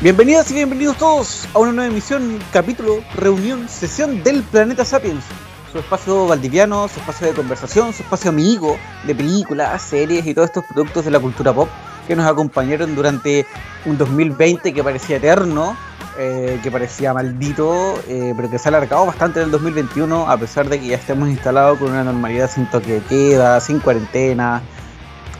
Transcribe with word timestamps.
Bienvenidas 0.00 0.50
y 0.50 0.54
bienvenidos 0.54 0.98
todos 0.98 1.48
a 1.54 1.58
una 1.60 1.72
nueva 1.72 1.90
emisión, 1.90 2.38
capítulo, 2.52 3.02
reunión, 3.14 3.68
sesión 3.70 4.22
del 4.22 4.42
Planeta 4.42 4.84
Sapiens. 4.84 5.24
Su 5.72 5.78
espacio 5.78 6.26
valdiviano, 6.26 6.86
su 6.88 7.00
espacio 7.00 7.28
de 7.28 7.32
conversación, 7.32 7.92
su 7.94 8.02
espacio 8.02 8.30
amigo 8.30 8.76
de 9.06 9.14
películas, 9.14 9.80
series 9.80 10.26
y 10.26 10.34
todos 10.34 10.48
estos 10.50 10.64
productos 10.66 11.06
de 11.06 11.10
la 11.10 11.20
cultura 11.20 11.54
pop 11.54 11.70
que 12.06 12.14
nos 12.14 12.26
acompañaron 12.26 12.94
durante 12.94 13.46
un 13.86 13.96
2020 13.96 14.74
que 14.74 14.84
parecía 14.84 15.16
eterno, 15.16 15.74
eh, 16.18 16.60
que 16.62 16.70
parecía 16.70 17.12
maldito, 17.12 18.00
eh, 18.08 18.32
pero 18.36 18.50
que 18.50 18.58
se 18.58 18.68
ha 18.68 18.70
alargado 18.70 19.06
bastante 19.06 19.40
en 19.40 19.46
el 19.46 19.50
2021 19.50 20.30
a 20.30 20.36
pesar 20.36 20.68
de 20.68 20.78
que 20.80 20.86
ya 20.86 20.96
estemos 20.96 21.28
instalados 21.28 21.78
con 21.78 21.90
una 21.90 22.04
normalidad 22.04 22.50
sin 22.50 22.66
toque 22.66 22.94
de 22.94 23.00
queda, 23.00 23.60
sin 23.60 23.80
cuarentena, 23.80 24.62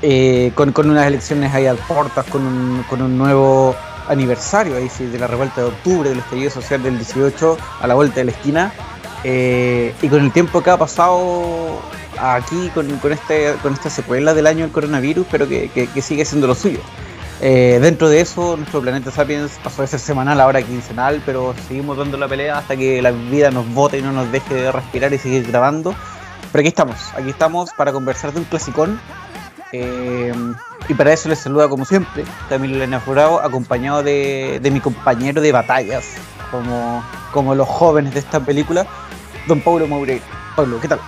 eh, 0.03 0.53
con, 0.55 0.73
unas 0.91 1.07
elecciones 1.07 1.55
ahí 1.55 1.67
al 1.67 1.77
portas, 1.77 2.27
con 2.27 2.47
un, 2.47 2.85
con 2.89 3.03
un 3.03 3.17
nuevo 3.17 3.75
aniversario 4.09 4.77
ahí 4.77 4.89
de 4.99 5.19
la 5.19 5.27
revuelta 5.27 5.61
de 5.61 5.69
octubre, 5.69 6.09
del 6.09 6.19
estallido 6.19 6.51
social 6.51 6.83
del 6.83 6.99
18 6.99 7.57
a 7.81 7.87
la 7.87 7.95
vuelta 7.95 8.17
de 8.17 8.25
la 8.25 8.31
esquina. 8.33 8.73
Y 9.25 10.09
con 10.09 10.23
el 10.23 10.33
tiempo 10.33 10.61
que 10.61 10.69
ha 10.69 10.77
pasado 10.77 11.81
aquí 12.19 12.71
con, 12.75 12.89
con, 12.99 13.13
este, 13.13 13.55
con 13.63 13.73
esta 13.73 13.91
secuela 13.91 14.35
del 14.35 14.47
año 14.47 14.61
del 14.61 14.71
coronavirus, 14.71 15.27
pero 15.31 15.49
que, 15.49 15.69
que, 15.69 16.03
sigue 16.03 16.25
siendo 16.25 16.47
lo 16.47 16.55
suyo. 16.55 16.81
Eh, 17.47 17.79
dentro 17.79 18.09
de 18.09 18.23
eso, 18.23 18.57
nuestro 18.57 18.81
planeta 18.81 19.11
Sapiens 19.11 19.61
pasó 19.63 19.83
de 19.83 19.89
ser 19.89 20.01
semanal 20.01 20.41
ahora 20.41 20.63
quincenal, 20.63 21.21
pero 21.27 21.55
seguimos 21.69 21.99
dando 21.99 22.17
la 22.17 22.27
pelea 22.27 22.57
hasta 22.57 22.75
que 22.75 23.03
la 23.03 23.11
vida 23.11 23.51
nos 23.51 23.69
bote 23.75 23.99
y 23.99 24.03
no 24.03 24.13
nos 24.13 24.33
deje 24.33 24.55
de 24.55 24.73
respirar 24.73 25.13
y 25.13 25.19
seguir 25.19 25.47
grabando. 25.47 25.95
Pero 26.51 26.61
aquí 26.61 26.69
estamos, 26.69 26.97
aquí 27.15 27.29
estamos 27.29 27.69
para 27.77 27.93
conversar 27.93 28.33
de 28.33 28.39
un 28.39 28.47
clasicón 28.47 28.99
eh, 29.73 30.33
y 30.89 30.95
para 30.95 31.13
eso 31.13 31.29
les 31.29 31.39
saluda 31.39 31.69
como 31.69 31.85
siempre 31.85 32.25
Camilo 32.49 32.77
Elena 32.77 32.99
Furado, 32.99 33.39
acompañado 33.43 34.03
de, 34.03 34.67
mi 34.73 34.81
compañero 34.81 35.43
de 35.43 35.53
batallas, 35.53 36.15
como, 36.51 37.05
como 37.31 37.55
los 37.55 37.69
jóvenes 37.69 38.15
de 38.15 38.21
esta 38.21 38.41
película, 38.41 38.87
don 39.47 39.61
Pablo 39.61 39.87
Moureira. 39.87 40.25
Pablo, 40.57 40.81
¿qué 40.81 40.89
tal? 40.89 41.01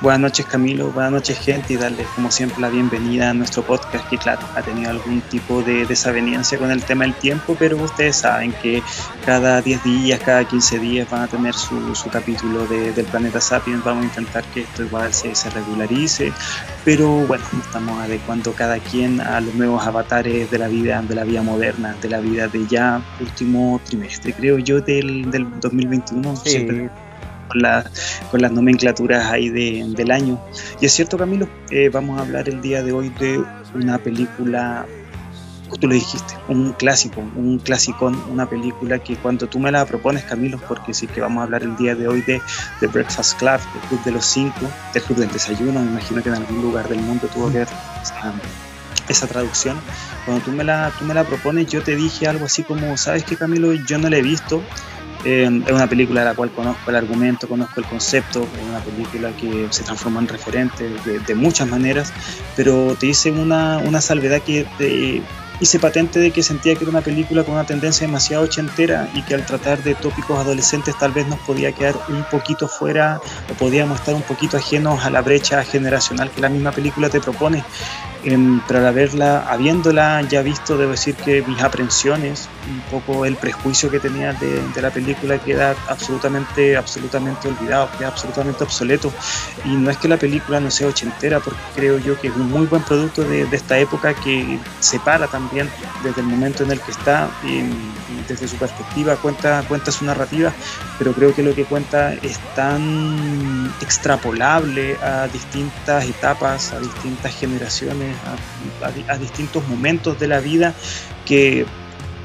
Buenas 0.00 0.20
noches 0.20 0.46
Camilo, 0.46 0.92
buenas 0.92 1.10
noches 1.10 1.40
gente. 1.40 1.72
Y 1.72 1.76
darles 1.76 2.06
como 2.14 2.30
siempre 2.30 2.60
la 2.60 2.68
bienvenida 2.68 3.30
a 3.30 3.34
nuestro 3.34 3.64
podcast 3.64 4.08
que 4.08 4.16
claro, 4.16 4.46
ha 4.54 4.62
tenido 4.62 4.90
algún 4.90 5.20
tipo 5.22 5.60
de 5.60 5.86
desaveniencia 5.86 6.56
con 6.56 6.70
el 6.70 6.84
tema 6.84 7.02
del 7.02 7.14
tiempo, 7.14 7.56
pero 7.58 7.76
ustedes 7.78 8.14
saben 8.14 8.52
que 8.62 8.80
cada 9.26 9.60
10 9.60 9.82
días, 9.82 10.20
cada 10.20 10.44
15 10.46 10.78
días 10.78 11.10
van 11.10 11.22
a 11.22 11.26
tener 11.26 11.52
su, 11.52 11.96
su 11.96 12.08
capítulo 12.10 12.64
de, 12.68 12.92
del 12.92 13.06
planeta 13.06 13.40
Sapiens, 13.40 13.82
vamos 13.82 14.04
a 14.04 14.06
intentar 14.06 14.44
que 14.54 14.60
esto 14.60 14.84
igual 14.84 15.12
se, 15.12 15.34
se 15.34 15.50
regularice, 15.50 16.32
pero 16.84 17.08
bueno, 17.26 17.44
estamos 17.60 18.00
adecuando 18.00 18.52
cada 18.52 18.78
quien 18.78 19.20
a 19.20 19.40
los 19.40 19.52
nuevos 19.56 19.84
avatares 19.84 20.48
de 20.48 20.58
la 20.58 20.68
vida, 20.68 21.02
de 21.02 21.14
la 21.16 21.24
vida 21.24 21.42
moderna, 21.42 21.96
de 22.00 22.08
la 22.08 22.20
vida 22.20 22.46
de 22.46 22.64
ya 22.68 23.02
último 23.18 23.80
trimestre, 23.84 24.32
creo 24.32 24.58
yo, 24.58 24.80
del, 24.80 25.28
del 25.32 25.58
2021. 25.58 26.36
Sí 26.36 26.88
con, 27.48 27.62
con 28.30 28.42
las 28.42 28.52
nomenclaturas 28.52 29.26
ahí 29.26 29.48
del 29.48 30.10
año. 30.10 30.40
Y 30.80 30.86
es 30.86 30.92
cierto, 30.92 31.16
Camilo, 31.16 31.48
eh, 31.70 31.88
vamos 31.88 32.18
a 32.18 32.22
hablar 32.22 32.48
el 32.48 32.60
día 32.60 32.82
de 32.82 32.92
hoy 32.92 33.08
de 33.20 33.42
una 33.74 33.98
película, 33.98 34.86
tú 35.80 35.86
lo 35.86 35.94
dijiste, 35.94 36.34
un 36.48 36.72
clásico, 36.72 37.20
un 37.36 37.58
clasicón, 37.58 38.20
una 38.30 38.48
película 38.48 38.98
que 38.98 39.16
cuando 39.16 39.46
tú 39.46 39.58
me 39.58 39.70
la 39.70 39.84
propones, 39.84 40.24
Camilo, 40.24 40.58
porque 40.66 40.94
sí 40.94 41.06
que 41.06 41.20
vamos 41.20 41.40
a 41.40 41.44
hablar 41.44 41.62
el 41.62 41.76
día 41.76 41.94
de 41.94 42.08
hoy 42.08 42.22
de 42.22 42.40
The 42.80 42.86
Breakfast 42.86 43.38
Club, 43.38 43.60
del 43.60 43.82
Club 43.88 44.04
de 44.04 44.10
los 44.12 44.24
Cinco, 44.24 44.70
del 44.94 45.02
Club 45.02 45.18
del 45.18 45.30
Desayuno, 45.30 45.80
me 45.80 45.90
imagino 45.90 46.22
que 46.22 46.28
en 46.28 46.36
algún 46.36 46.62
lugar 46.62 46.88
del 46.88 47.00
mundo 47.00 47.28
tuvo 47.28 47.50
que 47.50 47.58
ver 47.58 47.68
esa, 49.08 49.26
traducción. 49.26 49.80
Cuando 50.24 50.44
tú 50.44 50.52
me, 50.52 50.64
la, 50.64 50.92
tú 50.98 51.04
me 51.04 51.14
la 51.14 51.24
propones, 51.24 51.66
yo 51.68 51.82
te 51.82 51.96
dije 51.96 52.26
algo 52.26 52.46
así 52.46 52.62
como, 52.62 52.96
¿sabes 52.96 53.24
qué, 53.24 53.36
Camilo? 53.36 53.72
Yo 53.72 53.98
no 53.98 54.08
la 54.10 54.18
he 54.18 54.22
visto, 54.22 54.62
eh, 55.24 55.62
es 55.66 55.72
una 55.72 55.88
película 55.88 56.20
de 56.20 56.26
la 56.26 56.34
cual 56.34 56.50
conozco 56.50 56.90
el 56.90 56.96
argumento, 56.96 57.48
conozco 57.48 57.80
el 57.80 57.86
concepto, 57.86 58.42
es 58.42 58.68
una 58.68 58.80
película 58.80 59.30
que 59.32 59.66
se 59.70 59.82
transforma 59.82 60.20
en 60.20 60.28
referente 60.28 60.90
de, 61.26 61.34
muchas 61.34 61.68
maneras, 61.68 62.12
pero 62.56 62.96
te 62.98 63.06
hice 63.06 63.30
una, 63.30 63.78
una 63.78 64.00
salvedad 64.00 64.42
que 64.42 64.66
te 64.78 65.22
hice 65.60 65.78
patente 65.78 66.20
de 66.20 66.30
que 66.30 66.42
sentía 66.42 66.74
que 66.74 66.84
era 66.84 66.90
una 66.90 67.00
película 67.00 67.42
con 67.42 67.54
una 67.54 67.64
tendencia 67.64 68.06
demasiado 68.06 68.44
ochentera 68.44 69.08
y 69.14 69.22
que 69.22 69.34
al 69.34 69.44
tratar 69.44 69.82
de 69.82 69.94
tópicos 69.94 70.38
adolescentes 70.38 70.96
tal 70.98 71.12
vez 71.12 71.26
nos 71.26 71.38
podía 71.40 71.72
quedar 71.72 71.96
un 72.08 72.24
poquito 72.30 72.68
fuera 72.68 73.20
o 73.50 73.54
podíamos 73.54 73.98
estar 73.98 74.14
un 74.14 74.22
poquito 74.22 74.56
ajenos 74.56 75.04
a 75.04 75.10
la 75.10 75.20
brecha 75.20 75.64
generacional 75.64 76.30
que 76.30 76.40
la 76.40 76.48
misma 76.48 76.72
película 76.72 77.08
te 77.08 77.20
propone. 77.20 77.64
Pero 78.22 78.80
al 78.80 78.86
haberla, 78.86 79.48
habiéndola 79.48 80.22
ya 80.22 80.42
visto, 80.42 80.76
debo 80.76 80.92
decir 80.92 81.14
que 81.14 81.42
mis 81.42 81.62
aprensiones, 81.62 82.48
un 82.68 82.80
poco 82.90 83.24
el 83.24 83.36
prejuicio 83.36 83.90
que 83.90 84.00
tenía 84.00 84.32
de, 84.32 84.82
la 84.82 84.90
película 84.90 85.38
queda 85.38 85.74
absolutamente, 85.88 86.76
absolutamente 86.76 87.48
olvidado, 87.48 87.88
queda 87.96 88.08
absolutamente 88.08 88.64
obsoleto. 88.64 89.12
Y 89.64 89.68
no 89.68 89.90
es 89.90 89.96
que 89.98 90.08
la 90.08 90.16
película 90.16 90.60
no 90.60 90.70
sea 90.70 90.88
ochentera, 90.88 91.40
porque 91.40 91.60
creo 91.74 91.98
yo 91.98 92.20
que 92.20 92.28
es 92.28 92.36
un 92.36 92.50
muy 92.50 92.66
buen 92.66 92.82
producto 92.82 93.22
de, 93.22 93.48
esta 93.52 93.78
época 93.78 94.14
que 94.14 94.58
separa 94.80 95.26
también 95.26 95.68
desde 96.02 96.20
el 96.20 96.26
momento 96.26 96.64
en 96.64 96.72
el 96.72 96.80
que 96.80 96.90
está 96.90 97.30
y, 97.44 97.62
desde 98.28 98.46
su 98.46 98.56
perspectiva 98.56 99.16
cuenta, 99.16 99.64
cuenta 99.68 99.90
su 99.90 100.04
narrativa, 100.04 100.52
pero 100.98 101.12
creo 101.12 101.34
que 101.34 101.42
lo 101.42 101.54
que 101.54 101.64
cuenta 101.64 102.12
es 102.14 102.38
tan 102.54 103.72
extrapolable 103.80 104.96
a 105.02 105.28
distintas 105.28 106.04
etapas, 106.04 106.72
a 106.72 106.80
distintas 106.80 107.34
generaciones 107.34 108.17
a, 109.08 109.16
distintos 109.18 109.66
momentos 109.68 110.18
de 110.18 110.28
la 110.28 110.40
vida 110.40 110.74
que 111.26 111.66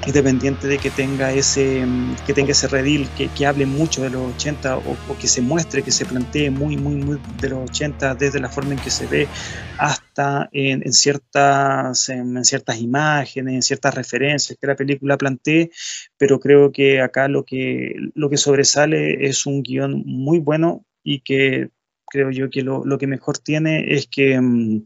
independiente 0.06 0.68
de 0.68 0.78
que 0.80 0.90
tenga 0.90 1.32
ese 1.32 1.86
que 2.26 2.34
tenga 2.34 2.52
ese 2.52 2.68
redil 2.68 3.08
que, 3.18 3.30
que 3.30 3.46
hable 3.46 3.66
mucho 3.66 4.02
de 4.02 4.10
los 4.10 4.36
80 4.36 4.78
o, 4.78 4.98
que 5.20 5.28
se 5.28 5.42
muestre 5.42 5.82
que 5.82 5.92
se 5.92 6.06
plantee 6.06 6.50
muy 6.50 6.76
muy 6.76 6.96
muy 6.96 7.20
de 7.40 7.50
los 7.50 7.70
80 7.70 8.16
desde 8.16 8.40
la 8.40 8.50
forma 8.50 8.74
en 8.74 8.80
que 8.80 8.90
se 8.90 9.08
ve 9.08 9.28
hasta 9.78 10.50
en, 10.52 10.92
ciertas 10.94 12.10
en, 12.10 12.44
ciertas 12.44 12.80
imágenes 12.80 13.54
en 13.54 13.62
ciertas 13.62 13.96
referencias 13.96 14.58
que 14.60 14.68
la 14.68 14.76
película 14.76 15.18
plantee. 15.18 15.72
Pero 16.18 16.40
creo 16.40 16.72
que 16.72 17.02
acá 17.02 17.28
lo 17.28 17.44
que 17.46 17.96
lo 18.14 18.30
que 18.30 18.38
sobresale 18.38 19.26
es 19.28 19.46
un 19.46 19.64
guion 19.64 20.04
muy 20.06 20.40
bueno 20.40 20.86
y 21.04 21.22
que 21.22 21.70
creo 22.08 22.30
yo 22.32 22.50
que 22.50 22.62
lo, 22.62 22.86
lo 22.86 22.98
que 22.98 23.08
mejor 23.08 23.40
tiene 23.40 23.96
es 23.96 24.08
que 24.08 24.40
mm, 24.40 24.86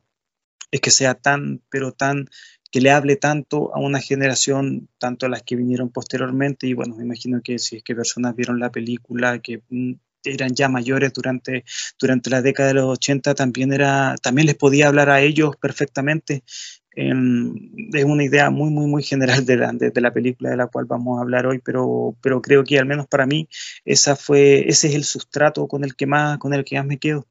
es 0.72 0.82
que 0.82 0.92
sea 0.92 1.16
tan, 1.16 1.62
pero 1.70 1.92
tan, 1.92 2.30
que 2.72 2.82
le 2.82 2.92
hable 2.92 3.16
tanto 3.16 3.74
a 3.74 3.80
una 3.80 4.00
generación, 4.00 4.90
tanto 4.98 5.26
a 5.26 5.30
las 5.30 5.44
que 5.44 5.56
vinieron 5.56 5.90
posteriormente, 5.90 6.68
y 6.68 6.74
bueno, 6.74 6.96
me 6.96 7.04
imagino 7.04 7.42
que 7.44 7.60
si 7.60 7.78
es 7.78 7.84
que 7.84 7.96
personas 7.96 8.36
vieron 8.36 8.60
la 8.60 8.72
película, 8.72 9.40
que 9.40 9.64
mm, 9.70 9.94
eran 10.24 10.54
ya 10.54 10.68
mayores 10.68 11.14
durante, 11.14 11.64
durante 12.00 12.30
la 12.30 12.42
década 12.42 12.70
de 12.70 12.76
los 12.76 12.98
80, 12.98 13.36
también, 13.36 13.72
era, 13.74 14.16
también 14.22 14.48
les 14.48 14.56
podía 14.56 14.88
hablar 14.88 15.10
a 15.10 15.22
ellos 15.22 15.56
perfectamente. 15.58 16.44
es 16.92 18.04
una 18.06 18.24
idea 18.24 18.50
muy, 18.50 18.70
muy, 18.72 18.88
muy 18.88 19.04
general 19.04 19.46
de 19.46 19.58
la, 19.58 19.72
de, 19.72 20.02
la, 20.02 20.12
película 20.12 20.50
de 20.50 20.58
la 20.58 20.68
cual 20.68 20.86
vamos 20.86 21.20
a 21.20 21.22
hablar 21.22 21.46
hoy, 21.46 21.60
pero, 21.60 22.16
pero 22.22 22.42
creo 22.42 22.64
que 22.64 22.80
al 22.80 22.86
menos 22.86 23.08
para 23.08 23.26
mí 23.26 23.48
esa 23.86 24.16
fue, 24.16 24.68
ese 24.68 24.88
es 24.90 24.96
el 24.96 25.04
sustrato 25.04 25.68
con 25.68 25.84
el 25.84 25.96
que 25.96 26.08
más, 26.08 26.38
con 26.40 26.54
el 26.54 26.66
que 26.66 26.78
más 26.78 26.86
me 26.86 26.98
quedo. 26.98 27.28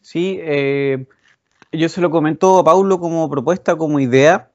Sí, 0.00 0.38
eh, 0.40 1.06
yo 1.72 1.88
se 1.88 2.00
lo 2.00 2.10
comento 2.10 2.58
a 2.58 2.64
Paulo 2.64 3.00
como 3.00 3.28
propuesta, 3.30 3.76
como 3.76 4.00
idea, 4.00 4.50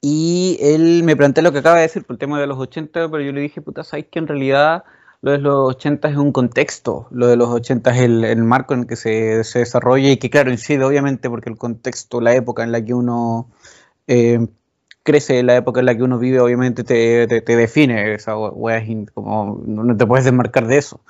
y 0.00 0.58
él 0.60 1.02
me 1.04 1.16
plantea 1.16 1.42
lo 1.42 1.52
que 1.52 1.58
acaba 1.58 1.76
de 1.76 1.82
decir 1.82 2.04
por 2.04 2.14
el 2.14 2.18
tema 2.18 2.40
de 2.40 2.46
los 2.46 2.58
80, 2.58 3.10
pero 3.10 3.22
yo 3.22 3.32
le 3.32 3.40
dije, 3.40 3.60
puta, 3.60 3.82
¿sabes 3.84 4.06
que 4.10 4.18
en 4.18 4.28
realidad 4.28 4.84
lo 5.22 5.32
de 5.32 5.38
los 5.38 5.74
80 5.76 6.08
es 6.08 6.16
un 6.16 6.32
contexto? 6.32 7.08
Lo 7.10 7.26
de 7.26 7.36
los 7.36 7.48
80 7.48 7.90
es 7.90 8.00
el, 8.02 8.36
marco 8.44 8.74
en 8.74 8.80
el 8.80 8.86
que 8.86 8.96
se, 8.96 9.42
se, 9.44 9.60
desarrolla 9.60 10.10
y 10.10 10.16
que, 10.18 10.30
claro, 10.30 10.50
incide 10.52 10.84
obviamente 10.84 11.28
porque 11.28 11.50
el 11.50 11.58
contexto, 11.58 12.20
la 12.20 12.34
época 12.34 12.62
en 12.62 12.72
la 12.72 12.84
que 12.84 12.94
uno 12.94 13.50
eh, 14.06 14.46
crece, 15.02 15.42
la 15.42 15.56
época 15.56 15.80
en 15.80 15.86
la 15.86 15.96
que 15.96 16.02
uno 16.04 16.18
vive, 16.18 16.40
obviamente 16.40 16.84
te, 16.84 17.26
te, 17.26 17.56
define. 17.56 18.14
Esa 18.14 18.34
como 19.14 19.62
no 19.66 19.96
te 19.96 20.06
puedes 20.06 20.24
desmarcar 20.24 20.66
de 20.66 20.78
eso. 20.78 21.00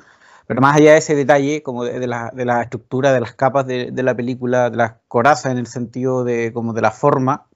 Pero 0.48 0.62
más 0.62 0.76
allá 0.76 0.92
de 0.92 0.98
ese 0.98 1.14
detalle, 1.14 1.62
como 1.62 1.84
de, 1.84 2.06
la, 2.06 2.32
de 2.34 2.44
estructura, 2.62 3.12
de 3.12 3.20
las 3.20 3.34
capas 3.34 3.66
de, 3.66 3.92
la 4.02 4.16
película, 4.16 4.70
de 4.70 4.78
las 4.78 4.94
corazas 5.06 5.52
en 5.52 5.58
el 5.58 5.66
sentido 5.66 6.24
de 6.24 6.54
como 6.54 6.72
de 6.72 6.80
la 6.80 6.90
forma, 6.90 7.48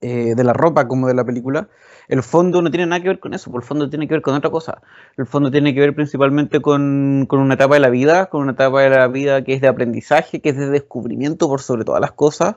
eh, 0.00 0.34
de 0.34 0.42
la 0.42 0.54
ropa 0.54 0.88
como 0.88 1.08
de 1.08 1.14
la 1.14 1.26
película, 1.26 1.68
el 2.08 2.22
fondo 2.22 2.62
no 2.62 2.70
tiene 2.70 2.86
nada 2.86 3.02
que 3.02 3.08
ver 3.08 3.20
con 3.20 3.34
eso, 3.34 3.50
por 3.50 3.60
el 3.60 3.68
fondo 3.68 3.90
tiene 3.90 4.08
que 4.08 4.14
ver 4.14 4.22
con 4.22 4.34
otra 4.34 4.48
cosa. 4.48 4.80
El 5.18 5.26
fondo 5.26 5.50
tiene 5.50 5.74
que 5.74 5.80
ver 5.80 5.94
principalmente 5.94 6.62
con, 6.62 7.26
con, 7.28 7.38
una 7.38 7.52
etapa 7.52 7.74
de 7.74 7.80
la 7.80 7.90
vida, 7.90 8.30
con 8.30 8.40
una 8.40 8.52
etapa 8.52 8.80
de 8.80 8.88
la 8.88 9.06
vida 9.08 9.44
que 9.44 9.52
es 9.52 9.60
de 9.60 9.68
aprendizaje, 9.68 10.40
que 10.40 10.48
es 10.48 10.56
de 10.56 10.70
descubrimiento 10.70 11.48
por 11.48 11.60
sobre 11.60 11.84
todas 11.84 12.00
las 12.00 12.12
cosas, 12.12 12.56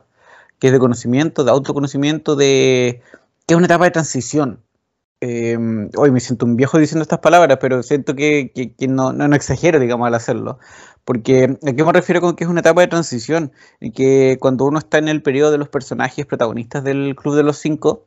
que 0.57 0.67
es 0.67 0.73
de 0.73 0.79
conocimiento, 0.79 1.43
de 1.43 1.51
autoconocimiento, 1.51 2.37
de 2.37 3.01
que 3.45 3.55
es 3.55 3.57
una 3.57 3.65
etapa 3.65 3.83
de 3.83 3.91
transición 3.91 4.61
Em, 5.25 5.89
hoy 5.95 6.11
me 6.11 6.19
siento 6.19 6.45
un 6.45 6.57
viejo 6.57 6.77
diciendo 6.77 7.01
estas 7.01 7.19
palabras, 7.19 7.57
pero 7.61 7.81
siento 7.81 8.13
que, 8.13 8.51
no, 8.89 9.11
exagero, 9.33 9.79
digamos, 9.79 10.05
al 10.05 10.15
hacerlo. 10.15 10.59
Porque, 11.05 11.57
¿a 11.65 11.71
qué 11.71 11.83
me 11.85 11.93
refiero 11.93 12.19
con 12.19 12.35
que 12.35 12.43
es 12.43 12.49
una 12.49 12.59
etapa 12.59 12.81
de 12.81 12.87
transición? 12.87 13.53
En 13.79 13.93
que 13.93 14.35
cuando 14.41 14.65
uno 14.65 14.79
está 14.79 14.97
en 14.97 15.07
el 15.07 15.21
periodo 15.21 15.51
de 15.51 15.57
los 15.59 15.69
personajes 15.69 16.25
protagonistas 16.25 16.83
del 16.83 17.15
Club 17.15 17.35
de 17.35 17.43
los 17.43 17.57
Cinco, 17.57 18.05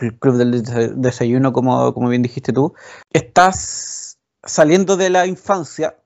el 0.00 0.18
Club 0.18 0.38
del 0.38 1.00
Desayuno, 1.00 1.52
como 1.52 2.08
bien 2.08 2.22
dijiste 2.22 2.52
tú, 2.52 2.74
estás 3.12 4.18
saliendo 4.42 4.96
de 4.96 5.10
la 5.10 5.24
infancia 5.24 5.98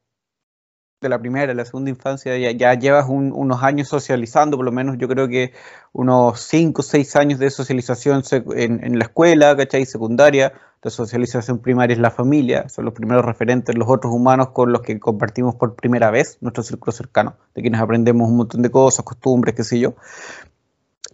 de 1.03 1.09
la 1.09 1.19
primera, 1.19 1.53
la 1.55 1.65
segunda 1.65 1.91
infancia, 1.91 2.37
ya, 2.53 2.75
llevas 2.75 3.07
unos 3.09 3.63
años 3.63 3.89
socializando, 3.89 4.57
por 4.57 4.65
lo 4.65 4.73
menos 4.73 4.97
yo 4.99 5.09
creo 5.09 5.29
que 5.29 5.53
unos 5.93 6.41
5 6.41 6.81
o 6.81 6.83
6 6.83 7.17
años 7.17 7.39
de 7.39 7.51
socialización 7.51 8.23
en, 8.55 8.99
la 8.99 9.05
escuela, 9.05 9.57
¿cachai? 9.57 9.85
Secundaria, 9.85 10.53
de 10.83 10.91
socialización 10.91 11.59
primaria 11.59 11.95
es 11.95 12.01
la 12.01 12.11
familia, 12.11 12.69
son 12.69 12.85
los 12.85 12.95
primeros 12.95 13.25
referentes, 13.25 13.77
los 13.77 13.89
otros 13.89 14.13
humanos 14.13 14.51
con 14.51 14.73
los 14.73 14.83
que 14.83 14.99
compartimos 14.99 15.55
por 15.57 15.75
primera 15.75 16.11
vez 16.11 16.39
nuestro 16.41 16.63
círculo 16.63 16.93
cercano, 16.93 17.37
de 17.55 17.63
quienes 17.63 17.81
aprendemos 17.81 18.29
un 18.29 18.37
montón 18.37 18.63
de 18.63 18.71
cosas, 18.71 19.05
costumbres, 19.05 19.55
qué 19.55 19.65
sé 19.65 19.79
yo. 19.79 19.95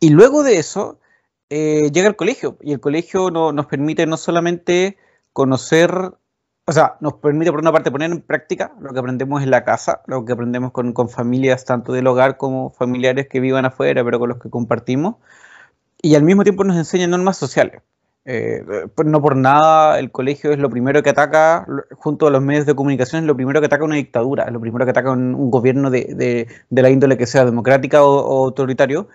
Y 0.00 0.11
luego 0.11 0.43
de 0.43 0.58
eso 0.58 1.00
eh, 1.50 1.90
llega 1.93 2.08
el 2.08 2.17
colegio, 2.17 2.56
y 2.62 2.73
el 2.73 2.81
colegio 2.81 3.31
no, 3.31 3.52
nos 3.52 3.67
permite 3.67 4.06
no 4.06 4.17
solamente 4.17 4.96
conocer 5.32 6.12
o 6.69 6.73
sea, 6.73 6.97
nos 7.00 7.15
permite 7.15 7.50
por 7.50 7.61
una 7.61 7.73
parte 7.73 7.91
poner 7.91 8.12
en 8.12 8.20
práctica 8.20 8.73
lo 8.79 8.93
que 8.93 8.99
aprendemos 8.99 9.43
en 9.43 9.50
la 9.50 9.65
casa, 9.65 10.03
lo 10.06 10.26
que 10.26 10.35
aprendemos 10.35 10.70
con, 10.70 11.09
familias 11.09 11.65
tanto 11.65 11.94
del 11.94 12.06
hogar 12.06 12.37
como 12.37 12.73
familiares 12.73 13.26
que 13.26 13.41
vivan 13.41 13.65
afuera, 13.65 14.05
pero 14.05 14.19
con 14.19 14.29
los 14.29 14.38
que 14.38 14.50
compartimos, 14.50 15.15
y 16.03 16.15
al 16.15 16.25
mismo 16.25 16.43
tiempo 16.43 16.65
nos 16.65 16.76
enseña 16.76 17.06
normas 17.06 17.38
sociales. 17.38 17.81
Eh, 18.26 18.62
pues 18.94 19.09
no 19.09 19.23
por 19.23 19.35
nada 19.35 19.99
el 19.99 20.11
colegio 20.11 20.53
es 20.53 20.59
lo 20.59 20.69
primero 20.69 21.03
que 21.03 21.09
ataca, 21.09 21.67
junto 21.97 22.26
a 22.26 22.31
los 22.31 22.43
medios 22.43 22.67
de 22.67 22.75
comunicación, 22.75 23.23
es 23.23 23.26
lo 23.26 23.35
primero 23.35 23.61
que 23.61 23.67
ataca 23.67 23.85
una 23.85 23.94
dictadura, 23.94 24.44
es 24.44 24.53
lo 24.53 24.61
primero 24.61 24.85
que 24.85 24.91
ataca 24.91 25.11
un, 25.12 25.50
gobierno 25.50 25.91
de, 25.91 26.49
la 26.69 26.91
índole 26.91 27.17
que 27.17 27.26
sea 27.26 27.47
democrática 27.47 28.05
o, 28.05 28.44
autoritario, 28.44 29.09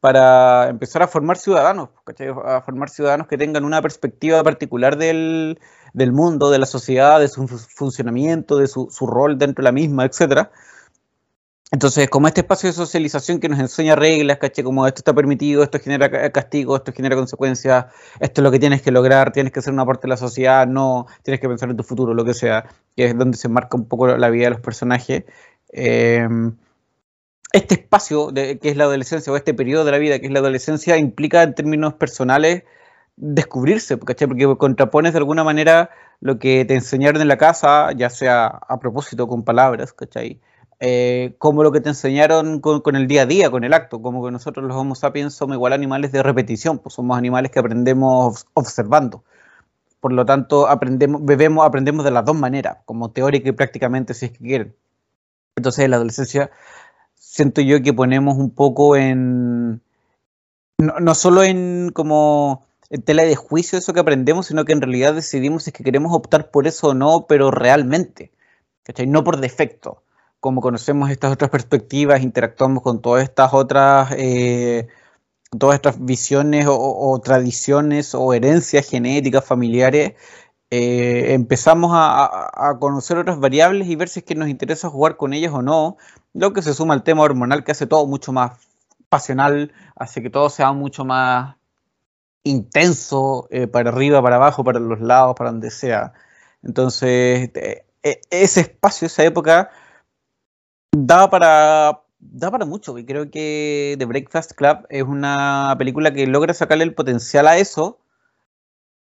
para 0.00 0.68
empezar 0.68 1.02
a 1.02 1.08
formar 1.08 1.36
ciudadanos, 1.36 1.90
a 2.44 2.62
formar 2.62 2.88
ciudadanos 2.88 3.26
que 3.28 3.36
tengan 3.36 3.64
una 3.64 3.82
perspectiva 3.82 4.42
particular 4.42 4.96
del, 4.96 5.60
del 5.92 6.12
mundo, 6.12 6.50
de 6.50 6.58
la 6.58 6.66
sociedad, 6.66 7.20
de 7.20 7.28
su 7.28 7.46
funcionamiento, 7.46 8.56
de 8.56 8.66
su, 8.66 8.88
rol 9.06 9.38
dentro 9.38 9.62
de 9.62 9.64
la 9.64 9.72
misma, 9.72 10.06
etcétera. 10.06 10.50
Entonces, 11.72 12.10
como 12.10 12.26
este 12.26 12.40
espacio 12.40 12.68
de 12.68 12.72
socialización 12.72 13.38
que 13.38 13.48
nos 13.48 13.60
enseña 13.60 13.94
reglas, 13.94 14.38
¿caché? 14.38 14.64
Como 14.64 14.86
esto 14.88 15.00
está 15.00 15.14
permitido, 15.14 15.62
esto 15.62 15.78
genera 15.78 16.32
castigo, 16.32 16.74
esto 16.74 16.92
genera 16.92 17.14
consecuencias, 17.14 17.86
esto 18.18 18.40
es 18.40 18.42
lo 18.42 18.50
que 18.50 18.58
tienes 18.58 18.82
que 18.82 18.90
lograr, 18.90 19.30
tienes 19.30 19.52
que 19.52 19.62
ser 19.62 19.72
una 19.72 19.86
parte 19.86 20.02
de 20.02 20.08
la 20.08 20.16
sociedad, 20.16 20.66
no, 20.66 21.06
tienes 21.22 21.40
que 21.40 21.48
pensar 21.48 21.70
en 21.70 21.76
tu 21.76 21.84
futuro, 21.84 22.12
lo 22.12 22.24
que 22.24 22.34
sea, 22.34 22.64
que 22.96 23.04
es 23.04 23.16
donde 23.16 23.36
se 23.36 23.48
marca 23.48 23.76
un 23.76 23.86
poco 23.86 24.08
la 24.08 24.30
vida 24.30 24.46
de 24.46 24.50
los 24.50 24.60
personajes. 24.60 25.24
Em, 25.68 26.56
este 27.52 27.74
espacio 27.74 28.30
de, 28.30 28.58
que 28.58 28.70
es 28.70 28.76
la 28.76 28.84
adolescencia, 28.84 29.32
o 29.32 29.36
este 29.36 29.54
periodo 29.54 29.84
de 29.84 29.92
la 29.92 29.98
vida 29.98 30.18
que 30.18 30.26
es 30.26 30.32
la 30.32 30.40
adolescencia, 30.40 30.96
implica 30.96 31.42
en 31.42 31.54
términos 31.54 31.94
personales 31.94 32.64
descubrirse. 33.16 33.96
Porque 33.96 34.16
contrapones 34.58 35.12
de 35.12 35.18
alguna 35.18 35.44
manera 35.44 35.90
lo 36.20 36.38
que 36.38 36.64
te 36.64 36.74
enseñaron 36.74 37.22
en 37.22 37.28
la 37.28 37.38
casa, 37.38 37.92
ya 37.92 38.10
sea 38.10 38.46
a 38.46 38.78
propósito 38.78 39.26
con 39.26 39.44
palabras, 39.44 39.92
¿cachai? 39.92 40.40
Eh, 40.82 41.34
como 41.38 41.62
lo 41.62 41.72
que 41.72 41.80
te 41.82 41.90
enseñaron 41.90 42.60
con, 42.60 42.96
el 42.96 43.06
día 43.06 43.22
a 43.22 43.26
día, 43.26 43.50
con 43.50 43.64
el 43.64 43.74
acto, 43.74 44.00
como 44.00 44.24
que 44.24 44.30
nosotros 44.30 44.66
los 44.66 44.74
Homo 44.76 44.94
sapiens 44.94 45.34
somos 45.34 45.54
igual 45.54 45.74
animales 45.74 46.10
de 46.10 46.22
repetición, 46.22 46.78
pues 46.78 46.94
somos 46.94 47.18
animales 47.18 47.50
que 47.52 47.58
aprendemos 47.60 48.46
observando. 48.54 49.22
Por 50.00 50.12
lo 50.12 50.24
tanto, 50.24 50.68
aprendemos, 50.68 51.24
bebemos, 51.24 51.66
aprendemos 51.66 52.04
de 52.04 52.10
las 52.12 52.24
dos 52.24 52.36
maneras, 52.36 52.78
como 52.86 53.10
teórica 53.12 53.50
y 53.50 53.52
prácticamente, 53.52 54.14
si 54.14 54.26
es 54.26 54.32
que 54.32 54.38
quieren. 54.38 54.76
Entonces, 55.56 55.84
en 55.84 55.90
la 55.90 55.96
adolescencia 55.96 56.50
siento 57.30 57.60
yo 57.60 57.80
que 57.80 57.92
ponemos 57.92 58.36
un 58.36 58.50
poco 58.50 58.96
en, 58.96 59.80
no, 60.78 61.14
solo 61.14 61.44
en 61.44 61.90
como 61.94 62.66
en 62.90 63.02
tela 63.02 63.22
de 63.22 63.36
juicio 63.36 63.78
eso 63.78 63.92
que 63.92 64.00
aprendemos, 64.00 64.46
sino 64.46 64.64
que 64.64 64.72
en 64.72 64.80
realidad 64.80 65.14
decidimos 65.14 65.62
si 65.62 65.70
es 65.70 65.74
que 65.74 65.84
queremos 65.84 66.12
optar 66.12 66.50
por 66.50 66.66
eso 66.66 66.88
o 66.88 66.94
no, 66.94 67.26
pero 67.28 67.52
realmente. 67.52 68.32
No 69.06 69.22
por 69.22 69.38
defecto. 69.38 70.02
Como 70.40 70.60
conocemos 70.60 71.10
estas 71.10 71.32
otras 71.32 71.50
perspectivas, 71.50 72.22
interactuamos 72.22 72.82
con 72.82 73.00
todas 73.00 73.22
estas 73.22 73.54
otras, 73.54 74.10
eh, 74.16 74.88
todas 75.56 75.76
estas 75.76 76.04
visiones 76.04 76.66
o, 76.68 77.20
tradiciones 77.22 78.16
o 78.16 78.34
herencias 78.34 78.88
genéticas 78.88 79.44
familiares, 79.44 80.14
eh, 80.70 81.34
empezamos 81.34 81.92
a, 81.94 82.76
conocer 82.80 83.18
otras 83.18 83.38
variables 83.38 83.86
y 83.88 83.94
ver 83.96 84.08
si 84.08 84.20
es 84.20 84.24
que 84.24 84.34
nos 84.34 84.48
interesa 84.48 84.88
jugar 84.90 85.16
con 85.16 85.32
ellas 85.32 85.52
o 85.52 85.62
no, 85.62 85.96
lo 86.34 86.52
que 86.52 86.62
se 86.62 86.74
suma 86.74 86.94
al 86.94 87.02
tema 87.02 87.22
hormonal 87.22 87.64
que 87.64 87.72
hace 87.72 87.86
todo 87.86 88.06
mucho 88.06 88.32
más 88.32 88.52
pasional, 89.08 89.72
hace 89.96 90.22
que 90.22 90.30
todo 90.30 90.50
sea 90.50 90.72
mucho 90.72 91.04
más 91.04 91.56
intenso, 92.44 93.48
eh, 93.50 93.66
para 93.66 93.90
arriba, 93.90 94.22
para 94.22 94.36
abajo, 94.36 94.64
para 94.64 94.80
los 94.80 95.00
lados, 95.00 95.34
para 95.36 95.50
donde 95.50 95.70
sea. 95.70 96.12
Entonces, 96.62 97.50
e, 97.54 97.84
ese 98.30 98.60
espacio, 98.60 99.06
esa 99.06 99.24
época, 99.24 99.70
da 100.92 101.28
para, 101.30 102.02
da 102.18 102.50
para 102.50 102.64
mucho. 102.64 102.96
Y 102.98 103.04
creo 103.04 103.30
que 103.30 103.96
The 103.98 104.04
Breakfast 104.04 104.52
Club 104.54 104.86
es 104.88 105.02
una 105.02 105.74
película 105.78 106.12
que 106.12 106.26
logra 106.26 106.54
sacarle 106.54 106.84
el 106.84 106.94
potencial 106.94 107.46
a 107.48 107.58
eso, 107.58 107.98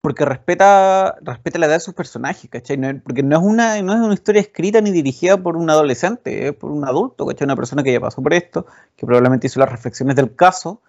porque 0.01 0.25
respeta, 0.25 1.17
respeta 1.23 1.59
la 1.59 1.67
edad 1.67 1.75
de 1.77 1.81
sus 1.81 1.95
personajes, 1.95 2.49
¿cachai? 2.51 2.79
porque 3.01 3.23
no 3.23 3.37
es, 3.39 3.43
una, 3.43 3.83
no 3.83 3.93
es 3.95 4.01
una 4.01 4.15
historia 4.15 4.41
escrita 4.41 4.81
ni 4.81 4.93
dirigida 4.93 5.37
por 5.43 5.57
un 5.57 5.69
adolescente, 5.71 6.49
es 6.49 6.55
por 6.55 6.71
un 6.71 6.85
adulto, 6.85 7.27
¿cachai? 7.27 7.45
Una 7.45 7.57
persona 7.57 7.83
que 7.83 7.93
ya 7.93 8.01
pasó 8.01 8.23
por 8.23 8.35
esto, 8.35 8.67
que 8.97 9.07
probablemente 9.07 9.49
hizo 9.49 9.61
las 9.61 9.71
reflexiones 9.71 10.17
del 10.17 10.35
caso 10.37 10.83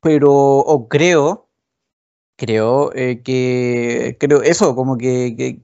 pero 0.00 0.32
o 0.32 0.88
creo, 0.88 1.48
creo 2.36 2.92
eh, 2.94 3.22
que, 3.22 4.16
creo 4.20 4.42
eso, 4.42 4.74
como 4.74 4.96
que, 4.98 5.62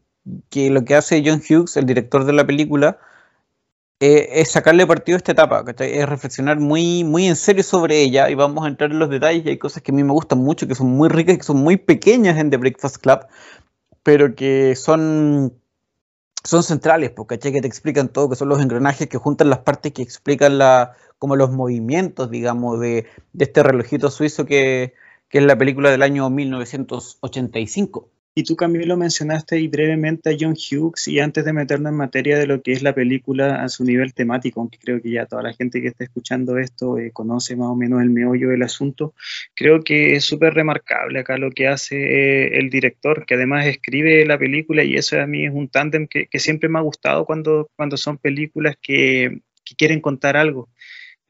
que, 0.51 0.71
lo 0.71 0.85
que 0.85 0.95
hace 0.95 1.23
John 1.25 1.41
Hughes, 1.41 1.77
el 1.77 1.87
director 1.87 2.25
de 2.25 2.33
la 2.33 2.47
película, 2.47 2.99
eh, 4.01 4.41
es 4.41 4.51
sacarle 4.51 4.87
partido 4.87 5.17
a 5.17 5.19
esta 5.19 5.33
etapa, 5.33 5.65
es 5.79 6.09
reflexionar 6.09 6.61
muy, 6.61 7.03
muy 7.05 7.27
en 7.27 7.37
serio 7.37 7.63
sobre 7.63 8.03
ella 8.03 8.29
y 8.29 8.35
vamos 8.35 8.65
a 8.65 8.69
entrar 8.69 8.91
en 8.91 8.99
los 8.99 9.09
detalles. 9.11 9.47
Hay 9.47 9.59
cosas 9.59 9.83
que 9.83 9.93
a 9.93 9.95
mí 9.95 10.05
me 10.05 10.13
gustan 10.13 10.39
mucho, 10.39 10.69
que 10.69 10.75
son 10.75 10.89
muy 10.89 11.09
ricas, 11.09 11.39
que 11.39 11.43
son 11.45 11.59
muy 11.59 11.77
pequeñas 11.79 12.39
en 12.39 12.51
The 12.51 12.59
Breakfast 12.59 12.99
Club, 12.99 13.21
pero 14.03 14.35
que 14.35 14.77
son 14.77 15.55
son 16.45 16.63
centrales, 16.63 17.11
porque 17.11 17.39
que 17.39 17.61
te 17.61 17.67
explican 17.67 18.09
todo, 18.09 18.31
que 18.31 18.37
son 18.37 18.49
los 18.49 18.61
engranajes 18.63 19.09
que 19.09 19.19
juntan 19.19 19.51
las 19.51 19.61
partes 19.61 19.93
que 19.93 20.03
explican 20.03 20.59
la, 20.59 20.95
como 21.19 21.37
los 21.37 21.51
movimientos, 21.51 22.31
digamos, 22.31 22.81
de, 22.81 23.07
este 23.39 23.63
relojito 23.63 24.11
suizo 24.11 24.47
que, 24.47 24.95
que, 25.29 25.39
es 25.39 25.45
la 25.45 25.59
película 25.59 25.91
del 25.91 26.03
año 26.03 26.31
1985. 26.31 28.09
Y 28.39 28.45
tú, 28.45 28.55
Camilo, 28.55 28.99
mencionaste 28.99 29.59
y 29.59 29.67
brevemente 29.67 30.29
a 30.29 30.37
John 30.39 30.53
Hughes 30.53 31.09
y 31.09 31.21
antes 31.21 31.43
de 31.47 31.55
meternos 31.55 31.91
en 31.91 31.97
materia 31.97 32.39
de 32.39 32.47
lo 32.47 32.61
que 32.61 32.73
es 32.73 32.83
la 32.83 32.95
película 32.95 33.63
a 33.65 33.71
su 33.71 33.83
nivel 33.83 34.13
temático, 34.13 34.61
aunque 34.61 34.77
creo 34.77 35.01
que 35.01 35.11
ya 35.11 35.25
toda 35.25 35.43
la 35.43 35.55
gente 35.55 35.81
que 35.81 35.89
está 35.89 36.05
escuchando 36.05 36.59
esto 36.59 36.99
eh, 36.99 37.13
conoce 37.13 37.57
más 37.57 37.69
o 37.69 37.75
menos 37.75 38.03
el 38.03 38.11
meollo 38.11 38.51
del 38.51 38.63
asunto, 38.63 39.15
creo 39.55 39.83
que 39.83 40.17
es 40.17 40.27
súper 40.27 40.53
remarcable 40.53 41.21
acá 41.21 41.39
lo 41.39 41.51
que 41.51 41.67
hace 41.67 41.97
eh, 41.97 42.59
el 42.59 42.69
director, 42.69 43.25
que 43.25 43.37
además 43.37 43.65
escribe 43.65 44.27
la 44.27 44.39
película 44.39 44.85
y 44.85 44.97
eso 44.97 45.19
a 45.19 45.27
mí 45.27 45.47
es 45.47 45.55
un 45.55 45.69
tándem 45.69 46.07
que, 46.07 46.29
siempre 46.39 46.69
me 46.69 46.79
ha 46.79 46.83
gustado 46.83 47.25
cuando, 47.25 47.71
cuando 47.75 47.97
son 47.97 48.19
películas 48.19 48.77
que, 48.83 49.41
que 49.65 49.75
quieren 49.77 50.03
contar 50.03 50.37
algo. 50.37 50.69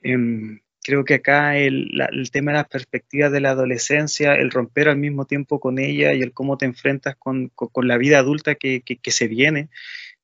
Em, 0.03 0.59
creo 0.87 1.05
que 1.05 1.15
acá 1.15 1.59
el, 1.59 1.91
tema 2.31 2.53
de 2.53 2.59
las 2.59 2.69
perspectivas 2.69 3.33
de 3.33 3.41
la 3.41 3.51
adolescencia, 3.51 4.37
el 4.37 4.53
romper 4.53 4.89
al 4.89 4.97
mismo 4.97 5.25
tiempo 5.25 5.59
con 5.59 5.81
ella 5.81 6.15
y 6.15 6.23
el 6.23 6.33
cómo 6.33 6.57
te 6.59 6.65
enfrentas 6.65 7.17
con, 7.17 7.51
la 7.83 7.99
vida 7.99 8.21
adulta 8.21 8.55
que, 8.55 8.83
se 9.07 9.27
viene, 9.27 9.69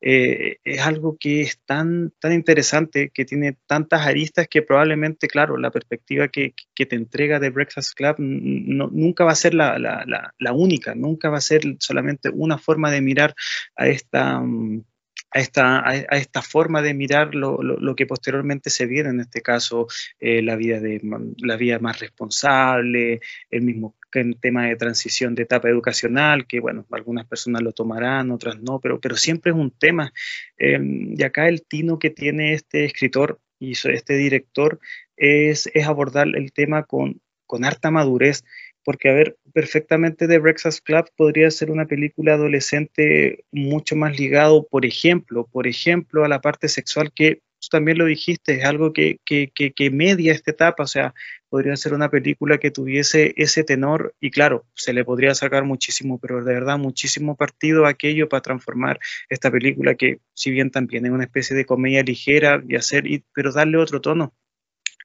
eh, 0.01 0.59
es 0.63 0.81
algo 0.83 1.17
que 1.19 1.41
es 1.41 1.59
tan, 1.65 2.13
tan 2.21 2.33
interesante, 2.33 3.11
que 3.13 3.25
tiene 3.25 3.57
tantas 3.67 4.07
aristas 4.07 4.47
que 4.47 4.63
probablemente, 4.63 5.27
claro, 5.27 5.57
la 5.57 5.73
perspectiva 5.73 6.29
que, 6.29 6.55
te 6.77 6.95
entrega 6.95 7.41
de 7.41 7.51
Breakfast 7.51 7.95
Club 7.95 8.17
nunca 8.19 9.25
va 9.25 9.33
a 9.33 9.37
ser 9.37 9.55
la, 9.55 9.81
la, 9.81 10.53
única, 10.53 10.95
nunca 10.95 11.29
va 11.29 11.39
a 11.39 11.41
ser 11.41 11.63
solamente 11.81 12.29
una 12.29 12.57
forma 12.57 12.93
de 12.93 13.01
mirar 13.01 13.35
a 13.75 13.89
esta... 13.89 14.39
Mm, 14.39 14.85
a 15.35 15.39
esta, 15.39 15.89
a, 15.89 15.95
esta 15.95 16.43
forma 16.43 16.83
de 16.83 16.95
mirar 16.95 17.35
lo, 17.35 17.63
lo, 17.63 17.97
que 17.97 18.07
posteriormente 18.07 18.71
se 18.71 18.87
viene, 18.87 19.11
en 19.11 19.21
este 19.21 19.41
caso 19.41 19.87
eh, 20.21 20.43
la, 20.43 20.57
vida 20.57 20.81
de, 20.81 21.01
la 21.39 21.57
vida 21.57 21.79
más 21.79 22.01
responsable, 22.01 23.21
el 23.51 23.63
mismo 23.63 23.97
tema 24.41 24.67
de 24.67 24.77
transición 24.77 25.35
de 25.35 25.45
etapa 25.45 25.69
educacional, 25.69 26.47
que 26.47 26.61
bueno, 26.61 26.87
algunas 26.91 27.27
personas 27.27 27.63
lo 27.63 27.73
tomarán, 27.73 28.31
otras 28.31 28.61
no, 28.61 28.79
pero, 28.79 29.01
pero 29.01 29.17
siempre 29.17 29.53
es 29.53 29.57
un 29.57 29.71
tema. 29.71 30.13
Em, 30.59 31.15
y 31.19 31.23
acá 31.23 31.49
el 31.49 31.63
tino 31.67 31.99
que 31.99 32.11
tiene 32.11 32.53
este 32.53 32.85
escritor 32.85 33.41
y 33.59 33.73
este 33.73 34.17
director 34.17 34.81
es, 35.17 35.71
es 35.73 35.87
abordar 35.87 36.29
el 36.35 36.53
tema 36.53 36.83
con, 36.83 37.21
con 37.47 37.65
harta 37.65 37.91
madurez 37.91 38.45
porque 38.85 39.11
a 39.11 39.15
ver, 39.15 39.37
perfectamente 39.53 40.29
The 40.29 40.39
Breakfast 40.39 40.85
Club 40.85 41.07
podría 41.17 41.51
ser 41.51 41.71
una 41.71 41.87
película 41.87 42.35
adolescente 42.35 43.45
mucho 43.53 43.97
más 43.97 44.19
ligado, 44.19 44.67
por 44.69 44.87
ejemplo, 44.87 45.49
por 45.51 45.67
ejemplo, 45.67 46.25
a 46.25 46.29
la 46.29 46.41
parte 46.41 46.69
sexual 46.69 47.13
que 47.15 47.43
tú 47.63 47.69
también 47.71 47.99
lo 47.99 48.07
dijiste, 48.07 48.55
es 48.55 48.65
algo 48.65 48.93
que, 48.93 49.19
que, 49.25 49.51
que, 49.53 49.91
media 49.91 50.33
esta 50.33 50.51
etapa, 50.51 50.83
o 50.83 50.87
sea, 50.87 51.15
podría 51.49 51.77
ser 51.77 51.95
una 51.95 52.11
película 52.11 52.59
que 52.59 52.71
tuviese 52.71 53.35
ese 53.37 53.63
tenor 53.63 54.15
y 54.21 54.31
claro, 54.31 54.67
se 54.75 54.93
le 54.93 55.05
podría 55.05 55.35
sacar 55.35 55.65
muchísimo, 55.65 56.19
pero 56.19 56.43
de 56.43 56.55
verdad 56.55 56.79
muchísimo 56.79 57.37
partido 57.37 57.87
aquello 57.87 58.29
para 58.29 58.43
transformar 58.43 58.99
esta 59.29 59.51
película 59.51 59.95
que 59.95 60.19
si 60.35 60.51
bien 60.51 60.71
también 60.71 61.07
es 61.07 61.13
una 61.13 61.25
especie 61.25 61.57
de 61.57 61.65
comedia 61.65 62.03
ligera 62.03 62.63
y 62.69 62.75
hacer, 62.77 63.05
pero 63.33 63.53
darle 63.53 63.79
otro 63.79 64.01
tono. 64.01 64.35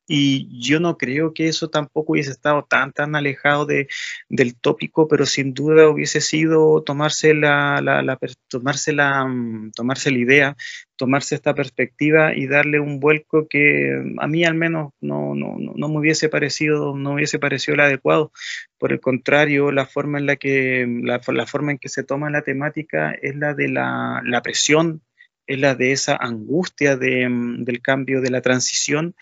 Y 0.09 0.47
yo 0.65 0.79
no 0.79 0.97
creo 0.97 1.33
que 1.33 1.49
eso 1.49 1.69
tampoco 1.69 2.13
hubiese 2.13 2.31
estado 2.31 2.63
tan, 2.63 2.93
tan 2.93 3.15
alejado 3.15 3.65
de, 3.65 3.89
del 4.29 4.55
tópico, 4.57 5.09
pero 5.09 5.25
sin 5.25 5.53
duda 5.53 5.89
hubiese 5.89 6.21
sido 6.21 6.81
tomarse 6.81 7.33
la, 7.33 7.81
la, 7.81 8.17
tomarse, 8.47 8.93
la, 8.93 9.25
mm, 9.25 9.71
tomarse 9.75 10.09
la 10.11 10.17
idea, 10.17 10.57
tomarse 10.95 11.35
esta 11.35 11.53
perspectiva 11.53 12.33
y 12.33 12.47
darle 12.47 12.79
un 12.79 13.01
vuelco 13.01 13.47
que 13.49 14.01
a 14.17 14.27
mí 14.27 14.45
al 14.45 14.55
menos 14.55 14.93
no, 15.01 15.35
no, 15.35 15.57
no 15.57 15.89
me 15.89 15.99
hubiese 15.99 16.29
parecido, 16.29 16.95
no 16.95 17.15
hubiese 17.15 17.37
parecido 17.37 17.75
el 17.75 17.81
adecuado. 17.81 18.31
Por 18.77 18.93
el 18.93 19.01
contrario, 19.01 19.73
la 19.73 19.85
forma 19.85 20.19
en 20.19 20.25
la 20.25 20.37
que, 20.37 20.87
la, 21.03 21.19
la 21.27 21.45
forma 21.45 21.71
en 21.71 21.79
que 21.79 21.89
se 21.89 22.03
toma 22.03 22.29
la 22.29 22.43
temática 22.43 23.11
es 23.11 23.35
la 23.35 23.53
de 23.53 23.67
la, 23.67 24.21
la 24.23 24.41
presión, 24.41 25.01
es 25.47 25.59
la 25.59 25.75
de 25.75 25.91
esa 25.91 26.15
angustia 26.15 26.95
de, 26.95 27.27
mm, 27.27 27.65
del 27.65 27.81
cambio, 27.81 28.21
de 28.21 28.29
la 28.29 28.41
transición 28.41 29.15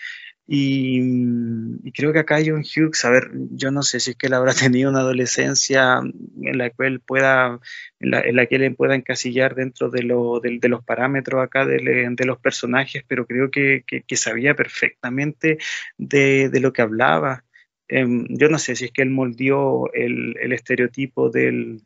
y, 0.47 1.91
creo 1.91 2.13
que 2.13 2.19
acá 2.19 2.37
John 2.45 2.61
Hughes, 2.61 3.03
a 3.03 3.09
ver, 3.09 3.31
yo 3.51 3.71
no 3.71 3.81
sé 3.81 3.99
si 3.99 4.11
es 4.11 4.17
que 4.17 4.27
él 4.27 4.33
habrá 4.33 4.53
tenido 4.53 4.89
una 4.91 4.99
adolescencia 4.99 5.99
en 5.99 6.57
la 6.57 6.69
que 6.69 6.85
él 6.85 6.99
pueda, 6.99 7.59
en 7.99 8.35
la, 8.35 8.45
que 8.45 8.55
él 8.55 8.75
pueda 8.75 8.95
encasillar 8.95 9.55
dentro 9.55 9.89
de, 9.89 10.03
lo, 10.03 10.39
de, 10.39 10.59
los 10.69 10.83
parámetros 10.83 11.43
acá 11.43 11.65
de, 11.65 11.77
de, 12.11 12.25
los 12.25 12.39
personajes, 12.39 13.03
pero 13.07 13.25
creo 13.25 13.49
que, 13.49 13.83
que, 13.85 14.17
sabía 14.17 14.55
perfectamente 14.55 15.57
de, 15.97 16.49
de, 16.49 16.59
lo 16.59 16.73
que 16.73 16.83
hablaba. 16.83 17.43
Em, 17.87 18.25
yo 18.29 18.49
no 18.49 18.59
sé 18.59 18.75
si 18.75 18.85
es 18.85 18.91
que 18.91 19.01
él 19.01 19.09
moldeó 19.09 19.91
el, 19.93 20.35
el 20.39 20.53
estereotipo 20.53 21.29
del, 21.29 21.81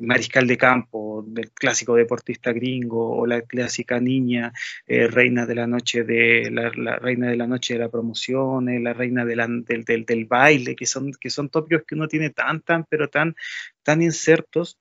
mariscal 0.00 0.46
de 0.46 0.56
campo, 0.56 1.24
del 1.26 1.50
clásico 1.50 1.94
deportista 1.94 2.52
gringo 2.52 3.16
o 3.16 3.26
la 3.26 3.42
clásica 3.42 4.00
niña 4.00 4.52
eh, 4.86 5.08
reina 5.08 5.46
de 5.46 5.54
la 5.54 5.66
noche 5.66 6.04
de 6.04 6.50
la, 6.50 6.70
reina 6.98 7.30
de 7.30 7.36
la 7.36 7.46
noche 7.46 7.74
de 7.74 7.80
la 7.80 7.88
promoción, 7.88 8.66
la 8.82 8.92
reina 8.92 9.24
del, 9.24 9.84
del, 9.84 10.24
baile, 10.26 10.76
que 10.76 10.86
son, 10.86 11.12
que 11.12 11.30
son 11.30 11.48
tópicos 11.48 11.84
que 11.86 11.94
uno 11.94 12.08
tiene 12.08 12.30
tan, 12.30 12.60
tan, 12.60 12.84
pero 12.88 13.08
tan, 13.08 13.34
tan 13.82 14.02
insertos. 14.02 14.78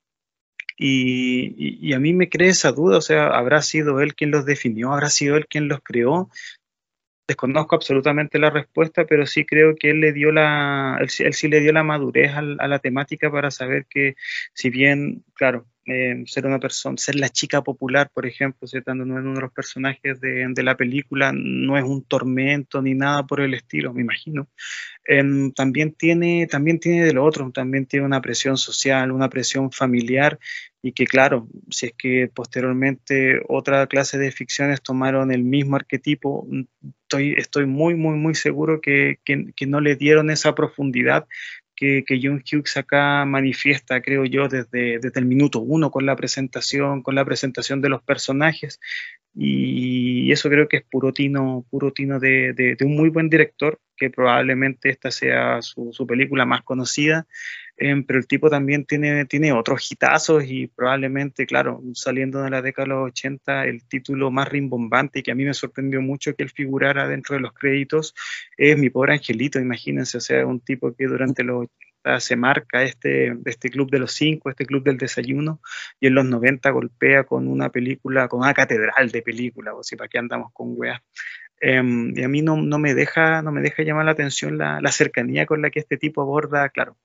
Y, 0.78 1.94
a 1.94 2.00
mí 2.00 2.14
me 2.14 2.30
crea 2.30 2.50
esa 2.50 2.72
duda, 2.74 2.98
o 2.98 3.02
sea, 3.02 3.28
¿habrá 3.28 3.62
sido 3.62 4.02
él 4.02 4.14
quien 4.14 4.32
los 4.32 4.46
definió? 4.46 4.92
¿Habrá 4.92 5.10
sido 5.10 5.38
él 5.38 5.48
quien 5.48 5.70
los 5.70 5.80
creó? 5.82 6.30
Desconozco 7.28 7.76
absolutamente 7.76 8.40
la 8.40 8.50
respuesta, 8.50 9.06
pero 9.06 9.26
sí 9.26 9.46
creo 9.46 9.76
que 9.76 9.92
él 9.92 10.00
le 10.00 10.14
dio 10.14 10.32
la, 10.32 10.98
él, 11.02 11.10
sí 11.10 11.48
le 11.48 11.60
dio 11.60 11.74
la 11.74 11.84
madurez 11.84 12.34
a, 12.34 12.42
la 12.42 12.80
temática 12.80 13.32
para 13.32 13.52
saber 13.52 13.86
que 13.90 14.16
si 14.54 14.70
bien, 14.70 15.24
claro, 15.34 15.68
eh, 15.88 16.24
ser 16.26 16.48
una 16.48 16.60
persona, 16.60 16.98
ser 16.98 17.16
la 17.16 17.30
chica 17.30 17.62
popular, 17.62 18.10
por 18.12 18.26
ejemplo, 18.26 18.68
en 18.72 19.02
uno 19.02 19.34
de 19.34 19.42
los 19.42 19.52
personajes 19.52 20.20
de, 20.20 20.48
de, 20.50 20.64
la 20.64 20.76
película, 20.76 21.32
no 21.34 21.78
es 21.78 21.84
un 21.84 22.04
tormento 22.04 22.82
ni 22.82 22.96
nada 22.96 23.24
por 23.24 23.40
el 23.40 23.54
estilo, 23.54 23.94
me 23.94 24.02
imagino. 24.02 24.48
Em, 25.06 25.52
también, 25.52 25.94
tiene, 25.94 26.48
también 26.48 26.80
tiene 26.80 27.06
de 27.06 27.14
lo 27.14 27.24
otro, 27.24 27.52
también 27.52 27.86
tiene 27.86 28.06
una 28.06 28.22
presión 28.22 28.58
social, 28.58 29.12
una 29.12 29.30
presión 29.30 29.72
familiar 29.72 30.40
y 30.86 30.92
que 30.92 31.08
claro, 31.08 31.48
si 31.72 31.88
es 31.88 31.94
que 31.98 32.30
posteriormente 32.32 33.42
otra 33.48 33.88
clase 33.88 34.20
de 34.20 34.32
ficciones 34.32 34.84
tomaron 34.84 35.32
el 35.32 35.44
mismo 35.44 35.78
arquetipo, 35.78 36.46
mm, 36.48 36.62
estoy, 37.02 37.34
estoy 37.40 37.66
muy, 37.66 37.96
muy, 37.96 38.16
muy 38.18 38.36
seguro 38.36 38.82
que, 38.82 39.18
que, 39.26 39.66
no 39.66 39.82
le 39.82 39.96
dieron 39.96 40.30
esa 40.30 40.54
profundidad 40.54 41.26
que, 41.76 42.04
que, 42.06 42.20
John 42.22 42.44
Hughes 42.46 42.78
acá 42.78 43.26
manifiesta, 43.26 44.00
creo 44.04 44.26
yo, 44.26 44.48
desde, 44.48 45.00
desde 45.00 45.20
el 45.20 45.26
minuto 45.26 45.60
uno 45.60 45.90
con 45.90 46.06
la 46.06 46.16
presentación, 46.16 47.02
con 47.02 47.16
la 47.16 47.26
presentación 47.26 47.82
de 47.82 47.90
los 47.90 48.04
personajes. 48.04 48.80
Y 49.34 50.32
eso 50.32 50.50
creo 50.52 50.68
que 50.68 50.78
es 50.78 50.84
puro 50.84 51.14
tino, 51.14 51.66
puro 51.72 51.94
tino 51.94 52.20
de, 52.20 52.54
de, 52.54 52.76
de 52.76 52.86
un 52.86 52.96
muy 52.96 53.10
buen 53.10 53.28
director, 53.28 53.80
que 53.98 54.12
probablemente 54.12 54.92
esta 54.92 55.10
sea 55.10 55.64
su, 55.64 55.90
su 55.94 56.06
película 56.06 56.46
más 56.46 56.62
conocida 56.62 57.26
Em, 57.78 58.06
pero 58.06 58.20
el 58.20 58.28
tipo 58.28 58.50
también 58.50 58.86
tiene, 58.86 59.26
tiene 59.26 59.52
otros 59.52 59.92
hitazos 59.92 60.46
y 60.46 60.68
probablemente, 60.68 61.46
claro, 61.46 61.82
saliendo 61.94 62.42
de 62.42 62.50
la 62.50 62.62
década 62.62 62.86
de 62.86 62.90
los 62.90 63.08
80, 63.08 63.66
el 63.66 63.84
título 63.86 64.32
más 64.32 64.48
rimbombante 64.48 65.20
y 65.20 65.24
que 65.24 65.32
a 65.32 65.36
mí 65.36 65.44
me 65.44 65.54
sorprendió 65.54 66.02
mucho 66.02 66.36
que 66.36 66.44
él 66.44 66.50
figurara 66.50 67.08
dentro 67.08 67.36
de 67.36 67.42
los 67.42 67.54
créditos 67.54 68.16
es 68.58 68.78
Mi 68.78 68.90
pobre 68.90 69.14
angelito, 69.14 69.60
imagínense, 69.60 70.18
o 70.18 70.22
sea, 70.22 70.46
un 70.46 70.62
tipo 70.62 70.94
que 70.96 71.06
durante 71.08 71.44
los 71.44 71.68
80 72.04 72.20
se 72.20 72.36
marca 72.36 72.84
este, 72.84 73.36
este 73.46 73.70
club 73.70 73.90
de 73.92 74.00
los 74.00 74.12
cinco, 74.14 74.50
este 74.50 74.66
club 74.66 74.84
del 74.84 74.98
desayuno, 74.98 75.60
y 76.00 76.08
en 76.08 76.16
los 76.16 76.26
90 76.26 76.70
golpea 76.70 77.24
con 77.24 77.48
una 77.48 77.70
película, 77.70 78.28
con 78.28 78.42
una 78.42 78.54
catedral 78.54 79.12
de 79.12 79.22
películas, 79.22 79.74
o 79.78 79.84
si 79.84 79.96
para 79.96 80.08
qué 80.08 80.20
andamos 80.20 80.52
con 80.54 80.74
weas. 80.78 81.02
Em, 81.60 82.14
y 82.18 82.24
a 82.24 82.28
mí 82.28 82.42
no, 82.42 82.58
no, 82.58 82.80
me 82.80 82.94
deja, 82.94 83.42
no 83.42 83.52
me 83.52 83.62
deja 83.62 83.84
llamar 83.84 84.06
la 84.06 84.12
atención 84.12 84.58
la, 84.58 84.82
la 84.82 84.92
cercanía 84.92 85.46
con 85.46 85.62
la 85.62 85.70
que 85.72 85.80
este 85.80 85.98
tipo 85.98 86.22
aborda, 86.22 86.70
claro, 86.70 86.98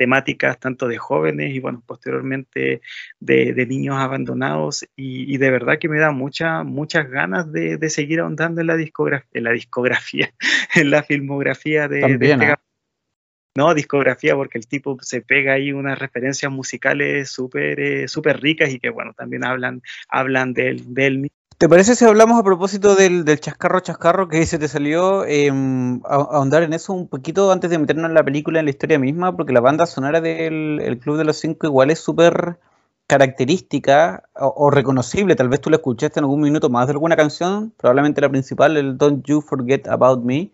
temáticas 0.00 0.58
tanto 0.58 0.88
de 0.88 0.96
jóvenes 0.96 1.54
y 1.54 1.60
bueno, 1.60 1.82
posteriormente 1.84 2.80
de, 3.18 3.66
niños 3.66 3.96
abandonados 3.98 4.86
y, 4.96 5.36
de 5.36 5.50
verdad 5.50 5.78
que 5.78 5.90
me 5.90 5.98
da 5.98 6.10
mucha, 6.10 6.64
muchas 6.64 7.10
ganas 7.10 7.52
de, 7.52 7.90
seguir 7.90 8.20
ahondando 8.20 8.62
en 8.62 8.68
la 8.68 8.76
discografía, 8.76 9.28
en 9.34 9.44
la 9.44 9.52
discografía, 9.52 10.32
en 10.74 10.90
la 10.90 11.02
filmografía 11.02 11.86
de, 11.86 12.00
este 12.00 12.32
¿ah? 12.32 12.58
No, 13.54 13.74
discografía, 13.74 14.34
porque 14.34 14.56
el 14.56 14.66
tipo 14.66 14.96
se 15.02 15.20
pega 15.20 15.52
ahí 15.52 15.70
unas 15.70 15.98
referencias 15.98 16.50
musicales 16.50 17.30
súper 17.30 17.78
eh, 17.78 18.08
súper 18.08 18.40
ricas 18.40 18.72
y 18.72 18.80
que 18.80 18.88
bueno, 18.88 19.12
también 19.12 19.44
hablan, 19.44 19.82
hablan 20.08 20.54
de 20.54 20.68
él, 20.68 20.94
de 20.94 21.06
él 21.08 21.30
¿Te 21.60 21.68
parece 21.68 21.94
si 21.94 22.06
hablamos 22.06 22.40
a 22.40 22.42
propósito 22.42 22.94
del, 22.94 23.22
chascarro 23.38 23.80
chascarro 23.80 24.28
que 24.28 24.46
se 24.46 24.58
te 24.58 24.66
salió, 24.66 25.26
eh, 25.26 25.50
ahondar 26.04 26.62
en 26.62 26.72
eso 26.72 26.94
un 26.94 27.06
poquito 27.06 27.52
antes 27.52 27.68
de 27.68 27.76
meternos 27.76 28.06
en 28.06 28.14
la 28.14 28.24
película, 28.24 28.60
en 28.60 28.64
la 28.64 28.70
historia 28.70 28.98
misma? 28.98 29.36
Porque 29.36 29.52
la 29.52 29.60
banda 29.60 29.84
sonora 29.84 30.22
del 30.22 30.98
Club 31.02 31.18
de 31.18 31.24
los 31.24 31.36
Cinco 31.36 31.66
igual 31.66 31.90
es 31.90 31.98
súper 32.00 32.56
característica 33.06 34.22
o, 34.32 34.70
reconocible. 34.70 35.36
Tal 35.36 35.50
vez 35.50 35.60
tú 35.60 35.68
la 35.68 35.76
escuchaste 35.76 36.18
en 36.18 36.24
algún 36.24 36.40
minuto 36.40 36.70
más 36.70 36.86
de 36.86 36.92
alguna 36.92 37.14
canción, 37.14 37.74
probablemente 37.76 38.22
la 38.22 38.30
principal, 38.30 38.78
el 38.78 38.96
Don't 38.96 39.22
You 39.26 39.42
Forget 39.42 39.86
About 39.86 40.24
Me. 40.24 40.52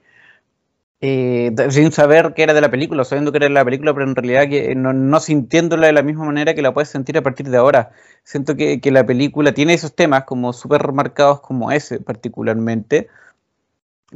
Eh, 1.01 1.55
sin 1.71 1.93
saber 1.93 2.33
qué 2.35 2.43
era 2.43 2.55
de 2.55 2.61
la 2.63 2.71
película, 2.71 3.05
sabiendo 3.05 3.31
que 3.31 3.37
era 3.39 3.47
de 3.47 3.53
la 3.53 3.65
película, 3.65 3.93
pero 3.93 4.07
en 4.07 4.15
realidad 4.17 4.49
que 4.49 4.75
no, 4.75 4.95
no, 4.95 5.21
sintiéndola 5.21 5.87
de 5.89 5.93
la 5.93 6.03
misma 6.03 6.25
manera 6.25 6.55
que 6.55 6.63
la 6.63 6.73
puedes 6.73 6.89
sentir 6.89 7.19
a 7.19 7.23
partir 7.23 7.51
de 7.51 7.59
ahora. 7.59 7.93
Siento 8.25 8.57
que, 8.57 8.81
que 8.81 8.91
la 8.91 9.05
película 9.05 9.53
tiene 9.53 9.75
esos 9.75 9.95
temas 9.95 10.25
como 10.25 10.53
súper 10.55 10.93
marcados 10.93 11.41
como 11.41 11.71
ese 11.71 12.01
particularmente, 12.01 13.09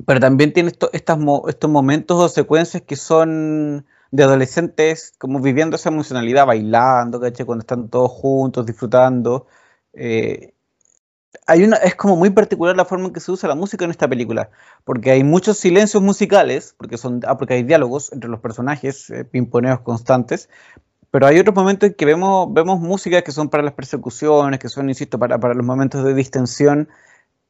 pero 0.07 0.21
también 0.21 0.53
tiene 0.53 0.71
estas, 0.71 0.91
estos 0.93 1.71
momentos 1.71 2.19
o 2.19 2.29
secuencias 2.29 2.83
que 2.83 2.97
son 2.97 3.87
de 4.11 4.23
adolescentes 4.25 5.15
como 5.19 5.41
viviendo 5.41 5.77
esa 5.77 5.91
emocionalidad, 5.91 6.47
bailando, 6.47 7.21
¿caché? 7.21 7.45
cuando 7.45 7.63
están 7.63 7.89
todos 7.89 8.11
juntos, 8.11 8.67
disfrutando. 8.67 9.47
Eh, 9.93 10.55
es 11.83 11.95
como 11.95 12.17
muy 12.17 12.31
particular 12.31 12.77
la 12.77 12.85
forma 12.85 13.07
en 13.07 13.13
que 13.13 13.21
se 13.21 13.31
usa 13.33 13.49
la 13.49 13.55
música 13.55 13.85
en 13.85 13.91
esta 13.91 14.09
película, 14.09 14.51
porque 14.85 15.11
hay 15.11 15.25
muchos 15.25 15.59
silencios 15.59 16.03
musicales, 16.03 16.75
porque, 16.77 16.97
son, 16.99 17.21
ah, 17.27 17.37
porque 17.39 17.55
hay 17.55 17.63
diálogos 17.63 18.13
entre 18.13 18.31
los 18.31 18.41
personajes, 18.41 19.11
eh, 19.11 19.25
pimponeos 19.25 19.81
constantes, 19.81 20.49
pero 21.11 21.27
hay 21.27 21.39
otros 21.39 21.55
momentos 21.55 21.89
en 21.89 21.95
que 21.95 22.05
vemos, 22.05 22.53
vemos 22.53 22.81
músicas 22.81 23.23
que 23.23 23.33
son 23.33 23.49
para 23.49 23.63
las 23.63 23.75
persecuciones, 23.75 24.61
que 24.61 24.69
son, 24.69 24.89
insisto, 24.89 25.19
para, 25.19 25.39
para 25.39 25.55
los 25.55 25.67
momentos 25.67 26.05
de 26.05 26.15
distensión. 26.15 26.89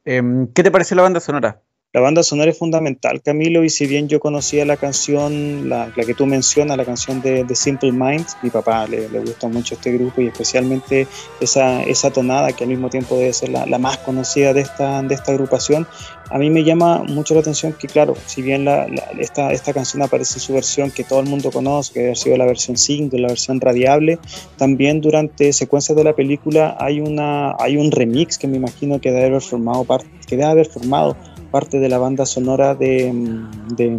Em, 0.05 0.47
¿Qué 0.47 0.63
te 0.63 0.71
pareció 0.71 0.95
la 0.95 1.03
banda 1.03 1.19
sonora? 1.19 1.61
La 1.93 1.99
banda 1.99 2.23
sonora 2.23 2.51
es 2.51 2.57
fundamental, 2.57 3.21
Camilo, 3.21 3.65
y 3.65 3.69
si 3.69 3.85
bien 3.85 4.07
yo 4.07 4.21
conocía 4.21 4.65
la 4.65 4.77
canción, 4.77 5.67
la, 5.67 5.91
que 5.93 6.13
tú 6.13 6.25
mencionas, 6.25 6.77
la 6.77 6.85
canción 6.85 7.21
de, 7.21 7.45
Simple 7.53 7.91
Minds, 7.91 8.37
mi 8.41 8.49
papá 8.49 8.87
le, 8.87 9.09
le, 9.09 9.19
gusta 9.19 9.49
mucho 9.49 9.75
este 9.75 9.91
grupo 9.91 10.21
y 10.21 10.27
especialmente 10.27 11.05
esa, 11.41 11.83
esa 11.83 12.09
tonada 12.09 12.53
que 12.53 12.63
al 12.63 12.69
mismo 12.69 12.89
tiempo 12.89 13.17
debe 13.17 13.33
ser 13.33 13.49
la, 13.49 13.65
más 13.77 13.97
conocida 13.97 14.53
de 14.53 14.61
esta, 14.61 15.01
de 15.01 15.13
esta 15.13 15.33
agrupación, 15.33 15.85
a 16.29 16.37
mí 16.37 16.49
me 16.49 16.63
llama 16.63 17.03
mucho 17.03 17.33
la 17.33 17.41
atención 17.41 17.73
que, 17.73 17.89
claro, 17.89 18.15
si 18.25 18.41
bien 18.41 18.63
la, 18.63 18.85
esta, 19.19 19.51
esta 19.51 19.73
canción 19.73 20.01
aparece 20.01 20.35
en 20.35 20.39
su 20.39 20.53
versión 20.53 20.91
que 20.91 21.03
todo 21.03 21.19
el 21.19 21.25
mundo 21.25 21.51
conoce, 21.51 21.91
que 21.91 21.99
debe 21.99 22.11
haber 22.11 22.17
sido 22.17 22.37
la 22.37 22.45
versión 22.45 22.77
single, 22.77 23.19
la 23.19 23.27
versión 23.27 23.59
radiable, 23.59 24.17
también 24.55 25.01
durante 25.01 25.51
secuencias 25.51 25.97
de 25.97 26.05
la 26.05 26.13
película 26.13 26.77
hay, 26.79 27.01
una, 27.01 27.53
hay 27.59 27.75
un 27.75 27.91
remix 27.91 28.37
que 28.37 28.47
me 28.47 28.55
imagino 28.55 29.01
que 29.01 29.11
debe 29.11 29.25
haber 29.25 29.41
formado 29.41 29.83
parte, 29.83 30.07
que 30.25 30.37
debe 30.37 30.49
haber 30.49 30.67
formado 30.67 31.17
parte 31.51 31.79
de 31.79 31.89
la 31.89 31.97
banda 31.97 32.25
sonora 32.25 32.75
de, 32.75 33.13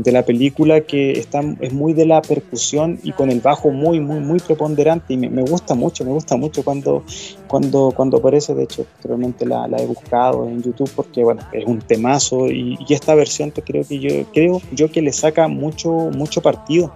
la 0.06 0.24
película 0.24 0.80
que 0.80 1.12
está, 1.12 1.42
es 1.60 1.72
muy 1.72 1.92
de 1.92 2.06
la 2.06 2.22
percusión 2.22 2.98
y 3.02 3.12
con 3.12 3.30
el 3.30 3.40
bajo 3.40 3.70
muy, 3.70 4.00
muy, 4.00 4.20
muy 4.20 4.40
preponderante 4.40 5.12
y 5.14 5.18
me, 5.18 5.42
gusta 5.42 5.74
mucho, 5.74 6.04
me 6.04 6.10
gusta 6.10 6.36
mucho 6.36 6.64
cuando, 6.64 7.04
cuando, 7.46 7.92
cuando 7.94 8.16
aparece, 8.16 8.54
de 8.54 8.64
hecho, 8.64 8.86
probablemente 9.00 9.46
la, 9.46 9.66
he 9.78 9.86
buscado 9.86 10.48
en 10.48 10.62
YouTube 10.62 10.90
porque, 10.96 11.22
bueno, 11.22 11.42
es 11.52 11.64
un 11.66 11.80
temazo 11.80 12.50
y, 12.50 12.78
esta 12.88 13.14
versión 13.14 13.50
creo 13.50 13.84
que 13.86 13.98
yo, 13.98 14.24
creo 14.32 14.60
yo 14.72 14.90
que 14.90 15.00
le 15.00 15.12
saca 15.12 15.48
mucho, 15.48 15.90
mucho 15.90 16.42
partido. 16.42 16.92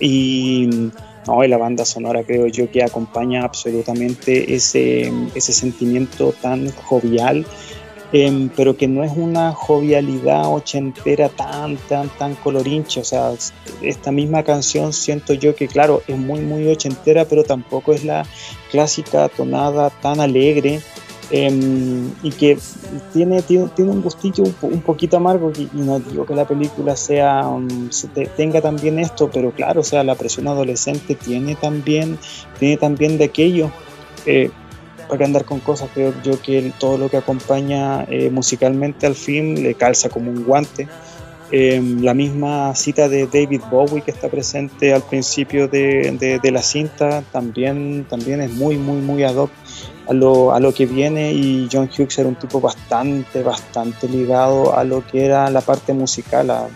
Y 0.00 0.68
no, 1.26 1.44
y 1.44 1.48
la 1.48 1.58
banda 1.58 1.84
sonora 1.84 2.24
creo 2.24 2.48
yo 2.48 2.68
que 2.70 2.82
acompaña 2.82 3.44
absolutamente 3.44 4.54
ese, 4.54 5.12
ese 5.36 5.52
sentimiento 5.52 6.34
tan 6.42 6.70
jovial 6.72 7.46
Em, 8.12 8.50
pero 8.54 8.76
que 8.76 8.88
no 8.88 9.02
es 9.04 9.12
una 9.16 9.52
jovialidad 9.52 10.52
ochentera 10.52 11.30
tan, 11.30 11.78
tan, 11.88 12.10
tan 12.10 12.34
colorincha. 12.34 13.00
O 13.00 13.04
sea, 13.04 13.32
esta 13.80 14.12
misma 14.12 14.42
canción 14.42 14.92
siento 14.92 15.32
yo 15.32 15.54
que, 15.54 15.66
claro, 15.66 16.02
es 16.06 16.18
muy, 16.18 16.40
muy 16.40 16.66
ochentera, 16.68 17.24
pero 17.24 17.42
tampoco 17.42 17.94
es 17.94 18.04
la 18.04 18.26
clásica 18.70 19.28
tonada 19.30 19.88
tan 19.88 20.20
alegre. 20.20 20.80
Em, 21.30 22.12
y 22.22 22.30
que 22.30 22.58
tiene, 23.14 23.40
tiene, 23.40 23.70
un 23.78 24.02
gustillo 24.02 24.44
un, 24.60 24.82
poquito 24.82 25.16
amargo 25.16 25.50
y, 25.56 25.66
no 25.72 25.98
digo 25.98 26.26
que 26.26 26.34
la 26.34 26.46
película 26.46 26.94
sea 26.94 27.48
um, 27.48 27.88
tenga 28.36 28.60
también 28.60 28.98
esto 28.98 29.30
pero 29.32 29.50
claro 29.52 29.80
o 29.80 29.84
sea 29.84 30.04
la 30.04 30.14
presión 30.14 30.46
adolescente 30.48 31.14
tiene 31.14 31.54
también 31.54 32.18
tiene 32.58 32.76
también 32.76 33.16
de 33.16 33.24
aquello 33.24 33.70
eh, 34.26 34.50
para 35.12 35.18
que 35.18 35.24
andar 35.24 35.44
con 35.44 35.60
cosas, 35.60 35.90
creo 35.92 36.14
yo 36.22 36.40
que 36.40 36.72
todo 36.80 36.96
lo 36.96 37.10
que 37.10 37.18
acompaña 37.18 38.04
eh, 38.04 38.30
musicalmente 38.30 39.06
al 39.06 39.14
film 39.14 39.56
le 39.56 39.74
calza 39.74 40.08
como 40.08 40.30
un 40.30 40.42
guante. 40.42 40.88
Em, 41.50 42.02
la 42.02 42.14
misma 42.14 42.74
cita 42.74 43.10
de 43.10 43.26
David 43.26 43.60
Bowie 43.70 44.00
que 44.00 44.10
está 44.10 44.30
presente 44.30 44.94
al 44.94 45.02
principio 45.02 45.68
de, 45.68 46.38
de, 46.42 46.50
la 46.50 46.62
cinta 46.62 47.22
también, 47.30 48.06
también 48.08 48.40
es 48.40 48.52
muy, 48.52 48.78
muy, 48.78 49.02
muy 49.02 49.22
ad 49.22 49.36
a 50.06 50.12
lo, 50.12 50.52
a 50.52 50.60
lo 50.60 50.72
que 50.72 50.86
viene 50.86 51.32
y 51.32 51.68
John 51.70 51.88
Hughes 51.88 52.18
era 52.18 52.28
un 52.28 52.34
tipo 52.34 52.60
bastante, 52.60 53.42
bastante 53.42 54.08
ligado 54.08 54.76
a 54.76 54.84
lo 54.84 55.06
que 55.06 55.24
era 55.24 55.48
la 55.50 55.60
parte 55.60 55.92
musical, 55.92 56.50
a, 56.50 56.68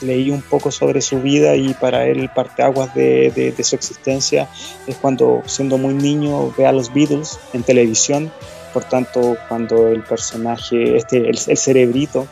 leí 0.00 0.30
un 0.30 0.42
poco 0.42 0.70
sobre 0.70 1.00
su 1.00 1.20
vida 1.20 1.54
y 1.56 1.74
para 1.74 2.06
él 2.06 2.28
parteaguas 2.34 2.94
de, 2.94 3.30
de, 3.30 3.64
su 3.64 3.76
existencia 3.76 4.48
es 4.86 4.96
cuando 4.96 5.42
siendo 5.46 5.78
muy 5.78 5.94
niño 5.94 6.52
ve 6.56 6.66
a 6.66 6.72
los 6.72 6.92
Beatles 6.92 7.38
en 7.52 7.62
televisión, 7.62 8.32
por 8.72 8.84
tanto 8.84 9.36
cuando 9.48 9.88
el 9.88 10.02
personaje, 10.02 10.96
este, 10.96 11.18
el, 11.18 11.38
el 11.46 11.56
cerebrito, 11.56 12.26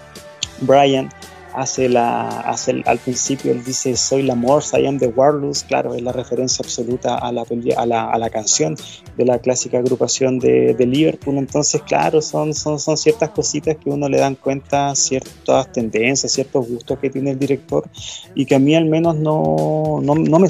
Brian, 0.61 1.11
hace 1.54 1.88
la 1.88 2.28
hace 2.28 2.83
al 2.87 2.99
principio 2.99 3.52
él 3.52 3.64
dice 3.64 3.97
soy 3.97 4.23
la 4.23 4.35
Morse, 4.35 4.80
I 4.80 4.87
am 4.87 4.99
the 4.99 5.09
Warlords, 5.09 5.64
claro, 5.64 5.95
es 5.95 6.02
la 6.02 6.12
referencia 6.12 6.62
absoluta 6.62 7.16
a 7.16 7.33
la, 7.33 7.45
a 7.76 7.87
la, 7.87 8.11
a 8.11 8.19
la 8.19 8.30
canción 8.30 8.76
de 9.16 9.25
la 9.25 9.38
clásica 9.38 9.78
agrupación 9.78 10.38
de, 10.38 10.75
de, 10.75 10.87
Liverpool, 10.87 11.38
entonces 11.38 11.83
claro, 11.83 12.23
son, 12.23 12.54
son, 12.54 12.78
son 12.78 12.97
ciertas 12.97 13.30
cositas 13.30 13.76
que 13.76 13.90
uno 13.90 14.09
le 14.09 14.19
dan 14.19 14.35
cuenta, 14.35 14.95
ciertas 14.95 15.73
tendencias, 15.73 16.33
ciertos 16.33 16.69
gustos 16.69 16.99
que 16.99 17.11
tiene 17.11 17.33
el 17.33 17.38
director 17.38 17.88
y 18.35 18.47
que 18.47 18.54
a 18.54 18.59
mí 18.59 18.75
al 18.75 18.87
menos 18.87 19.16
no, 19.16 20.00
no, 20.02 20.14
no 20.14 20.38
me. 20.38 20.49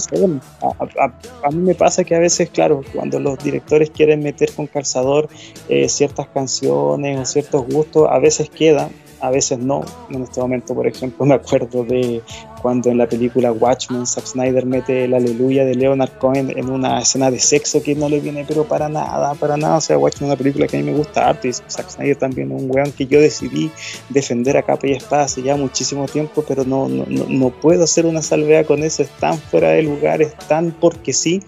A, 0.62 1.12
a, 1.44 1.50
mí 1.50 1.62
me 1.62 1.74
pasa 1.74 2.04
que 2.04 2.14
a 2.14 2.18
veces, 2.18 2.50
claro, 2.50 2.82
cuando 2.94 3.18
los 3.20 3.38
directores 3.42 3.90
quieren 3.90 4.22
meter 4.22 4.52
con 4.52 4.66
calzador 4.66 5.28
eh, 5.68 5.88
ciertas 5.88 6.28
canciones 6.28 7.18
o 7.20 7.24
ciertos 7.24 7.66
gustos, 7.66 8.08
a 8.10 8.18
veces 8.18 8.50
queda 8.50 8.90
a 9.20 9.30
veces 9.30 9.58
no. 9.58 9.84
En 10.10 10.22
este 10.22 10.40
momento, 10.40 10.74
por 10.74 10.86
ejemplo, 10.86 11.24
me 11.30 11.34
acuerdo 11.34 11.84
de 11.84 12.22
cuando 12.62 12.90
en 12.90 12.98
la 12.98 13.06
película 13.06 13.52
Watchmen 13.52 14.06
Zack 14.06 14.26
Snyder 14.26 14.66
mete 14.66 15.04
el 15.04 15.14
aleluya 15.14 15.64
de 15.64 15.74
Leonard 15.74 16.18
Cohen 16.18 16.52
en 16.54 16.68
una 16.68 17.00
escena 17.00 17.30
de 17.30 17.38
sexo 17.38 17.82
que 17.82 17.94
no 17.94 18.08
le 18.10 18.20
viene 18.20 18.44
pero 18.46 18.64
para 18.64 18.88
nada, 18.88 19.34
para 19.34 19.56
nada. 19.56 19.76
O 19.76 19.80
sea, 19.80 19.98
Watchmen 19.98 20.30
es 20.30 20.34
una 20.34 20.36
película 20.36 20.66
que 20.66 20.76
a 20.76 20.80
mí 20.80 20.86
me 20.90 20.96
gusta 20.96 21.28
harto 21.28 21.48
y 21.48 21.52
Zack 21.52 21.90
Snyder 21.90 22.16
también 22.16 22.52
es 22.52 22.62
un 22.62 22.70
weón 22.70 22.92
que 22.92 23.06
yo 23.06 23.20
decidí 23.20 23.70
defender 24.08 24.56
a 24.56 24.62
capa 24.62 24.86
y 24.86 24.92
espada 24.92 25.24
hace 25.24 25.42
ya 25.42 25.56
muchísimo 25.56 26.06
tiempo, 26.06 26.44
pero 26.46 26.64
no, 26.64 26.88
no, 26.88 27.04
no 27.06 27.50
puedo 27.50 27.84
hacer 27.84 28.06
una 28.06 28.22
salvea 28.22 28.64
con 28.64 28.82
eso, 28.82 29.02
es 29.02 29.10
tan 29.18 29.38
fuera 29.38 29.70
de 29.70 29.82
lugar, 29.82 30.20
es 30.22 30.34
tan 30.36 30.72
porque 30.72 31.12
sí 31.12 31.42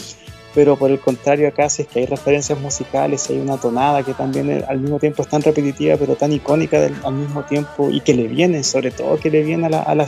pero 0.54 0.76
por 0.76 0.90
el 0.90 1.00
contrario 1.00 1.48
acá 1.48 1.68
si 1.68 1.82
es 1.82 1.88
que 1.88 2.00
hay 2.00 2.06
referencias 2.06 2.58
musicales, 2.60 3.28
hay 3.30 3.38
una 3.38 3.56
tonada 3.56 4.02
que 4.02 4.14
también 4.14 4.64
al 4.68 4.80
mismo 4.80 4.98
tiempo 4.98 5.22
es 5.22 5.28
tan 5.28 5.42
repetitiva 5.42 5.96
pero 5.96 6.16
tan 6.16 6.32
icónica 6.32 6.78
al 7.04 7.14
mismo 7.14 7.42
tiempo 7.42 7.90
y 7.90 8.00
que 8.00 8.14
le 8.14 8.28
viene, 8.28 8.62
sobre 8.64 8.90
todo 8.90 9.18
que 9.18 9.30
le 9.30 9.42
viene 9.42 9.66
a 9.66 9.70
la, 9.70 9.82
a 9.82 9.94
la, 9.94 10.06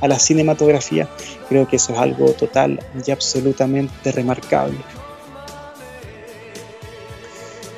a 0.00 0.08
la 0.08 0.18
cinematografía, 0.18 1.08
creo 1.48 1.66
que 1.66 1.76
eso 1.76 1.92
es 1.92 1.98
algo 1.98 2.32
total 2.32 2.80
y 3.06 3.10
absolutamente 3.10 4.12
remarcable. 4.12 4.78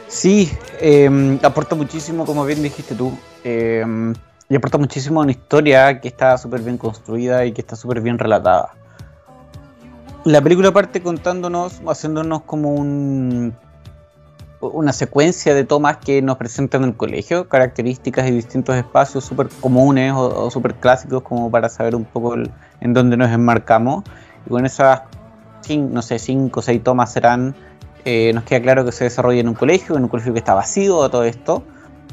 Sí, 0.08 0.50
em, 0.80 1.38
aporta 1.42 1.74
muchísimo, 1.74 2.24
como 2.24 2.44
bien 2.44 2.62
dijiste 2.62 2.94
tú, 2.94 3.18
em, 3.42 4.14
y 4.48 4.56
aporta 4.56 4.78
muchísimo 4.78 5.20
a 5.20 5.24
una 5.24 5.32
historia 5.32 6.00
que 6.00 6.08
está 6.08 6.38
súper 6.38 6.60
bien 6.60 6.78
construida 6.78 7.44
y 7.44 7.52
que 7.52 7.60
está 7.60 7.76
súper 7.76 8.00
bien 8.00 8.18
relatada 8.18 8.83
la 10.24 10.40
película 10.40 10.72
parte 10.72 11.02
contándonos, 11.02 11.82
haciéndonos 11.86 12.42
como 12.42 12.70
un, 12.70 13.54
una 14.60 14.92
secuencia 14.92 15.54
de 15.54 15.64
tomas 15.64 15.98
que 15.98 16.22
nos 16.22 16.38
presentan 16.38 16.82
en 16.82 16.90
el 16.90 16.96
colegio, 16.96 17.48
características 17.48 18.26
y 18.28 18.30
distintos 18.30 18.74
espacios 18.76 19.24
súper 19.24 19.48
comunes 19.60 20.14
o, 20.16 20.50
súper 20.50 20.74
clásicos 20.76 21.22
como 21.22 21.50
para 21.50 21.68
saber 21.68 21.94
un 21.94 22.04
poco 22.04 22.36
en 22.36 22.94
dónde 22.94 23.16
nos 23.16 23.30
enmarcamos. 23.30 24.04
Y 24.46 24.50
con 24.50 24.64
esas, 24.64 25.02
no 25.68 26.00
sé, 26.00 26.18
cinco 26.18 26.60
o 26.60 26.62
seis 26.62 26.82
tomas 26.82 27.12
serán, 27.12 27.54
eh, 28.06 28.32
nos 28.32 28.44
queda 28.44 28.62
claro 28.62 28.84
que 28.84 28.92
se 28.92 29.04
desarrolla 29.04 29.40
en 29.40 29.48
un 29.48 29.54
colegio, 29.54 29.96
en 29.96 30.04
un 30.04 30.08
colegio 30.08 30.32
que 30.32 30.38
está 30.38 30.54
vacío 30.54 31.08
todo 31.10 31.24
esto, 31.24 31.64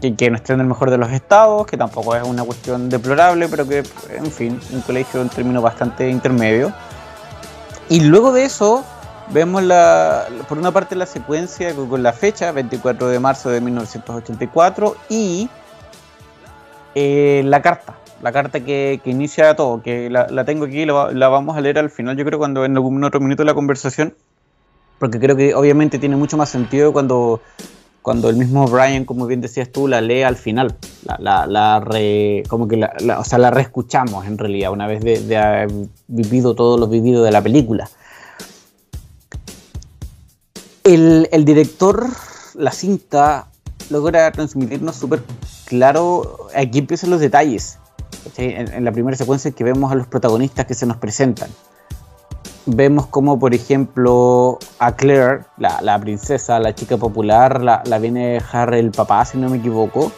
que, 0.02 0.16
que 0.16 0.30
no 0.30 0.36
está 0.36 0.54
en 0.54 0.60
el 0.60 0.68
mejor 0.68 0.92
de 0.92 0.98
los 0.98 1.12
estados, 1.12 1.66
que 1.66 1.78
tampoco 1.78 2.14
es 2.16 2.24
una 2.24 2.44
cuestión 2.44 2.90
deplorable, 2.90 3.48
pero 3.48 3.66
que, 3.66 3.84
en 4.10 4.32
fin, 4.32 4.60
un 4.74 4.82
colegio 4.82 5.22
en 5.22 5.30
términos 5.30 5.64
bastante 5.64 6.10
intermedio 6.10 6.74
y 7.92 8.00
luego 8.00 8.32
de 8.32 8.46
eso, 8.46 8.86
vemos 9.34 9.62
la, 9.64 10.26
por 10.48 10.58
una 10.58 10.72
parte 10.72 10.96
la 10.96 11.06
secuencia 11.06 11.76
con 11.76 12.02
la 12.02 12.14
fecha, 12.14 12.54
24 12.54 13.10
de 13.10 13.20
marzo 13.20 13.50
de 13.50 13.60
1984, 13.60 14.96
y 15.10 15.50
eh, 16.96 17.42
la 17.44 17.62
carta, 17.62 17.96
la 18.22 18.32
carta 18.32 18.62
que, 18.62 19.02
inicia 19.04 19.58
todo, 19.58 19.82
que 19.82 20.10
la, 20.10 20.46
tengo 20.46 20.64
aquí, 20.64 20.86
la, 20.86 21.12
la, 21.12 21.28
vamos 21.28 21.58
a 21.58 21.60
leer 21.60 21.80
al 21.80 21.90
final, 21.90 22.16
yo 22.16 22.24
creo 22.24 22.40
cuando 22.40 22.64
en 22.64 22.78
algún 22.78 23.04
otro 23.04 23.20
minuto 23.20 23.42
de 23.44 23.48
la 23.48 23.54
conversación, 23.54 24.16
porque 24.98 25.20
creo 25.20 25.36
que 25.36 25.54
obviamente 25.54 26.00
tiene 26.00 26.16
mucho 26.16 26.38
más 26.38 26.48
sentido 26.48 26.94
cuando, 26.94 27.42
cuando 28.02 28.30
el 28.30 28.36
mismo 28.36 28.66
Brian, 28.68 29.06
como 29.06 29.28
bien 29.28 29.42
decías 29.42 29.72
tú, 29.72 29.88
la 29.88 30.02
lee 30.02 30.24
al 30.24 30.36
final, 30.36 30.76
la, 31.20 31.46
la, 31.46 32.44
como 32.50 32.68
que 32.68 32.84
o 33.18 33.24
sea, 33.24 33.38
la 33.38 33.52
reescuchamos 33.52 34.26
en 34.26 34.38
realidad, 34.38 34.72
una 34.72 34.88
vez 34.88 35.04
de, 35.04 35.38
haber 35.38 35.72
vivido 36.08 36.56
todo 36.56 36.78
lo 36.78 36.88
vivido 36.88 37.24
de 37.24 37.32
la 37.32 37.42
película. 37.42 37.90
El, 40.84 41.46
director, 41.46 42.08
la 42.56 42.72
cinta, 42.72 43.48
logra 43.92 44.32
transmitirnos 44.32 44.96
súper 44.96 45.22
claro, 45.66 46.48
aquí 46.56 46.80
empiezan 46.80 47.12
los 47.12 47.20
detalles, 47.20 47.78
en, 48.38 48.74
en 48.74 48.84
la 48.84 48.92
primera 48.92 49.16
secuencia 49.16 49.50
en 49.50 49.54
que 49.54 49.64
vemos 49.64 49.92
a 49.92 49.96
los 49.96 50.08
protagonistas 50.08 50.66
que 50.66 50.74
se 50.74 50.88
nos 50.88 50.98
presentan 50.98 51.50
vemos 52.76 53.08
como, 53.08 53.40
por 53.40 53.54
ejemplo, 53.54 54.60
a 54.80 54.96
Claire, 54.96 55.42
la, 55.58 56.00
princesa, 56.00 56.60
la 56.60 56.74
chica 56.74 56.98
popular, 56.98 57.62
la, 57.62 58.00
viene 58.00 58.42
Harry 58.52 58.80
el 58.80 58.92
papá, 58.92 59.24
si 59.26 59.38
no 59.38 59.50
me 59.50 59.58
equivoco, 59.58 60.12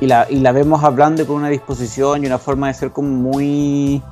y 0.00 0.06
la, 0.06 0.26
y 0.28 0.36
la 0.36 0.52
vemos 0.52 0.82
hablando 0.82 1.26
con 1.26 1.36
una 1.36 1.48
disposición 1.48 2.24
y 2.24 2.26
una 2.26 2.38
forma 2.38 2.68
de 2.68 2.74
ser 2.74 2.90
como 2.90 3.08
muy... 3.08 4.02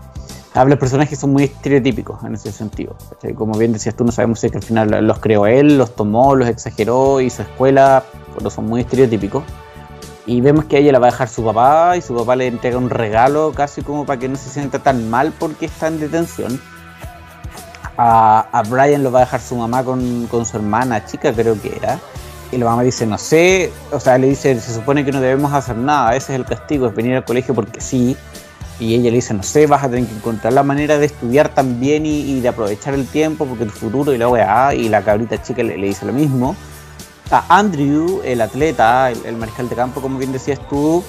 Habla 0.55 0.77
personajes 0.77 1.19
son 1.19 1.31
muy 1.31 1.45
estereotípicos 1.45 2.25
en 2.25 2.35
ese 2.35 2.51
sentido. 2.51 2.97
Como 3.37 3.57
bien 3.57 3.73
decías 3.73 3.95
tú, 3.95 4.05
no 4.05 4.11
sabemos 4.11 4.41
si 4.41 4.51
que 4.51 4.57
al 4.57 4.65
final 4.65 5.07
los 5.07 5.19
creó 5.21 5.47
él, 5.47 5.79
los 5.79 5.95
tomó, 5.95 6.35
los 6.35 6.49
exageró, 6.49 7.19
su 7.31 7.43
escuela, 7.43 8.03
pero 8.37 8.51
son 8.51 8.67
muy 8.67 8.81
estereotípicos. 8.81 9.45
Y 10.27 10.41
vemos 10.41 10.65
que 10.65 10.79
ella 10.79 10.91
la 10.93 10.99
va 10.99 11.09
a 11.09 11.11
dejar 11.11 11.29
su 11.29 11.45
papá 11.45 11.97
y 11.97 12.03
su 12.03 12.15
papá 12.15 12.35
le 12.35 12.49
entrega 12.49 12.77
un 12.77 12.91
regalo 12.91 13.53
casi 13.55 13.83
como 13.83 14.05
para 14.05 14.19
que 14.19 14.29
no 14.29 14.37
se 14.37 14.51
sienta 14.51 14.81
tan 14.81 15.09
mal 15.09 15.33
porque 15.39 15.67
está 15.67 15.87
en 15.87 16.01
detención 16.01 16.61
a, 17.99 18.63
Brian 18.69 19.03
lo 19.03 19.11
va 19.11 19.21
a 19.21 19.25
dejar 19.25 19.41
su 19.41 19.57
mamá 19.57 19.83
con, 19.83 20.29
su 20.31 20.57
hermana 20.57 21.05
chica, 21.05 21.33
creo 21.33 21.61
que 21.61 21.77
era. 21.77 21.99
Y 22.51 22.57
la 22.57 22.67
mamá 22.67 22.83
dice, 22.83 23.05
no 23.05 23.19
sé, 23.19 23.73
o 23.93 24.01
sea, 24.01 24.17
le 24.17 24.29
dice, 24.29 24.59
se 24.59 24.73
supone 24.73 25.05
que 25.05 25.13
no 25.13 25.21
debemos 25.21 25.53
hacer 25.53 25.77
nada, 25.77 26.17
ese 26.17 26.33
es 26.33 26.41
el 26.41 26.47
castigo, 26.47 26.87
es 26.87 26.95
venir 26.95 27.17
al 27.17 27.25
colegio 27.25 27.55
porque 27.55 27.81
sí. 27.81 28.17
Y 28.81 28.95
ella 28.95 29.11
le 29.11 29.17
dice, 29.17 29.35
no 29.35 29.43
sé, 29.43 29.67
vas 29.67 29.83
a 29.83 29.91
tener 29.91 30.07
que 30.07 30.15
encontrar 30.15 30.53
la 30.53 30.63
manera 30.63 30.99
de 30.99 31.07
estudiar 31.07 31.49
también 31.49 32.07
y, 32.07 32.21
y 32.21 32.41
de 32.41 32.49
aprovechar 32.49 32.95
el 32.95 33.07
tiempo 33.07 33.45
porque 33.45 33.65
el 33.65 33.73
futuro 33.73 34.15
y 34.15 34.19
la 34.19 34.29
weá, 34.29 34.73
y 34.73 34.89
la 34.89 35.03
cabrita 35.03 35.43
chica 35.43 35.63
le, 35.65 35.75
dice 35.77 36.07
lo 36.07 36.13
mismo. 36.13 36.55
A 37.31 37.59
Andrew, 37.59 38.23
el 38.25 38.41
atleta, 38.41 39.11
el, 39.11 39.27
el 39.27 39.37
mariscal 39.37 39.69
de 39.69 39.75
campo, 39.75 40.01
como 40.01 40.19
bien 40.19 40.33
decías 40.33 40.61
tú, 40.71 41.03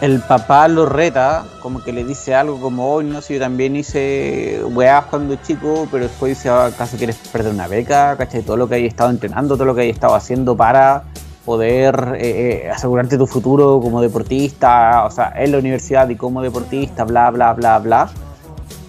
el 0.00 0.20
papá 0.20 0.68
lo 0.68 0.86
reta, 0.86 1.44
como 1.60 1.82
que 1.82 1.92
le 1.92 2.04
dice 2.04 2.34
algo 2.34 2.60
como, 2.60 2.92
hoy 2.92 3.04
no 3.04 3.20
sé, 3.20 3.34
yo 3.34 3.40
también 3.40 3.74
hice 3.74 4.62
weá 4.70 5.02
cuando 5.10 5.34
chico, 5.36 5.88
pero 5.90 6.04
después 6.04 6.36
dice, 6.36 6.50
ah, 6.50 6.66
¿acaso 6.66 6.96
quieres 6.96 7.16
perder 7.32 7.52
una 7.52 7.66
beca? 7.66 8.16
¿Cachai? 8.16 8.42
Todo 8.42 8.56
lo 8.56 8.68
que 8.68 8.76
hay 8.76 8.86
estado 8.86 9.10
entrenando, 9.10 9.56
todo 9.56 9.64
lo 9.64 9.74
que 9.74 9.82
hay 9.82 9.90
estado 9.90 10.14
haciendo 10.14 10.56
para 10.56 11.04
poder 11.44 12.16
eh, 12.16 12.62
eh, 12.66 12.70
asegurarte 12.70 13.18
tu 13.18 13.26
futuro 13.26 13.80
como 13.82 14.00
deportista, 14.00 15.04
o 15.04 15.10
sea, 15.10 15.32
en 15.34 15.50
la 15.50 15.58
universidad 15.58 16.08
y 16.08 16.14
como 16.14 16.42
deportista, 16.42 17.04
bla, 17.04 17.30
bla, 17.30 17.54
bla, 17.54 17.78
bla. 17.78 18.10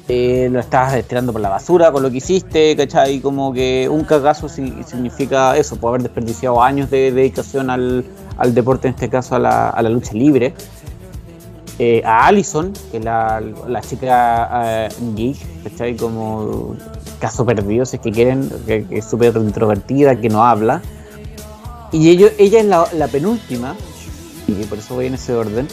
Eh, 0.10 0.50
lo 0.52 0.60
estás 0.60 0.96
estirando 0.96 1.32
por 1.32 1.40
la 1.40 1.50
basura 1.50 1.92
con 1.92 2.02
lo 2.02 2.10
que 2.10 2.18
hiciste, 2.18 2.76
¿cachai? 2.76 3.20
Como 3.20 3.54
que 3.54 3.88
un 3.90 4.04
cagazo 4.04 4.50
significa 4.50 5.56
eso, 5.56 5.76
puede 5.76 5.92
haber 5.92 6.04
desperdiciado 6.04 6.62
años 6.62 6.90
de 6.90 7.12
dedicación 7.12 7.70
al, 7.70 8.04
deporte, 8.48 8.88
en 8.88 8.96
este 8.96 9.08
caso 9.08 9.36
a 9.36 9.40
la, 9.40 9.70
a 9.70 9.82
la 9.82 9.90
lucha 9.90 10.14
libre. 10.14 10.54
Eh, 11.82 12.02
a 12.04 12.28
Allison, 12.28 12.74
que 12.92 12.98
es 12.98 13.06
la, 13.06 13.42
chica 13.88 14.50
eh, 14.66 14.90
geek, 15.16 15.38
¿cachai? 15.64 15.96
Como 15.96 16.76
caso 17.20 17.46
perdido, 17.46 17.86
si 17.86 17.96
es 17.96 18.02
que 18.02 18.12
quieren, 18.12 18.50
que, 18.68 18.86
es 18.90 19.06
súper 19.06 19.34
introvertida, 19.38 20.20
que 20.20 20.28
no 20.28 20.46
habla. 20.46 20.82
Y 21.94 22.10
ello, 22.10 22.32
ella 22.38 22.60
es 22.60 22.94
la, 22.94 23.08
penúltima, 23.08 23.78
y 24.46 24.54
por 24.66 24.78
eso 24.78 24.96
voy 24.96 25.06
en 25.06 25.14
ese 25.14 25.34
orden, 25.34 25.70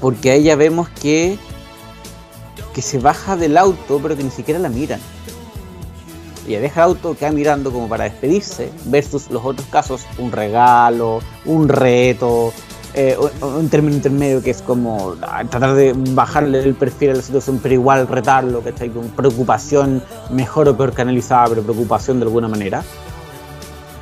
porque 0.00 0.32
a 0.32 0.34
ella 0.34 0.56
vemos 0.56 0.88
que, 0.88 1.38
que 2.74 2.82
se 2.82 2.98
baja 2.98 3.36
del 3.36 3.58
auto, 3.58 4.00
pero 4.02 4.16
que 4.16 4.24
ni 4.24 4.30
siquiera 4.30 4.58
la 4.58 4.70
miran. 4.70 5.00
Ella 6.48 6.58
deja 6.58 6.80
el 6.80 6.88
auto, 6.88 7.16
queda 7.16 7.30
mirando 7.30 7.72
como 7.72 7.88
para 7.88 8.04
despedirse, 8.04 8.72
versus 8.86 9.30
los 9.30 9.44
otros 9.44 9.68
casos, 9.68 10.02
un 10.18 10.32
regalo, 10.32 11.20
un 11.44 11.68
reto, 11.68 12.52
eh, 12.94 13.16
un, 13.40 13.68
término 13.68 13.94
intermedio 13.94 14.42
que 14.42 14.50
es 14.50 14.62
como 14.62 15.14
ah, 15.22 15.44
tratar 15.44 15.74
de 15.74 15.94
bajarle 15.94 16.60
el 16.60 16.74
perfil 16.74 17.10
a 17.10 17.14
la 17.14 17.22
situación, 17.22 17.60
pero 17.62 17.74
igual 17.74 18.08
retarlo, 18.08 18.62
que 18.62 18.70
está 18.70 18.88
con 18.88 19.08
preocupación, 19.08 20.02
mejor 20.30 20.68
o 20.68 20.76
peor 20.76 20.92
canalizada, 20.92 21.48
pero 21.50 21.62
preocupación 21.62 22.18
de 22.18 22.26
alguna 22.26 22.48
manera. 22.48 22.82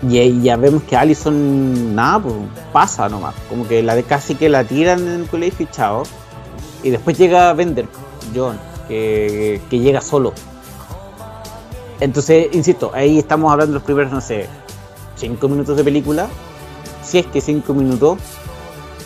Y 0.02 0.42
ya 0.42 0.56
vemos 0.56 0.84
que 0.84 0.96
Allison, 0.96 1.94
nada, 1.94 2.20
pues 2.20 2.34
pasa 2.72 3.08
nomás, 3.08 3.34
como 3.48 3.66
que 3.66 3.84
casi 4.06 4.36
que 4.36 4.48
la 4.48 4.64
tiran 4.64 5.00
en 5.00 5.20
el 5.22 5.26
colegio 5.26 5.66
y 5.68 5.72
chao. 5.74 6.04
Y 6.82 6.90
después 6.90 7.18
llega 7.18 7.52
Bender, 7.52 7.86
John, 8.34 8.58
que, 8.86 9.60
llega 9.70 10.00
solo. 10.00 10.32
Entonces, 12.00 12.48
insisto, 12.52 12.92
ahí 12.94 13.18
estamos 13.18 13.52
hablando 13.52 13.74
los 13.74 13.82
primeros, 13.82 14.12
no 14.12 14.20
sé, 14.20 14.46
5 15.16 15.48
minutos 15.48 15.76
de 15.76 15.82
película. 15.82 16.28
Si 17.02 17.18
es 17.18 17.26
que 17.26 17.40
5 17.40 17.74
minutos, 17.74 18.18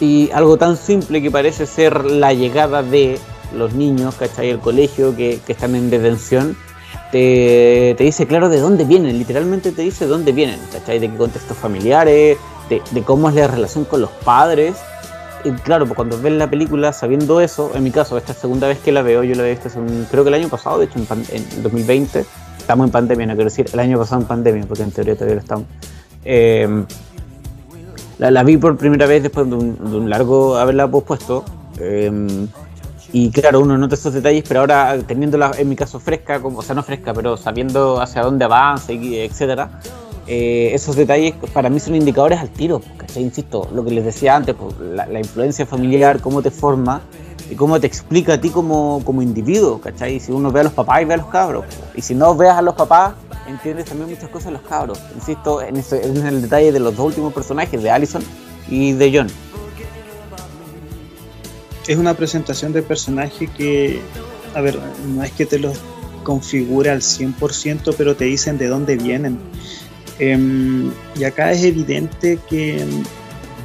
y 0.03 0.33
algo 0.33 0.57
tan 0.57 0.77
simple 0.77 1.23
que 1.23 1.31
parece 1.31 1.65
ser 1.65 2.05
la 2.05 2.33
llegada 2.33 2.83
de 2.83 3.21
los 3.57 3.73
niños, 3.73 4.17
¿cachai? 4.17 4.51
El 4.51 4.59
colegio 4.59 5.15
que, 5.15 5.38
están 5.47 5.77
en 5.77 5.91
detención, 5.91 6.57
te, 7.12 7.95
dice 7.97 8.27
claro 8.27 8.49
de 8.49 8.59
dónde 8.59 8.85
vienen, 8.85 9.17
literalmente 9.17 9.71
te 9.71 9.83
dice 9.83 10.07
de 10.07 10.11
dónde 10.11 10.33
vienen, 10.33 10.59
¿cachai? 10.73 10.99
De 10.99 11.09
qué 11.09 11.17
contextos 11.17 11.57
familiares, 11.57 12.37
de, 12.69 13.03
cómo 13.05 13.29
es 13.29 13.37
la 13.37 13.47
relación 13.47 13.85
con 13.85 14.01
los 14.01 14.11
padres. 14.11 14.75
Y 15.45 15.53
claro, 15.53 15.87
pues 15.87 15.95
cuando 15.95 16.21
ven 16.21 16.37
la 16.37 16.51
película 16.51 16.93
sabiendo 16.93 17.41
eso, 17.41 17.71
en 17.73 17.85
mi 17.85 17.93
caso, 17.93 18.19
esta 18.19 18.35
segunda 18.35 18.67
vez 18.67 18.81
que 18.81 18.91
la 18.91 19.03
veo, 19.03 19.23
yo 19.23 19.37
la 19.37 19.45
vi 19.45 19.55
creo 20.11 20.25
que 20.25 20.29
el 20.31 20.35
año 20.35 20.49
pasado, 20.49 20.81
de 20.81 20.87
hecho 20.87 20.99
en, 20.99 21.62
2020, 21.62 22.25
estamos 22.59 22.87
en 22.87 22.91
pandemia, 22.91 23.27
no 23.27 23.35
quiero 23.35 23.51
decir 23.51 23.67
el 23.73 23.79
año 23.79 24.01
pasado 24.01 24.23
en 24.23 24.27
pandemia, 24.27 24.65
porque 24.67 24.83
en 24.83 24.91
teoría 24.91 25.15
todavía 25.15 25.37
lo 25.37 25.41
estamos. 25.43 25.67
Eh, 26.25 26.87
la, 28.18 28.42
vi 28.42 28.57
por 28.57 28.77
primera 28.77 29.07
vez 29.07 29.22
después 29.22 29.48
de 29.48 29.55
un, 29.55 30.11
largo 30.11 30.57
haberla 30.57 30.88
pospuesto. 30.88 31.44
Em, 31.79 32.48
y 33.12 33.31
claro, 33.31 33.61
uno 33.61 33.77
nota 33.77 33.94
esos 33.94 34.14
detalles, 34.14 34.44
pero 34.46 34.61
ahora 34.61 34.98
teniéndola 35.07 35.53
en 35.59 35.68
mi 35.68 35.77
caso 35.77 36.01
fresca, 36.01 36.40
como, 36.40 36.59
o 36.61 36.62
sea, 36.62 36.75
no 36.75 36.83
fresca, 36.83 37.12
pero 37.12 37.37
sabiendo 37.37 38.01
hacia 38.01 38.22
dónde 38.22 38.44
avanza, 38.46 38.92
y 38.92 39.16
etcétera, 39.16 39.81
eh, 40.27 40.70
esos 40.72 40.96
detalles 40.96 41.35
para 41.53 41.68
mí 41.68 41.81
son 41.81 41.94
indicadores 41.94 42.38
al 42.38 42.48
tiro, 42.48 42.81
¿cachai? 42.96 43.22
Insisto, 43.22 43.68
lo 43.75 43.85
que 43.85 43.90
les 43.90 44.05
decía 44.05 44.37
antes, 44.37 44.55
pues, 44.55 44.75
la, 44.79 45.18
influencia 45.18 45.66
familiar, 45.66 46.20
cómo 46.20 46.42
te 46.42 46.51
forma 46.51 47.03
y 47.53 47.55
cómo 47.55 47.79
te 47.79 47.87
explica 47.87 48.33
a 48.33 48.41
ti 48.41 48.49
como, 48.49 49.03
como 49.05 49.21
individuo, 49.21 49.79
¿cachai? 49.79 50.19
Si 50.21 50.33
uno 50.33 50.51
ve 50.51 50.61
a 50.61 50.62
los 50.62 50.73
papás 50.73 51.03
y 51.03 51.05
ve 51.05 51.12
a 51.12 51.17
los 51.19 51.27
cabros, 51.27 51.67
y 51.95 52.01
si 52.01 52.15
no 52.15 52.35
veas 52.35 52.57
a 52.57 52.62
los 52.62 52.75
papás, 52.75 53.12
entiendes 53.47 53.85
también 53.85 54.09
muchas 54.09 54.31
cosas 54.31 54.55
los 54.55 54.62
cabros. 54.62 54.99
Insisto 55.15 55.61
en, 55.61 55.77
en 55.77 56.27
el 56.27 56.41
detalle 56.41 56.73
de 56.73 56.81
los 56.81 56.97
dos 56.97 57.09
últimos 57.09 57.35
personajes, 57.35 57.83
de 57.83 57.91
Allison 57.91 58.23
y 58.71 58.93
de 58.93 59.12
John. 59.15 59.27
Es 61.87 61.99
una 61.99 62.15
presentación 62.15 62.73
de 62.73 62.81
personaje 62.81 63.49
que, 63.49 64.01
a 64.55 64.62
ver, 64.62 64.79
no 65.15 65.23
es 65.23 65.33
que 65.33 65.45
te 65.45 65.59
los 65.59 65.79
configure 66.23 66.88
al 66.88 67.03
100%, 67.03 67.95
pero 67.99 68.17
te 68.17 68.25
dicen 68.25 68.57
de 68.57 68.69
dónde 68.69 68.97
vienen. 68.97 69.38
Em, 70.19 70.91
y 71.17 71.25
acá 71.25 71.53
es 71.53 71.65
evidente 71.65 72.38
que 72.49 72.87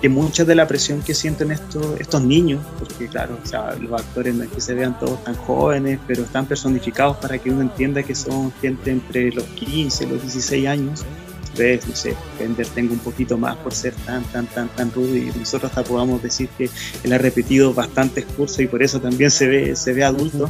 que 0.08 0.14
mucha 0.14 0.46
de 0.46 0.56
la 0.56 0.66
presión 0.68 1.02
que 1.02 1.14
sienten 1.14 1.52
estos, 1.52 2.00
estos 2.00 2.22
niños, 2.22 2.64
porque 2.80 3.08
claro, 3.08 3.38
los 3.82 4.02
actores 4.02 4.34
no 4.36 4.44
es 4.44 4.50
que 4.50 4.62
se 4.62 4.74
vean 4.74 4.98
todos 4.98 5.22
tan 5.26 5.36
jóvenes, 5.36 6.00
pero 6.08 6.24
están 6.24 6.46
personificados 6.46 7.18
para 7.18 7.38
que 7.38 7.50
uno 7.50 7.62
entienda 7.62 8.04
que 8.04 8.16
son 8.16 8.54
gente 8.62 8.92
entre 8.92 9.32
los 9.32 9.44
15 9.44 10.06
y 10.06 10.08
los 10.08 10.22
16 10.22 10.68
años. 10.68 11.06
Entonces, 11.52 11.88
no 11.88 11.96
sé, 11.96 12.16
Bender 12.40 12.68
tengo 12.68 12.94
un 12.94 13.00
poquito 13.00 13.38
más 13.38 13.58
por 13.58 13.74
ser 13.74 13.94
tan, 14.06 14.24
tan, 14.26 14.48
tan, 14.48 14.70
tan 14.70 14.92
rudo 14.94 15.18
y 15.18 15.26
nosotros 15.38 15.72
hasta 15.72 15.84
podamos 15.84 16.24
decir 16.24 16.48
que 16.58 16.70
él 17.04 17.12
ha 17.12 17.18
repetido 17.18 17.74
bastantes 17.74 18.26
cursos 18.26 18.60
y 18.62 18.68
por 18.68 18.84
eso 18.84 19.02
también 19.02 19.30
se 19.30 19.48
ve, 19.48 19.76
se 19.76 19.92
ve 19.92 20.06
adulto, 20.06 20.50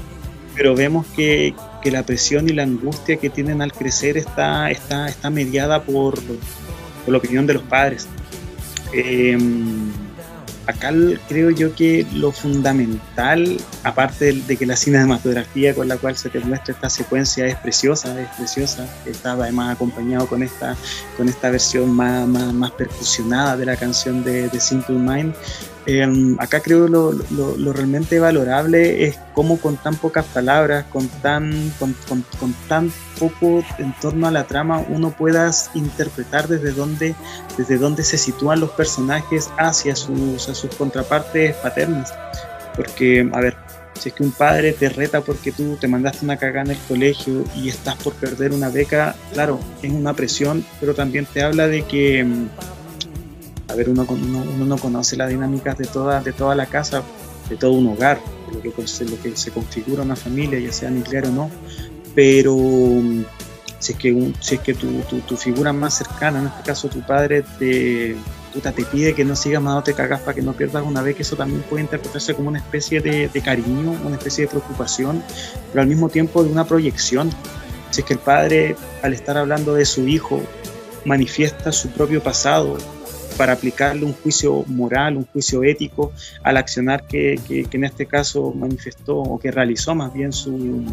pero 0.56 0.76
vemos 0.76 1.08
que, 1.16 1.56
que 1.82 1.90
la 1.90 2.04
presión 2.04 2.48
y 2.48 2.54
la 2.54 2.64
angustia 2.64 3.18
que 3.18 3.32
tienen 3.32 3.64
al 3.64 3.72
crecer 3.72 4.18
está, 4.18 4.70
está, 4.70 5.08
está 5.08 5.30
mediada 5.32 5.82
por, 5.82 6.16
por 6.22 7.12
la 7.12 7.18
opinión 7.18 7.48
de 7.48 7.56
los 7.56 7.64
padres 7.64 8.08
eh, 8.94 9.38
acá 10.68 10.92
creo 11.28 11.50
yo 11.50 11.74
que 11.74 12.06
lo 12.14 12.32
fundamental, 12.32 13.58
aparte 13.84 14.34
de 14.34 14.58
que 14.58 14.66
la 14.66 14.76
cinematografía 14.76 15.74
con 15.74 15.88
la 15.88 15.98
cual 15.98 16.18
se 16.18 16.30
te 16.30 16.40
muestra 16.42 16.74
esta 16.74 16.90
secuencia 16.90 17.46
es 17.48 17.56
preciosa, 17.56 18.20
es 18.20 18.28
preciosa, 18.36 18.88
está 19.06 19.32
además 19.32 19.76
acompañado 19.76 20.28
con 20.28 20.44
esta, 20.44 20.76
con 21.16 21.30
esta 21.30 21.50
versión 21.50 21.90
más, 21.92 22.28
más, 22.28 22.54
más 22.54 22.72
percusionada 22.72 23.56
de 23.56 23.66
la 23.66 23.78
canción 23.78 24.24
de, 24.24 24.50
de 24.50 24.60
Simple 24.60 24.98
Mind, 24.98 25.34
Em, 25.90 26.36
acá 26.38 26.60
creo 26.60 26.90
lo, 26.90 27.14
lo, 27.14 27.72
realmente 27.72 28.20
valorable 28.20 29.06
es 29.06 29.18
cómo 29.34 29.58
con 29.58 29.78
tan 29.78 29.96
pocas 29.96 30.26
palabras, 30.26 30.84
con 30.92 31.08
tan, 31.08 31.72
con, 31.80 31.96
tan 32.68 32.92
poco 33.18 33.64
en 33.78 33.94
torno 34.02 34.28
a 34.28 34.32
la 34.32 34.44
trama, 34.44 34.84
uno 34.90 35.12
pueda 35.12 35.50
interpretar 35.76 36.50
desde 36.50 36.74
dónde, 36.74 37.16
desde 37.58 37.78
dónde 37.78 38.04
se 38.04 38.18
sitúan 38.18 38.60
los 38.60 38.72
personajes 38.72 39.50
hacia 39.58 39.96
sus, 39.96 40.42
sus 40.42 40.76
contrapartes 40.76 41.56
paternas. 41.56 42.14
Porque, 42.76 43.30
a 43.32 43.40
ver, 43.40 43.56
si 43.98 44.10
es 44.10 44.16
que 44.16 44.24
un 44.24 44.32
padre 44.32 44.74
te 44.74 44.90
reta 44.90 45.22
porque 45.22 45.54
tú 45.54 45.78
te 45.78 45.88
mandaste 45.88 46.26
una 46.26 46.36
cagada 46.36 46.66
en 46.66 46.72
el 46.72 46.84
colegio 46.86 47.46
y 47.56 47.70
estás 47.70 47.96
por 47.96 48.14
perder 48.16 48.52
una 48.52 48.68
beca, 48.68 49.16
claro, 49.32 49.58
es 49.82 49.92
una 49.94 50.14
presión, 50.14 50.66
pero 50.82 50.94
también 50.94 51.26
te 51.26 51.44
habla 51.44 51.70
de 51.70 51.84
que 51.84 52.20
em, 52.20 52.50
a 53.68 53.76
ver, 53.76 53.90
uno, 53.90 54.06
uno, 54.10 54.66
no 54.66 54.78
conoce 54.78 55.16
las 55.18 55.30
dinámicas 55.30 55.78
de 55.78 55.86
toda, 55.86 56.56
la 56.56 56.66
casa, 56.66 57.04
de 57.50 57.58
todo 57.58 57.72
un 57.72 57.88
hogar, 57.88 58.20
de 58.48 58.54
lo 58.54 58.62
que, 59.22 59.36
se 59.36 59.52
configura 59.52 60.04
una 60.04 60.16
familia, 60.16 60.60
ya 60.60 60.72
sea 60.72 60.90
nuclear 60.90 61.26
o 61.26 61.32
no, 61.32 61.52
pero 62.16 62.56
mm, 62.56 63.26
si 63.80 63.94
es 63.94 64.60
que, 64.60 64.74
tu, 64.74 65.38
figura 65.38 65.74
más 65.74 65.98
cercana, 65.98 66.40
en 66.40 66.48
este 66.48 66.64
caso 66.64 66.88
tu 66.88 67.02
padre, 67.02 67.44
te, 67.60 68.16
pide 68.92 69.14
que 69.14 69.26
no 69.26 69.36
sigas 69.36 69.62
más, 69.62 69.76
no 69.76 69.84
te 69.84 69.94
cagas 69.94 70.22
para 70.22 70.34
que 70.34 70.42
no 70.42 70.54
pierdas 70.54 70.84
una 70.86 71.02
vez, 71.02 71.16
que 71.16 71.24
eso 71.24 71.36
también 71.36 71.62
puede 71.64 71.84
interpretarse 71.84 72.34
como 72.34 72.50
una 72.50 72.60
especie 72.60 73.02
de, 73.02 73.28
de 73.28 73.42
cariño, 73.42 73.96
una 74.06 74.16
especie 74.16 74.46
de 74.46 74.50
preocupación, 74.50 75.22
pero 75.72 75.82
al 75.82 75.88
mismo 75.88 76.10
tiempo 76.10 76.44
de 76.44 76.52
una 76.52 76.66
proyección. 76.66 77.30
Si 77.92 78.02
es 78.02 78.06
que 78.06 78.14
el 78.14 78.20
padre, 78.20 78.76
al 79.02 79.14
estar 79.14 79.38
hablando 79.38 79.74
de 79.74 79.86
su 79.86 80.08
hijo, 80.08 80.42
manifiesta 81.06 81.72
su 81.72 81.90
propio 81.90 82.22
pasado, 82.22 82.78
para 83.38 83.54
aplicarle 83.54 84.06
un 84.06 84.14
juicio 84.14 84.64
moral, 84.68 85.18
un 85.18 85.26
juicio 85.26 85.64
ético 85.64 86.12
al 86.44 86.58
accionar 86.58 87.04
que, 87.06 87.40
que, 87.48 87.68
en 87.72 87.84
este 87.84 88.06
caso 88.06 88.52
manifestó 88.54 89.18
o 89.18 89.40
que 89.40 89.52
realizó 89.52 89.94
más 89.94 90.14
bien 90.14 90.34
su, 90.34 90.84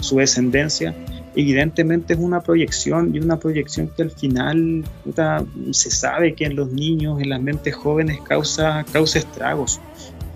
su, 0.00 0.16
descendencia, 0.16 0.94
evidentemente 1.36 2.14
es 2.14 2.18
una 2.18 2.40
proyección 2.40 3.14
y 3.14 3.20
una 3.20 3.38
proyección 3.38 3.88
que 3.96 4.02
al 4.02 4.10
final 4.10 4.84
se 5.70 5.90
sabe 5.90 6.34
que 6.34 6.44
en 6.44 6.56
los 6.56 6.72
niños, 6.72 7.20
en 7.20 7.30
las 7.30 7.40
mentes 7.40 7.74
jóvenes 7.74 8.18
causa, 8.26 8.84
causa 8.92 9.20
estragos. 9.20 9.80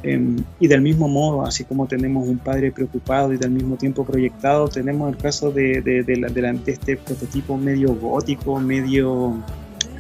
Em, 0.05 0.45
y 0.61 0.69
del 0.69 0.81
mismo 0.81 1.09
modo, 1.09 1.45
así 1.45 1.65
como 1.65 1.89
tenemos 1.89 2.29
un 2.29 2.39
padre 2.39 2.71
preocupado 2.71 3.33
y 3.33 3.39
al 3.43 3.51
mismo 3.51 3.77
tiempo 3.77 4.05
proyectado, 4.05 4.69
tenemos 4.69 5.11
el 5.11 5.17
caso 5.17 5.51
de, 5.51 5.83
de, 5.83 6.05
de, 6.05 6.15
de 6.15 6.73
este 6.73 6.97
prototipo 6.97 7.57
medio 7.57 7.93
gótico, 7.95 8.61
medio 8.61 9.43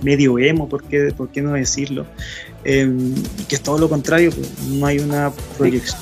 medio 0.02 0.38
emo, 0.38 0.68
¿por 0.68 0.84
qué, 0.84 1.12
por 1.16 1.28
qué 1.28 1.42
no 1.42 1.52
decirlo? 1.52 2.06
Em, 2.64 3.14
que 3.48 3.56
es 3.56 3.62
todo 3.62 3.78
lo 3.78 3.88
contrario, 3.88 4.30
pues, 4.30 4.50
no 4.68 4.86
hay 4.86 4.98
una 4.98 5.30
proyección. 5.56 6.00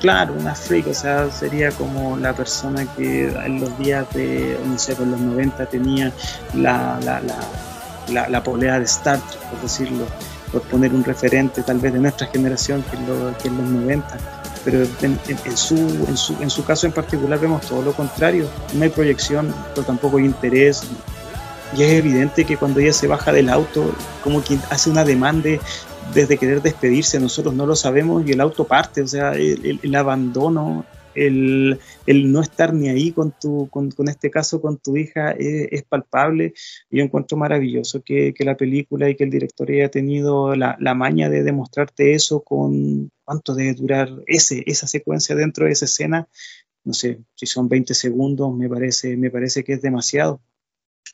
Claro, 0.00 0.34
una 0.38 0.54
freak, 0.54 0.88
o 0.88 0.94
sea, 0.94 1.30
sería 1.30 1.70
como 1.70 2.16
la 2.16 2.34
persona 2.34 2.84
que 2.96 3.28
en 3.28 3.60
los 3.60 3.78
días 3.78 4.06
de, 4.12 4.58
no 4.66 4.76
sé, 4.76 4.96
por 4.96 5.06
los 5.06 5.20
90 5.20 5.66
tenía 5.66 6.12
la, 6.54 6.98
la, 7.04 7.22
la, 8.08 8.28
la, 8.28 8.42
polea 8.42 8.80
de 8.80 8.84
Star 8.86 9.20
Trek, 9.20 9.40
por 9.50 9.62
decirlo, 9.62 10.04
por 10.50 10.62
poner 10.62 10.92
un 10.92 11.04
referente 11.04 11.62
tal 11.62 11.78
vez 11.78 11.92
de 11.92 12.00
nuestra 12.00 12.26
generación, 12.26 12.82
que 12.90 12.96
es 12.96 13.36
que 13.40 13.48
en 13.48 13.56
los 13.56 13.66
90 13.66 14.42
pero 14.64 14.84
en, 15.02 15.56
su, 15.56 15.76
en, 15.76 16.16
su, 16.16 16.36
en 16.40 16.50
su 16.50 16.64
caso 16.64 16.86
en 16.86 16.92
particular 16.92 17.38
vemos 17.38 17.66
todo 17.66 17.82
lo 17.82 17.92
contrario, 17.92 18.48
no 18.74 18.84
hay 18.84 18.90
proyección, 18.90 19.52
pero 19.74 19.84
tampoco 19.84 20.18
hay 20.18 20.24
interés, 20.24 20.84
y 21.76 21.82
es 21.82 21.92
evidente 21.92 22.44
que 22.44 22.56
cuando 22.56 22.80
ella 22.80 22.92
se 22.92 23.06
baja 23.06 23.32
del 23.32 23.48
auto, 23.48 23.94
como 24.22 24.42
que 24.42 24.58
hace 24.70 24.90
una 24.90 25.04
demanda 25.04 25.50
desde 26.14 26.36
querer 26.36 26.60
despedirse, 26.60 27.18
nosotros 27.18 27.54
no 27.54 27.66
lo 27.66 27.74
sabemos 27.74 28.26
y 28.26 28.32
el 28.32 28.40
auto 28.40 28.66
parte, 28.66 29.02
o 29.02 29.06
sea, 29.06 29.32
el, 29.32 29.94
abandono, 29.94 30.84
el, 31.14 31.78
no 32.06 32.40
estar 32.42 32.74
ni 32.74 32.88
ahí 32.88 33.12
con, 33.12 33.32
tu, 33.40 33.68
con, 33.70 33.90
este 34.08 34.30
caso 34.30 34.60
con 34.60 34.78
tu 34.78 34.96
hija 34.96 35.30
es, 35.30 35.82
palpable 35.84 36.52
y 36.90 36.98
yo 36.98 37.04
encuentro 37.04 37.38
maravilloso 37.38 38.02
que, 38.02 38.34
la 38.40 38.56
película 38.56 39.08
y 39.08 39.14
que 39.14 39.24
el 39.24 39.30
director 39.30 39.70
haya 39.70 39.90
tenido 39.90 40.54
la, 40.54 40.76
la, 40.78 40.94
maña 40.94 41.30
de 41.30 41.42
demostrarte 41.42 42.12
eso 42.12 42.42
con 42.42 43.10
cuánto 43.24 43.54
debe 43.54 43.74
durar 43.74 44.10
ese, 44.26 44.62
esa 44.66 44.86
secuencia 44.86 45.34
dentro 45.34 45.64
de 45.64 45.72
esa 45.72 45.86
escena, 45.86 46.28
no 46.84 46.92
sé, 46.92 47.20
si 47.34 47.46
son 47.46 47.68
20 47.68 47.94
segundos, 47.94 48.54
me 48.54 48.68
parece, 48.68 49.16
me 49.16 49.30
parece 49.30 49.64
que 49.64 49.74
es 49.74 49.82
demasiado 49.82 50.42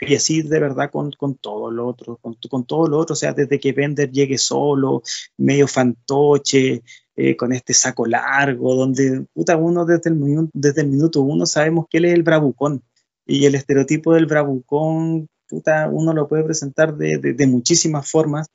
y 0.01 0.14
así 0.14 0.42
de 0.42 0.61
verdad 0.61 0.90
con, 0.90 1.11
con 1.12 1.37
todo 1.37 1.70
lo 1.70 1.87
otro, 1.87 2.16
con, 2.18 2.37
con, 2.48 2.66
todo 2.66 2.87
lo 2.88 2.98
otro, 2.98 3.14
o 3.14 3.16
sea, 3.16 3.33
desde 3.33 3.59
que 3.59 3.72
Bender 3.72 4.11
llegue 4.11 4.38
solo, 4.38 5.03
medio 5.37 5.66
fantoche, 5.66 6.83
eh, 7.16 7.37
con 7.37 7.53
este 7.53 7.74
saco 7.74 8.07
largo, 8.07 8.74
donde 8.77 9.27
puta, 9.35 9.57
uno 9.57 9.85
desde 9.85 10.11
el, 10.11 10.48
desde 10.53 10.83
el 10.83 10.88
minuto 10.88 11.20
uno 11.22 11.46
sabemos 11.46 11.87
que 11.90 11.98
él 11.98 12.05
es 12.05 12.14
el 12.14 12.22
bravucón, 12.22 12.85
y 13.27 13.44
el 13.44 13.55
estereotipo 13.57 14.14
del 14.14 14.27
bravucón, 14.27 15.29
puta, 15.48 15.88
uno 15.88 16.12
lo 16.12 16.29
puede 16.29 16.44
presentar 16.44 16.96
de, 16.96 17.18
de, 17.18 17.46
muchísimas 17.46 18.09
formas, 18.09 18.46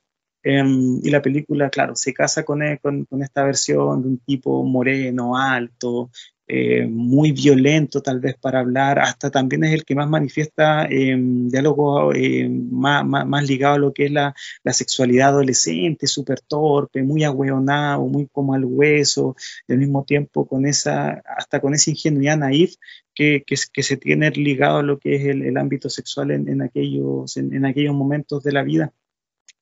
em, 0.43 0.99
y 1.03 1.09
la 1.09 1.21
película, 1.21 1.69
claro, 1.69 1.95
se 1.95 2.13
casa 2.13 2.43
con, 2.43 2.61
con, 2.81 3.05
con, 3.05 3.21
esta 3.21 3.43
versión 3.43 4.01
de 4.01 4.07
un 4.07 4.17
tipo 4.19 4.63
moreno, 4.63 5.37
alto, 5.37 6.09
eh, 6.45 6.85
muy 6.87 7.31
violento 7.31 8.01
tal 8.01 8.19
vez 8.19 8.35
para 8.35 8.59
hablar, 8.59 8.99
hasta 8.99 9.31
también 9.31 9.63
es 9.63 9.73
el 9.73 9.85
que 9.85 9.95
más 9.95 10.09
manifiesta 10.09 10.85
eh, 10.89 11.15
diálogo 11.17 12.13
eh, 12.13 12.49
más, 12.49 13.05
más, 13.05 13.47
ligado 13.47 13.75
a 13.75 13.77
lo 13.79 13.93
que 13.93 14.05
es 14.05 14.11
la, 14.11 14.35
la 14.63 14.73
sexualidad 14.73 15.29
adolescente, 15.29 16.05
súper 16.05 16.41
torpe, 16.41 17.01
muy 17.01 17.23
agüeonado, 17.23 18.05
muy 18.07 18.27
como 18.27 18.53
al 18.53 18.65
hueso, 18.65 19.37
y 19.67 19.73
al 19.73 19.79
mismo 19.79 20.03
tiempo 20.03 20.45
con 20.45 20.65
esa, 20.65 21.23
hasta 21.37 21.61
con 21.61 21.73
esa 21.73 21.91
ingenuidad 21.91 22.37
naif 22.37 22.75
que, 23.13 23.43
que, 23.47 23.55
que 23.71 23.83
se 23.83 23.95
tiene 23.97 24.29
ligado 24.31 24.79
a 24.79 24.83
lo 24.83 24.99
que 24.99 25.15
es 25.15 25.25
el, 25.25 25.43
el 25.43 25.57
ámbito 25.57 25.89
sexual 25.89 26.31
en, 26.31 26.49
en 26.49 26.61
aquellos, 26.61 27.37
en 27.37 27.65
aquellos 27.65 27.95
momentos 27.95 28.43
de 28.43 28.51
la 28.51 28.63
vida. 28.63 28.93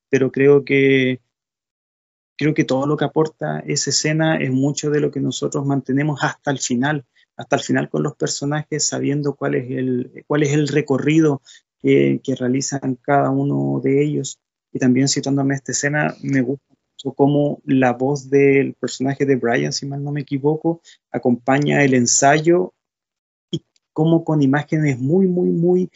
Pero 0.09 0.31
creo 0.31 0.65
que 0.65 1.19
creo 2.41 2.55
que 2.55 2.63
todo 2.63 2.87
lo 2.87 2.97
que 2.97 3.05
aporta 3.05 3.59
esa 3.67 3.91
escena 3.91 4.37
es 4.37 4.49
mucho 4.49 4.89
de 4.89 4.99
lo 4.99 5.11
que 5.11 5.19
nosotros 5.19 5.63
mantenemos 5.63 6.23
hasta 6.23 6.49
el 6.49 6.57
final, 6.57 7.05
hasta 7.37 7.57
el 7.57 7.61
final 7.61 7.87
con 7.87 8.01
los 8.01 8.15
personajes, 8.15 8.87
sabiendo 8.87 9.35
cuál 9.35 9.53
es 9.53 9.69
el, 9.69 10.23
cuál 10.25 10.41
es 10.41 10.51
el 10.53 10.67
recorrido 10.67 11.43
que, 11.77 12.19
que 12.23 12.33
realizan 12.35 12.97
cada 12.99 13.29
uno 13.29 13.79
de 13.83 14.03
ellos. 14.03 14.39
Y 14.73 14.79
también 14.79 15.07
citándome 15.07 15.53
esta 15.53 15.71
escena, 15.71 16.15
me 16.23 16.41
gusta 16.41 16.65
mucho 16.73 17.15
cómo 17.15 17.61
la 17.63 17.93
voz 17.93 18.31
del 18.31 18.73
personaje 18.73 19.27
de 19.27 19.35
Brian, 19.35 19.71
si 19.71 19.85
mal 19.85 20.03
no 20.03 20.11
me 20.11 20.21
equivoco, 20.21 20.81
acompaña 21.11 21.83
el 21.83 21.93
ensayo 21.93 22.73
y 23.51 23.63
cómo 23.93 24.23
con 24.23 24.41
imágenes 24.41 24.97
muy, 24.97 25.27
muy, 25.27 25.51
muy 25.51 25.91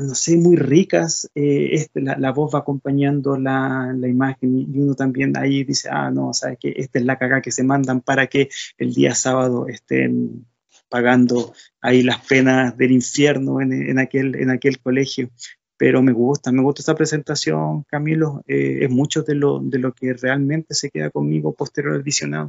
no 0.00 0.14
sé, 0.14 0.36
muy 0.36 0.56
ricas, 0.56 1.30
eh, 1.34 1.70
este, 1.72 2.00
la, 2.00 2.32
voz 2.32 2.54
va 2.54 2.60
acompañando 2.60 3.36
la, 3.36 3.92
la, 3.96 4.08
imagen 4.08 4.58
y 4.58 4.78
uno 4.78 4.94
también 4.94 5.36
ahí 5.36 5.64
dice, 5.64 5.88
ah, 5.90 6.10
no, 6.10 6.32
sabes 6.32 6.58
que 6.58 6.74
esta 6.76 6.98
es 6.98 7.04
la 7.04 7.18
caga 7.18 7.42
que 7.42 7.52
se 7.52 7.64
mandan 7.64 8.00
para 8.00 8.26
que 8.26 8.48
el 8.78 8.94
día 8.94 9.14
sábado 9.14 9.66
estén 9.68 10.46
pagando 10.88 11.52
ahí 11.80 12.02
las 12.02 12.24
penas 12.26 12.76
del 12.76 12.92
infierno 12.92 13.60
en, 13.60 13.72
en 13.72 13.98
aquel, 13.98 14.36
en 14.36 14.50
aquel 14.50 14.78
colegio. 14.80 15.30
Pero 15.76 16.02
me 16.02 16.12
gusta, 16.12 16.52
me 16.52 16.62
gusta 16.62 16.82
esta 16.82 16.94
presentación, 16.94 17.82
Camilo, 17.84 18.42
eh, 18.46 18.78
es 18.82 18.90
mucho 18.90 19.22
de 19.22 19.34
lo, 19.34 19.58
de 19.58 19.78
lo 19.78 19.92
que 19.92 20.14
realmente 20.14 20.74
se 20.74 20.90
queda 20.90 21.10
conmigo 21.10 21.52
posterior 21.52 21.94
al 21.94 22.02
visionado. 22.02 22.48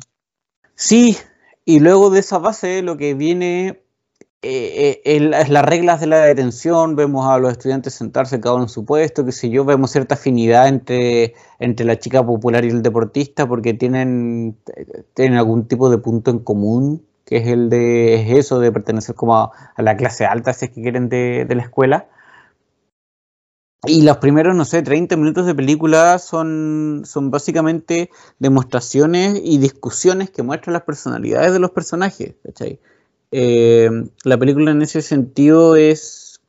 Sí, 0.75 1.17
y 1.65 1.79
luego 1.79 2.11
de 2.11 2.19
esa 2.19 2.37
base 2.37 2.83
lo 2.83 2.97
que 2.97 3.15
viene 3.15 3.84
eh, 4.47 5.01
eh 5.05 5.19
las 5.19 5.65
reglas 5.65 5.99
de 5.99 6.07
la 6.07 6.19
detención, 6.19 6.95
vemos 6.95 7.27
a 7.27 7.39
los 7.39 7.51
estudiantes 7.51 7.93
sentarse 7.95 8.39
cada 8.39 8.55
uno 8.55 8.65
en 8.65 8.69
su 8.69 8.85
puesto, 8.85 9.25
que 9.25 9.31
si 9.31 9.49
yo, 9.49 9.65
vemos 9.65 9.91
cierta 9.91 10.15
afinidad 10.15 10.67
entre, 10.67 11.33
entre 11.59 11.85
la 11.85 11.97
chica 11.97 12.23
popular 12.23 12.63
y 12.63 12.69
el 12.69 12.83
deportista 12.83 13.47
porque 13.47 13.73
tienen, 13.73 14.57
tienen 15.15 15.37
algún 15.37 15.67
tipo 15.67 15.89
de 15.89 15.97
punto 15.97 16.29
en 16.31 16.39
común, 16.39 17.05
que 17.25 17.37
es 17.37 17.47
el 17.47 17.69
de 17.69 18.37
eso, 18.37 18.59
de 18.59 18.71
pertenecer 18.71 19.15
como 19.15 19.35
a, 19.35 19.51
la 19.77 19.97
clase 19.97 20.25
alta, 20.25 20.53
si 20.53 20.65
es 20.65 20.71
que 20.71 20.81
quieren, 20.81 21.09
de, 21.09 21.47
la 21.49 21.63
escuela. 21.63 22.07
Y 23.87 24.03
los 24.03 24.17
primeros, 24.17 24.55
no 24.55 24.65
sé, 24.65 24.81
30 24.83 25.15
minutos 25.17 25.45
de 25.45 25.55
película 25.55 26.19
son, 26.19 27.03
son 27.05 27.31
básicamente 27.31 28.09
demostraciones 28.39 29.39
y 29.43 29.57
discusiones 29.57 30.29
que 30.29 30.43
muestran 30.43 30.73
las 30.73 30.83
personalidades 30.83 31.53
de 31.53 31.59
los 31.59 31.71
personajes, 31.71 32.35
¿cachai? 32.43 32.79
Eh, 33.31 33.89
la 34.23 34.37
película 34.37 34.71
en 34.71 34.81
ese 34.81 35.01
sentido 35.01 35.75
es, 35.75 36.41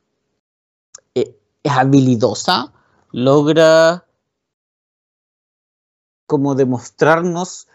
eh, 1.15 1.35
es 1.63 1.71
habilidosa, 1.71 2.73
logra 3.11 4.05
como 6.25 6.55
demostrarnos 6.55 7.67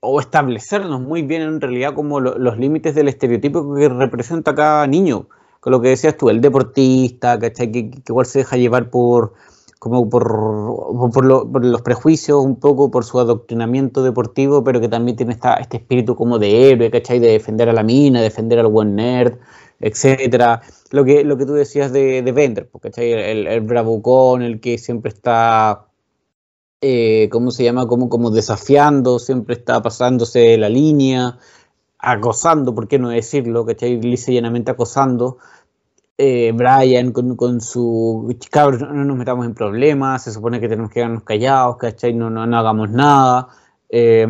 o 0.00 0.20
establecernos 0.20 1.00
muy 1.00 1.22
bien 1.22 1.42
en 1.42 1.60
realidad 1.60 1.94
como 1.94 2.20
los 2.20 2.58
límites 2.58 2.94
del 2.94 3.08
estereotipo 3.08 3.74
que 3.74 3.88
representa 3.88 4.54
cada 4.54 4.86
niño. 4.86 5.28
Con 5.60 5.70
lo 5.72 5.80
que 5.80 5.88
decías 5.88 6.16
tú, 6.16 6.28
el 6.28 6.42
deportista, 6.42 7.38
Que, 7.38 7.52
que 7.52 8.02
igual 8.06 8.26
se 8.26 8.40
deja 8.40 8.56
llevar 8.58 8.90
por, 8.90 9.34
como 9.84 10.08
por, 10.08 11.12
por, 11.12 11.24
los 11.62 11.82
prejuicios, 11.82 12.42
un 12.42 12.56
poco 12.56 12.90
por 12.90 13.04
su 13.04 13.20
adoctrinamiento 13.20 14.02
deportivo, 14.02 14.64
pero 14.64 14.80
que 14.80 14.88
también 14.88 15.14
tiene 15.14 15.34
este 15.60 15.76
espíritu 15.76 16.16
como 16.16 16.38
de 16.38 16.70
héroe, 16.70 16.90
¿cachai? 16.90 17.18
De 17.18 17.28
defender 17.28 17.68
a 17.68 17.74
la 17.74 17.82
mina, 17.82 18.22
defender 18.22 18.58
al 18.58 18.68
buen 18.68 18.96
nerd, 18.96 19.34
etcétera. 19.80 20.62
Lo 20.90 21.04
que, 21.04 21.22
lo 21.22 21.36
que 21.36 21.44
tú 21.44 21.52
decías 21.52 21.92
de, 21.92 22.22
de 22.22 22.32
Bender, 22.32 22.66
pues, 22.70 22.80
¿cachai? 22.80 23.12
El, 23.12 23.46
el 23.46 23.60
bravucón, 23.60 24.40
el 24.40 24.58
que 24.58 24.78
siempre 24.78 25.10
está, 25.10 25.88
eh, 26.80 27.28
¿cómo 27.30 27.50
se 27.50 27.64
llama? 27.64 27.86
Como, 27.86 28.08
como 28.08 28.30
desafiando, 28.30 29.18
siempre 29.18 29.54
está 29.54 29.82
pasándose 29.82 30.56
la 30.56 30.70
línea, 30.70 31.38
acosando, 31.98 32.74
¿por 32.74 32.88
qué 32.88 32.98
no 32.98 33.10
decirlo? 33.10 33.66
¿cachai? 33.66 34.00
Lisa 34.00 34.32
llanamente 34.32 34.70
acosando 34.70 35.36
eh, 36.16 36.52
Brian 36.54 37.12
con, 37.12 37.36
con 37.36 37.60
su 37.60 38.36
cabrón, 38.50 38.96
no 38.96 39.04
nos 39.04 39.16
metamos 39.16 39.46
en 39.46 39.54
problemas, 39.54 40.22
se 40.22 40.32
supone 40.32 40.60
que 40.60 40.68
tenemos 40.68 40.90
que 40.90 40.94
quedarnos 40.94 41.24
callados, 41.24 41.76
¿cachai? 41.76 42.14
No, 42.14 42.30
no, 42.30 42.46
no 42.46 42.56
hagamos 42.58 42.90
nada. 42.90 43.48
Eh, 43.88 44.26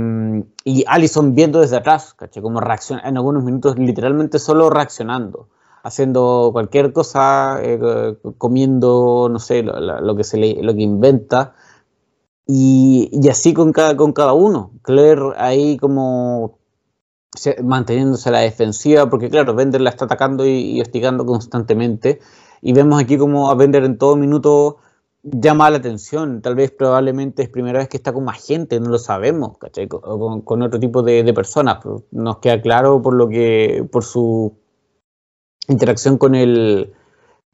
y 0.65 0.85
Allison 0.87 1.35
viendo 1.35 1.61
desde 1.61 1.77
atrás, 1.77 2.15
¿cachai? 2.15 2.43
Como 2.43 2.61
reacciona, 2.61 3.03
en 3.09 3.17
algunos 3.17 3.45
minutos 3.45 3.79
literalmente 3.79 4.39
solo 4.39 4.71
reaccionando, 4.71 5.49
haciendo 5.83 6.51
cualquier 6.53 6.93
cosa, 6.93 7.59
eh, 7.63 8.17
comiendo, 8.39 9.29
no 9.31 9.39
sé, 9.39 9.63
lo, 9.63 10.17
que 10.17 10.25
se 10.25 10.39
lo 10.39 10.75
que 10.75 10.83
inventa. 10.83 11.55
Y, 12.47 13.09
y 13.13 13.29
así 13.29 13.55
con 13.55 13.73
cada, 13.73 13.97
con 13.97 14.13
cada 14.13 14.35
uno. 14.35 14.73
Claire 14.83 15.33
ahí 15.39 15.79
como 15.79 16.59
manteniéndose 17.63 18.29
a 18.29 18.33
la 18.33 18.41
defensiva, 18.41 19.09
porque 19.11 19.31
claro, 19.31 19.55
Bender 19.55 19.81
la 19.81 19.91
está 19.91 20.05
atacando 20.05 20.47
y, 20.47 20.81
hostigando 20.81 21.27
constantemente. 21.27 22.21
Y 22.63 22.73
vemos 22.73 23.01
aquí 23.01 23.19
como 23.19 23.51
a 23.51 23.55
Bender 23.55 23.85
en 23.85 23.99
todo 23.99 24.17
minuto 24.17 24.79
llama 25.23 25.71
la 25.71 25.79
atención. 25.79 26.43
Tal 26.43 26.55
vez 26.55 26.71
probablemente 26.71 27.43
es 27.43 27.49
primera 27.49 27.79
vez 27.79 27.89
que 27.89 27.97
está 27.97 28.13
con 28.13 28.25
más 28.25 28.45
gente, 28.45 28.81
no 28.81 28.91
lo 28.91 28.99
sabemos, 28.99 29.59
¿cachai? 29.59 29.89
Con, 29.89 30.43
con, 30.43 30.63
otro 30.63 30.81
tipo 30.81 31.03
de, 31.03 31.23
de, 31.23 31.35
personas. 31.35 31.79
Nos 32.11 32.39
queda 32.39 32.61
claro 32.61 33.03
por 33.03 33.15
lo 33.15 33.29
que, 33.29 33.87
por 33.91 34.05
su 34.05 34.57
interacción 35.69 36.19
con 36.19 36.35
el 36.35 36.95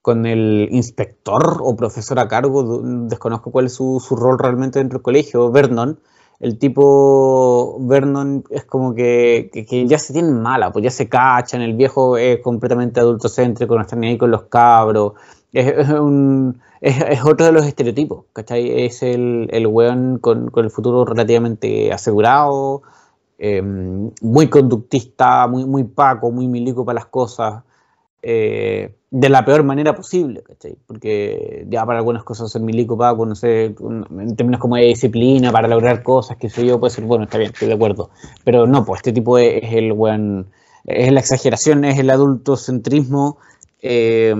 con 0.02 0.24
el 0.26 0.68
inspector 0.70 1.58
o 1.60 1.76
profesor 1.76 2.18
a 2.18 2.28
cargo, 2.28 2.82
desconozco 2.82 3.50
cuál 3.50 3.66
es 3.66 3.74
su, 3.74 4.02
su 4.06 4.16
rol 4.16 4.38
realmente 4.38 4.78
dentro 4.78 4.98
del 4.98 5.02
colegio, 5.02 5.50
Vernon, 5.50 6.00
el 6.40 6.58
tipo 6.58 7.76
Vernon 7.80 8.44
es 8.50 8.64
como 8.64 8.94
que, 8.94 9.50
ya 9.86 9.98
se 9.98 10.14
tiene 10.14 10.30
mala, 10.30 10.72
pues 10.72 10.82
ya 10.82 10.90
se 10.90 11.08
cachan, 11.08 11.60
el 11.60 11.74
viejo 11.74 12.16
es 12.16 12.40
completamente 12.40 12.98
adultocéntrico, 12.98 13.76
no 13.76 13.82
está 13.82 13.94
ni 13.96 14.08
ahí 14.08 14.18
con 14.18 14.30
los 14.30 14.44
cabros, 14.44 15.12
es, 15.52 15.88
un, 15.90 16.60
es, 16.80 17.24
otro 17.24 17.44
de 17.44 17.52
los 17.52 17.66
estereotipos, 17.66 18.24
¿cachai? 18.32 18.84
Es 18.84 19.02
el, 19.02 19.48
el 19.52 19.66
weón 19.66 20.18
con, 20.18 20.50
con 20.50 20.64
el 20.64 20.70
futuro 20.70 21.04
relativamente 21.04 21.92
asegurado, 21.92 22.82
em, 23.38 24.10
muy 24.22 24.48
conductista, 24.48 25.46
muy, 25.46 25.66
muy 25.66 25.84
paco, 25.84 26.30
muy 26.30 26.48
milico 26.48 26.86
para 26.86 27.00
las 27.00 27.06
cosas, 27.06 27.64
eh, 28.22 28.94
de 29.10 29.28
la 29.28 29.44
peor 29.44 29.64
manera 29.64 29.94
posible, 29.94 30.42
¿cachai? 30.42 30.76
Porque 30.86 31.66
ya 31.68 31.84
para 31.84 31.98
algunas 31.98 32.22
cosas 32.22 32.50
ser 32.50 32.62
milico, 32.62 32.96
sé, 33.34 33.74
en 33.76 34.36
términos 34.36 34.60
como 34.60 34.76
de 34.76 34.84
disciplina, 34.84 35.50
para 35.50 35.68
lograr 35.68 36.02
cosas, 36.02 36.36
que 36.36 36.48
sé 36.48 36.64
yo, 36.64 36.78
puede 36.78 36.94
ser, 36.94 37.04
bueno, 37.04 37.24
está 37.24 37.38
bien, 37.38 37.50
estoy 37.52 37.68
de 37.68 37.74
acuerdo. 37.74 38.10
Pero 38.44 38.66
no, 38.66 38.84
pues 38.84 38.98
este 39.00 39.12
tipo 39.12 39.38
es, 39.38 39.64
es 39.64 39.72
el 39.72 39.92
weón, 39.92 40.46
es 40.84 41.12
la 41.12 41.20
exageración, 41.20 41.84
es 41.84 41.98
el 41.98 42.10
adultocentrismo. 42.10 43.38
Eh, 43.82 44.34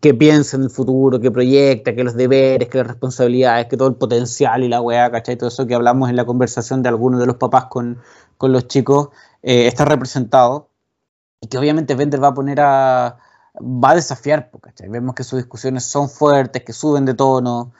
que 0.00 0.14
piensa 0.14 0.56
en 0.56 0.64
el 0.64 0.70
futuro, 0.70 1.20
que 1.20 1.30
proyecta, 1.30 1.94
que 1.94 2.04
los 2.04 2.14
deberes, 2.14 2.68
que 2.68 2.78
las 2.78 2.86
responsabilidades, 2.86 3.66
que 3.66 3.76
todo 3.76 3.88
el 3.88 3.96
potencial 3.96 4.62
y 4.62 4.68
la 4.68 4.80
weá, 4.80 5.10
¿cachai? 5.10 5.36
Todo 5.36 5.48
eso 5.48 5.66
que 5.66 5.74
hablamos 5.74 6.08
en 6.08 6.16
la 6.16 6.24
conversación 6.24 6.82
de 6.82 6.88
algunos 6.88 7.20
de 7.20 7.26
los 7.26 7.36
papás 7.36 7.66
con, 7.66 7.98
los 8.40 8.68
chicos 8.68 9.08
eh, 9.42 9.66
está 9.66 9.84
representado 9.84 10.68
y 11.40 11.48
que 11.48 11.58
obviamente 11.58 11.94
Bender 11.94 12.22
va 12.22 12.28
a 12.28 12.34
poner 12.34 12.60
a. 12.60 13.18
va 13.60 13.90
a 13.90 13.94
desafiar, 13.94 14.50
¿cachai? 14.60 14.88
Vemos 14.88 15.14
que 15.14 15.24
sus 15.24 15.38
discusiones 15.38 15.84
son 15.84 16.08
fuertes, 16.08 16.62
que 16.64 16.72
suben 16.72 17.04
de 17.04 17.14
tono. 17.14 17.72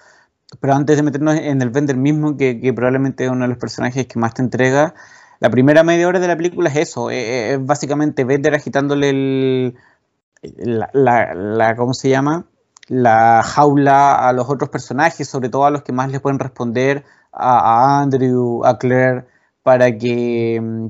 Pero 0.61 0.75
antes 0.75 0.97
de 0.97 1.03
meternos 1.03 1.37
en 1.37 1.63
el 1.63 1.71
Bender 1.71 1.97
mismo, 1.97 2.37
que, 2.37 2.73
probablemente 2.75 3.25
es 3.25 3.31
uno 3.31 3.45
de 3.45 3.49
los 3.49 3.59
personajes 3.59 4.07
que 4.07 4.19
más 4.19 4.35
te 4.35 4.43
entrega, 4.43 4.95
la 5.39 5.51
primera 5.51 5.83
media 5.85 6.09
hora 6.09 6.21
de 6.21 6.29
la 6.29 6.37
película 6.37 6.69
es 6.71 6.77
eso, 6.77 7.11
es 7.11 7.65
básicamente 7.65 8.25
Bender 8.25 8.55
agitándole 8.55 9.11
el, 9.11 9.77
la, 10.43 11.75
¿cómo 11.77 11.95
se 11.95 12.09
llama? 12.09 12.47
La 12.89 13.43
jaula 13.45 14.29
a 14.29 14.33
los 14.33 14.49
otros 14.49 14.71
personajes, 14.71 15.29
sobre 15.29 15.49
todo 15.49 15.65
a 15.65 15.71
los 15.71 15.83
que 15.83 15.93
más 15.93 16.11
les 16.11 16.21
pueden 16.21 16.39
responder, 16.39 17.05
a, 17.33 18.01
Andrew, 18.01 18.65
a 18.65 18.79
Claire, 18.79 19.27
para 19.63 19.97
que, 19.97 20.61
mm, 20.61 20.87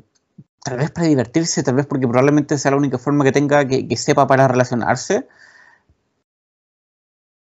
tal 0.64 0.78
vez 0.78 0.90
para 0.90 1.06
divertirse, 1.06 1.62
tal 1.62 1.74
vez 1.76 1.86
porque 1.86 2.06
probablemente 2.06 2.58
sea 2.58 2.72
la 2.72 2.76
única 2.76 2.98
forma 2.98 3.24
que 3.24 3.32
tenga 3.32 3.66
que, 3.66 3.96
sepa 3.96 4.26
para 4.26 4.48
relacionarse. 4.48 5.26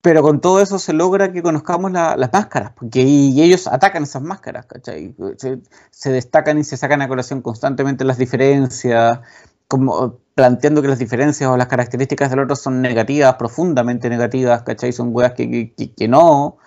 Pero 0.02 0.22
con 0.22 0.40
todo 0.40 0.60
eso 0.60 0.78
se 0.78 0.92
logra 0.92 1.32
que 1.32 1.42
conozcamos 1.42 1.90
las 1.90 2.32
máscaras, 2.32 2.72
porque 2.76 3.02
y 3.02 3.42
ellos 3.42 3.66
atacan 3.66 4.04
esas 4.04 4.22
máscaras, 4.22 4.66
¿cachai? 4.66 5.16
Se, 5.36 5.60
se, 5.90 6.12
destacan 6.12 6.58
y 6.58 6.64
se 6.64 6.76
sacan 6.76 7.02
a 7.02 7.08
colación 7.08 7.42
constantemente 7.42 8.04
las 8.04 8.16
diferencias, 8.16 9.20
como 9.68 10.20
planteando 10.34 10.82
que 10.82 10.88
las 10.88 10.98
diferencias 10.98 11.50
o 11.50 11.56
las 11.56 11.66
características 11.68 12.30
del 12.30 12.40
otro 12.40 12.56
son 12.56 12.82
negativas, 12.82 13.34
profundamente 13.36 14.08
negativas, 14.08 14.62
¿cachai? 14.62 14.92
Son 14.92 15.10
weas 15.12 15.32
que, 15.32 15.74
que, 15.74 16.08
no. 16.08 16.58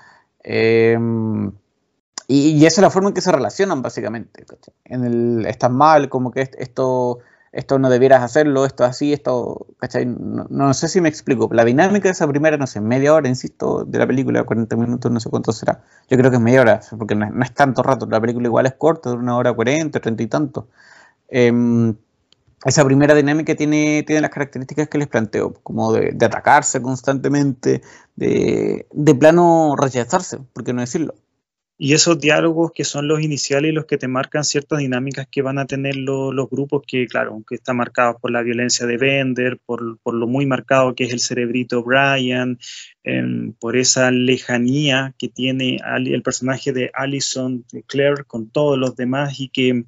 Em, 0.44 1.52
y, 2.32 2.64
esa 2.66 2.82
es 2.82 2.84
la 2.84 2.92
forma 2.92 3.10
en 3.10 3.16
que 3.16 3.22
se 3.22 3.32
relacionan, 3.32 3.82
básicamente. 3.82 4.46
En 4.86 5.04
el 5.04 5.46
estás 5.48 5.72
mal, 5.72 6.10
como 6.10 6.32
que 6.32 6.42
esto, 6.42 7.20
esto 7.52 7.80
no 7.80 7.90
debieras 7.90 8.22
hacerlo, 8.22 8.66
esto 8.66 8.86
así, 8.86 9.14
esto, 9.14 9.66
¿cachai? 9.80 10.06
No, 10.06 10.74
sé 10.76 10.88
si 10.90 11.02
me 11.02 11.10
explico. 11.10 11.50
La 11.52 11.66
dinámica 11.66 12.08
de 12.08 12.12
esa 12.12 12.28
primera, 12.28 12.56
no 12.58 12.68
sé, 12.68 12.82
media 12.82 13.14
hora, 13.16 13.28
insisto, 13.28 13.84
de 13.84 13.98
la 13.98 14.06
película, 14.06 14.44
40 14.44 14.76
minutos, 14.76 15.12
no 15.12 15.20
sé 15.20 15.30
cuánto 15.32 15.52
será. 15.52 15.84
Yo 16.08 16.18
creo 16.18 16.30
que 16.30 16.38
es 16.38 16.44
media 16.44 16.62
hora, 16.62 16.82
porque 17.00 17.16
no 17.16 17.44
es, 17.44 17.54
tanto 17.54 17.82
rato. 17.82 18.06
La 18.06 18.22
película 18.22 18.48
igual 18.48 18.68
es 18.68 18.74
corta, 18.74 19.10
de 19.10 19.16
una 19.16 19.36
hora 19.36 19.52
40, 19.52 20.00
30 20.00 20.24
y 20.24 20.28
tanto. 20.28 20.68
Eh, 21.30 21.52
esa 22.66 22.84
primera 22.84 23.16
dinámica 23.16 23.56
tiene, 23.56 24.04
tiene 24.04 24.22
las 24.22 24.32
características 24.32 24.90
que 24.90 24.98
les 24.98 25.08
planteo, 25.08 25.54
como 25.64 25.94
de, 25.94 26.16
atacarse 26.26 26.82
constantemente, 26.82 27.82
de, 28.16 28.86
plano 29.20 29.76
rechazarse, 29.78 30.40
¿por 30.54 30.64
qué 30.64 30.74
no 30.74 30.82
decirlo? 30.82 31.16
Y 31.82 31.94
esos 31.94 32.20
diálogos 32.20 32.74
que 32.76 32.84
son 32.84 33.08
los 33.08 33.22
iniciales 33.22 33.72
y 33.72 33.74
los 33.74 33.86
que 33.86 33.98
te 33.98 34.10
marcan 34.10 34.44
ciertas 34.44 34.80
dinámicas 34.80 35.30
que 35.32 35.42
van 35.42 35.60
a 35.60 35.66
tener 35.66 35.96
los 35.96 36.50
grupos, 36.50 36.84
que 36.86 37.08
claro, 37.08 37.42
que 37.48 37.56
están 37.56 37.78
marcados 37.78 38.18
por 38.20 38.32
la 38.32 38.44
violencia 38.44 38.86
de 38.86 38.98
Bender, 38.98 39.60
por, 39.66 39.82
lo 39.82 40.28
muy 40.28 40.46
marcado 40.46 40.94
que 40.94 41.06
es 41.06 41.14
el 41.14 41.22
cerebrito 41.22 41.82
Brian, 41.82 42.60
em, 43.06 43.54
por 43.54 43.78
esa 43.78 44.12
lejanía 44.12 45.16
que 45.18 45.30
tiene 45.30 45.78
el 45.96 46.22
personaje 46.22 46.74
de 46.74 46.92
Alison 46.94 47.64
Claire 47.88 48.26
con 48.28 48.50
todos 48.50 48.78
los 48.78 48.98
demás 48.98 49.40
y 49.40 49.48
que 49.48 49.86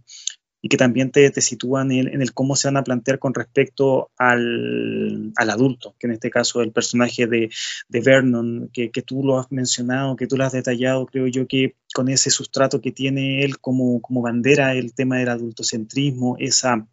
y 0.62 0.70
que 0.70 0.78
también 0.78 1.12
te, 1.12 1.30
te 1.32 1.42
sitúan 1.42 1.92
en, 1.92 2.22
el 2.22 2.34
cómo 2.34 2.56
se 2.56 2.68
van 2.68 2.78
a 2.78 2.84
plantear 2.84 3.20
con 3.20 3.34
respecto 3.34 4.12
al, 4.18 5.34
al 5.36 5.50
adulto, 5.50 5.96
que 6.00 6.08
en 6.08 6.14
este 6.14 6.30
caso 6.30 6.62
el 6.62 6.72
personaje 6.72 7.26
de, 7.28 7.50
de 7.90 8.02
Vernon, 8.02 8.70
que, 8.72 8.92
que, 8.92 9.02
tú 9.02 9.24
lo 9.24 9.40
has 9.40 9.52
mencionado, 9.52 10.16
que 10.16 10.28
tú 10.28 10.38
lo 10.38 10.46
has 10.46 10.54
detallado, 10.54 11.06
creo 11.08 11.28
yo 11.28 11.48
que 11.48 11.76
con 11.94 12.10
ese 12.10 12.30
sustrato 12.30 12.80
que 12.80 12.92
tiene 12.92 13.44
él 13.44 13.60
como, 13.60 14.02
como 14.02 14.22
bandera, 14.22 14.74
el 14.76 14.94
tema 14.94 15.18
del 15.18 15.30
adultocentrismo, 15.30 16.36
esa 16.40 16.88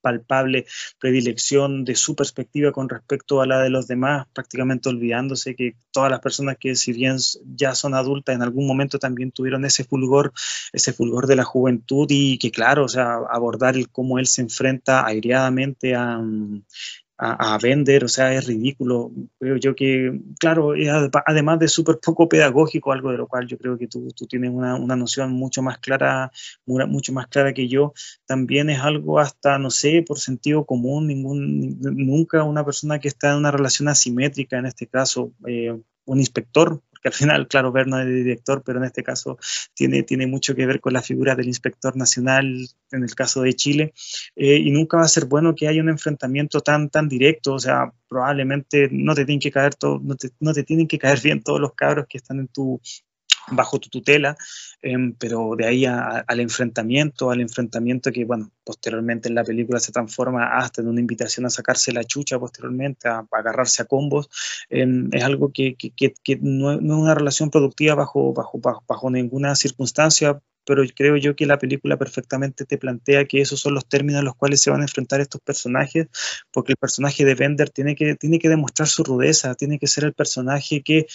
palpable 0.00 0.66
predilección 0.98 1.84
de 1.84 1.94
su 1.94 2.14
perspectiva 2.14 2.72
con 2.72 2.88
respecto 2.88 3.40
a 3.40 3.46
la 3.46 3.60
de 3.60 3.70
los 3.70 3.86
demás, 3.86 4.26
prácticamente 4.32 4.88
olvidándose 4.88 5.54
que 5.54 5.76
todas 5.90 6.10
las 6.10 6.20
personas 6.20 6.56
que 6.58 6.76
si 6.76 6.92
bien 6.92 7.16
ya 7.56 7.74
son 7.74 7.94
adultas 7.94 8.34
en 8.34 8.42
algún 8.42 8.66
momento 8.66 8.98
también 8.98 9.32
tuvieron 9.32 9.64
ese 9.64 9.84
fulgor, 9.84 10.32
ese 10.72 10.92
fulgor 10.92 11.26
de 11.26 11.36
la 11.36 11.44
juventud 11.44 12.06
y 12.10 12.38
que 12.38 12.50
claro, 12.50 12.84
o 12.84 12.88
sea, 12.88 13.16
abordar 13.30 13.74
cómo 13.90 14.18
él 14.18 14.26
se 14.26 14.42
enfrenta 14.42 15.06
aireadamente 15.06 15.94
a, 15.94 16.20
a, 17.18 17.58
vender, 17.58 18.04
o 18.04 18.08
sea, 18.08 18.32
es 18.34 18.46
ridículo. 18.46 19.10
Creo 19.38 19.56
yo 19.56 19.74
que, 19.74 20.20
claro, 20.38 20.74
además 21.24 21.58
de 21.58 21.68
súper 21.68 21.98
poco 21.98 22.28
pedagógico, 22.28 22.92
algo 22.92 23.10
de 23.10 23.18
lo 23.18 23.26
cual 23.26 23.46
yo 23.46 23.56
creo 23.56 23.78
que 23.78 23.88
tú, 23.88 24.08
tú 24.14 24.26
tienes 24.26 24.50
una, 24.50 24.76
una, 24.76 24.96
noción 24.96 25.32
mucho 25.32 25.62
más 25.62 25.78
clara, 25.78 26.30
mucho 26.66 27.12
más 27.12 27.26
clara 27.28 27.54
que 27.54 27.68
yo, 27.68 27.94
también 28.26 28.68
es 28.70 28.80
algo 28.80 29.18
hasta, 29.18 29.58
no 29.58 29.70
sé, 29.70 30.04
por 30.06 30.18
sentido 30.18 30.66
común, 30.66 31.06
ningún, 31.06 31.78
nunca 31.80 32.42
una 32.44 32.64
persona 32.64 32.98
que 32.98 33.08
está 33.08 33.32
en 33.32 33.38
una 33.38 33.50
relación 33.50 33.88
asimétrica, 33.88 34.58
en 34.58 34.66
este 34.66 34.86
caso, 34.86 35.32
eh, 35.46 35.74
un 36.04 36.18
inspector, 36.18 36.82
al 37.04 37.12
final, 37.12 37.48
claro, 37.48 37.72
Berno 37.72 38.00
es 38.00 38.06
director, 38.06 38.62
pero 38.64 38.78
en 38.78 38.84
este 38.84 39.02
caso 39.02 39.38
tiene, 39.74 40.02
tiene 40.02 40.26
mucho 40.26 40.54
que 40.54 40.66
ver 40.66 40.80
con 40.80 40.92
la 40.92 41.02
figura 41.02 41.34
del 41.34 41.46
inspector 41.46 41.96
nacional 41.96 42.68
en 42.92 43.02
el 43.02 43.14
caso 43.14 43.42
de 43.42 43.54
Chile, 43.54 43.92
eh, 44.36 44.56
y 44.56 44.70
nunca 44.70 44.96
va 44.96 45.04
a 45.04 45.08
ser 45.08 45.26
bueno 45.26 45.54
que 45.54 45.68
haya 45.68 45.82
un 45.82 45.88
enfrentamiento 45.88 46.60
tan, 46.60 46.88
tan 46.88 47.08
directo, 47.08 47.54
o 47.54 47.58
sea, 47.58 47.92
probablemente 48.08 48.88
no 48.90 49.14
te 49.14 49.24
tienen 49.24 49.40
que 49.40 49.50
caer 49.50 49.74
todo, 49.74 50.00
no 50.02 50.16
te, 50.16 50.30
no 50.40 50.52
te 50.52 50.62
tienen 50.62 50.86
que 50.86 50.98
caer 50.98 51.20
bien 51.22 51.42
todos 51.42 51.60
los 51.60 51.74
cabros 51.74 52.06
que 52.08 52.18
están 52.18 52.40
en 52.40 52.48
tu, 52.48 52.80
bajo 53.50 53.78
tu 53.78 53.88
tutela, 53.88 54.36
em, 54.82 55.12
pero 55.14 55.54
de 55.56 55.66
ahí 55.66 55.84
al 55.86 56.40
enfrentamiento, 56.40 57.30
al 57.30 57.40
enfrentamiento 57.40 58.10
que, 58.12 58.24
bueno, 58.24 58.50
posteriormente 58.64 59.28
en 59.28 59.34
la 59.34 59.44
película 59.44 59.78
se 59.78 59.92
transforma 59.92 60.56
hasta 60.56 60.82
en 60.82 60.88
una 60.88 61.00
invitación 61.00 61.46
a 61.46 61.50
sacarse 61.50 61.92
la 61.92 62.04
chucha 62.04 62.38
posteriormente, 62.38 63.08
a, 63.08 63.26
agarrarse 63.30 63.82
a 63.82 63.84
combos, 63.84 64.28
em, 64.68 65.08
es 65.12 65.22
algo 65.22 65.52
que, 65.52 65.76
no, 66.40 66.72
es 66.72 66.80
una 66.80 67.14
relación 67.14 67.50
productiva 67.50 67.94
bajo, 67.94 68.32
bajo, 68.32 68.60
bajo, 68.86 69.10
ninguna 69.10 69.54
circunstancia, 69.54 70.40
pero 70.64 70.82
creo 70.94 71.16
yo 71.16 71.36
que 71.36 71.46
la 71.46 71.58
película 71.58 71.96
perfectamente 71.96 72.64
te 72.64 72.76
plantea 72.76 73.26
que 73.26 73.40
esos 73.40 73.60
son 73.60 73.74
los 73.74 73.86
términos 73.88 74.18
en 74.18 74.24
los 74.24 74.34
cuales 74.34 74.60
se 74.60 74.70
van 74.70 74.80
a 74.80 74.84
enfrentar 74.84 75.20
estos 75.20 75.40
personajes, 75.40 76.08
porque 76.50 76.72
el 76.72 76.76
personaje 76.76 77.24
de 77.24 77.36
Bender 77.36 77.70
tiene 77.70 77.94
que, 77.94 78.16
tiene 78.16 78.40
que 78.40 78.48
demostrar 78.48 78.88
su 78.88 79.04
rudeza, 79.04 79.54
tiene 79.54 79.78
que 79.78 79.86
ser 79.86 80.04
el 80.04 80.12
personaje 80.12 80.82
que 80.82 81.06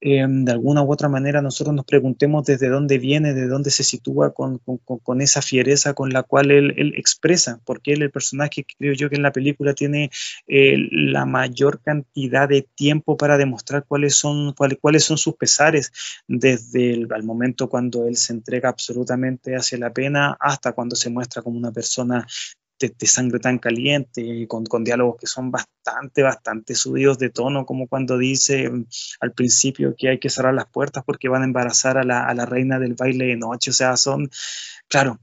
Em, 0.00 0.44
de 0.44 0.52
alguna 0.52 0.82
u 0.82 0.92
otra 0.92 1.08
manera 1.08 1.42
nosotros 1.42 1.74
nos 1.74 1.84
preguntemos 1.84 2.44
desde 2.44 2.68
dónde 2.68 2.98
viene, 2.98 3.34
de 3.34 3.48
dónde 3.48 3.70
se 3.70 3.82
sitúa 3.82 4.32
con, 4.32 4.58
con, 4.58 5.20
esa 5.20 5.42
fiereza 5.42 5.94
con 5.94 6.10
la 6.10 6.22
cual 6.22 6.52
él, 6.52 6.94
expresa, 6.96 7.60
porque 7.64 7.94
él, 7.94 8.02
el 8.02 8.12
personaje, 8.12 8.64
creo 8.78 8.92
yo 8.94 9.10
que 9.10 9.16
en 9.16 9.22
la 9.22 9.32
película 9.32 9.74
tiene 9.74 10.10
eh, 10.46 10.76
la 10.92 11.26
mayor 11.26 11.80
cantidad 11.82 12.48
de 12.48 12.62
tiempo 12.76 13.16
para 13.16 13.38
demostrar 13.38 13.86
cuáles 13.88 14.14
son, 14.14 14.52
cuáles, 14.52 14.78
cuáles 14.80 15.02
son 15.02 15.18
sus 15.18 15.34
pesares, 15.34 15.90
desde 16.28 16.92
el 16.92 17.08
momento 17.24 17.68
cuando 17.68 18.06
él 18.06 18.16
se 18.16 18.32
entrega 18.32 18.68
absolutamente 18.68 19.56
hacia 19.56 19.78
la 19.78 19.92
pena 19.92 20.36
hasta 20.38 20.72
cuando 20.72 20.94
se 20.94 21.10
muestra 21.10 21.42
como 21.42 21.58
una 21.58 21.72
persona 21.72 22.24
de, 22.78 23.06
sangre 23.06 23.38
tan 23.40 23.58
caliente, 23.58 24.46
con, 24.48 24.64
con, 24.64 24.84
diálogos 24.84 25.16
que 25.20 25.26
son 25.26 25.50
bastante, 25.50 26.22
bastante 26.22 26.74
subidos 26.74 27.18
de 27.18 27.30
tono, 27.30 27.66
como 27.66 27.88
cuando 27.88 28.18
dice 28.18 28.70
mm, 28.70 28.86
al 29.20 29.32
principio 29.32 29.94
que 29.96 30.08
hay 30.08 30.18
que 30.18 30.30
cerrar 30.30 30.54
las 30.54 30.66
puertas 30.66 31.04
porque 31.04 31.28
van 31.28 31.42
a 31.42 31.46
embarazar 31.46 31.98
a 31.98 32.04
la, 32.04 32.24
a 32.26 32.34
la 32.34 32.46
reina 32.46 32.78
del 32.78 32.94
baile 32.94 33.26
de 33.26 33.36
noche. 33.36 33.70
O 33.70 33.74
sea, 33.74 33.96
son, 33.96 34.30
claro, 34.88 35.20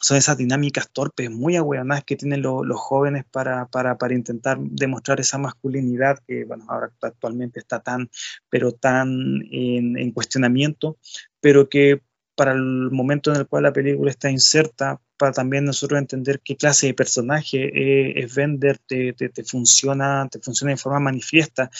son 0.00 0.16
esas 0.16 0.36
dinámicas 0.36 0.90
torpes, 0.92 1.30
muy 1.30 1.56
ahueonadas 1.56 2.04
que 2.04 2.16
tienen 2.16 2.42
los 2.42 2.80
jóvenes 2.80 3.24
para, 3.30 3.66
para, 3.66 3.98
para, 3.98 4.14
intentar 4.14 4.58
demostrar 4.60 5.20
esa 5.20 5.38
masculinidad 5.38 6.18
que, 6.26 6.44
bueno, 6.44 6.64
ahora 6.68 6.92
actualmente 7.02 7.58
está 7.60 7.80
tan, 7.80 8.10
pero 8.48 8.72
tan 8.72 9.42
en, 9.50 9.98
en, 9.98 10.12
cuestionamiento, 10.12 10.98
pero 11.40 11.68
que 11.68 12.02
para 12.36 12.52
el 12.52 12.90
momento 12.92 13.32
en 13.32 13.38
el 13.38 13.48
cual 13.48 13.64
la 13.64 13.72
película 13.72 14.10
está 14.10 14.30
inserta, 14.30 15.00
para 15.18 15.32
también 15.32 15.64
nosotros 15.64 15.98
entender 15.98 16.40
qué 16.42 16.56
clase 16.56 16.86
de 16.86 16.94
personaje 16.94 17.58
eh, 17.64 18.14
es 18.16 18.34
Vender, 18.34 18.78
te, 18.78 19.12
te, 19.12 19.44
funciona, 19.44 20.28
te 20.30 20.38
funciona 20.38 20.72
de 20.72 20.76
forma 20.76 21.00
manifiesta. 21.00 21.70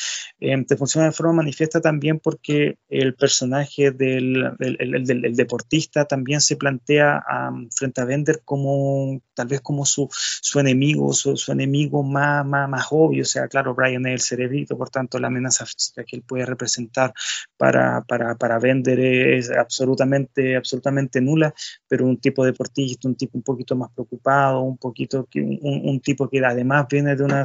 Em, 0.41 0.65
te 0.65 0.77
funciona 0.77 1.07
de 1.07 1.13
forma 1.13 1.35
manifiesta 1.35 1.81
también 1.81 2.19
porque 2.19 2.79
el 2.89 3.15
personaje 3.15 3.93
del, 3.93 4.53
del, 4.59 5.37
deportista 5.37 6.05
también 6.05 6.41
se 6.41 6.57
plantea 6.57 7.25
frente 7.71 8.01
a 8.01 8.05
Vender 8.05 8.43
como 8.45 9.21
tal 9.35 9.47
vez 9.47 9.61
como 9.61 9.87
su, 9.87 10.09
su 10.11 10.59
enemigo, 10.59 11.13
su, 11.13 11.37
su, 11.37 11.53
enemigo 11.53 12.03
más, 12.03 12.45
más, 12.45 12.69
más 12.69 12.87
obvio. 12.91 13.23
O 13.23 13.27
sea, 13.27 13.47
claro, 13.47 13.75
Brian 13.75 14.05
es 14.07 14.15
el 14.15 14.21
cerebrito, 14.21 14.77
por 14.77 14.91
tanto 14.91 15.19
la 15.19 15.29
amenaza 15.29 15.65
que 16.07 16.17
él 16.17 16.23
puede 16.23 16.45
representar 16.45 17.13
para, 17.57 18.03
para, 18.03 18.35
para 18.35 18.59
Bender 18.59 18.99
es 18.99 19.51
absolutamente, 19.51 20.57
absolutamente 20.57 21.21
nula, 21.21 21.55
pero 21.87 22.07
un 22.07 22.19
tipo 22.19 22.45
deportista, 22.45 23.09
un 23.09 23.15
tipo 23.15 23.28
un 23.33 23.43
poquito 23.43 23.77
más 23.77 23.91
preocupado, 23.91 24.61
un 24.61 24.79
poquito 24.79 25.29
un, 25.35 26.01
tipo 26.01 26.29
que 26.29 26.45
además 26.45 26.87
viene 26.91 27.17
de 27.17 27.25
una, 27.25 27.43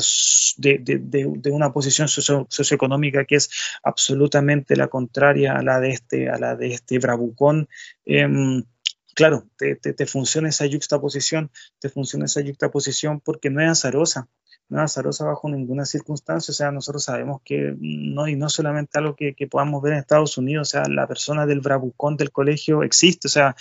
de, 0.58 1.52
una 1.52 1.74
posición 1.74 2.08
socioeconómica 2.08 3.26
que 3.26 3.36
es 3.36 3.50
absolutamente 3.84 4.76
la 4.76 4.88
contraria 4.88 5.58
a 5.58 5.64
la 5.64 5.80
de 5.80 5.90
este, 5.90 6.30
a 6.30 6.38
la 6.38 6.56
de 6.56 6.74
este 6.74 7.00
bravucón. 7.00 7.68
Em, 8.06 8.64
claro, 9.14 9.48
te, 9.58 9.76
te, 9.76 10.06
funciona 10.06 10.50
esa 10.50 10.66
yuxtaposición, 10.66 11.52
te 11.80 11.90
funciona 11.90 12.26
esa 12.26 12.42
yuxtaposición 12.42 13.20
porque 13.22 13.50
no 13.50 13.62
es 13.62 13.70
azarosa, 13.70 14.28
no 14.74 14.82
azarosa 14.82 15.26
bajo 15.26 15.50
ninguna 15.50 15.86
circunstancia, 15.86 16.52
o 16.52 16.56
sea, 16.56 16.72
nosotros 16.72 17.04
sabemos 17.04 17.42
que 17.44 17.76
no, 17.80 18.28
y 18.28 18.36
no 18.36 18.50
solamente 18.50 18.98
algo 18.98 19.16
que, 19.16 19.34
que 19.36 19.48
podamos 19.48 19.82
ver 19.82 19.94
en 19.94 20.00
Estados 20.00 20.38
Unidos, 20.38 20.70
o 20.70 20.72
sea, 20.72 20.84
la 20.90 21.08
persona 21.08 21.46
del 21.46 21.62
bravucón 21.62 22.18
del 22.18 22.32
colegio 22.32 22.84
existe, 22.84 23.28
o 23.28 23.32
sea, 23.32 23.56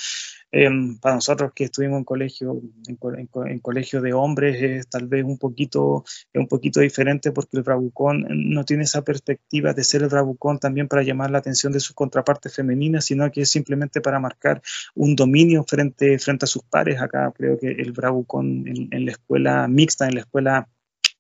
Em, 0.55 0.99
para 0.99 1.15
nosotros 1.15 1.53
que 1.55 1.65
estuvimos 1.65 1.99
en 1.99 2.05
colegio, 2.05 2.61
en, 2.87 3.59
colegio 3.61 4.03
de 4.03 4.13
hombres, 4.13 4.63
es 4.63 4.87
tal 4.87 5.09
vez 5.09 5.25
un 5.25 5.39
poquito, 5.39 6.05
un 6.35 6.47
poquito 6.47 6.81
diferente 6.81 7.33
porque 7.33 7.57
el 7.57 7.63
bravucón 7.63 8.27
no 8.29 8.63
tiene 8.67 8.83
esa 8.83 9.03
perspectiva 9.03 9.73
de 9.73 9.83
ser 9.83 10.03
el 10.03 10.11
bravucón 10.11 10.59
también 10.59 10.89
para 10.89 11.03
llamar 11.03 11.31
la 11.31 11.39
atención 11.39 11.73
de 11.73 11.81
sus 11.81 11.95
contrapartes 11.95 12.55
femeninas, 12.55 13.07
sino 13.07 13.31
que 13.33 13.43
es 13.43 13.51
simplemente 13.51 14.03
para 14.03 14.21
marcar 14.21 14.61
un 14.95 15.17
dominio 15.17 15.65
frente, 15.67 16.19
frente 16.19 16.45
a 16.45 16.49
sus 16.49 16.63
pares. 16.65 17.01
Acá 17.01 17.33
creo 17.35 17.59
que 17.59 17.71
el 17.71 17.93
bravucón 17.93 18.65
en 18.67 19.07
la 19.07 19.13
escuela 19.13 19.67
mixta, 19.69 20.07
en 20.07 20.17
la 20.17 20.21
escuela 20.21 20.69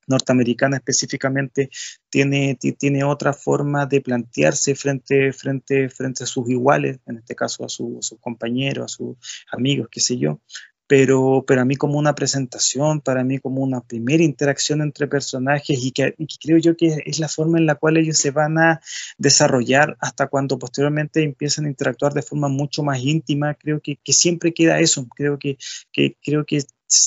norteamericana 0.06 0.76
específicamente 0.76 1.70
tiene, 2.08 2.58
tiene 2.78 3.04
otra 3.04 3.32
forma 3.32 3.86
de 3.86 4.00
plantearse 4.00 4.74
frente, 4.74 5.32
frente, 5.32 5.88
frente 5.88 6.24
a 6.24 6.26
sus 6.26 6.48
iguales, 6.48 6.98
en 7.06 7.18
este 7.18 7.34
caso 7.34 7.64
a, 7.64 7.68
sus 7.68 8.16
compañeros, 8.20 8.84
a 8.84 8.88
sus 8.88 9.16
amigos, 9.50 9.88
qué 9.90 10.00
sé 10.00 10.18
yo. 10.18 10.40
Pero, 10.88 11.44
pero 11.46 11.62
a 11.62 11.64
mí 11.64 11.76
como 11.76 11.98
una 11.98 12.14
presentación, 12.14 13.00
para 13.00 13.24
mí 13.24 13.38
como 13.38 13.62
una 13.62 13.80
primera 13.80 14.22
interacción 14.22 14.82
entre 14.82 15.06
personajes 15.06 15.82
y 15.82 15.92
que, 15.92 16.14
creo 16.42 16.58
yo 16.58 16.76
que 16.76 17.02
es 17.06 17.18
la 17.18 17.28
forma 17.28 17.56
en 17.56 17.64
la 17.64 17.76
cual 17.76 17.96
ellos 17.96 18.18
se 18.18 18.30
van 18.30 18.58
a 18.58 18.80
desarrollar 19.16 19.96
hasta 20.00 20.26
cuando 20.26 20.58
posteriormente 20.58 21.22
empiezan 21.22 21.64
a 21.64 21.68
interactuar 21.68 22.12
de 22.12 22.20
forma 22.20 22.48
mucho 22.48 22.82
más 22.82 23.00
íntima, 23.00 23.54
creo 23.54 23.80
que, 23.80 23.96
que 24.04 24.12
siempre 24.12 24.52
queda 24.52 24.80
eso, 24.80 25.06
creo 25.16 25.38
que, 25.38 25.56
que, 25.92 26.18
creo 26.22 26.44
que 26.44 26.58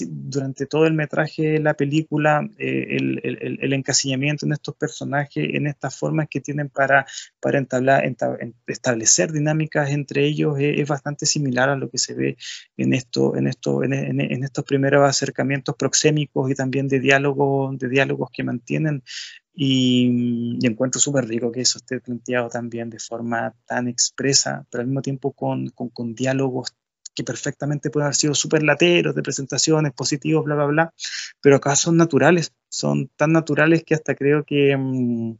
durante 0.07 0.65
todo 0.65 0.85
el 0.85 0.93
metraje 0.93 1.43
de 1.43 1.59
la 1.59 1.73
película, 1.73 2.47
eh, 2.57 2.97
el, 2.97 3.19
el, 3.23 3.59
el, 3.61 3.73
encasillamiento 3.73 4.45
en 4.45 4.53
estos 4.53 4.75
personajes, 4.75 5.47
en 5.53 5.67
estas 5.67 5.95
formas 5.97 6.27
que 6.29 6.41
tienen 6.41 6.69
para, 6.69 7.05
para 7.39 7.57
entablar, 7.57 8.03
establecer 8.67 9.31
dinámicas 9.31 9.91
entre 9.91 10.25
ellos, 10.25 10.55
es, 10.59 10.87
bastante 10.87 11.25
similar 11.25 11.69
a 11.69 11.75
lo 11.75 11.89
que 11.89 11.97
se 11.97 12.13
ve 12.13 12.37
en, 12.77 12.93
esto, 12.93 13.35
en, 13.35 13.47
esto, 13.47 13.83
en, 13.83 13.93
en, 13.93 14.43
estos 14.43 14.63
primeros 14.65 15.07
acercamientos 15.07 15.75
proxémicos 15.75 16.49
y 16.49 16.55
también 16.55 16.87
de, 16.87 16.99
diálogo, 16.99 17.71
de 17.73 17.89
diálogos 17.89 18.29
que 18.31 18.43
mantienen. 18.43 19.03
Y, 19.57 20.57
y 20.59 20.67
encuentro 20.67 20.99
súper 20.99 21.25
rico 21.27 21.51
que 21.51 21.61
eso 21.61 21.77
esté 21.77 22.01
planteado 22.01 22.49
también 22.49 22.89
de 22.89 22.99
forma 22.99 23.55
tan 23.65 23.87
expresa, 23.87 24.65
pero 24.69 24.81
al 24.81 24.87
mismo 24.87 25.01
tiempo 25.01 25.31
con, 25.31 25.69
con, 25.69 25.89
con 25.89 26.13
diálogos 26.13 26.75
que 27.15 27.23
perfectamente 27.23 27.89
pueden 27.89 28.05
haber 28.05 28.15
sido 28.15 28.35
súper 28.35 28.61
lateros, 28.63 29.15
de 29.15 29.23
presentaciones, 29.23 29.93
positivos, 29.93 30.43
bla, 30.45 30.55
bla, 30.55 30.65
bla, 30.65 30.93
pero 31.41 31.55
acá 31.55 31.75
son 31.75 31.97
naturales, 31.97 32.53
son 32.69 33.09
tan 33.15 33.31
naturales 33.31 33.83
que 33.83 33.95
hasta 33.95 34.15
creo 34.15 34.43
que 34.43 34.75
mm, 34.77 35.35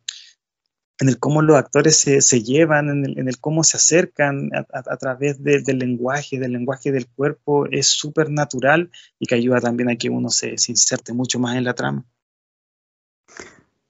en 1.00 1.10
el 1.10 1.20
cómo 1.20 1.42
los 1.42 1.58
actores 1.58 1.98
se, 1.98 2.22
se 2.22 2.42
llevan, 2.42 2.90
en 2.90 3.28
el, 3.28 3.40
cómo 3.40 3.64
se 3.64 3.78
acercan 3.78 4.50
a, 4.54 4.98
través 4.98 5.44
de, 5.44 5.62
del 5.62 5.80
lenguaje, 5.80 6.40
del 6.40 6.54
lenguaje 6.54 6.92
del 6.92 7.08
cuerpo, 7.08 7.66
es 7.70 7.88
súper 7.88 8.30
natural 8.30 8.90
y 9.20 9.26
que 9.26 9.36
ayuda 9.36 9.60
también 9.60 9.90
a 9.90 9.98
que 9.98 10.10
uno 10.10 10.30
se, 10.30 10.58
se, 10.58 10.72
inserte 10.72 11.12
mucho 11.12 11.38
más 11.38 11.58
en 11.58 11.66
la 11.66 11.74
trama. 11.74 12.06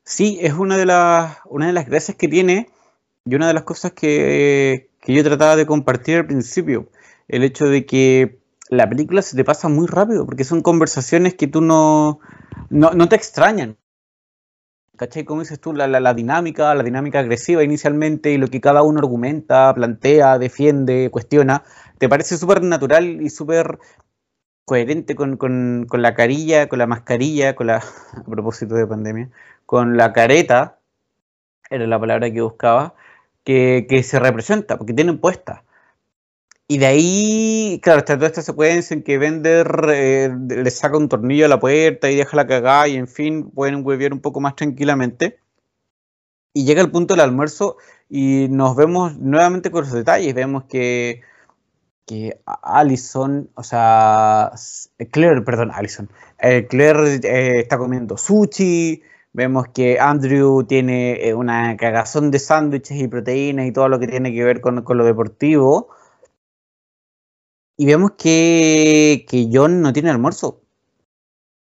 Sí, 0.04 0.40
es 0.42 0.54
una 0.54 0.78
de, 0.78 0.86
las, 0.86 1.38
una 1.46 1.68
de 1.68 1.74
las 1.74 1.88
gracias 1.88 2.18
que 2.18 2.28
tiene 2.28 2.70
y 3.24 3.36
una 3.36 3.48
de 3.48 3.54
las 3.54 3.64
cosas 3.64 3.92
que, 3.94 4.90
que 5.02 5.14
yo 5.14 5.24
trataba 5.24 5.56
de 5.56 5.66
compartir 5.66 6.18
al 6.18 6.28
principio 6.28 6.90
el 7.28 7.44
hecho 7.44 7.66
de 7.66 7.86
que 7.86 8.40
la 8.70 8.90
película 8.90 9.22
se 9.22 9.36
te 9.36 9.44
pasa 9.44 9.70
muy 9.70 9.88
rápido, 9.88 10.26
porque 10.26 10.44
son 10.44 10.62
conversaciones 10.62 11.36
que 11.36 11.48
tú 11.48 11.62
no, 11.62 12.20
no, 12.70 12.92
no 12.92 13.10
te 13.10 13.16
extrañan. 13.16 13.78
¿Cachai? 14.98 15.26
Como 15.26 15.42
dices 15.42 15.60
tú, 15.60 15.74
la, 15.74 15.88
la, 15.88 16.00
la, 16.00 16.14
dinámica, 16.14 16.74
la 16.74 16.84
dinámica 16.84 17.20
agresiva 17.20 17.64
inicialmente 17.64 18.32
y 18.32 18.38
lo 18.38 18.48
que 18.48 18.62
cada 18.62 18.82
uno 18.82 19.00
argumenta, 19.00 19.74
plantea, 19.74 20.40
defiende, 20.40 21.10
cuestiona, 21.12 21.64
te 21.98 22.08
parece 22.08 22.38
súper 22.38 22.64
natural 22.64 23.22
y 23.22 23.30
súper 23.30 23.78
coherente 24.64 25.16
con, 25.16 25.38
con, 25.38 25.86
con, 25.88 26.02
la 26.02 26.16
carilla, 26.16 26.70
con 26.70 26.80
la 26.80 26.88
mascarilla, 26.88 27.56
con 27.56 27.68
la, 27.68 27.78
a 28.16 28.24
propósito 28.24 28.76
de 28.76 28.88
pandemia, 28.88 29.30
con 29.66 29.98
la 29.98 30.14
careta, 30.14 30.80
era 31.70 31.86
la 31.88 32.00
palabra 32.00 32.32
que 32.32 32.42
buscaba, 32.42 32.96
que, 33.44 33.86
que 33.90 34.02
se 34.04 34.20
representa, 34.20 34.78
porque 34.78 34.94
tienen 34.94 35.20
puesta. 35.20 35.64
Y 36.68 36.80
de 36.80 36.86
ahí, 36.88 37.80
claro, 37.84 38.00
está 38.00 38.16
toda 38.16 38.28
esta 38.28 38.42
secuencia 38.42 38.96
en 38.96 39.04
que 39.04 39.20
Bender 39.20 39.68
eh, 39.90 40.36
le 40.50 40.72
saca 40.72 40.98
un 40.98 41.10
tornillo 41.10 41.46
a 41.46 41.50
la 41.50 41.60
puerta 41.60 42.10
y 42.10 42.16
deja 42.16 42.36
la 42.36 42.48
cagada 42.48 42.88
y 42.88 42.96
en 42.96 43.08
fin, 43.08 43.52
pueden 43.52 43.86
huevear 43.86 44.14
un 44.14 44.20
poco 44.20 44.40
más 44.42 44.56
tranquilamente. 44.56 45.40
Y 46.54 46.66
llega 46.66 46.82
el 46.82 46.90
punto 46.92 47.14
del 47.14 47.22
almuerzo 47.22 47.78
y 48.10 48.48
nos 48.50 48.76
vemos 48.76 49.18
nuevamente 49.18 49.70
con 49.72 49.84
los 49.84 49.94
detalles. 49.94 50.34
Vemos 50.34 50.64
que, 50.66 51.22
que 52.08 52.42
Allison, 52.46 53.52
o 53.56 53.64
sea, 53.64 54.52
Claire, 55.12 55.42
perdón, 55.42 55.72
Allison, 55.72 56.10
eh, 56.40 56.66
Claire 56.68 57.20
eh, 57.24 57.60
está 57.60 57.78
comiendo 57.78 58.18
sushi. 58.18 59.04
Vemos 59.34 59.68
que 59.74 60.00
Andrew 60.00 60.64
tiene 60.64 61.34
una 61.36 61.78
cagazón 61.78 62.32
de 62.32 62.40
sándwiches 62.40 62.98
y 62.98 63.08
proteínas 63.08 63.68
y 63.68 63.72
todo 63.72 63.90
lo 63.90 64.00
que 64.00 64.08
tiene 64.08 64.34
que 64.34 64.44
ver 64.44 64.62
con, 64.62 64.82
con 64.84 64.98
lo 64.98 65.06
deportivo 65.06 65.90
y 67.78 67.86
vemos 67.86 68.12
que, 68.18 69.26
que 69.30 69.50
John 69.52 69.82
no 69.82 69.94
tiene 69.94 70.10
almuerzo. 70.10 70.62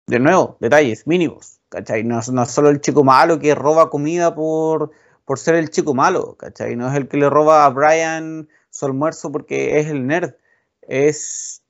De 0.07 0.19
nuevo, 0.19 0.57
detalles 0.59 1.07
mínimos, 1.07 1.59
¿cachai? 1.69 2.03
No, 2.03 2.19
no, 2.31 2.43
es 2.43 2.51
solo 2.51 2.69
el 2.69 2.81
chico 2.81 3.03
malo 3.03 3.39
que 3.39 3.55
roba 3.55 3.89
comida 3.89 4.35
por, 4.35 4.91
por 5.25 5.39
ser 5.39 5.55
el 5.55 5.69
chico 5.69 5.93
malo, 5.93 6.35
¿cachai? 6.37 6.75
No 6.75 6.89
es 6.89 6.95
el 6.95 7.07
que 7.07 7.17
le 7.17 7.29
roba 7.29 7.65
a 7.65 7.69
Brian 7.69 8.49
su 8.69 8.85
almuerzo 8.85 9.31
porque 9.31 9.79
es 9.79 9.87
el 9.87 10.05
nerd. 10.05 10.33
Es, 10.81 11.63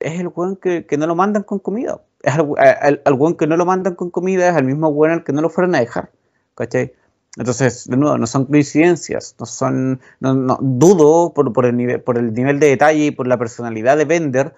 es 0.00 0.20
el 0.20 0.28
weón 0.28 0.56
que, 0.56 0.86
que 0.86 0.96
no 0.96 1.06
lo 1.06 1.14
mandan 1.14 1.42
con 1.42 1.58
comida. 1.58 2.00
Es 2.22 2.34
el, 2.36 3.02
el 3.04 3.14
weón 3.14 3.36
que 3.36 3.46
no 3.46 3.56
lo 3.56 3.66
mandan 3.66 3.94
con 3.96 4.10
comida 4.10 4.48
es 4.48 4.56
el 4.56 4.64
mismo 4.64 4.88
weón 4.88 5.12
al 5.12 5.24
que 5.24 5.32
no 5.32 5.42
lo 5.42 5.50
fueron 5.50 5.74
a 5.74 5.80
dejar, 5.80 6.10
¿cachai? 6.54 6.94
Entonces, 7.36 7.88
de 7.88 7.96
nuevo, 7.96 8.18
no 8.18 8.26
son 8.26 8.46
coincidencias, 8.46 9.36
no 9.38 9.46
son, 9.46 10.00
no, 10.20 10.58
dudo 10.60 11.32
por, 11.34 11.52
por, 11.52 11.66
el 11.66 11.76
nivel, 11.76 12.00
por 12.00 12.18
el 12.18 12.32
nivel 12.32 12.58
de 12.58 12.68
detalle 12.68 13.06
y 13.06 13.10
por 13.10 13.26
la 13.26 13.38
personalidad 13.38 13.96
de 13.96 14.04
Bender 14.04 14.54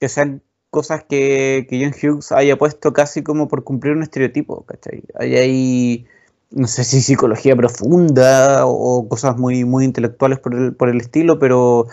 que 0.00 0.08
sean 0.08 0.42
cosas 0.70 1.04
que, 1.04 1.66
que 1.70 1.80
John 1.80 1.94
Hughes 1.94 2.32
haya 2.32 2.56
puesto 2.56 2.92
casi 2.92 3.22
como 3.22 3.46
por 3.46 3.62
cumplir 3.62 3.92
un 3.94 4.02
estereotipo, 4.02 4.64
¿cachai? 4.64 5.04
Hay 5.14 5.36
ahí, 5.36 6.06
no 6.50 6.66
sé 6.66 6.82
si 6.82 7.00
psicología 7.00 7.54
profunda 7.54 8.66
o 8.66 9.08
cosas 9.08 9.36
muy, 9.36 9.64
muy 9.64 9.84
intelectuales 9.84 10.40
por 10.40 10.54
el, 10.54 10.74
por 10.74 10.88
el 10.88 11.00
estilo, 11.00 11.38
pero 11.38 11.86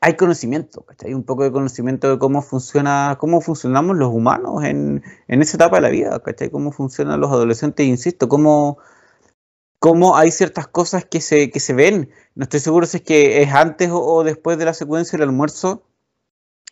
hay 0.00 0.14
conocimiento, 0.14 0.82
¿cachai? 0.82 1.14
Un 1.14 1.24
poco 1.24 1.42
de 1.42 1.50
conocimiento 1.50 2.08
de 2.10 2.18
cómo 2.20 2.42
funciona, 2.42 3.16
cómo 3.18 3.40
funcionamos 3.40 3.96
los 3.96 4.12
humanos 4.12 4.62
en, 4.62 5.02
en 5.26 5.42
esa 5.42 5.56
etapa 5.56 5.76
de 5.76 5.82
la 5.82 5.88
vida, 5.88 6.20
¿cachai? 6.20 6.50
Cómo 6.50 6.70
funcionan 6.70 7.20
los 7.20 7.32
adolescentes, 7.32 7.84
insisto, 7.86 8.28
cómo 8.28 8.78
cómo 9.82 10.16
hay 10.16 10.30
ciertas 10.30 10.68
cosas 10.68 11.04
que 11.04 11.20
se, 11.20 11.50
que 11.50 11.58
se 11.58 11.74
ven. 11.74 12.10
No 12.36 12.44
estoy 12.44 12.60
seguro 12.60 12.86
si 12.86 12.98
es 12.98 13.02
que 13.02 13.42
es 13.42 13.52
antes 13.52 13.90
o, 13.92 14.22
después 14.22 14.56
de 14.56 14.64
la 14.64 14.74
secuencia 14.74 15.18
del 15.18 15.28
almuerzo 15.28 15.82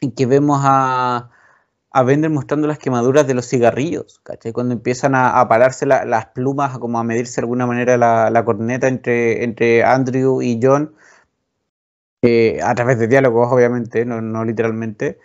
en 0.00 0.12
que 0.12 0.26
vemos 0.26 0.60
a, 0.62 1.30
a 1.90 2.02
Bender 2.04 2.30
mostrando 2.30 2.68
las 2.68 2.78
quemaduras 2.78 3.26
de 3.26 3.34
los 3.34 3.48
cigarrillos, 3.48 4.20
¿cachai? 4.22 4.52
Cuando 4.52 4.74
empiezan 4.74 5.16
a, 5.16 5.48
pararse 5.48 5.86
la, 5.86 6.04
las 6.04 6.26
plumas, 6.26 6.78
como 6.78 7.00
a 7.00 7.04
medirse 7.04 7.40
de 7.40 7.46
alguna 7.46 7.66
manera 7.66 7.96
la, 7.96 8.44
corneta 8.44 8.86
entre, 8.86 9.42
entre 9.42 9.82
Andrew 9.82 10.40
y 10.40 10.60
John, 10.62 10.94
eh, 12.22 12.60
a 12.62 12.74
través 12.76 13.00
de 13.00 13.08
diálogos, 13.08 13.48
obviamente, 13.50 14.04
no, 14.04 14.20
no 14.20 14.44
literalmente. 14.44 15.18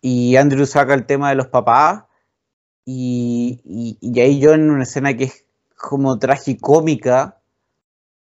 y 0.00 0.36
Andrew 0.36 0.66
saca 0.66 0.94
el 0.94 1.06
tema 1.06 1.28
de 1.30 1.36
los 1.36 1.46
papás 1.48 2.04
y, 2.84 3.98
y, 4.00 4.20
ahí 4.20 4.40
yo 4.40 4.54
en 4.54 4.70
una 4.70 4.82
escena 4.82 5.16
que 5.16 5.24
es 5.24 5.41
como 5.82 6.16
tragicómica 6.16 7.40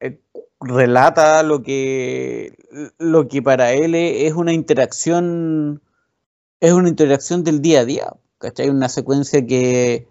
eh, 0.02 0.20
relata 0.60 1.44
lo 1.44 1.64
que 1.64 2.58
lo 3.00 3.30
que 3.30 3.42
para 3.42 3.72
él 3.72 3.96
es 3.96 4.34
una 4.34 4.52
interacción 4.52 5.82
es 6.60 6.74
una 6.74 6.90
interacción 6.90 7.46
del 7.46 7.62
día 7.62 7.80
a 7.80 7.86
día 7.86 8.14
¿cachai? 8.38 8.70
una 8.70 8.90
secuencia 8.90 9.46
que 9.46 10.08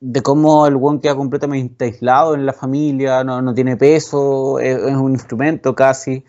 de 0.00 0.22
cómo 0.22 0.66
el 0.66 0.76
one 0.80 1.00
queda 1.00 1.14
completamente 1.14 1.84
aislado 1.84 2.34
en 2.34 2.46
la 2.46 2.54
familia 2.54 3.22
no, 3.22 3.42
no 3.42 3.52
tiene 3.52 3.76
peso 3.76 4.58
es, 4.58 4.78
un 4.96 5.12
instrumento 5.12 5.74
casi 5.74 6.24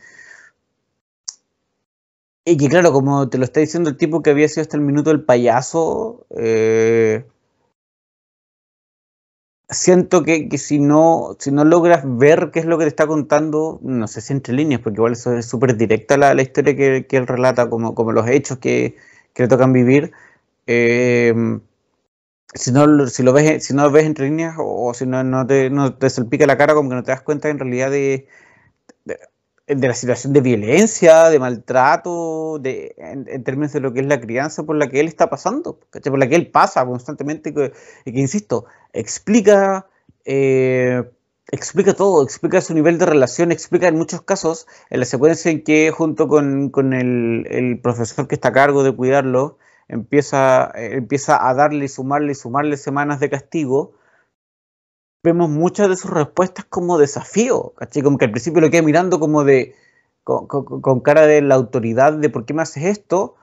y 2.43 2.57
que 2.57 2.67
claro, 2.67 2.91
como 2.91 3.29
te 3.29 3.37
lo 3.37 3.45
está 3.45 3.61
diciendo 3.61 3.89
el 3.89 3.97
tipo 3.97 4.21
que 4.21 4.31
había 4.31 4.49
sido 4.49 4.61
hasta 4.61 4.77
el 4.77 4.83
minuto 4.83 5.11
el 5.11 5.25
payaso, 5.25 6.25
eh, 6.29 7.25
siento 9.69 10.23
que, 10.23 10.49
si 10.57 10.79
no 10.79 11.35
si 11.39 11.51
no 11.51 11.65
logras 11.65 12.03
ver 12.05 12.51
qué 12.51 12.59
es 12.59 12.65
lo 12.65 12.77
que 12.77 12.85
te 12.85 12.89
está 12.89 13.07
contando, 13.07 13.79
no 13.83 14.07
sé 14.07 14.21
si 14.21 14.33
entre 14.33 14.53
líneas, 14.53 14.81
porque 14.81 14.97
igual 14.97 15.13
eso 15.13 15.33
es 15.33 15.45
súper 15.45 15.75
directa 15.77 16.17
la, 16.17 16.41
historia 16.41 16.75
que, 16.75 17.05
él 17.09 17.27
relata, 17.27 17.69
como, 17.69 17.95
como 17.95 18.11
los 18.11 18.27
hechos 18.27 18.57
que, 18.59 18.95
le 19.35 19.47
tocan 19.47 19.73
vivir. 19.73 20.11
Eh, 20.67 21.33
si 22.53 22.71
no, 22.71 23.07
si 23.07 23.23
lo 23.23 23.33
ves, 23.33 23.65
si 23.65 23.73
no 23.73 23.83
lo 23.83 23.91
ves 23.91 24.05
entre 24.05 24.25
líneas 24.25 24.55
o, 24.59 24.93
si 24.93 25.05
no, 25.05 25.23
no, 25.23 25.45
te, 25.45 25.69
no 25.69 25.93
te 25.95 26.09
salpica 26.09 26.45
la 26.47 26.57
cara, 26.57 26.73
como 26.73 26.89
que 26.89 26.95
no 26.95 27.03
te 27.03 27.11
das 27.11 27.21
cuenta 27.21 27.49
en 27.49 27.59
realidad 27.59 27.91
de 27.91 28.27
de 29.67 29.87
la 29.87 29.93
situación 29.93 30.31
de 30.31 30.39
violencia, 30.41 31.29
de 31.29 31.39
maltrato, 31.39 32.57
de, 32.59 32.95
en, 32.97 33.43
términos 33.43 33.73
de 33.73 33.81
lo 33.81 33.93
que 33.93 33.99
es 33.99 34.05
la 34.05 34.19
crianza 34.19 34.63
por 34.63 34.77
la 34.77 34.87
que 34.87 35.01
él 35.01 35.07
está 35.07 35.29
pasando, 35.29 35.77
por 35.77 36.19
la 36.19 36.27
que 36.29 36.35
él 36.35 36.47
pasa 36.49 36.85
constantemente, 36.85 37.53
y 38.05 38.13
que, 38.13 38.19
insisto, 38.19 38.65
explica, 38.93 39.87
eh, 40.23 41.03
explica 41.51 41.93
todo, 41.93 42.23
explica 42.23 42.61
su 42.61 42.73
nivel 42.73 42.97
de 42.97 43.07
relación, 43.07 43.51
explica 43.51 43.89
en 43.89 43.97
muchos 43.97 44.21
casos, 44.21 44.67
en 44.89 45.01
la 45.01 45.05
secuencia 45.05 45.51
en 45.51 45.63
que 45.63 45.91
junto 45.91 46.29
con, 46.29 46.69
con 46.69 46.93
el, 46.93 47.45
el, 47.49 47.81
profesor 47.81 48.27
que 48.27 48.35
está 48.35 48.49
a 48.49 48.53
cargo 48.53 48.83
de 48.83 48.95
cuidarlo, 48.95 49.57
empieza, 49.89 50.71
empieza 50.75 51.45
a 51.45 51.53
darle 51.53 51.85
y 51.85 51.89
sumarle 51.89 52.31
y 52.31 52.35
sumarle 52.35 52.77
semanas 52.77 53.19
de 53.19 53.29
castigo, 53.29 53.96
vemos 55.27 55.49
muchas 55.49 55.89
de 55.89 55.97
sus 55.97 56.09
respuestas 56.09 56.65
como 56.65 56.97
desafío, 56.97 57.73
¿cachai? 57.75 58.01
Como 58.01 58.17
que 58.17 58.25
al 58.25 58.31
principio 58.31 58.61
lo 58.61 58.69
queda 58.69 58.81
mirando 58.81 59.19
como 59.19 59.43
de, 59.43 59.75
con, 60.23 60.99
cara 61.01 61.27
de 61.27 61.41
la 61.41 61.55
autoridad 61.55 62.13
de 62.13 62.29
por 62.29 62.45
qué 62.45 62.53
me 62.53 62.61
haces 62.61 62.85
esto, 62.85 63.35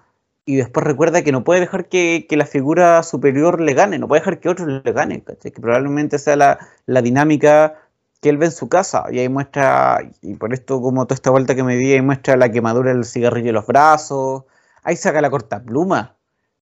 y 0.47 0.57
después 0.57 0.85
recuerda 0.85 1.23
que 1.23 1.33
no 1.33 1.45
puede 1.45 1.61
dejar 1.61 1.89
que, 1.89 2.27
la 2.31 2.47
figura 2.47 3.03
superior 3.03 3.61
le 3.61 3.75
gane, 3.75 3.99
no 3.99 4.09
puede 4.09 4.21
dejar 4.21 4.41
que 4.41 4.49
otros 4.49 4.69
le 4.69 4.93
ganen, 4.93 5.21
¿cachai? 5.21 5.53
Que 5.53 5.61
probablemente 5.61 6.19
sea 6.19 6.37
la, 6.37 6.59
la, 6.87 7.03
dinámica 7.03 7.75
que 8.21 8.31
él 8.31 8.39
ve 8.39 8.47
en 8.47 8.53
su 8.53 8.69
casa, 8.71 9.05
y 9.11 9.19
ahí 9.19 9.29
muestra, 9.29 9.99
y 10.23 10.35
por 10.37 10.55
esto 10.55 10.81
como 10.81 11.05
toda 11.05 11.17
esta 11.17 11.31
vuelta 11.31 11.55
que 11.55 11.65
me 11.65 11.77
di, 11.77 11.93
ahí 11.93 12.03
muestra 12.03 12.37
la 12.37 12.51
quemadura 12.51 12.93
del 12.95 13.05
cigarrillo 13.05 13.51
en 13.51 13.55
los 13.57 13.67
brazos, 13.67 14.45
ahí 14.83 14.97
saca 14.97 15.21
la 15.21 15.31
corta 15.31 15.63
pluma, 15.63 16.14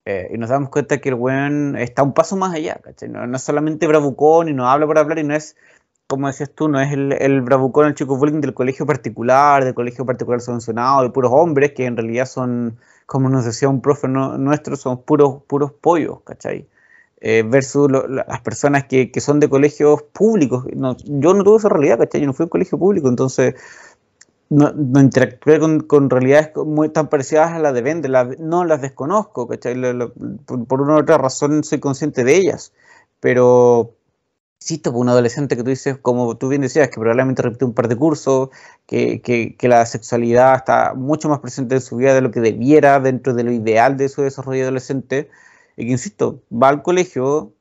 eh, 0.10 0.32
y 0.34 0.38
nos 0.38 0.49
damos 0.49 0.70
cuenta 0.70 0.99
que 0.99 1.10
el 1.10 1.16
weón 1.16 1.76
está 1.76 2.01
un 2.01 2.14
paso 2.14 2.38
más 2.38 2.53
allá, 2.55 2.80
¿cachai? 2.82 3.10
No, 3.10 3.36
es 3.36 3.41
solamente 3.41 3.88
bravucón 3.88 4.47
y 4.47 4.53
no 4.53 4.70
habla 4.70 4.88
por 4.88 4.97
hablar 4.97 5.20
y 5.20 5.26
no 5.26 5.36
es, 5.36 5.58
como 6.08 6.28
decías 6.28 6.49
tú, 6.49 6.70
no 6.70 6.80
es 6.80 6.93
el, 6.93 7.12
el 7.12 7.41
bravucón, 7.41 7.88
el 7.88 7.93
chico 7.93 8.16
bullying 8.16 8.39
del 8.39 8.53
colegio 8.53 8.86
particular, 8.86 9.66
del 9.66 9.74
colegio 9.74 10.05
particular 10.05 10.39
subvencionado, 10.39 11.03
de 11.03 11.10
puros 11.10 11.32
hombres 11.34 11.74
que 11.74 11.86
en 11.86 11.97
realidad 11.97 12.26
son, 12.26 12.78
como 13.05 13.28
nos 13.28 13.43
decía 13.43 13.68
un 13.68 13.82
profe 13.82 14.08
nuestro, 14.08 14.78
son 14.78 15.01
puros, 15.01 15.43
puros 15.45 15.74
pollos, 15.74 16.22
¿cachai? 16.24 16.70
Eh, 17.20 17.43
versus 17.45 17.91
las 17.91 18.39
personas 18.41 18.86
que, 18.86 19.12
que, 19.12 19.20
son 19.20 19.41
de 19.41 19.49
colegios 19.49 20.03
públicos. 20.03 20.64
yo 20.72 21.34
no 21.34 21.43
tuve 21.43 21.58
esa 21.58 21.68
realidad, 21.68 21.97
¿cachai? 21.97 22.22
Yo 22.22 22.28
no 22.28 22.34
fui 22.34 22.43
a 22.43 22.45
un 22.45 22.49
colegio 22.49 22.78
público, 22.78 23.10
entonces 23.10 23.55
no, 24.50 24.72
no 24.72 25.02
interactué 25.02 25.60
con, 25.60 26.10
realidades 26.10 26.52
muy 26.56 26.89
tan 26.89 27.10
parecidas 27.10 27.52
a 27.52 27.60
las 27.60 27.74
de 27.74 27.82
Vende, 27.82 28.10
no 28.39 28.66
las 28.66 28.82
desconozco, 28.82 29.48
¿cachai? 29.48 29.76
por, 30.45 30.82
una 30.82 30.95
u 30.95 31.00
otra 31.00 31.18
razón 31.18 31.64
soy 31.64 31.80
consciente 31.80 32.24
de 32.24 32.36
ellas, 32.38 32.74
pero 33.20 33.95
existe 34.60 34.89
un 34.89 35.10
adolescente 35.10 35.56
que 35.56 35.64
tú 35.64 35.70
dices, 35.70 35.98
como 35.98 36.38
tú 36.38 36.48
bien 36.50 36.62
decías, 36.62 36.89
que 36.89 37.00
probablemente 37.00 37.41
repite 37.41 37.66
un 37.66 37.74
par 37.74 37.88
de 37.88 37.95
cursos, 37.95 38.50
que, 38.86 39.56
la 39.62 39.86
sexualidad 39.86 40.56
está 40.56 40.93
mucho 40.95 41.30
más 41.30 41.39
presente 41.39 41.76
en 41.76 41.82
su 41.82 41.98
vida 41.98 42.14
de 42.14 42.22
lo 42.22 42.32
que 42.32 42.39
debiera 42.39 43.00
dentro 43.00 43.34
de 43.34 43.43
lo 43.43 43.52
ideal 43.52 43.98
de 43.98 44.10
su 44.10 44.22
desarrollo 44.22 44.64
adolescente, 44.64 45.30
y 45.76 45.86
que, 45.86 45.91
insisto, 45.91 46.41
va 46.52 46.70
al 46.70 46.84
colegio 46.84 47.54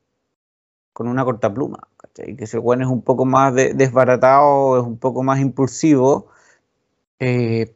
con 0.93 1.07
una 1.07 1.23
corta 1.25 1.53
pluma, 1.53 1.87
¿cachai? 1.97 2.35
que 2.35 2.45
ese 2.45 2.57
bueno 2.57 2.85
es 2.85 2.89
un 2.89 3.03
poco 3.03 3.25
más 3.25 3.53
desbaratado, 3.53 4.79
es 4.79 4.83
un 4.83 4.97
poco 4.97 5.21
más 5.21 5.39
impulsivo, 5.39 6.29
eh, 7.19 7.73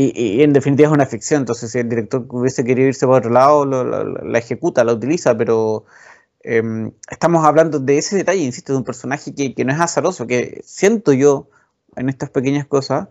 y, 0.00 0.42
en 0.42 0.52
definitiva 0.52 0.88
es 0.88 0.94
una 0.94 1.06
ficción, 1.06 1.40
entonces 1.42 1.72
si 1.72 1.78
el 1.80 1.88
director 1.88 2.24
hubiese 2.28 2.64
querido 2.64 2.86
irse 2.88 3.04
por 3.04 3.16
otro 3.18 3.30
lado, 3.30 3.64
la 3.66 4.38
ejecuta, 4.38 4.84
la 4.84 4.92
utiliza, 4.92 5.36
pero 5.36 5.86
em, 6.42 6.92
estamos 7.10 7.44
hablando 7.44 7.80
de 7.80 7.98
ese 7.98 8.16
detalle, 8.16 8.42
insisto, 8.42 8.72
de 8.72 8.78
un 8.78 8.84
personaje 8.84 9.34
que, 9.34 9.64
no 9.64 9.72
es 9.72 9.80
azaroso, 9.80 10.28
que 10.28 10.60
siento 10.64 11.12
yo 11.12 11.48
en 11.96 12.08
estas 12.08 12.30
pequeñas 12.30 12.64
cosas 12.66 13.08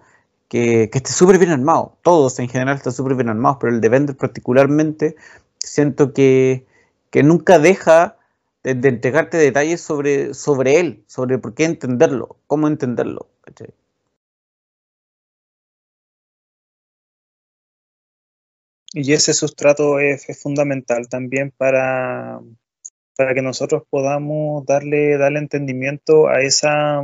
que, 0.47 0.89
que 0.89 0.99
esté 0.99 1.11
súper 1.11 1.39
bien 1.39 1.51
armado. 1.51 1.97
Todos 2.03 2.39
en 2.39 2.47
general 2.47 2.77
están 2.77 2.93
súper 2.93 3.15
bien 3.15 3.29
armados, 3.29 3.57
pero 3.59 3.73
el 3.73 3.81
de 3.81 3.89
Bender 3.89 4.15
particularmente 4.15 5.17
siento 5.59 6.13
que, 6.13 6.65
nunca 7.23 7.59
deja 7.59 8.17
de, 8.63 8.71
entregarte 8.71 9.37
detalles 9.37 9.81
sobre 9.81 10.79
él, 10.79 11.03
sobre 11.07 11.37
por 11.37 11.53
qué 11.53 11.65
entenderlo, 11.65 12.37
cómo 12.47 12.67
entenderlo. 12.67 13.27
Y 18.93 19.13
ese 19.13 19.33
sustrato 19.33 19.99
es, 19.99 20.25
fundamental 20.41 21.09
también 21.09 21.51
para, 21.55 22.39
para 23.15 23.33
que 23.33 23.41
nosotros 23.41 23.83
podamos 23.89 24.65
darle, 24.65 25.17
darle 25.17 25.39
entendimiento 25.39 26.27
a 26.27 26.41
esa, 26.41 27.01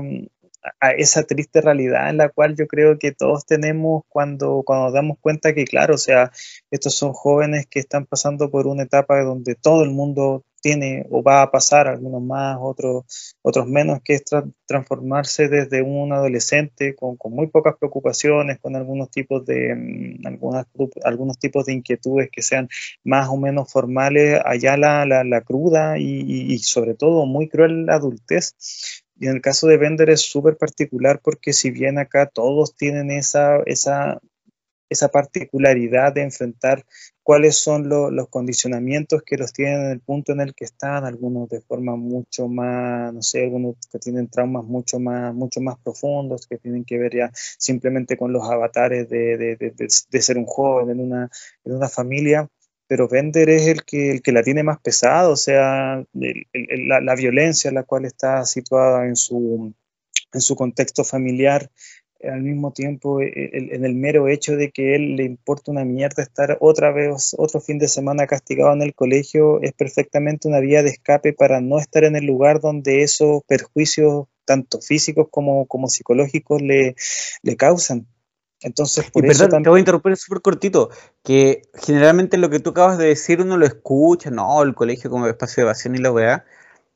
a 0.80 0.92
esa 0.92 1.24
triste 1.24 1.62
realidad 1.62 2.10
en 2.10 2.18
la 2.18 2.30
cual 2.30 2.56
yo 2.56 2.68
creo 2.68 2.98
que 2.98 3.12
todos 3.12 3.46
tenemos 3.46 4.04
cuando, 4.08 4.64
cuando 4.66 4.86
nos 4.86 4.94
damos 4.94 5.18
cuenta 5.20 5.54
que, 5.54 5.66
claro, 5.66 5.96
o 5.96 5.98
sea, 5.98 6.32
estos 6.72 6.96
son 6.96 7.14
jóvenes 7.14 7.68
que 7.68 7.80
están 7.80 8.06
pasando 8.06 8.50
por 8.50 8.68
una 8.68 8.84
etapa 8.84 9.22
donde 9.22 9.56
todo 9.56 9.84
el 9.84 9.92
mundo 9.92 10.46
tiene 10.64 11.06
o 11.12 11.22
va 11.22 11.42
a 11.42 11.52
pasar, 11.52 11.88
algunos 11.90 12.24
más, 12.24 12.58
otros, 12.60 13.36
otros 13.42 13.68
menos, 13.68 14.00
que 14.02 14.14
es 14.14 14.24
transformarse 14.66 15.50
desde 15.50 15.82
un 15.82 16.14
adolescente 16.14 16.96
con, 16.96 17.18
muy 17.26 17.48
pocas 17.48 17.76
preocupaciones, 17.78 18.60
con 18.60 18.78
algunos 18.78 19.12
tipos 19.12 19.46
de 19.46 19.76
mm, 19.76 20.26
algunas, 20.26 20.66
algunos 21.04 21.38
tipos 21.38 21.66
de 21.66 21.74
inquietudes 21.74 22.30
que 22.32 22.42
sean 22.42 22.70
más 23.04 23.28
o 23.28 23.36
menos 23.36 23.72
formales, 23.72 24.40
allá 24.46 24.78
la, 24.78 25.06
la, 25.06 25.26
la 25.26 25.42
cruda 25.42 25.98
y, 26.00 26.58
sobre 26.60 26.96
todo 26.96 27.26
muy 27.26 27.50
cruel 27.50 27.90
adultez. 27.90 28.56
Y 29.20 29.28
en 29.28 29.36
el 29.36 29.42
caso 29.42 29.68
de 29.68 29.78
Bender 29.78 30.10
es 30.10 30.22
súper 30.22 30.56
particular 30.58 31.20
porque 31.22 31.52
si 31.52 31.72
bien 31.72 32.00
acá 32.00 32.26
todos 32.26 32.76
tienen 32.76 33.12
esa, 33.12 33.58
esa 33.66 34.22
esa 34.94 35.10
particularidad 35.10 36.14
de 36.14 36.22
enfrentar 36.22 36.86
cuáles 37.24 37.56
son 37.56 37.88
los 37.88 38.28
condicionamientos 38.28 39.24
que 39.24 39.38
los 39.38 39.54
tienen 39.54 39.86
en 39.86 39.92
el 39.92 40.02
punto 40.02 40.34
en 40.34 40.42
el 40.42 40.54
que 40.54 40.66
están, 40.66 41.06
algunos 41.06 41.50
de 41.50 41.62
forma 41.62 41.96
mucho 41.96 42.50
más, 42.50 43.14
no 43.14 43.22
sé, 43.22 43.46
algunos 43.46 43.76
que 43.90 43.98
tienen 43.98 44.28
traumas 44.28 44.66
mucho 44.66 45.00
más, 45.00 45.34
mucho 45.34 45.62
más 45.62 45.78
profundos, 45.80 46.46
que 46.46 46.58
tienen 46.58 46.84
que 46.84 46.98
ver 46.98 47.16
ya 47.16 47.32
simplemente 47.34 48.18
con 48.18 48.34
los 48.34 48.44
avatares 48.50 49.10
de, 49.10 49.38
de, 49.38 49.56
de, 49.56 49.74
de 49.78 50.22
ser 50.22 50.38
un 50.38 50.46
joven 50.46 50.90
en 50.90 51.00
una, 51.00 51.30
en 51.64 51.74
una 51.74 51.88
familia. 51.88 52.48
Pero 52.86 53.08
Bender 53.08 53.50
es 53.50 53.68
el 53.68 53.86
que, 53.86 54.12
el 54.12 54.22
que 54.22 54.34
la 54.34 54.44
tiene 54.44 54.62
más 54.62 54.80
pesada, 54.82 55.30
o 55.30 55.38
sea, 55.38 56.04
la, 56.14 57.02
la, 57.02 57.16
violencia 57.16 57.72
la 57.72 57.84
cual 57.84 58.04
está 58.06 58.46
situada 58.46 59.08
en 59.08 59.16
su, 59.16 59.74
en 60.34 60.42
su 60.42 60.56
contexto 60.56 61.06
familiar 61.06 61.72
al 62.24 62.42
mismo 62.42 62.72
tiempo 62.72 63.22
e, 63.22 63.32
en 63.54 63.86
el 63.86 63.96
mero 63.96 64.28
hecho 64.28 64.56
de 64.56 64.72
que 64.72 64.96
él 64.96 65.16
le 65.16 65.24
importa 65.24 65.72
una 65.72 65.86
mierda 65.86 66.24
estar 66.24 66.58
otra 66.60 66.92
vez, 66.92 67.36
otro 67.38 67.60
fin 67.60 67.80
de 67.80 67.88
semana 67.88 68.28
castigado 68.28 68.74
en 68.74 68.82
el 68.82 68.94
colegio, 68.94 69.62
es 69.62 69.74
perfectamente 69.74 70.48
una 70.48 70.60
vía 70.60 70.84
de 70.84 70.90
escape 70.90 71.34
para 71.34 71.62
no 71.62 71.80
estar 71.80 72.04
en 72.04 72.16
el 72.16 72.26
lugar 72.26 72.60
donde 72.60 73.04
esos 73.04 73.44
perjuicios, 73.48 74.28
tanto 74.46 74.82
físicos 74.82 75.28
como, 75.30 75.66
como 75.68 75.88
psicológicos, 75.88 76.62
le, 76.62 76.96
le 77.42 77.56
causan. 77.56 78.08
Entonces, 78.62 79.12
por 79.12 79.26
y 79.26 79.30
eso 79.30 79.44
perdón, 79.44 79.64
te 79.64 79.70
voy 79.70 79.80
a 79.80 79.82
interrumpir 79.82 80.16
súper 80.16 80.42
cortito, 80.42 80.90
que 81.22 81.64
generalmente 81.74 82.38
lo 82.38 82.50
que 82.50 82.60
tú 82.60 82.70
acabas 82.70 82.98
de 82.98 83.08
decir 83.08 83.42
uno 83.42 83.58
lo 83.58 83.66
escucha, 83.66 84.32
no, 84.32 84.64
el 84.64 84.74
colegio 84.74 85.10
como 85.10 85.28
espacio 85.28 85.62
de 85.62 85.70
evasión 85.70 85.96
y 85.96 85.98
la 85.98 86.12
weá, 86.12 86.46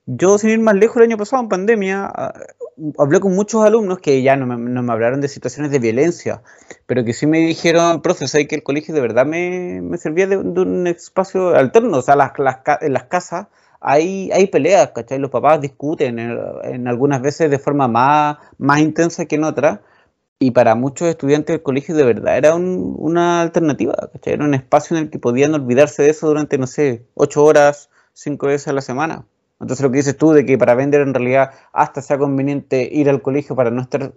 yo, 0.07 0.37
sin 0.37 0.51
ir 0.51 0.59
más 0.61 0.75
lejos, 0.75 0.97
el 0.97 1.03
año 1.03 1.17
pasado, 1.17 1.43
en 1.43 1.49
pandemia, 1.49 2.05
ah, 2.05 2.33
hablé 2.97 3.19
con 3.19 3.35
muchos 3.35 3.63
alumnos 3.65 3.99
que 3.99 4.21
ya 4.23 4.37
no 4.37 4.45
me, 4.47 4.55
no 4.55 4.81
me, 4.81 4.93
hablaron 4.93 5.19
de 5.19 5.27
situaciones 5.27 5.69
de 5.69 5.79
violencia, 5.79 6.41
pero 6.85 7.03
que 7.03 7.11
sí 7.11 7.27
me 7.27 7.39
dijeron, 7.39 8.01
profe, 8.01 8.25
¿sabes 8.29 8.47
que 8.47 8.55
el 8.55 8.63
colegio 8.63 8.95
de 8.95 9.01
verdad 9.01 9.25
me, 9.25 9.81
servía 9.97 10.27
de, 10.27 10.37
un 10.37 10.87
espacio 10.87 11.49
alterno? 11.55 11.97
O 11.97 12.01
sea, 12.01 12.15
las, 12.15 12.31
en 12.81 12.93
las 12.93 13.03
casas 13.03 13.47
hay, 13.81 14.31
hay 14.31 14.47
peleas, 14.47 14.91
¿cachai? 14.91 15.19
Los 15.19 15.29
papás 15.29 15.59
discuten 15.59 16.19
en, 16.19 16.87
algunas 16.87 17.21
veces 17.21 17.51
de 17.51 17.59
forma 17.59 17.89
más, 17.89 18.37
más 18.57 18.79
intensa 18.79 19.25
que 19.25 19.35
en 19.35 19.43
otras. 19.43 19.79
Y 20.39 20.51
para 20.51 20.75
muchos 20.75 21.09
estudiantes 21.09 21.55
del 21.55 21.63
colegio 21.63 21.95
de 21.95 22.05
verdad 22.05 22.37
era 22.37 22.55
una 22.55 23.41
alternativa, 23.41 23.93
¿cachai? 24.13 24.33
Era 24.35 24.45
un 24.45 24.53
espacio 24.53 24.95
en 24.95 25.03
el 25.03 25.09
que 25.09 25.19
podían 25.19 25.53
olvidarse 25.53 26.03
de 26.03 26.11
eso 26.11 26.27
durante, 26.27 26.57
no 26.57 26.67
sé, 26.67 27.05
ocho 27.13 27.43
horas, 27.43 27.89
cinco 28.13 28.47
veces 28.47 28.69
a 28.69 28.73
la 28.73 28.81
semana. 28.81 29.25
Entonces 29.59 29.83
lo 29.83 29.91
que 29.91 29.97
dices 29.97 30.17
tú 30.17 30.31
de 30.31 30.45
que 30.45 30.57
para 30.57 30.75
vender 30.75 31.01
en 31.01 31.13
realidad 31.13 31.51
hasta 31.73 32.01
sea 32.01 32.17
conveniente 32.17 32.87
ir 32.91 33.09
al 33.09 33.21
colegio 33.21 33.55
para 33.55 33.71
no 33.71 33.81
estar 33.81 34.13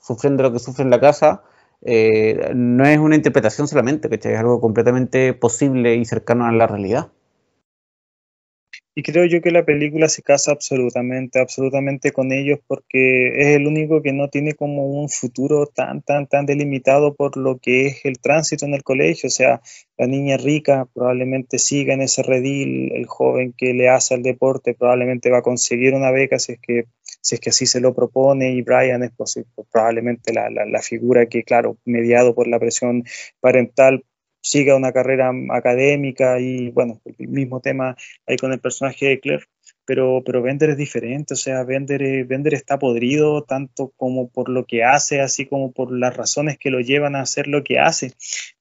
sufriendo 0.00 0.42
lo 0.42 0.52
que 0.52 0.58
sufre 0.58 0.84
en 0.84 0.90
la 0.90 1.00
casa, 1.00 1.42
eh, 1.82 2.52
no 2.54 2.84
es 2.84 2.98
una 2.98 3.16
interpretación 3.16 3.68
solamente, 3.68 4.08
¿cachai? 4.08 4.34
Es 4.34 4.40
algo 4.40 4.60
completamente 4.60 5.34
posible 5.34 5.96
y 5.96 6.04
cercano 6.04 6.46
a 6.46 6.52
la 6.52 6.66
realidad. 6.66 7.10
Y 8.94 9.02
creo 9.02 9.24
yo 9.24 9.40
que 9.40 9.50
la 9.50 9.64
película 9.64 10.06
se 10.10 10.22
casa 10.22 10.52
absolutamente, 10.52 11.40
absolutamente 11.40 12.12
con 12.12 12.30
ellos 12.30 12.58
porque 12.66 13.28
es 13.40 13.56
el 13.56 13.66
único 13.66 14.02
que 14.02 14.12
no 14.12 14.28
tiene 14.28 14.52
como 14.52 14.86
un 14.86 15.08
futuro 15.08 15.66
tan, 15.66 16.02
tan, 16.02 16.26
tan 16.26 16.44
delimitado 16.44 17.14
por 17.14 17.38
lo 17.38 17.58
que 17.58 17.86
es 17.86 18.04
el 18.04 18.18
tránsito 18.18 18.66
en 18.66 18.74
el 18.74 18.82
colegio. 18.82 19.28
O 19.28 19.30
sea, 19.30 19.62
la 19.96 20.06
niña 20.06 20.36
rica 20.36 20.86
probablemente 20.92 21.58
siga 21.58 21.94
en 21.94 22.02
ese 22.02 22.22
redil, 22.22 22.92
el 22.92 23.06
joven 23.06 23.54
que 23.56 23.72
le 23.72 23.88
hace 23.88 24.12
al 24.12 24.22
deporte 24.22 24.74
probablemente 24.74 25.30
va 25.30 25.38
a 25.38 25.42
conseguir 25.42 25.94
una 25.94 26.10
beca 26.10 26.38
si 26.38 26.52
es 26.52 26.60
que, 26.60 26.84
si 27.22 27.36
es 27.36 27.40
que 27.40 27.48
así 27.48 27.64
se 27.64 27.80
lo 27.80 27.94
propone 27.94 28.52
y 28.52 28.60
Brian 28.60 29.02
es 29.02 29.12
probablemente 29.70 30.34
la, 30.34 30.50
la, 30.50 30.66
la 30.66 30.82
figura 30.82 31.24
que, 31.26 31.44
claro, 31.44 31.78
mediado 31.86 32.34
por 32.34 32.46
la 32.46 32.58
presión 32.58 33.04
parental 33.40 34.04
siga 34.42 34.76
una 34.76 34.92
carrera 34.92 35.32
académica 35.50 36.40
y 36.40 36.70
bueno, 36.70 37.00
el 37.18 37.28
mismo 37.28 37.60
tema 37.60 37.96
ahí 38.26 38.36
con 38.36 38.52
el 38.52 38.60
personaje 38.60 39.06
de 39.06 39.20
Claire, 39.20 39.44
pero, 39.84 40.22
pero 40.24 40.42
Bender 40.42 40.70
es 40.70 40.76
diferente, 40.76 41.34
o 41.34 41.36
sea, 41.36 41.64
Bender, 41.64 42.24
Bender 42.26 42.54
está 42.54 42.78
podrido 42.78 43.42
tanto 43.42 43.92
como 43.96 44.30
por 44.30 44.48
lo 44.48 44.64
que 44.64 44.84
hace, 44.84 45.20
así 45.20 45.46
como 45.46 45.72
por 45.72 45.92
las 45.92 46.16
razones 46.16 46.58
que 46.58 46.70
lo 46.70 46.80
llevan 46.80 47.16
a 47.16 47.22
hacer 47.22 47.48
lo 47.48 47.64
que 47.64 47.78
hace. 47.78 48.12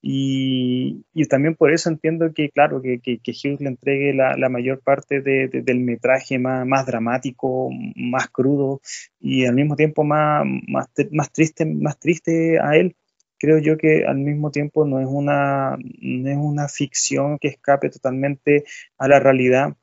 Y, 0.02 1.06
y 1.14 1.26
también 1.26 1.56
por 1.56 1.72
eso 1.72 1.90
entiendo 1.90 2.34
que, 2.34 2.50
claro, 2.50 2.82
que, 2.82 3.00
que, 3.00 3.20
Hughes 3.32 3.62
le 3.62 3.70
entregue 3.70 4.14
la, 4.14 4.36
la 4.36 4.50
mayor 4.50 4.82
parte 4.82 5.22
de, 5.22 5.48
del 5.48 5.80
metraje 5.80 6.40
más, 6.40 6.66
más 6.66 6.86
dramático, 6.86 7.70
más 7.96 8.28
crudo 8.30 8.82
y 9.20 9.46
al 9.46 9.56
mismo 9.56 9.76
tiempo 9.76 10.04
más, 10.04 10.44
más, 10.68 10.88
más, 11.12 11.32
triste, 11.32 11.66
más 11.66 12.00
triste 12.00 12.60
a 12.60 12.76
él 12.78 12.96
creo 13.42 13.58
yo 13.58 13.76
que 13.76 14.06
al 14.06 14.18
mismo 14.18 14.52
tiempo 14.52 14.86
no 14.86 15.00
es 15.00 15.08
una, 15.10 15.76
no 15.78 16.30
es 16.30 16.38
una 16.38 16.68
ficción 16.68 17.40
que 17.40 17.48
escape 17.48 17.90
totalmente 17.90 18.66
a 19.00 19.08
la 19.08 19.20
realidad, 19.20 19.76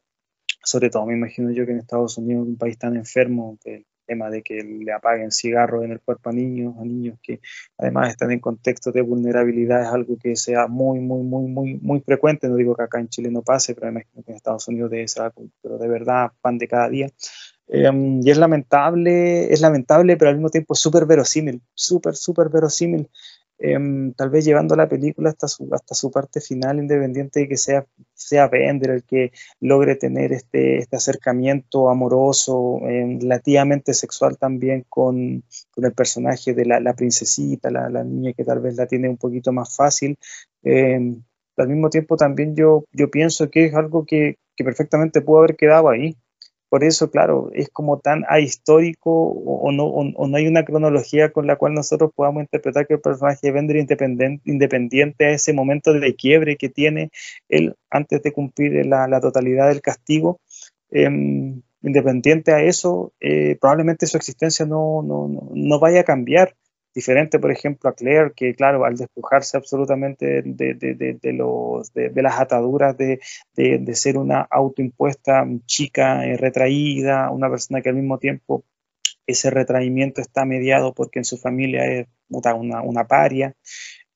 sobre 0.63 0.91
todo 0.91 1.07
me 1.07 1.15
imagino 1.15 1.51
yo 1.51 1.67
que 1.67 1.73
en 1.73 1.79
Estados 1.79 2.19
Unidos, 2.19 2.47
un 2.47 2.57
país 2.57 2.79
tan 2.79 2.95
enfermo, 2.95 3.59
el 3.65 3.85
tema 4.07 4.31
de 4.31 4.43
que 4.43 4.63
le 4.63 4.93
apaguen 4.93 5.33
cigarros 5.33 5.85
en 5.85 5.93
el 5.93 6.01
cuerpo 6.01 6.31
a 6.31 6.33
niños, 6.33 6.75
a 6.79 6.85
niños 6.85 7.19
que 7.23 7.41
además 7.77 8.11
están 8.11 8.31
en 8.31 8.39
contextos 8.39 8.95
de 8.95 9.03
vulnerabilidad, 9.03 9.83
es 9.83 9.89
algo 9.89 10.17
que 10.17 10.37
sea 10.37 10.67
muy, 10.69 11.01
muy, 11.01 11.23
muy, 11.25 11.49
muy, 11.49 11.79
muy 11.83 12.01
frecuente. 12.01 12.49
No 12.49 12.57
digo 12.57 12.77
que 12.77 12.85
acá 12.85 13.01
en 13.01 13.09
Chile 13.09 13.31
no 13.31 13.43
pase, 13.43 13.75
pero 13.75 13.87
me 13.87 14.01
imagino 14.01 14.23
que 14.23 14.31
en 14.31 14.37
Estados 14.37 14.67
Unidos 14.69 14.91
debe 14.91 15.09
ser 15.09 15.25
algo, 15.25 15.49
pero 15.61 15.79
de 15.79 15.89
verdad, 15.89 16.31
pan 16.41 16.59
de 16.59 16.69
cada 16.69 16.89
día. 16.89 17.09
Em, 17.69 18.21
y 18.23 18.31
es 18.31 18.39
lamentable, 18.39 19.53
es 19.53 19.61
lamentable, 19.61 20.17
pero 20.17 20.31
al 20.31 20.37
mismo 20.37 20.49
tiempo 20.49 20.75
súper 20.75 21.05
verosímil, 21.05 21.61
súper, 21.75 22.17
súper 22.17 22.49
verosímil. 22.49 23.11
Em, 23.61 24.13
tal 24.13 24.31
vez 24.31 24.45
llevando 24.45 24.77
la 24.77 24.89
película 24.89 25.31
hasta 25.31 25.49
su, 25.49 25.69
hasta 25.73 25.95
su 25.95 26.11
parte 26.13 26.41
final, 26.41 26.79
independiente 26.79 27.41
de 27.41 27.49
que 27.49 27.57
sea, 27.57 27.87
sea 28.15 28.47
Bender 28.49 28.91
el 28.91 29.05
que 29.05 29.33
logre 29.61 29.97
tener 29.97 30.33
este, 30.33 30.79
este 30.79 30.97
acercamiento 30.97 31.91
amoroso, 31.91 32.79
em, 32.85 33.21
relativamente 33.21 33.95
sexual 33.95 34.39
también 34.39 34.85
con, 34.89 35.43
con, 35.73 35.85
el 35.85 35.93
personaje 35.93 36.55
de 36.55 36.67
la, 36.67 36.95
princesita, 36.95 37.71
la, 37.71 37.89
la, 37.91 38.05
niña 38.05 38.33
que 38.33 38.45
tal 38.45 38.61
vez 38.61 38.77
la 38.77 38.87
tiene 38.87 39.09
un 39.09 39.17
poquito 39.17 39.53
más 39.53 39.75
fácil. 39.75 40.17
Em, 40.63 41.23
al 41.57 41.69
mismo 41.69 41.91
tiempo 41.91 42.17
también 42.17 42.55
yo, 42.55 42.85
yo 42.93 43.11
pienso 43.11 43.51
que 43.51 43.67
es 43.67 43.75
algo 43.75 44.07
que, 44.07 44.37
que 44.57 44.65
perfectamente 44.65 45.21
pudo 45.21 45.39
haber 45.39 45.57
quedado 45.57 45.89
ahí. 45.89 46.17
Por 46.69 46.85
eso, 46.85 47.11
claro, 47.11 47.51
es 47.55 47.71
como 47.71 47.99
tan 47.99 48.25
ahistórico 48.29 49.11
o, 49.11 49.73
no, 49.73 49.85
o, 49.87 50.29
no 50.29 50.37
hay 50.37 50.47
una 50.47 50.65
cronología 50.65 51.31
con 51.31 51.47
la 51.47 51.57
cual 51.57 51.73
nosotros 51.73 52.11
podamos 52.15 52.43
interpretar 52.43 52.87
que 52.87 52.95
el 52.95 53.01
personaje 53.01 53.51
Bender 53.51 53.77
independiente, 53.77 54.43
independiente 54.51 55.25
a 55.25 55.31
ese 55.31 55.55
momento 55.55 55.95
de 55.95 56.15
quiebre 56.15 56.57
que 56.57 56.69
tiene 56.69 57.11
él 57.49 57.75
antes 57.91 58.23
de 58.23 58.33
cumplir 58.33 58.85
la, 58.85 59.21
totalidad 59.21 59.69
del 59.69 59.81
castigo. 59.81 60.41
Em, 60.91 61.63
independiente 61.83 62.53
a 62.53 62.63
eso, 62.63 63.13
eh, 63.21 63.57
probablemente 63.61 64.07
su 64.07 64.17
existencia 64.17 64.67
no, 64.67 65.03
vaya 65.81 66.01
a 66.01 66.05
cambiar 66.05 66.55
diferente, 66.99 67.39
por 67.39 67.53
ejemplo, 67.53 67.89
a 67.89 67.95
Claire, 67.95 68.33
que 68.35 68.57
claro, 68.57 68.85
al 68.85 68.97
despojarse 68.97 69.57
absolutamente 69.57 70.43
de, 70.43 70.75
de, 70.75 70.95
de, 71.23 71.33
los, 71.33 71.93
de, 71.93 72.11
las 72.21 72.41
ataduras 72.41 72.97
de, 72.97 73.21
ser 73.95 74.19
una 74.19 74.41
autoimpuesta 74.51 75.47
chica 75.65 76.27
eh, 76.27 76.37
retraída, 76.37 77.31
una 77.31 77.49
persona 77.49 77.83
que 77.83 77.91
al 77.91 77.95
mismo 77.95 78.19
tiempo 78.19 78.65
ese 79.29 79.49
retraimiento 79.51 80.21
está 80.21 80.45
mediado 80.45 80.93
porque 80.93 81.21
en 81.21 81.25
su 81.25 81.37
familia 81.37 81.87
es 81.87 82.09
una, 82.29 82.83
una 82.83 83.07
paria. 83.07 83.55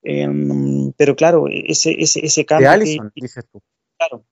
Em, 0.03 0.91
pero 0.97 1.15
claro, 1.15 1.47
ese, 1.49 1.95
ese, 2.03 2.27
ese 2.27 2.45
cambio... 2.45 2.69
dices 3.15 3.45
tú. 3.53 3.63
Claro, 4.09 4.25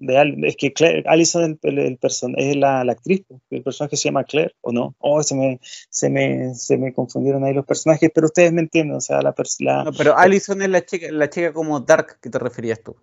es 0.45 0.57
que 0.57 0.73
Claire, 0.73 1.05
Alison 1.07 1.59
el, 1.63 1.79
el, 1.79 1.99
es 2.37 2.57
la, 2.57 2.85
la, 2.85 2.93
actriz, 2.93 3.25
el 3.51 3.63
personaje 3.63 3.97
se 3.97 4.09
llama 4.09 4.25
Claire, 4.25 4.55
¿o 4.63 4.73
no? 4.73 4.97
Oh, 4.99 5.23
se 5.23 5.35
me, 5.35 5.61
se 5.63 6.11
me, 6.11 6.55
se 6.55 6.77
me 6.77 6.93
confundieron 6.93 7.45
ahí 7.45 7.55
los 7.55 7.67
personajes, 7.67 8.11
pero 8.13 8.27
ustedes 8.27 8.53
me 8.53 8.63
entienden, 8.63 8.97
o 8.97 9.01
sea, 9.01 9.23
la... 9.23 9.35
la 9.61 9.85
no, 9.85 9.93
pero 9.93 10.17
Alison 10.17 10.61
es 10.63 10.69
la 10.69 10.85
chica, 10.85 11.07
la 11.13 11.31
chica 11.31 11.53
como 11.53 11.79
Dark 11.81 12.19
que 12.21 12.31
te 12.31 12.39
referías 12.39 12.83
tú. 12.83 12.97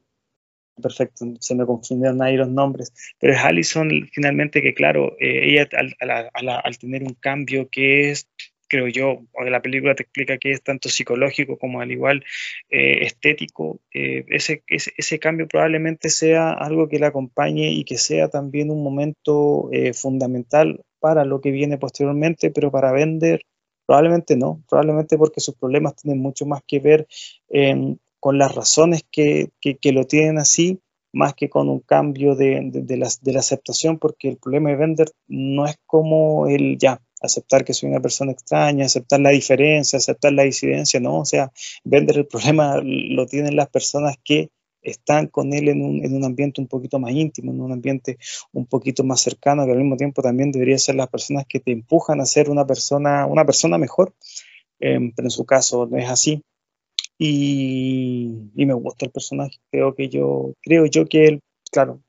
Perfecto, 0.81 1.25
se 1.39 1.55
me 1.55 1.65
confundieron 1.65 2.21
ahí 2.21 2.35
los 2.35 2.49
nombres, 2.49 2.91
pero 3.19 3.33
es 3.33 3.39
Alison 3.39 3.89
finalmente 4.11 4.61
que, 4.61 4.73
claro, 4.73 5.15
eh, 5.19 5.49
ella 5.51 5.67
al, 5.71 5.95
al, 6.33 6.49
al 6.49 6.77
tener 6.77 7.03
un 7.03 7.13
cambio 7.13 7.69
que 7.69 8.11
es 8.11 8.27
creo 8.67 8.87
yo, 8.87 9.21
la 9.45 9.61
película 9.61 9.95
te 9.95 10.03
explica 10.03 10.37
que 10.37 10.51
es 10.51 10.61
tanto 10.61 10.89
psicológico 10.89 11.57
como 11.57 11.81
al 11.81 11.91
igual 11.91 12.23
eh, 12.69 13.05
estético, 13.05 13.79
eh, 13.93 14.25
ese, 14.29 14.63
ese, 14.67 15.19
cambio 15.19 15.47
probablemente 15.47 16.09
sea 16.09 16.51
algo 16.51 16.87
que 16.87 16.99
le 16.99 17.05
acompañe 17.05 17.71
y 17.71 17.83
que 17.83 17.97
sea 17.97 18.29
también 18.29 18.71
un 18.71 18.83
momento 18.83 19.69
eh, 19.71 19.93
fundamental 19.93 20.81
para 20.99 21.25
lo 21.25 21.41
que 21.41 21.51
viene 21.51 21.77
posteriormente, 21.77 22.51
pero 22.51 22.71
para 22.71 22.91
vender 22.91 23.41
probablemente 23.85 24.35
no, 24.35 24.61
probablemente 24.69 25.17
porque 25.17 25.39
sus 25.39 25.55
problemas 25.55 25.95
tienen 25.95 26.21
mucho 26.21 26.45
más 26.45 26.61
que 26.67 26.79
ver 26.79 27.07
em, 27.49 27.97
con 28.19 28.37
las 28.37 28.53
razones 28.53 29.03
que, 29.09 29.49
que, 29.61 29.91
lo 29.93 30.05
tienen 30.05 30.37
así, 30.37 30.81
más 31.13 31.33
que 31.33 31.49
con 31.49 31.69
un 31.69 31.79
cambio 31.79 32.35
de, 32.35 32.59
de, 32.65 32.81
de, 32.81 32.97
la, 32.97 33.07
de 33.21 33.31
la 33.31 33.39
aceptación, 33.39 33.97
porque 33.97 34.27
el 34.27 34.37
problema 34.37 34.69
de 34.69 34.75
vender 34.75 35.07
no 35.27 35.65
es 35.65 35.77
como 35.85 36.47
el 36.47 36.77
ya, 36.77 36.99
aceptar 37.21 37.65
que 37.65 37.73
soy 37.73 37.89
una 37.89 37.99
persona 37.99 38.31
extraña, 38.31 38.85
aceptar 38.85 39.19
la 39.19 39.31
diferencia, 39.31 39.97
aceptar 39.97 40.33
la 40.33 40.43
disidencia, 40.43 40.99
no, 40.99 41.19
o 41.19 41.25
sea, 41.25 41.51
vender 41.83 42.17
el 42.17 42.27
problema 42.27 42.79
lo 42.83 43.25
tienen 43.25 43.55
las 43.55 43.69
personas 43.69 44.15
que 44.23 44.49
están 44.81 45.27
con 45.27 45.53
él 45.53 45.69
en 45.69 45.81
un, 45.81 46.05
en 46.05 46.15
un, 46.15 46.23
ambiente 46.23 46.61
un 46.61 46.67
poquito 46.67 46.99
más 46.99 47.11
íntimo, 47.11 47.51
en 47.51 47.61
un 47.61 47.71
ambiente 47.73 48.17
un 48.53 48.65
poquito 48.65 49.03
más 49.03 49.21
cercano, 49.21 49.65
que 49.65 49.71
al 49.71 49.77
mismo 49.77 49.97
tiempo 49.97 50.21
también 50.21 50.51
debería 50.51 50.77
ser 50.77 50.95
las 50.95 51.09
personas 51.09 51.45
que 51.47 51.59
te 51.59 51.71
empujan 51.71 52.21
a 52.21 52.25
ser 52.25 52.49
una 52.49 52.65
persona, 52.65 53.25
una 53.25 53.45
persona 53.45 53.77
mejor, 53.77 54.13
em, 54.79 55.11
pero 55.15 55.27
en 55.27 55.31
su 55.31 55.45
caso 55.45 55.87
no 55.87 55.97
es 55.97 56.09
así. 56.09 56.41
Y, 57.19 58.51
y, 58.55 58.65
me 58.65 58.73
gusta 58.75 59.05
el 59.05 59.11
personaje, 59.11 59.57
creo 59.71 59.95
que 59.95 60.07
yo, 60.07 60.53
creo 60.61 60.85
yo 60.85 61.07
que 61.07 61.25
él, 61.25 61.41
claro, 61.71 62.01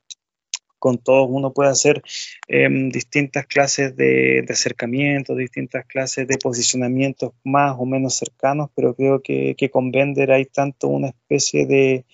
con 0.79 0.97
todos 0.97 1.27
uno 1.29 1.53
puede 1.53 1.69
hacer 1.69 2.01
em, 2.47 2.89
distintas 2.89 3.45
clases 3.45 3.95
de, 3.95 4.45
acercamiento, 4.49 5.35
distintas 5.35 5.85
clases 5.85 6.27
de 6.27 6.37
posicionamientos 6.37 7.33
más 7.43 7.75
o 7.77 7.85
menos 7.85 8.15
cercanos, 8.15 8.69
pero 8.75 8.95
creo 8.95 9.21
que, 9.21 9.55
con 9.71 9.91
Bender 9.91 10.31
hay 10.31 10.45
tanto 10.45 10.87
una 10.87 11.09
especie 11.09 11.67
de, 11.67 12.05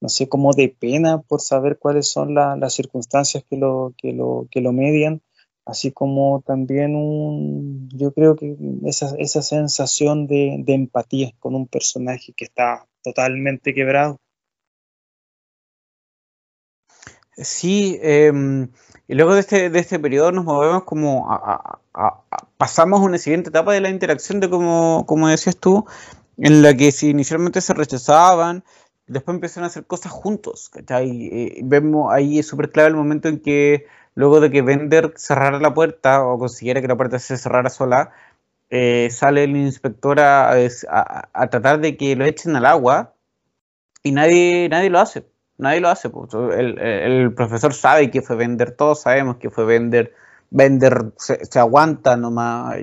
no 0.00 0.08
sé, 0.08 0.28
como 0.28 0.52
de 0.52 0.68
pena 0.68 1.20
por 1.20 1.40
saber 1.40 1.78
cuáles 1.78 2.08
son 2.08 2.34
las 2.34 2.74
circunstancias 2.74 3.44
que 3.48 3.56
lo, 3.56 3.94
que, 3.96 4.12
lo, 4.12 4.48
que 4.50 4.60
lo 4.60 4.72
median, 4.72 5.20
así 5.64 5.92
como 5.92 6.42
también 6.46 6.96
un, 6.96 7.88
yo 7.92 8.12
creo 8.12 8.36
que 8.36 8.56
esa, 8.84 9.14
esa 9.18 9.42
sensación 9.42 10.26
de, 10.26 10.56
de 10.60 10.74
empatía 10.74 11.32
con 11.38 11.54
un 11.54 11.66
personaje 11.66 12.32
que 12.36 12.44
está 12.44 12.86
totalmente 13.02 13.74
quebrado 13.74 14.18
Sí, 17.36 17.98
em, 18.02 18.70
y 19.08 19.14
luego 19.14 19.34
de 19.34 19.40
este, 19.40 19.70
de 19.70 19.78
este 19.78 19.98
periodo 19.98 20.32
nos 20.32 20.44
movemos 20.44 20.84
como 20.84 21.30
a, 21.30 21.80
pasamos 22.56 23.00
a 23.00 23.04
una 23.04 23.18
siguiente 23.18 23.50
etapa 23.50 23.72
de 23.72 23.80
la 23.80 23.90
interacción 23.90 24.40
de 24.40 24.48
como, 24.50 25.04
como 25.06 25.28
decías 25.28 25.56
tú, 25.58 25.84
en 26.38 26.62
la 26.62 26.74
que 26.74 26.92
si 26.92 27.10
inicialmente 27.10 27.60
se 27.60 27.74
rechazaban, 27.74 28.64
después 29.06 29.34
empezaron 29.34 29.64
a 29.64 29.68
hacer 29.68 29.86
cosas 29.86 30.12
juntos, 30.12 30.70
¿cachai? 30.70 31.28
Eh, 31.32 31.60
vemos 31.64 32.12
ahí 32.12 32.38
es 32.38 32.46
súper 32.46 32.70
clave 32.72 32.88
el 32.90 32.96
momento 32.96 33.28
en 33.28 33.40
que 33.40 33.86
luego 34.14 34.40
de 34.40 34.50
que 34.50 34.62
Bender 34.62 35.12
cerrara 35.16 35.60
la 35.60 35.74
puerta 35.74 36.24
o 36.26 36.38
consiguiera 36.38 36.80
que 36.80 36.88
la 36.88 36.96
puerta 36.96 37.18
se 37.18 37.36
cerrara 37.36 37.70
sola, 37.70 38.12
eh, 38.70 39.08
sale 39.10 39.44
el 39.44 39.56
inspector 39.56 40.20
a, 40.20 40.52
a, 40.52 41.50
tratar 41.50 41.80
de 41.80 41.96
que 41.96 42.16
lo 42.16 42.24
echen 42.24 42.56
al 42.56 42.66
agua 42.66 43.14
y 44.02 44.12
nadie, 44.12 44.68
nadie 44.68 44.90
lo 44.90 44.98
hace, 45.00 45.26
nadie 45.58 45.80
lo 45.80 45.88
hace. 45.88 46.10
El, 46.56 46.78
el, 46.78 47.34
profesor 47.34 47.74
sabe 47.74 48.10
que 48.10 48.22
fue 48.22 48.36
Bender, 48.36 48.72
todos 48.72 49.02
sabemos 49.02 49.36
que 49.36 49.50
fue 49.50 49.64
Bender. 49.64 50.14
Bender 50.50 51.12
se, 51.16 51.58
aguanta 51.58 52.16
nomás, 52.16 52.76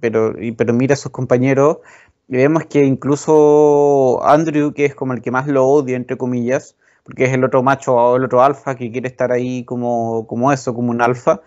pero, 0.00 0.34
pero 0.56 0.74
mira 0.74 0.94
a 0.94 0.96
sus 0.96 1.12
compañeros 1.12 1.78
y 2.28 2.36
vemos 2.36 2.66
que 2.66 2.84
incluso 2.84 4.20
Andrew, 4.22 4.74
que 4.74 4.84
es 4.84 4.94
como 4.94 5.14
el 5.14 5.22
que 5.22 5.30
más 5.30 5.46
lo 5.46 5.66
odia, 5.66 5.96
entre 5.96 6.18
comillas, 6.18 6.76
porque 7.02 7.24
es 7.24 7.32
el 7.32 7.42
otro 7.44 7.62
macho 7.62 7.94
o 7.94 8.16
el 8.16 8.24
otro 8.24 8.42
alfa 8.42 8.74
que 8.76 8.90
quiere 8.92 9.08
estar 9.08 9.32
ahí 9.32 9.64
como, 9.64 10.26
como 10.26 10.52
eso, 10.52 10.74
como 10.74 10.90
un 10.90 11.00
alfa, 11.00 11.40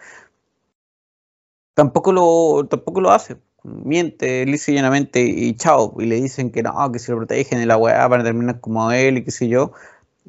tampoco 1.75 2.11
lo, 2.11 2.67
tampoco 2.67 3.01
lo 3.01 3.11
hace. 3.11 3.37
Miente 3.63 4.45
lisa 4.45 4.71
y 4.71 4.75
llanamente 4.75 5.21
y 5.21 5.55
chao. 5.55 5.95
Y 5.99 6.05
le 6.07 6.15
dicen 6.15 6.51
que 6.51 6.63
no, 6.63 6.91
que 6.91 6.99
si 6.99 7.11
lo 7.11 7.17
protegen 7.17 7.59
en 7.59 7.67
la 7.67 7.77
weá 7.77 8.07
van 8.07 8.21
a 8.21 8.23
terminar 8.23 8.59
como 8.59 8.91
él 8.91 9.17
y 9.17 9.23
qué 9.23 9.31
sé 9.31 9.47
yo. 9.47 9.73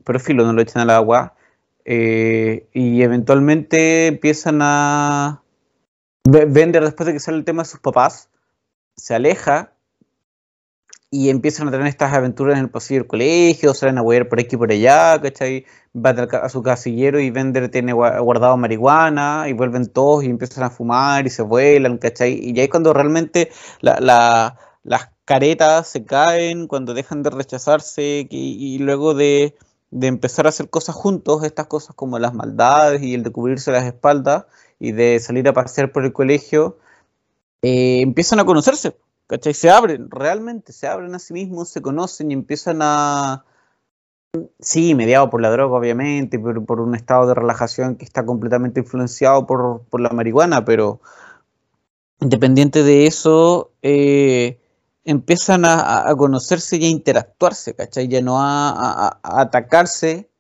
Pero 0.05 0.21
filo, 0.21 0.45
no 0.45 0.53
lo 0.53 0.63
echan 0.63 0.83
a 0.83 0.85
la 0.85 0.97
agua. 0.97 1.35
Eh, 1.85 2.69
y 2.73 3.03
eventualmente 3.03 4.07
empiezan 4.07 4.61
a 4.63 5.43
vender 6.25 6.85
después 6.85 7.07
de 7.07 7.13
que 7.13 7.21
sale 7.21 7.39
el 7.39 7.45
tema 7.45 7.63
de 7.63 7.69
sus 7.69 7.81
papás. 7.81 8.29
Se 8.97 9.15
aleja 9.15 9.73
y 11.15 11.29
empiezan 11.29 11.69
a 11.69 11.71
tener 11.71 11.87
estas 11.87 12.15
aventuras 12.15 12.57
en 12.57 12.65
el 12.65 12.71
pasillo 12.71 13.01
del 13.01 13.07
colegio, 13.07 13.75
salen 13.75 13.99
a 13.99 14.03
huir 14.03 14.31
por 14.31 14.41
aquí 14.41 14.57
y 14.57 14.59
por 14.59 14.73
allá, 14.73 15.21
¿cachai? 15.21 15.67
Va 15.95 16.11
a 16.11 16.49
su 16.49 16.63
casillero 16.63 17.21
y 17.21 17.31
Vender 17.31 17.69
tiene 17.69 17.93
guardado 17.93 18.57
marihuana 18.57 19.45
y 19.47 19.53
vuelven 19.53 19.89
todos 19.89 20.25
y 20.25 20.29
empiezan 20.29 20.65
a 20.65 20.71
fumar 20.71 21.27
y 21.27 21.31
se 21.31 21.43
vuelan, 21.43 21.99
¿cachai? 21.99 22.41
Y 22.43 22.59
ahí 22.59 22.69
cuando 22.69 22.95
realmente 22.95 23.51
las 23.83 24.55
caretas 25.27 25.87
se 25.87 26.03
caen, 26.07 26.67
cuando 26.67 26.95
dejan 26.95 27.23
de 27.23 27.29
rechazarse 27.29 28.27
y, 28.31 28.79
luego 28.79 29.13
de, 29.13 29.55
empezar 30.01 30.47
a 30.47 30.51
hacer 30.51 30.71
cosas 30.71 30.95
juntos, 30.95 31.45
estas 31.45 31.67
cosas 31.67 31.95
como 31.95 32.19
las 32.19 32.35
maldades 32.35 33.03
y 33.03 33.15
el 33.15 33.23
de 33.23 33.31
cubrirse 33.31 33.73
las 33.73 33.85
espaldas 33.85 34.47
y 34.79 34.93
de 34.93 35.21
salir 35.21 35.49
a 35.49 35.53
pasear 35.53 35.93
por 35.93 36.05
el 36.05 36.13
colegio, 36.13 36.79
eh, 37.63 38.01
empiezan 38.01 38.41
a 38.41 38.45
conocerse 38.45 38.97
¿Cachai? 39.33 39.55
Se 39.55 39.71
abren, 39.71 40.11
realmente 40.11 40.75
se 40.75 40.87
abren 40.87 41.15
a 41.15 41.19
sí 41.19 41.33
mismos, 41.33 41.71
se 41.71 41.81
conocen 41.81 42.31
y 42.31 42.35
empiezan 42.35 42.81
a. 42.83 43.47
Sí, 44.61 44.95
mediado 44.95 45.31
por 45.31 45.41
la 45.41 45.51
droga, 45.51 45.79
obviamente, 45.79 46.39
por, 46.39 46.67
por 46.67 46.81
un 46.81 46.95
estado 46.95 47.27
de 47.27 47.35
relajación 47.35 47.97
que 47.97 48.05
está 48.05 48.27
completamente 48.27 48.81
influenciado 48.81 49.47
por, 49.47 49.85
por 49.89 50.03
la 50.03 50.11
marihuana, 50.11 50.67
pero 50.67 51.01
independiente 52.21 52.83
de 52.83 53.07
eso, 53.07 53.73
eh, 53.81 54.61
empiezan 55.05 55.65
a, 55.65 56.13
conocerse 56.17 56.77
y 56.77 56.85
a 56.85 56.89
interactuarse, 56.89 57.75
¿cachai? 57.75 58.09
Ya 58.09 58.21
no 58.21 58.37
a, 58.41 59.21
atacarse 59.23 60.31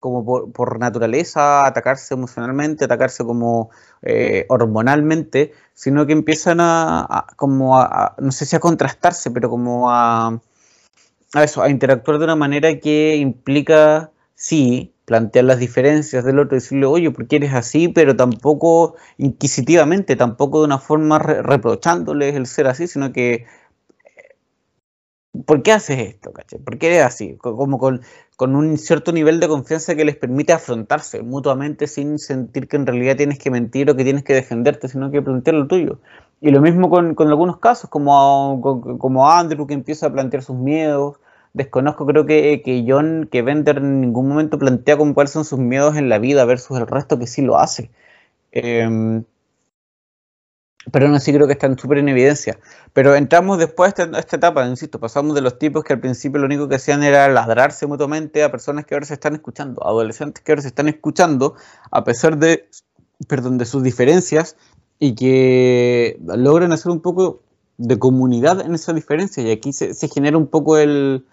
como 0.00 0.52
por, 0.52 0.78
naturaleza, 0.78 1.66
atacarse 1.66 2.14
emocionalmente, 2.14 2.84
atacarse 2.84 3.24
como 3.24 3.70
eh, 4.02 4.46
hormonalmente, 4.48 5.52
sino 5.74 6.06
que 6.06 6.12
empiezan 6.12 6.58
a, 6.60 7.26
como 7.36 7.76
no 8.18 8.30
sé 8.32 8.46
si 8.46 8.54
a 8.54 8.60
contrastarse, 8.60 9.30
pero 9.30 9.50
como 9.50 9.90
a, 9.90 10.40
eso, 11.34 11.62
a 11.62 11.70
interactuar 11.70 12.18
de 12.18 12.24
una 12.24 12.36
manera 12.36 12.78
que 12.78 13.16
implica, 13.16 14.12
sí, 14.34 14.94
plantear 15.06 15.44
las 15.44 15.58
diferencias 15.58 16.24
del 16.24 16.38
otro, 16.40 16.56
decirle, 16.56 16.86
oye, 16.86 17.10
¿por 17.10 17.26
qué 17.26 17.36
eres 17.36 17.54
así? 17.54 17.88
Pero 17.88 18.16
tampoco 18.16 18.96
inquisitivamente, 19.18 20.16
tampoco 20.16 20.60
de 20.60 20.66
una 20.66 20.78
forma 20.78 21.18
reprochándoles 21.18 22.34
el 22.34 22.46
ser 22.46 22.66
así, 22.66 22.86
sino 22.86 23.12
que 23.12 23.46
¿por 25.44 25.62
qué 25.62 25.72
haces 25.72 25.98
esto? 25.98 26.32
Caché? 26.32 26.58
¿Por 26.58 26.78
qué 26.78 26.88
eres 26.88 27.02
así? 27.02 27.36
Como 27.36 27.78
con, 27.78 28.00
un 28.38 28.78
cierto 28.78 29.12
nivel 29.12 29.40
de 29.40 29.48
confianza 29.48 29.94
que 29.94 30.04
les 30.04 30.16
permite 30.16 30.52
afrontarse 30.52 31.22
mutuamente 31.22 31.86
sin 31.86 32.18
sentir 32.18 32.68
que 32.68 32.76
en 32.76 32.86
realidad 32.86 33.16
tienes 33.16 33.38
que 33.38 33.50
mentir 33.50 33.90
o 33.90 33.96
que 33.96 34.04
tienes 34.04 34.24
que 34.24 34.34
defenderte, 34.34 34.88
sino 34.88 35.10
que 35.10 35.22
plantear 35.22 35.56
lo 35.56 35.66
tuyo. 35.66 36.00
Y 36.40 36.50
lo 36.50 36.60
mismo 36.60 36.90
con, 36.90 37.14
algunos 37.18 37.58
casos, 37.58 37.90
como, 37.90 38.60
como 38.98 39.30
Andrew 39.30 39.66
que 39.66 39.74
empieza 39.74 40.06
a 40.06 40.12
plantear 40.12 40.42
sus 40.42 40.56
miedos. 40.56 41.16
Desconozco, 41.54 42.06
creo 42.06 42.26
que, 42.26 42.62
que 42.62 42.84
John, 42.86 43.28
que 43.30 43.42
Bender 43.42 43.78
en 43.78 44.00
ningún 44.02 44.28
momento 44.28 44.58
plantea 44.58 44.98
como 44.98 45.14
cuáles 45.14 45.30
son 45.32 45.44
sus 45.44 45.58
miedos 45.58 45.96
en 45.96 46.08
la 46.08 46.18
vida 46.18 46.44
versus 46.44 46.78
el 46.78 46.86
resto 46.86 47.18
que 47.18 47.26
sí 47.26 47.42
lo 47.42 47.58
hace. 47.58 47.90
Em, 48.52 49.24
pero 50.90 51.06
aún 51.06 51.14
así 51.14 51.32
creo 51.32 51.46
que 51.46 51.54
están 51.54 51.78
súper 51.78 51.98
en 51.98 52.08
evidencia. 52.08 52.58
Pero 52.92 53.14
entramos 53.14 53.58
después 53.58 53.92
a 53.98 54.18
esta, 54.18 54.36
etapa, 54.36 54.66
insisto, 54.66 55.00
pasamos 55.00 55.34
de 55.34 55.40
los 55.40 55.58
tipos 55.58 55.84
que 55.84 55.92
al 55.92 56.00
principio 56.00 56.38
lo 56.38 56.46
único 56.46 56.68
que 56.68 56.76
hacían 56.76 57.02
era 57.02 57.28
ladrarse 57.28 57.86
mutuamente 57.86 58.44
a 58.44 58.50
personas 58.50 58.86
que 58.86 58.94
ahora 58.94 59.06
se 59.06 59.14
están 59.14 59.34
escuchando, 59.34 59.84
adolescentes 59.84 60.42
que 60.42 60.52
ahora 60.52 60.62
se 60.62 60.68
están 60.68 60.88
escuchando, 60.88 61.54
a 61.90 62.04
pesar 62.04 62.38
de, 62.38 62.68
perdón, 63.28 63.58
de 63.58 63.64
sus 63.64 63.82
diferencias, 63.82 64.56
y 64.98 65.14
que 65.14 66.18
logran 66.24 66.72
hacer 66.72 66.92
un 66.92 67.00
poco 67.00 67.42
de 67.78 67.98
comunidad 67.98 68.60
en 68.60 68.74
esa 68.74 68.92
diferencia, 68.92 69.42
y 69.42 69.50
aquí 69.50 69.72
se, 69.72 69.94
genera 70.08 70.38
un 70.38 70.46
poco 70.46 70.78
el, 70.78 71.26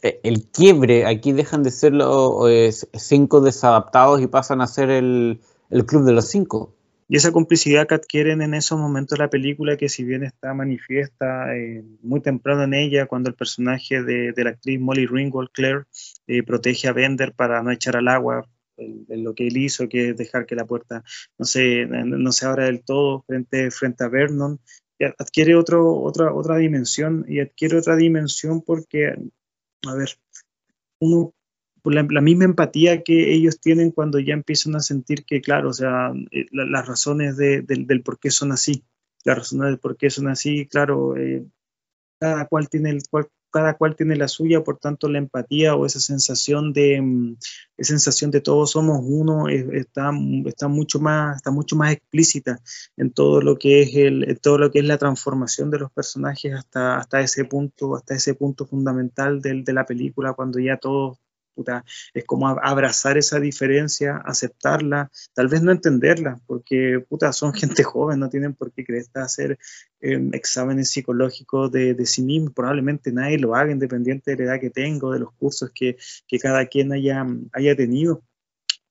el 0.00 0.46
quiebre, 0.46 1.06
aquí 1.06 1.32
dejan 1.32 1.62
de 1.62 1.72
ser 1.72 1.92
los 1.92 2.48
eh, 2.48 2.72
cinco 2.94 3.40
desadaptados 3.40 4.20
y 4.22 4.28
pasan 4.28 4.60
a 4.60 4.66
ser 4.66 4.90
el, 4.90 5.40
el 5.70 5.84
club 5.84 6.04
de 6.04 6.12
los 6.12 6.26
cinco 6.28 6.72
y 7.10 7.16
esa 7.16 7.32
complicidad 7.32 7.88
que 7.88 7.96
adquieren 7.96 8.40
en 8.40 8.54
esos 8.54 8.78
momentos 8.78 9.18
la 9.18 9.28
película, 9.28 9.76
que 9.76 9.88
si 9.88 10.04
bien 10.04 10.22
está 10.22 10.54
manifiesta 10.54 11.56
eh, 11.56 11.82
muy 12.02 12.20
temprano 12.20 12.62
en 12.62 12.72
ella, 12.72 13.06
cuando 13.06 13.28
el 13.28 13.34
personaje 13.34 14.04
de, 14.04 14.32
la 14.36 14.50
actriz 14.50 14.78
Molly 14.78 15.06
Ringwald, 15.06 15.50
Claire, 15.50 15.86
eh, 16.28 16.44
protege 16.44 16.86
a 16.86 16.92
Bender 16.92 17.32
para 17.34 17.64
no 17.64 17.72
echar 17.72 17.96
al 17.96 18.06
agua 18.06 18.48
lo 19.08 19.34
que 19.34 19.48
él 19.48 19.56
hizo, 19.56 19.88
que 19.88 20.10
es 20.10 20.16
dejar 20.16 20.46
que 20.46 20.54
la 20.54 20.66
puerta 20.66 21.02
no 21.36 21.44
se, 21.44 21.84
no 21.86 22.30
se 22.30 22.46
abra 22.46 22.66
del 22.66 22.84
todo 22.84 23.24
frente, 23.26 23.72
frente 23.72 24.04
a 24.04 24.08
Vernon, 24.08 24.60
adquiere 25.18 25.56
otra, 25.56 25.80
otra 25.80 26.56
dimensión 26.58 27.24
y 27.26 27.40
adquiere 27.40 27.76
otra 27.76 27.96
dimensión 27.96 28.62
porque, 28.62 29.16
a 29.84 29.94
ver, 29.96 30.10
uno 31.00 31.34
la, 31.84 32.20
misma 32.20 32.44
empatía 32.44 33.02
que 33.02 33.32
ellos 33.32 33.60
tienen 33.60 33.90
cuando 33.90 34.18
ya 34.18 34.34
empiezan 34.34 34.76
a 34.76 34.80
sentir 34.80 35.24
que, 35.24 35.40
claro, 35.40 35.70
o 35.70 35.72
sea, 35.72 36.12
eh, 36.30 36.46
las 36.52 36.86
razones 36.86 37.36
del, 37.36 38.02
por 38.02 38.18
qué 38.18 38.30
son 38.30 38.52
así, 38.52 38.84
las 39.24 39.38
razones 39.38 39.66
del 39.68 39.78
por 39.78 39.96
qué 39.96 40.10
son 40.10 40.28
así, 40.28 40.66
claro, 40.66 41.16
eh, 41.16 41.44
cada 42.18 42.46
cual 42.46 42.68
tiene 42.68 42.90
el, 42.90 43.02
cada 43.50 43.76
cual 43.76 43.96
tiene 43.96 44.16
la 44.16 44.28
suya, 44.28 44.62
por 44.62 44.78
tanto 44.78 45.08
la 45.08 45.18
empatía 45.18 45.74
o 45.74 45.86
esa 45.86 46.00
sensación 46.00 46.72
de 46.72 47.00
mm, 47.00 47.36
esa 47.76 47.90
sensación 47.90 48.30
de 48.30 48.40
todos 48.40 48.72
somos 48.72 49.00
uno 49.02 49.48
está, 49.48 50.10
está 50.46 50.68
mucho 50.68 51.00
más 51.00 51.36
está 51.36 51.50
mucho 51.50 51.76
más 51.76 51.92
explícita 51.92 52.60
en 52.96 53.12
todo 53.12 53.40
lo 53.40 53.58
que 53.58 53.82
es 53.82 53.94
el 53.94 54.38
todo 54.40 54.58
lo 54.58 54.70
que 54.70 54.80
es 54.80 54.84
la 54.84 54.98
transformación 54.98 55.70
de 55.70 55.78
los 55.80 55.90
personajes 55.92 56.54
hasta 56.54 56.98
hasta 56.98 57.20
ese 57.20 57.44
punto 57.44 57.96
hasta 57.96 58.14
ese 58.14 58.34
punto 58.34 58.66
fundamental 58.66 59.40
de, 59.40 59.62
de 59.62 59.72
la 59.72 59.86
película 59.86 60.34
cuando 60.34 60.58
ya 60.60 60.76
todos 60.76 61.18
es 62.14 62.24
como 62.24 62.48
abrazar 62.48 63.18
esa 63.18 63.40
diferencia, 63.40 64.16
aceptarla, 64.16 65.10
tal 65.34 65.48
vez 65.48 65.62
no 65.62 65.72
entenderla, 65.72 66.40
porque 66.46 67.04
puta, 67.08 67.32
son 67.32 67.52
gente 67.52 67.82
joven, 67.82 68.18
no 68.20 68.28
tienen 68.28 68.54
por 68.54 68.72
qué 68.72 68.84
creer 68.84 69.06
hacer 69.14 69.58
em, 70.00 70.32
exámenes 70.34 70.90
psicológicos 70.90 71.70
de, 71.72 71.94
de, 71.94 72.06
sí 72.06 72.22
mismo, 72.22 72.50
probablemente 72.52 73.12
nadie 73.12 73.38
lo 73.38 73.54
haga 73.54 73.72
independiente 73.72 74.30
de 74.30 74.36
la 74.38 74.52
edad 74.52 74.60
que 74.60 74.70
tengo, 74.70 75.12
de 75.12 75.20
los 75.20 75.32
cursos 75.32 75.70
que, 75.74 75.96
que 76.26 76.38
cada 76.38 76.66
quien 76.66 76.92
haya, 76.92 77.26
haya 77.52 77.76
tenido 77.76 78.22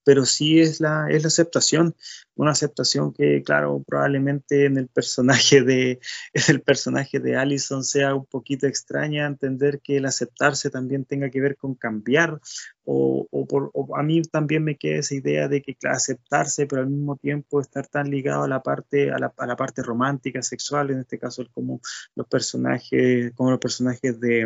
pero 0.10 0.26
sí 0.26 0.60
es 0.60 0.82
la, 0.82 1.06
es 1.08 1.22
la 1.22 1.28
aceptación, 1.28 1.96
una 2.34 2.50
aceptación 2.50 3.14
que, 3.14 3.44
claro, 3.44 3.84
probablemente 3.86 4.66
en 4.66 4.78
el 4.78 4.88
personaje 4.88 5.62
de, 5.62 6.00
el 6.50 6.64
personaje 6.64 7.20
de 7.20 7.38
Allison 7.38 7.84
sea 7.84 8.16
un 8.16 8.26
poquito 8.26 8.66
extraña, 8.66 9.28
entender 9.28 9.82
que 9.82 9.98
el 9.98 10.08
aceptarse 10.08 10.72
también 10.72 11.06
tenga 11.06 11.30
que 11.30 11.42
ver 11.42 11.58
con 11.58 11.76
cambiar, 11.76 12.40
o, 12.86 13.28
o, 13.30 13.46
por, 13.46 13.72
a 13.96 14.02
mí 14.02 14.24
también 14.24 14.64
me 14.64 14.78
queda 14.78 14.98
esa 14.98 15.14
idea 15.14 15.48
de 15.48 15.62
que 15.62 15.78
aceptarse, 15.84 16.66
pero 16.66 16.82
al 16.82 16.90
mismo 16.90 17.16
tiempo 17.16 17.62
estar 17.62 17.86
tan 17.86 18.10
ligado 18.10 18.46
a 18.46 18.48
la 18.48 18.64
parte, 18.64 19.12
a 19.12 19.20
la, 19.20 19.32
a 19.38 19.46
la 19.46 19.56
parte 19.56 19.84
romántica, 19.84 20.42
sexual, 20.42 20.90
en 20.90 21.02
este 21.02 21.20
caso 21.20 21.46
como 21.54 21.82
los 22.16 22.26
personajes, 22.26 23.32
como 23.36 23.52
los 23.52 23.60
personajes 23.60 24.20
de 24.20 24.42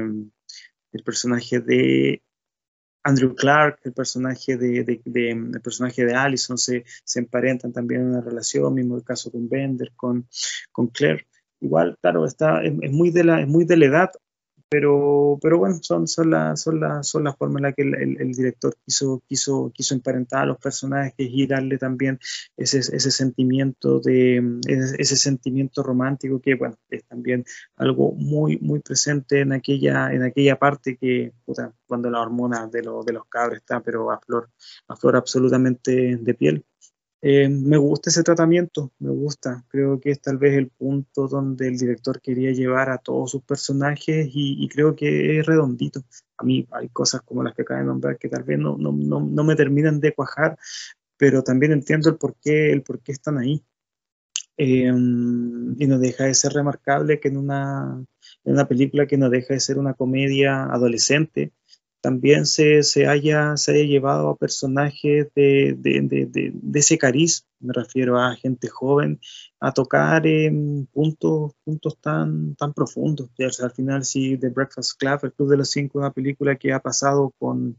el 0.91 1.03
personaje 1.03 1.61
de 1.61 2.22
Andrew 3.04 3.36
Clark, 3.36 3.80
el 3.84 3.93
personaje 3.93 4.58
de, 4.58 5.01
el 5.06 5.62
personaje 5.62 6.06
de 6.06 6.16
Allison, 6.16 6.58
se, 6.58 6.86
se, 7.04 7.20
emparentan 7.20 7.74
también 7.74 8.01
en 8.01 8.08
una 8.08 8.22
relación, 8.22 8.74
mismo 8.74 8.95
el 8.95 9.04
caso 9.04 9.32
con 9.32 9.49
Bender, 9.49 9.91
con, 9.95 10.28
con 10.72 10.88
Claire. 10.88 11.28
Igual, 11.60 11.97
claro, 12.01 12.26
está, 12.26 12.62
es, 12.64 12.91
muy 12.91 13.12
de 13.12 13.24
la, 13.24 13.41
es 13.41 13.47
muy 13.47 13.66
de 13.66 13.78
la 13.78 13.86
edad, 13.86 14.12
pero, 14.74 15.38
pero 15.40 15.60
bueno, 15.60 15.78
son, 15.84 16.08
son, 16.08 16.32
la, 16.32 16.58
son, 16.58 16.80
la, 16.80 17.04
son 17.04 17.24
las 17.26 17.38
formas 17.38 17.58
en 17.58 17.64
las 17.64 17.76
que 17.76 17.84
el, 17.84 18.32
director 18.32 18.76
quiso, 18.84 19.22
quiso, 19.28 19.72
quiso 19.72 19.94
emparentar 19.94 20.42
a 20.42 20.46
los 20.48 20.58
personajes 20.58 21.14
y 21.18 21.46
darle 21.46 21.78
también 21.78 22.18
ese, 22.58 22.80
ese 22.80 23.12
sentimiento 23.12 24.00
de 24.00 24.42
ese, 24.66 25.16
sentimiento 25.16 25.84
romántico 25.84 26.42
que 26.42 26.56
bueno, 26.56 26.76
es 26.90 27.04
también 27.04 27.46
algo 27.76 28.14
muy, 28.14 28.58
muy 28.58 28.80
presente 28.80 29.42
en 29.42 29.54
aquella, 29.54 30.12
en 30.12 30.24
aquella 30.24 30.58
parte 30.58 30.98
que 30.98 31.34
cuando 31.86 32.10
la 32.10 32.22
hormona 32.22 32.66
de, 32.66 32.82
de 32.82 33.14
los 33.14 33.26
cabros 33.30 33.60
está 33.60 33.80
pero 33.80 34.10
a 34.10 34.20
flor, 34.22 34.50
a 34.88 34.96
flor 34.96 35.18
absolutamente 35.18 36.18
de 36.18 36.34
piel. 36.34 36.66
Eh, 37.26 37.48
me 37.48 37.78
gusta 37.78 38.10
ese 38.10 38.22
tratamiento, 38.22 38.92
me 39.00 39.10
gusta. 39.10 39.64
Creo 39.70 39.98
que 39.98 40.12
es 40.12 40.20
tal 40.20 40.38
vez 40.38 40.56
el 40.58 40.68
punto 40.68 41.30
donde 41.30 41.70
el 41.70 41.78
director 41.78 42.20
quería 42.20 42.52
llevar 42.52 42.90
a 42.90 42.98
todos 42.98 43.32
sus 43.32 43.42
personajes 43.44 44.30
y, 44.34 44.68
creo 44.68 44.94
que 44.94 45.40
es 45.40 45.46
redondito. 45.46 46.04
A 46.38 46.44
mí 46.44 46.68
hay 46.72 46.90
cosas 46.90 47.22
como 47.22 47.42
las 47.42 47.56
que 47.56 47.62
acabo 47.62 47.80
de 47.80 47.86
nombrar 47.86 48.18
que 48.18 48.28
tal 48.28 48.44
vez 48.44 48.60
no, 48.60 48.76
no, 48.78 48.92
no, 48.92 49.22
no 49.22 49.44
me 49.46 49.56
terminan 49.56 50.02
de 50.02 50.14
cuajar, 50.14 50.58
pero 51.16 51.44
también 51.44 51.72
entiendo 51.72 52.10
el 52.10 52.18
por 52.18 52.36
qué, 52.42 52.74
el 52.74 52.82
por 52.84 53.00
qué 53.00 53.14
están 53.14 53.38
ahí. 53.38 53.64
Eh, 54.58 54.92
y 54.92 55.88
no 55.88 56.00
deja 56.00 56.26
de 56.26 56.34
ser 56.34 56.52
remarcable 56.52 57.22
que 57.22 57.30
en 57.30 57.38
una, 57.38 58.04
en 58.44 58.54
una 58.54 58.68
película 58.68 59.08
que 59.08 59.18
no 59.18 59.30
deja 59.30 59.54
de 59.54 59.62
ser 59.62 59.78
una 59.78 59.94
comedia 59.94 60.66
adolescente, 60.66 61.54
también 62.04 62.45
se, 62.45 62.84
se, 62.84 63.08
haya, 63.08 63.56
se 63.56 63.72
haya 63.72 63.86
llevado 63.86 64.28
a 64.28 64.36
personajes 64.36 65.30
de, 65.36 65.74
de, 65.78 66.01
de, 66.01 66.80
ese 66.80 66.97
cariz, 66.97 67.47
me 67.62 67.72
refiero 67.72 68.20
a 68.20 68.36
gente 68.36 68.68
joven, 68.68 69.22
a 69.62 69.72
tocar 69.72 70.28
en 70.28 70.86
puntos, 70.88 71.54
puntos 71.64 71.97
tan, 72.01 72.56
tan 72.56 72.74
profundos. 72.74 73.30
al 73.39 73.72
final, 73.72 74.04
si 74.04 74.38
The 74.38 74.49
Breakfast 74.49 74.99
Club, 74.99 75.20
el 75.24 75.32
Club 75.32 75.49
de 75.51 75.58
los 75.58 75.70
Cinco, 75.70 75.99
una 75.99 76.12
película 76.12 76.58
que 76.58 76.74
ha 76.74 76.82
pasado 76.82 77.34
con, 77.39 77.78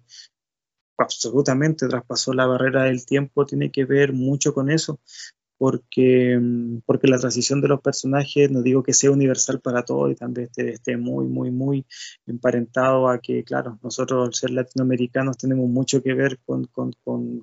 absolutamente 0.97 1.87
traspasó 1.87 2.33
la 2.33 2.47
barrera 2.47 2.85
del 2.85 3.05
tiempo, 3.05 3.45
tiene 3.45 3.70
que 3.70 3.85
ver 3.85 4.14
mucho 4.14 4.55
con 4.55 4.70
eso, 4.70 5.01
porque, 5.59 6.39
mm, 6.41 6.81
porque 6.87 7.09
la 7.09 7.19
transición 7.19 7.61
de 7.61 7.69
los 7.69 7.81
personajes, 7.81 8.51
no 8.51 8.63
digo 8.63 8.83
que 8.83 8.93
sea 8.93 9.11
universal 9.11 9.61
para 9.61 9.85
todos 9.85 10.13
y 10.13 10.15
también 10.15 10.49
esté, 10.57 10.97
muy, 10.97 11.27
muy, 11.27 11.51
muy 11.51 11.87
emparentado 12.27 13.09
a 13.09 13.19
que, 13.19 13.45
claro, 13.45 13.79
nosotros 13.83 14.27
al 14.27 14.35
ser 14.35 14.51
latinoamericanos 14.51 15.37
tenemos 15.39 15.69
mucho 15.69 16.03
que 16.03 16.15
ver 16.15 16.39
con, 16.45 16.65
con, 16.67 16.93
con, 17.03 17.43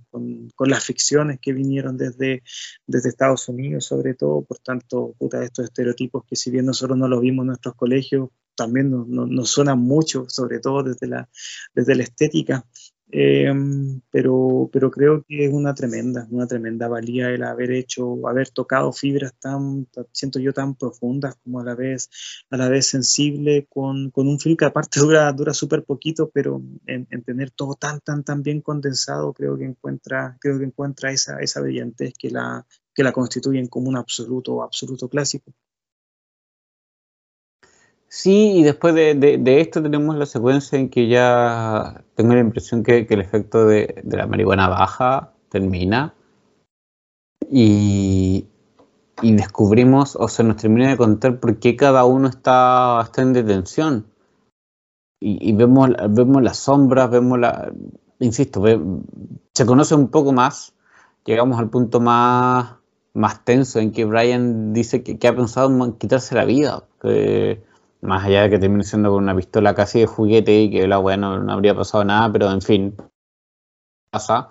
con 0.56 0.70
las 0.70 0.84
ficciones 0.84 1.40
que 1.42 1.54
vinieron 1.54 1.98
desde, 1.98 2.44
desde 2.88 3.10
Estados 3.10 3.48
Unidos, 3.50 3.86
sobre 3.86 4.14
todo, 4.14 4.42
por 4.44 4.60
tanto, 4.60 5.16
puta, 5.18 5.44
estos 5.44 5.66
estereotipos 5.66 6.24
que 6.26 6.36
si 6.36 6.52
bien 6.52 6.66
nosotros 6.66 6.98
no 6.98 7.08
los 7.08 7.22
vimos 7.22 7.44
en 7.44 7.48
nuestros 7.48 7.76
colegios, 7.76 8.30
también 8.56 8.92
nos, 8.92 9.08
nos, 9.08 9.30
nos 9.30 9.50
suenan 9.50 9.80
mucho, 9.80 10.26
sobre 10.30 10.60
todo 10.60 10.84
desde 10.84 11.08
la, 11.08 11.30
desde 11.74 11.96
la 11.96 12.04
estética. 12.04 12.66
Em, 13.14 14.00
pero, 14.10 14.70
pero 14.72 14.90
creo 14.90 15.24
que 15.28 15.46
es 15.46 15.54
una 15.54 15.74
tremenda, 15.74 16.28
una 16.32 16.48
tremenda 16.48 16.88
valía 16.88 17.30
el 17.30 17.44
haber 17.44 17.72
hecho, 17.72 18.26
haber 18.26 18.50
tocado 18.50 18.94
fibras 18.94 19.34
tan, 19.38 19.86
siento 20.14 20.40
yo, 20.40 20.54
tan 20.54 20.76
profundas 20.76 21.36
como 21.44 21.60
a 21.60 21.66
la 21.66 21.76
vez, 21.76 22.10
a 22.50 22.56
la 22.56 22.70
vez 22.70 22.88
sensible 22.88 23.68
con, 23.70 24.12
con 24.12 24.30
un 24.30 24.40
film 24.40 24.56
que 24.56 24.64
aparte 24.64 25.00
dura, 25.02 25.32
dura 25.34 25.54
súper 25.54 25.84
poquito, 25.84 26.32
pero 26.34 26.62
en, 26.88 27.06
tener 27.24 27.52
todo 27.52 27.76
tan, 27.76 28.00
tan, 28.00 28.24
tan 28.24 28.44
bien 28.44 28.62
condensado, 28.62 29.34
creo 29.34 29.58
que 29.58 29.66
encuentra, 29.66 30.38
creo 30.40 30.58
que 30.58 30.66
encuentra 30.66 31.12
esa, 31.12 31.40
esa 31.40 31.60
brillantez 31.60 32.14
que 32.18 32.30
la, 32.30 32.66
que 32.96 33.04
la 33.04 33.12
constituyen 33.12 33.68
como 33.68 33.90
un 33.90 33.98
absoluto, 33.98 34.64
absoluto 34.64 35.10
clásico. 35.10 35.54
Sí, 38.14 38.58
y 38.58 38.64
después 38.64 38.94
de, 38.94 39.42
esto 39.62 39.82
tenemos 39.82 40.18
la 40.18 40.26
secuencia 40.26 40.78
en 40.78 40.90
que 40.90 41.08
ya 41.08 42.04
tengo 42.16 42.34
la 42.34 42.42
impresión 42.42 42.84
que, 42.84 43.08
el 43.10 43.22
efecto 43.22 43.66
de, 43.66 44.04
la 44.04 44.28
marihuana 44.28 44.68
baja, 44.68 45.32
termina, 45.48 46.14
y, 47.50 48.48
descubrimos, 49.24 50.18
o 50.18 50.28
se 50.28 50.44
nos 50.44 50.58
termina 50.58 50.90
de 50.90 50.98
contar 50.98 51.40
por 51.40 51.58
qué 51.60 51.78
cada 51.78 52.04
uno 52.04 52.28
está, 52.28 53.00
está 53.02 53.22
en 53.22 53.32
detención. 53.32 54.08
Y, 55.22 55.54
vemos, 55.54 55.92
vemos 56.10 56.44
las 56.44 56.58
sombras, 56.58 57.10
vemos 57.10 57.40
la... 57.40 57.72
Insisto, 58.20 58.62
se 59.54 59.66
conoce 59.66 59.96
un 59.96 60.10
poco 60.10 60.34
más, 60.34 60.74
llegamos 61.24 61.60
al 61.60 61.70
punto 61.70 62.02
más, 62.02 62.76
más 63.14 63.46
tenso 63.46 63.80
en 63.80 63.94
que 63.94 64.04
Brian 64.04 64.74
dice 64.74 65.02
que, 65.02 65.28
ha 65.30 65.36
pensado 65.36 65.70
en 65.86 65.94
quitarse 65.94 66.36
la 66.36 66.44
vida. 66.44 66.84
Que, 67.00 67.71
más 68.02 68.26
allá 68.26 68.44
de 68.44 68.50
que 68.50 68.60
termine 68.60 68.84
siendo 68.84 69.12
con 69.12 69.24
una 69.24 69.36
pistola 69.36 69.76
casi 69.76 70.00
de 70.02 70.08
juguete 70.08 70.62
y 70.62 70.72
que 70.72 70.88
la 70.88 71.00
weá 71.00 71.18
no, 71.18 71.52
habría 71.52 71.76
pasado 71.76 72.04
nada, 72.04 72.32
pero 72.32 72.52
en 72.52 72.62
fin, 72.62 72.96
pasa, 74.10 74.50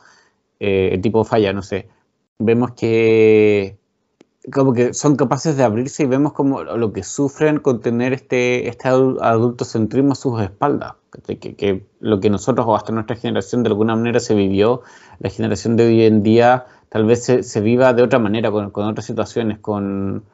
eh, 0.60 0.90
el 0.92 1.00
tipo 1.00 1.24
falla, 1.24 1.52
no 1.52 1.62
sé. 1.62 1.88
Vemos 2.38 2.72
que 2.72 3.78
como 4.52 4.72
que 4.72 4.94
son 4.94 5.16
capaces 5.16 5.56
de 5.56 5.64
abrirse 5.64 6.04
y 6.04 6.06
vemos 6.06 6.32
como 6.32 6.62
lo 6.62 6.92
que 6.92 7.02
sufren 7.02 7.58
con 7.58 7.80
tener 7.80 8.14
este, 8.14 8.68
este 8.68 8.88
adultocentrismo 8.88 10.12
a 10.12 10.16
sus 10.16 10.40
espaldas. 10.40 10.94
Que, 11.24 11.38
que, 11.38 11.84
lo 11.98 12.20
que 12.20 12.30
nosotros 12.30 12.66
o 12.68 12.76
hasta 12.76 12.92
nuestra 12.92 13.16
generación 13.16 13.62
de 13.62 13.68
alguna 13.68 13.96
manera 13.96 14.20
se 14.20 14.34
vivió, 14.34 14.82
la 15.18 15.28
generación 15.28 15.76
de 15.76 15.86
hoy 15.86 16.04
en 16.04 16.22
día 16.22 16.66
tal 16.88 17.04
vez 17.04 17.24
se, 17.24 17.60
viva 17.60 17.92
de 17.92 18.02
otra 18.02 18.18
manera, 18.18 18.50
con, 18.50 18.70
con 18.70 18.86
otras 18.86 19.06
situaciones, 19.06 19.58
con, 19.58 20.24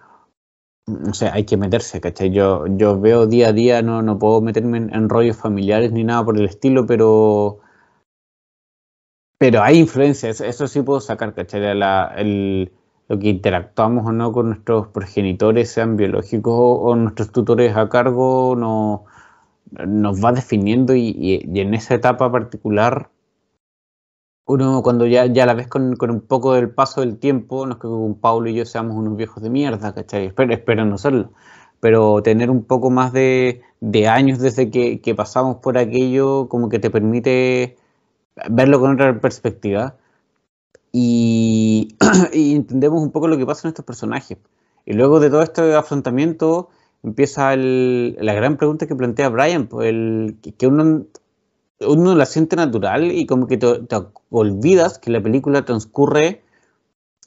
no 0.87 1.15
sé, 1.15 1.29
hay 1.29 1.45
que 1.45 1.57
meterse, 1.57 2.01
¿cachai? 2.01 2.31
Yo, 2.31 2.67
yo 2.69 3.01
veo 3.01 3.27
día 3.27 3.49
a 3.49 3.53
día, 3.53 3.83
no, 3.83 4.03
no 4.03 4.19
puedo 4.19 4.41
meterme 4.41 4.79
en, 4.79 5.09
rollos 5.09 5.37
familiares 5.37 5.93
ni 5.93 6.05
nada 6.05 6.25
por 6.25 6.39
el 6.39 6.45
estilo, 6.47 6.87
pero 6.87 7.61
pero 9.39 9.63
hay 9.63 9.79
influencias, 9.79 10.41
eso 10.41 10.67
sí 10.67 10.81
puedo 10.83 11.01
sacar, 11.01 11.35
¿cachai? 11.35 11.75
La, 11.77 12.15
el, 12.17 12.73
lo 13.09 13.19
que 13.19 13.29
interactuamos 13.29 14.07
o 14.07 14.13
no 14.13 14.33
con 14.33 14.49
nuestros 14.49 14.89
progenitores, 14.89 15.71
sean 15.71 15.97
biológicos 15.97 16.55
o, 16.57 16.97
nuestros 16.97 17.33
tutores 17.33 17.77
a 17.77 17.89
cargo, 17.89 18.55
no, 18.57 19.05
nos 19.87 20.25
va 20.25 20.33
definiendo 20.33 20.95
y 20.95 21.43
en 21.55 21.75
esa 21.75 21.95
etapa 21.95 22.31
particular 22.33 23.11
uno 24.47 24.83
cuando 24.83 25.07
ya, 25.07 25.27
ya 25.27 25.45
la 25.47 25.55
ves 25.55 25.69
con, 25.69 25.97
con, 25.97 26.11
un 26.11 26.21
poco 26.21 26.55
del 26.55 26.71
paso 26.71 27.01
del 27.01 27.19
tiempo, 27.19 27.67
no 27.67 27.73
es 27.75 27.79
que 27.79 27.89
con 27.89 28.15
Paulo 28.15 28.49
y 28.49 28.55
yo 28.55 28.65
seamos 28.65 28.97
unos 28.97 29.17
viejos 29.17 29.43
de 29.43 29.51
mierda, 29.51 29.93
¿cachai? 29.95 30.27
Espero, 30.27 30.55
espero 30.55 30.85
no 30.85 30.99
serlo, 30.99 31.33
pero 31.81 32.23
tener 32.23 32.51
un 32.51 32.65
poco 32.65 32.91
más 32.91 33.13
de, 33.13 33.63
de 33.81 34.09
años 34.09 34.39
desde 34.39 34.71
que, 34.71 35.01
que, 35.01 35.15
pasamos 35.15 35.57
por 35.57 35.79
aquello, 35.79 36.49
como 36.49 36.69
que 36.69 36.79
te 36.79 36.91
permite 36.91 37.77
verlo 38.51 38.81
con 38.81 38.95
otra 38.95 39.21
perspectiva 39.21 39.97
y, 40.93 41.97
y, 42.33 42.55
entendemos 42.55 43.03
un 43.03 43.11
poco 43.11 43.29
lo 43.29 43.37
que 43.39 43.47
pasa 43.47 43.69
en 43.69 43.71
estos 43.71 43.85
personajes. 43.85 44.39
Y 44.87 44.93
luego 44.95 45.21
de 45.21 45.31
todo 45.31 45.43
este 45.43 45.75
afrontamiento 45.75 46.71
empieza 47.03 47.53
el, 47.55 48.17
la 48.21 48.35
gran 48.35 48.57
pregunta 48.57 48.87
que 48.87 48.95
plantea 48.95 49.29
Brian, 49.29 49.67
pues 49.67 49.89
el, 49.89 50.37
que 50.57 50.67
uno 50.67 51.05
uno 51.81 52.15
la 52.15 52.27
siente 52.27 52.57
natural 52.57 53.13
y 53.13 53.27
como 53.27 53.47
que 53.47 53.59
te, 53.59 53.67
olvidas 54.31 54.99
que 54.99 55.11
la 55.11 55.23
película 55.23 55.65
transcurre 55.65 56.43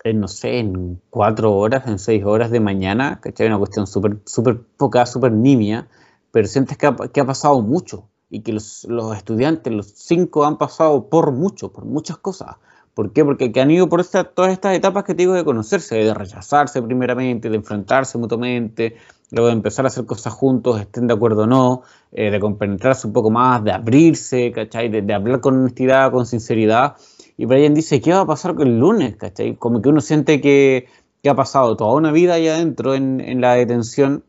en, 0.04 0.20
no 0.20 0.28
sé, 0.28 0.60
en 0.60 1.02
cuatro 1.10 1.56
horas, 1.56 1.88
en 1.88 2.00
seis 2.00 2.24
horas 2.24 2.52
de 2.52 2.60
mañana, 2.60 3.20
¿cachai? 3.22 3.47
Una 3.47 3.58
cuestión 3.58 3.86
súper 3.86 4.18
super 4.26 4.60
poca, 4.78 5.06
súper 5.06 5.34
nimia, 5.34 5.88
pero 6.32 6.47
sientes 6.47 6.78
que 6.78 6.88
ha, 6.88 6.95
que 6.95 7.24
pasado 7.26 7.62
mucho 7.62 8.08
y 8.30 8.41
que 8.41 8.54
los, 8.54 8.86
los, 8.86 9.16
estudiantes, 9.18 9.74
los 9.74 9.88
cinco, 9.88 10.45
han 10.45 10.58
pasado 10.58 11.10
por 11.10 11.32
mucho, 11.32 11.72
por 11.72 11.86
muchas 11.86 12.18
cosas. 12.18 12.56
¿Por 12.93 13.12
qué? 13.14 13.26
Porque 13.26 13.52
han 13.60 13.72
ido 13.72 13.89
por 13.89 14.06
todas 14.06 14.52
estas 14.52 14.76
etapas 14.76 15.04
que 15.04 15.14
te 15.14 15.24
digo 15.24 15.34
de 15.34 15.43
conocerse, 15.43 15.95
de 15.95 16.14
rechazarse 16.14 16.82
primeramente, 16.82 17.50
de 17.50 17.56
enfrentarse 17.56 18.18
mutuamente, 18.18 18.97
luego 19.32 19.47
de 19.47 19.53
empezar 19.53 19.86
a 19.86 19.89
hacer 19.89 20.05
cosas 20.05 20.34
juntos, 20.34 20.80
estén 20.80 21.07
de 21.07 21.13
acuerdo 21.13 21.43
o 21.43 21.47
no, 21.47 21.84
eh, 22.11 22.32
de 22.32 22.39
compenetrarse 22.39 23.07
un 23.07 23.13
poco 23.13 23.30
más, 23.30 23.63
de 23.63 23.71
abrirse, 23.71 24.51
¿cachai? 24.51 24.89
De, 24.89 25.13
hablar 25.13 25.39
con 25.41 25.59
honestidad, 25.59 26.11
con 26.11 26.25
sinceridad. 26.25 26.95
Y 27.38 27.45
Brian 27.45 27.73
dice, 27.73 28.01
¿qué 28.01 28.11
va 28.11 28.21
a 28.21 28.25
pasar 28.25 28.55
con 28.55 28.67
el 28.67 28.80
lunes? 28.80 29.15
¿cachai? 29.15 29.55
Como 29.55 29.82
que 29.82 29.89
uno 29.89 30.01
siente 30.01 30.41
que, 30.41 30.88
ha 31.30 31.36
pasado 31.36 31.75
toda 31.75 31.93
una 31.95 32.11
vida 32.11 32.36
ahí 32.36 32.47
adentro 32.47 32.95
en, 32.95 33.19
en 33.21 33.41
la 33.41 33.53
detención. 33.53 34.23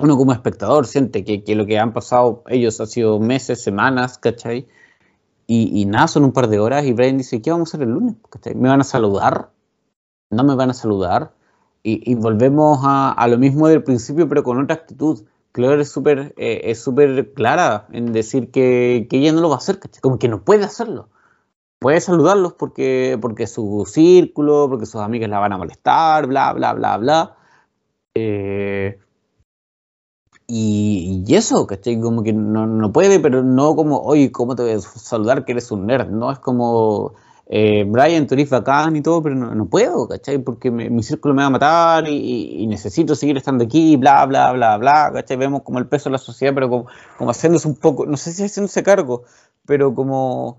Uno 0.00 0.16
como 0.16 0.32
espectador 0.32 0.86
siente 0.86 1.24
que, 1.24 1.42
que, 1.42 1.54
lo 1.56 1.66
que 1.66 1.78
han 1.78 1.92
pasado 1.92 2.44
ellos 2.48 2.80
ha 2.80 2.86
sido 2.86 3.18
meses, 3.18 3.62
semanas, 3.62 4.18
¿cachai? 4.18 4.66
Y, 5.46 5.80
y, 5.80 5.86
nada, 5.86 6.08
son 6.08 6.24
un 6.24 6.32
par 6.32 6.48
de 6.48 6.58
horas 6.58 6.84
y 6.84 6.92
Brian 6.92 7.16
dice, 7.16 7.40
¿qué 7.40 7.50
vamos 7.50 7.72
a 7.72 7.78
hacer 7.78 7.88
el 7.88 7.94
lunes? 7.94 8.16
¿cachai? 8.28 8.54
¿Me 8.54 8.68
van 8.68 8.82
a 8.82 8.84
saludar? 8.84 9.50
¿No 10.30 10.44
me 10.44 10.54
van 10.54 10.70
a 10.70 10.74
saludar? 10.74 11.32
Y, 12.04 12.14
volvemos 12.16 12.80
a, 12.82 13.26
lo 13.28 13.38
mismo 13.38 13.68
del 13.68 13.82
principio, 13.82 14.28
pero 14.28 14.42
con 14.42 14.62
otra 14.62 14.76
actitud. 14.76 15.24
Claire 15.52 15.82
es 15.82 15.90
súper 15.90 16.34
eh, 16.36 16.60
es 16.64 16.80
súper 16.82 17.32
clara 17.32 17.86
en 17.92 18.12
decir 18.12 18.50
que, 18.50 19.06
que, 19.10 19.18
ella 19.18 19.32
no 19.32 19.40
lo 19.40 19.48
va 19.48 19.56
a 19.56 19.58
hacer, 19.58 19.80
como 20.02 20.18
que 20.18 20.28
no 20.28 20.44
puede 20.44 20.64
hacerlo. 20.64 21.08
Puede 21.80 22.00
saludarlos 22.00 22.54
porque, 22.54 23.18
porque 23.20 23.46
su 23.46 23.84
círculo, 23.88 24.68
porque 24.68 24.86
sus 24.86 25.00
amigas 25.00 25.30
la 25.30 25.38
van 25.38 25.52
a 25.52 25.58
molestar, 25.58 26.26
bla, 26.26 26.52
bla, 26.52 26.74
bla, 26.74 26.96
bla. 26.98 27.36
Eh, 28.14 28.98
Y, 30.50 31.24
eso, 31.34 31.66
¿cachai? 31.66 32.00
Como 32.00 32.22
que 32.22 32.32
no, 32.32 32.66
no, 32.66 32.90
puede, 32.90 33.20
pero 33.20 33.42
no 33.42 33.76
como, 33.76 33.98
oye, 34.00 34.32
¿cómo 34.32 34.56
te 34.56 34.62
voy 34.62 34.72
a 34.72 34.80
saludar 34.80 35.44
que 35.44 35.52
eres 35.52 35.70
un 35.70 35.86
nerd? 35.86 36.08
No, 36.08 36.32
es 36.32 36.38
como, 36.38 37.14
eh, 37.50 37.84
Brian, 37.86 38.26
tú 38.26 38.34
eres 38.34 38.50
bacán 38.50 38.94
y 38.96 39.02
todo, 39.02 39.22
pero 39.22 39.34
no, 39.34 39.68
puedo, 39.68 40.06
¿cachai? 40.06 40.38
Porque 40.38 40.70
mi 40.70 41.02
círculo 41.02 41.34
me 41.34 41.42
va 41.42 41.46
a 41.46 41.50
matar 41.50 42.06
y, 42.08 42.66
necesito 42.66 43.14
seguir 43.14 43.38
estando 43.38 43.64
aquí, 43.64 43.96
bla, 43.96 44.26
bla, 44.26 44.52
bla, 44.52 44.76
bla, 44.76 45.10
¿cachai? 45.14 45.38
Vemos 45.38 45.62
como 45.62 45.78
el 45.78 45.88
peso 45.88 46.10
de 46.10 46.12
la 46.12 46.18
sociedad, 46.18 46.54
pero 46.54 46.68
como, 46.68 46.86
como 47.16 47.30
haciéndose 47.30 47.66
un 47.68 47.76
poco, 47.76 48.06
no 48.06 48.16
sé 48.18 48.32
si 48.32 48.44
haciéndose 48.44 48.82
cargo, 48.82 49.24
pero 49.66 49.94
como 49.94 50.58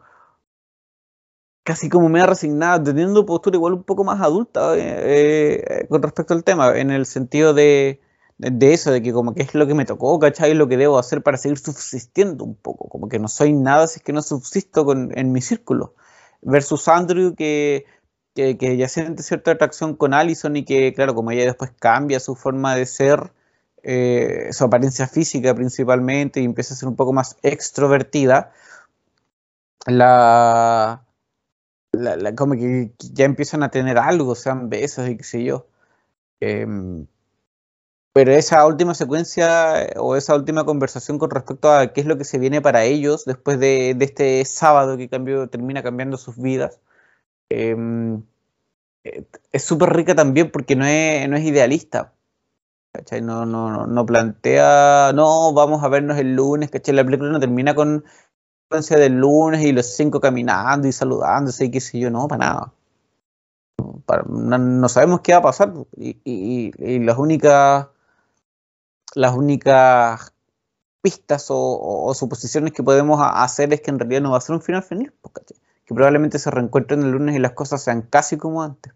casi 1.64 1.90
como 1.90 2.10
me 2.10 2.22
ha 2.22 2.26
resignado, 2.26 2.84
teniendo 2.84 3.26
postura 3.26 3.56
igual 3.56 3.74
un 3.74 3.84
poco 3.84 4.04
más 4.04 4.20
adulta 4.22 4.76
eh, 4.76 5.64
eh, 5.84 5.88
con 5.88 6.02
respecto 6.02 6.34
al 6.34 6.44
tema, 6.44 6.76
en 6.78 6.90
el 6.90 7.06
sentido 7.06 7.54
de 7.54 8.02
de 8.40 8.74
eso, 8.74 8.92
de 8.92 9.02
que 9.02 9.12
como 9.12 9.36
que 9.36 9.44
es 9.44 9.54
lo 9.54 9.68
que 9.68 9.76
me 9.76 9.86
tocó, 9.86 10.18
¿cachai? 10.18 10.54
Lo 10.54 10.70
que 10.70 10.78
debo 10.78 10.98
hacer 10.98 11.22
para 11.22 11.38
seguir 11.38 11.58
subsistiendo 11.60 12.46
un 12.46 12.56
poco, 12.56 12.88
como 12.88 13.10
que 13.10 13.20
no 13.20 13.28
soy 13.28 13.54
nada 13.54 13.86
si 13.88 14.00
es 14.00 14.04
que 14.04 14.14
no 14.14 14.22
subsisto 14.22 14.86
con, 14.86 15.16
en 15.18 15.34
mi 15.34 15.42
círculo. 15.42 15.96
Versus 16.42 16.88
Andrew 16.88 17.36
que, 17.36 17.86
que, 18.34 18.78
ya 18.78 18.88
siente 18.88 19.24
cierta 19.24 19.52
atracción 19.52 19.96
con 19.96 20.14
Allison 20.14 20.56
y 20.56 20.64
que, 20.66 20.94
claro, 20.94 21.16
como 21.16 21.32
ella 21.32 21.46
después 21.46 21.72
cambia 21.80 22.20
su 22.20 22.36
forma 22.36 22.76
de 22.76 22.86
ser, 22.86 23.34
eh, 23.84 24.50
su 24.52 24.64
apariencia 24.64 25.08
física 25.08 25.54
principalmente 25.54 26.42
y 26.42 26.46
empieza 26.46 26.74
a 26.74 26.78
ser 26.78 26.90
un 26.90 26.96
poco 26.96 27.14
más 27.14 27.38
extrovertida, 27.44 28.52
la, 29.86 31.06
la, 31.92 32.36
como 32.36 32.54
que 32.54 32.94
ya 33.00 33.26
empiezan 33.26 33.64
a 33.64 33.70
tener 33.72 33.98
algo, 33.98 34.36
sean 34.36 34.70
besos 34.70 35.10
y 35.10 35.18
qué 35.18 35.24
sé 35.24 35.44
yo. 35.44 35.68
Em, 36.40 37.08
pero 38.20 38.34
esa 38.34 38.66
última 38.66 38.94
secuencia 38.96 39.88
o 39.96 40.18
esa 40.18 40.36
última 40.36 40.66
conversación 40.66 41.18
con 41.20 41.30
respecto 41.30 41.72
a 41.72 41.94
qué 41.94 42.02
es 42.02 42.08
lo 42.08 42.18
que 42.18 42.26
se 42.26 42.38
viene 42.38 42.62
para 42.62 42.84
ellos 42.84 43.24
después 43.24 43.62
de, 43.62 43.96
este 43.98 44.44
sábado 44.44 44.98
que 44.98 45.08
cambió, 45.08 45.48
termina 45.48 45.84
cambiando 45.84 46.18
sus 46.18 46.36
vidas, 46.38 46.82
em, 47.50 48.24
eh, 49.06 49.26
es 49.54 49.64
súper 49.64 49.92
rica 49.96 50.16
también 50.16 50.52
porque 50.52 50.76
no 50.76 50.86
es, 50.86 51.30
no 51.30 51.38
es 51.38 51.46
idealista. 51.46 52.14
No, 53.22 53.46
no, 53.46 53.88
no, 53.88 54.06
plantea, 54.06 55.14
no, 55.16 55.54
vamos 55.54 55.84
a 55.84 55.88
vernos 55.88 56.18
el 56.18 56.36
lunes, 56.36 56.70
¿cachai? 56.72 56.96
La 56.96 57.06
película 57.06 57.32
no 57.32 57.40
termina 57.40 57.74
con 57.76 58.04
la 58.04 58.12
secuencia 58.64 58.98
del 58.98 59.14
lunes 59.14 59.62
y 59.62 59.72
los 59.72 59.96
cinco 59.96 60.20
caminando 60.20 60.90
y 60.90 60.92
saludándose 60.92 61.66
y 61.66 61.72
qué 61.72 61.80
sé 61.80 62.00
yo, 62.00 62.10
no, 62.10 62.28
para 62.28 62.46
nada. 62.46 62.74
no, 64.28 64.90
sabemos 64.90 65.22
qué 65.22 65.34
va 65.34 65.40
a 65.40 65.42
pasar 65.44 65.74
y, 65.96 66.18
y 66.26 67.00
las 67.00 67.18
únicas 67.18 67.88
las 69.16 69.34
únicas 69.36 70.34
pistas 71.02 71.48
o, 71.50 72.14
suposiciones 72.14 72.74
que 72.74 72.84
podemos 72.84 73.20
hacer 73.22 73.74
es 73.74 73.82
que 73.82 73.92
en 73.92 74.00
realidad 74.00 74.22
no 74.22 74.32
va 74.32 74.38
a 74.38 74.42
ser 74.42 74.56
un 74.56 74.62
final 74.62 74.84
feliz, 74.84 75.12
pues, 75.22 75.34
que 75.86 75.94
probablemente 75.96 76.40
se 76.40 76.52
reencuentren 76.52 77.04
el 77.04 77.12
lunes 77.12 77.36
y 77.36 77.40
las 77.40 77.54
cosas 77.54 77.84
sean 77.84 78.02
casi 78.04 78.38
como 78.38 78.64
antes. 78.64 78.94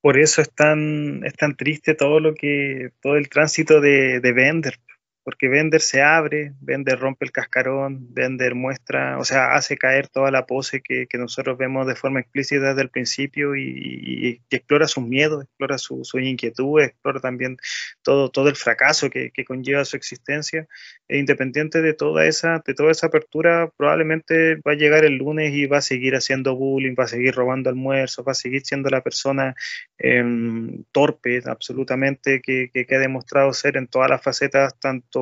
Por 0.00 0.18
eso 0.18 0.42
es 0.42 0.50
tan, 0.50 1.24
es 1.24 1.32
tan 1.34 1.56
triste 1.56 1.94
todo 1.94 2.20
lo 2.20 2.34
que, 2.34 2.92
todo 3.00 3.16
el 3.16 3.28
tránsito 3.30 3.80
de, 3.80 4.20
de 4.20 4.32
Bender, 4.32 4.78
porque 5.24 5.48
Bender 5.48 5.80
se 5.80 6.02
abre, 6.02 6.52
Bender 6.60 6.98
rompe 6.98 7.24
el 7.24 7.32
cascarón, 7.32 8.12
Bender 8.12 8.54
muestra, 8.54 9.18
o 9.18 9.24
sea, 9.24 9.54
hace 9.54 9.78
caer 9.78 10.08
toda 10.08 10.30
la 10.30 10.44
pose 10.44 10.82
que, 10.82 11.08
nosotros 11.14 11.56
vemos 11.56 11.86
de 11.86 11.94
forma 11.94 12.20
explícita 12.20 12.68
desde 12.68 12.82
el 12.82 12.90
principio 12.90 13.56
y, 13.56 14.42
explora 14.50 14.86
sus 14.86 15.04
miedos, 15.04 15.44
explora 15.44 15.78
sus 15.78 16.06
su 16.08 16.18
inquietudes, 16.18 16.88
explora 16.88 17.20
también 17.20 17.56
todo, 18.02 18.30
todo 18.30 18.48
el 18.50 18.56
fracaso 18.56 19.08
que, 19.08 19.32
conlleva 19.46 19.84
su 19.84 19.96
existencia. 19.96 20.66
E 21.08 21.18
independiente 21.18 21.82
de 21.82 21.94
toda, 21.94 22.26
esa, 22.26 22.62
de 22.66 22.74
toda 22.74 22.90
esa 22.90 23.06
apertura, 23.06 23.70
probablemente 23.76 24.56
va 24.56 24.72
a 24.72 24.74
llegar 24.74 25.04
el 25.04 25.16
lunes 25.16 25.54
y 25.54 25.66
va 25.66 25.78
a 25.78 25.82
seguir 25.82 26.14
haciendo 26.16 26.56
bullying, 26.56 26.94
va 26.98 27.04
a 27.04 27.08
seguir 27.08 27.34
robando 27.34 27.70
almuerzos, 27.70 28.26
va 28.26 28.32
a 28.32 28.34
seguir 28.34 28.62
siendo 28.62 28.90
la 28.90 29.02
persona 29.02 29.54
em, 29.98 30.84
torpe 30.92 31.42
absolutamente 31.46 32.40
que, 32.42 32.70
que 32.72 32.94
ha 32.94 32.98
demostrado 32.98 33.52
ser 33.52 33.76
en 33.76 33.86
todas 33.86 34.10
las 34.10 34.22
facetas, 34.22 34.78
tanto 34.80 35.13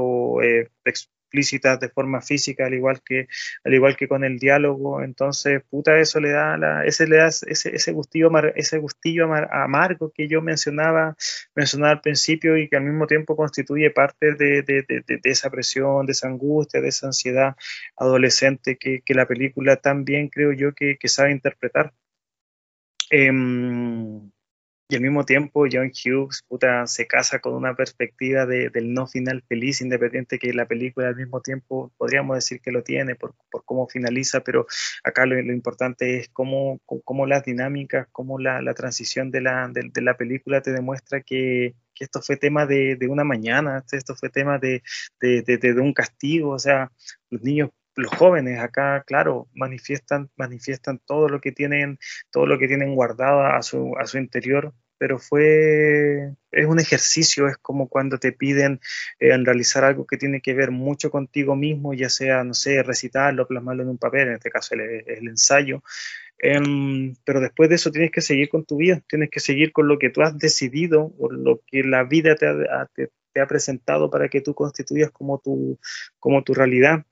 eh, 0.43 0.69
explícitas 1.33 1.81
de 1.81 1.89
forma 1.89 2.21
física, 2.21 2.67
al 2.67 2.75
igual 2.75 3.01
que, 3.03 3.27
al 3.65 3.75
igual 3.75 3.97
que 3.97 4.07
con 4.09 4.25
el 4.25 4.39
diálogo. 4.39 5.03
Entonces, 5.03 5.63
puta, 5.69 5.99
eso 5.99 6.21
le 6.21 6.31
da, 6.31 6.57
la, 6.59 6.85
ese, 6.85 7.07
le 7.07 7.17
da 7.17 7.29
ese, 7.29 7.75
ese 7.75 7.93
gustillo, 7.93 8.31
ese 8.55 8.79
gustillo 8.79 9.33
amargo 9.35 10.13
que 10.15 10.29
yo 10.29 10.43
mencionaba, 10.43 11.17
mencionaba 11.55 11.93
al 11.93 12.01
principio 12.03 12.57
y 12.59 12.69
que 12.69 12.77
al 12.77 12.85
mismo 12.85 13.07
tiempo 13.07 13.37
constituye 13.37 13.91
parte 13.91 14.35
de, 14.35 14.63
de, 14.63 14.83
de, 14.83 15.21
esa 15.25 15.51
presión, 15.51 16.07
de 16.07 16.13
esa 16.13 16.29
angustia, 16.29 16.81
de 16.81 16.89
esa 16.89 17.07
ansiedad 17.07 17.57
adolescente 17.97 18.77
que, 18.77 19.01
que 19.05 19.15
la 19.15 19.27
película 19.27 19.77
también 19.77 20.29
creo 20.29 20.53
yo 20.53 20.75
que, 20.75 20.97
sabe 21.09 21.33
interpretar. 21.33 21.93
Em, 23.11 24.32
y 24.93 24.97
al 24.97 25.01
mismo 25.01 25.25
tiempo 25.25 25.65
John 25.71 25.91
Hughes 25.91 26.45
puta, 26.47 26.87
se 26.87 27.07
casa 27.07 27.39
con 27.39 27.55
una 27.55 27.75
perspectiva 27.75 28.45
de, 28.45 28.69
del 28.69 28.93
no 28.93 29.07
final 29.07 29.43
feliz, 29.49 29.81
independiente 29.81 30.39
que 30.39 30.53
la 30.53 30.67
película 30.67 31.09
al 31.09 31.17
mismo 31.17 31.41
tiempo 31.41 31.91
podríamos 31.97 32.37
decir 32.37 32.61
que 32.61 32.73
lo 32.73 32.83
tiene 32.83 33.15
por, 33.15 33.35
por 33.51 33.65
cómo 33.65 33.89
finaliza, 33.89 34.41
pero 34.41 34.67
acá 35.03 35.25
lo, 35.25 35.39
importante 35.41 36.19
es 36.19 36.29
cómo, 36.29 36.79
cómo, 36.85 37.27
las 37.27 37.45
dinámicas, 37.45 38.07
cómo 38.13 38.39
la, 38.39 38.61
transición 38.75 39.31
de 39.31 39.41
la, 39.41 39.69
de, 39.73 40.03
la, 40.03 40.17
película 40.17 40.61
te 40.61 40.73
demuestra 40.73 41.23
que, 41.23 41.75
que 41.95 42.05
esto 42.05 42.21
fue 42.21 42.37
tema 42.37 42.67
de, 42.67 42.97
de, 42.97 43.09
una 43.09 43.25
mañana, 43.25 43.83
esto 43.91 44.15
fue 44.15 44.29
tema 44.29 44.59
de, 44.59 44.83
de, 45.21 45.81
un 45.81 45.95
castigo, 45.95 46.51
o 46.51 46.59
sea, 46.59 46.93
los 47.31 47.43
niños 47.43 47.71
los 47.97 48.11
jóvenes 48.13 48.61
acá, 48.61 49.03
claro, 49.07 49.49
manifiestan, 49.55 50.31
manifiestan 50.37 50.99
todo 51.05 51.29
lo 51.29 51.41
que 51.41 51.53
tienen, 51.53 51.99
todo 52.31 52.47
lo 52.47 52.59
que 52.59 52.69
tienen 52.69 52.95
guardado 52.95 53.43
a 53.43 53.63
su, 53.63 53.95
a 53.99 54.07
su 54.07 54.19
interior, 54.19 54.73
pero 54.99 55.19
fue, 55.19 56.33
es 56.53 56.67
un 56.67 56.79
ejercicio, 56.79 57.49
es 57.49 57.57
como 57.59 57.89
cuando 57.89 58.19
te 58.19 58.33
piden 58.33 58.81
eh, 59.19 59.37
realizar 59.37 59.85
algo 59.85 60.07
que 60.07 60.17
tiene 60.17 60.41
que 60.41 60.55
ver 60.55 60.71
mucho 60.71 61.11
contigo 61.11 61.57
mismo, 61.57 61.93
ya 61.93 62.09
sea, 62.09 62.45
no 62.45 62.55
sé, 62.55 62.83
recitarlo, 62.83 63.49
plasmarlo 63.49 63.83
en 63.83 63.89
un 63.89 63.99
papel, 63.99 64.29
en 64.29 64.35
este 64.35 64.51
caso 64.51 64.75
el, 64.75 64.81
el 65.07 65.29
ensayo, 65.29 65.83
em, 66.39 67.15
pero 67.25 67.41
después 67.41 67.69
de 67.69 67.77
eso 67.77 67.91
tienes 67.91 68.13
que 68.13 68.21
seguir 68.21 68.49
con 68.49 68.65
tu 68.65 68.77
vida, 68.77 69.03
tienes 69.09 69.31
que 69.31 69.41
seguir 69.41 69.73
con 69.73 69.89
lo 69.89 69.99
que 69.99 70.11
tú 70.11 70.23
has 70.23 70.39
decidido, 70.39 71.13
o 71.19 71.31
lo 71.31 71.61
que 71.67 71.83
la 71.83 72.05
vida 72.05 72.37
te 72.37 72.47
ha, 72.47 72.87
te, 72.95 73.11
te 73.33 73.41
ha 73.41 73.47
presentado 73.47 74.11
para 74.11 74.29
que 74.29 74.41
tú 74.41 74.55
constituyas 74.55 75.11
como 75.11 75.41
tu, 75.41 75.79
como 76.19 76.43
tu 76.45 76.55
realidad. 76.55 77.05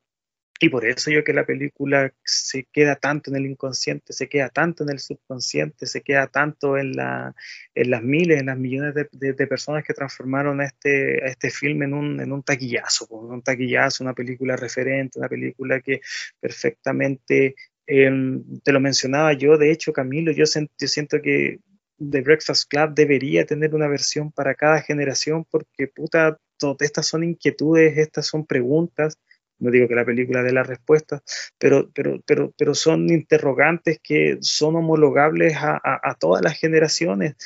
Y 0.62 0.68
por 0.68 0.86
eso 0.86 1.10
yo 1.10 1.24
que 1.24 1.32
la 1.32 1.46
película 1.46 2.12
se 2.22 2.64
queda 2.70 2.94
tanto 2.94 3.30
en 3.30 3.36
el 3.36 3.46
inconsciente, 3.46 4.12
se 4.12 4.28
queda 4.28 4.50
tanto 4.50 4.84
en 4.84 4.90
el 4.90 4.98
subconsciente, 4.98 5.86
se 5.86 6.02
queda 6.02 6.26
tanto 6.26 6.76
en, 6.76 6.92
la, 6.92 7.34
en 7.74 7.90
las 7.90 8.02
miles, 8.02 8.38
en 8.40 8.46
las 8.46 8.58
millones 8.58 8.94
de, 9.10 9.46
personas 9.46 9.84
que 9.84 9.94
transformaron 9.94 10.60
este, 10.60 11.24
a 11.24 11.28
este 11.28 11.48
filme 11.48 11.86
en 11.86 11.94
un, 11.94 12.20
en 12.20 12.30
un 12.30 12.42
taquillazo, 12.42 13.06
un 13.08 13.40
taquillazo, 13.40 14.04
una 14.04 14.12
película 14.12 14.54
referente, 14.54 15.18
una 15.18 15.30
película 15.30 15.80
que 15.80 16.02
perfectamente, 16.38 17.54
em, 17.86 18.44
te 18.62 18.72
lo 18.72 18.80
mencionaba 18.80 19.32
yo, 19.32 19.56
de 19.56 19.72
hecho 19.72 19.94
Camilo, 19.94 20.30
yo, 20.30 20.44
yo 20.44 20.88
siento 20.88 21.22
que 21.22 21.60
The 21.98 22.20
Breakfast 22.20 22.68
Club 22.68 22.92
debería 22.94 23.46
tener 23.46 23.74
una 23.74 23.88
versión 23.88 24.30
para 24.30 24.54
cada 24.54 24.82
generación 24.82 25.46
porque 25.50 25.88
puta, 25.88 26.38
todas 26.58 26.82
estas 26.82 27.06
son 27.06 27.24
inquietudes, 27.24 27.96
estas 27.96 28.26
son 28.26 28.44
preguntas 28.44 29.16
no 29.60 29.70
digo 29.70 29.86
que 29.86 29.94
la 29.94 30.04
película 30.04 30.42
dé 30.42 30.52
la 30.52 30.62
respuesta, 30.62 31.22
pero, 31.58 31.90
pero, 31.94 32.20
pero, 32.26 32.52
pero 32.56 32.74
son 32.74 33.10
interrogantes 33.10 34.00
que 34.02 34.38
son 34.40 34.76
homologables 34.76 35.54
a, 35.56 36.16
todas 36.18 36.42
las 36.42 36.58
generaciones. 36.58 37.36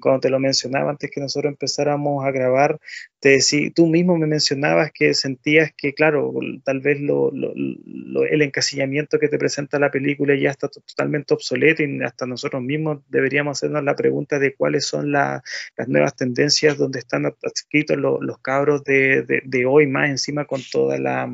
Cuando 0.00 0.20
te 0.20 0.30
lo 0.30 0.38
mencionaba 0.38 0.90
antes 0.90 1.10
que 1.10 1.20
nosotros 1.20 1.50
empezáramos 1.50 2.24
a 2.24 2.30
grabar, 2.30 2.80
te 3.20 3.38
tú 3.74 3.86
mismo 3.86 4.16
me 4.16 4.26
mencionabas 4.26 4.90
que 4.92 5.12
sentías 5.14 5.72
que, 5.76 5.92
claro, 5.92 6.32
tal 6.64 6.80
vez 6.80 7.00
lo, 7.00 7.30
el 7.32 8.42
encasillamiento 8.42 9.18
que 9.18 9.28
te 9.28 9.38
presenta 9.38 9.78
la 9.78 9.90
película 9.90 10.34
ya 10.34 10.50
está 10.50 10.68
totalmente 10.68 11.34
obsoleto 11.34 11.82
y 11.82 12.02
hasta 12.02 12.26
nosotros 12.26 12.62
mismos 12.62 13.00
deberíamos 13.08 13.58
hacernos 13.58 13.84
la 13.84 13.96
pregunta 13.96 14.38
de 14.38 14.54
cuáles 14.54 14.86
son 14.86 15.12
las 15.12 15.42
nuevas 15.86 16.16
tendencias 16.16 16.78
donde 16.78 17.00
están 17.00 17.26
adscritos 17.26 17.98
los 17.98 18.38
cabros 18.38 18.82
de, 18.84 19.22
de, 19.44 19.66
hoy, 19.66 19.86
más 19.86 20.08
encima 20.08 20.46
con 20.46 20.60
toda 20.72 20.98
la 20.98 21.30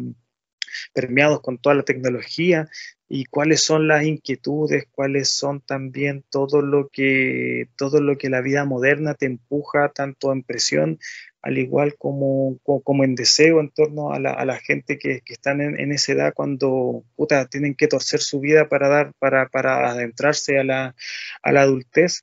permeados 0.93 1.41
con 1.41 1.59
toda 1.59 1.75
la 1.75 1.83
tecnología 1.83 2.69
y 3.09 3.25
cuáles 3.27 3.63
son 3.63 3.87
las 3.87 4.05
inquietudes, 4.05 4.87
cuáles 4.91 5.29
son 5.29 5.61
también 5.61 6.25
todo 6.29 6.61
lo 6.61 6.89
que 6.89 7.69
todo 7.77 8.01
lo 8.01 8.19
que 8.19 8.31
la 8.31 8.41
vida 8.41 8.65
moderna 8.65 9.15
te 9.15 9.27
empuja 9.27 9.91
tanto 9.91 10.33
en 10.33 10.43
presión 10.43 10.99
al 11.43 11.59
igual 11.59 11.95
como, 11.97 12.59
como, 12.65 13.05
en 13.05 13.15
deseo 13.15 13.61
en 13.61 13.71
torno 13.71 14.13
a 14.13 14.19
la, 14.19 14.33
a 14.33 14.45
la 14.45 14.57
gente 14.57 14.99
que, 14.99 15.21
que 15.21 15.35
están 15.35 15.61
en, 15.61 15.93
esa 15.93 16.13
edad 16.13 16.35
cuando 16.35 17.05
puta, 17.15 17.47
tienen 17.47 17.77
que 17.77 17.87
torcer 17.87 18.19
su 18.21 18.41
vida 18.41 18.69
para 18.69 18.89
dar 18.89 19.13
para, 19.21 19.49
para 19.49 19.91
adentrarse 19.91 20.59
a 20.59 20.65
la, 20.65 20.97
a 21.43 21.53
la 21.53 21.63
adultez 21.63 22.23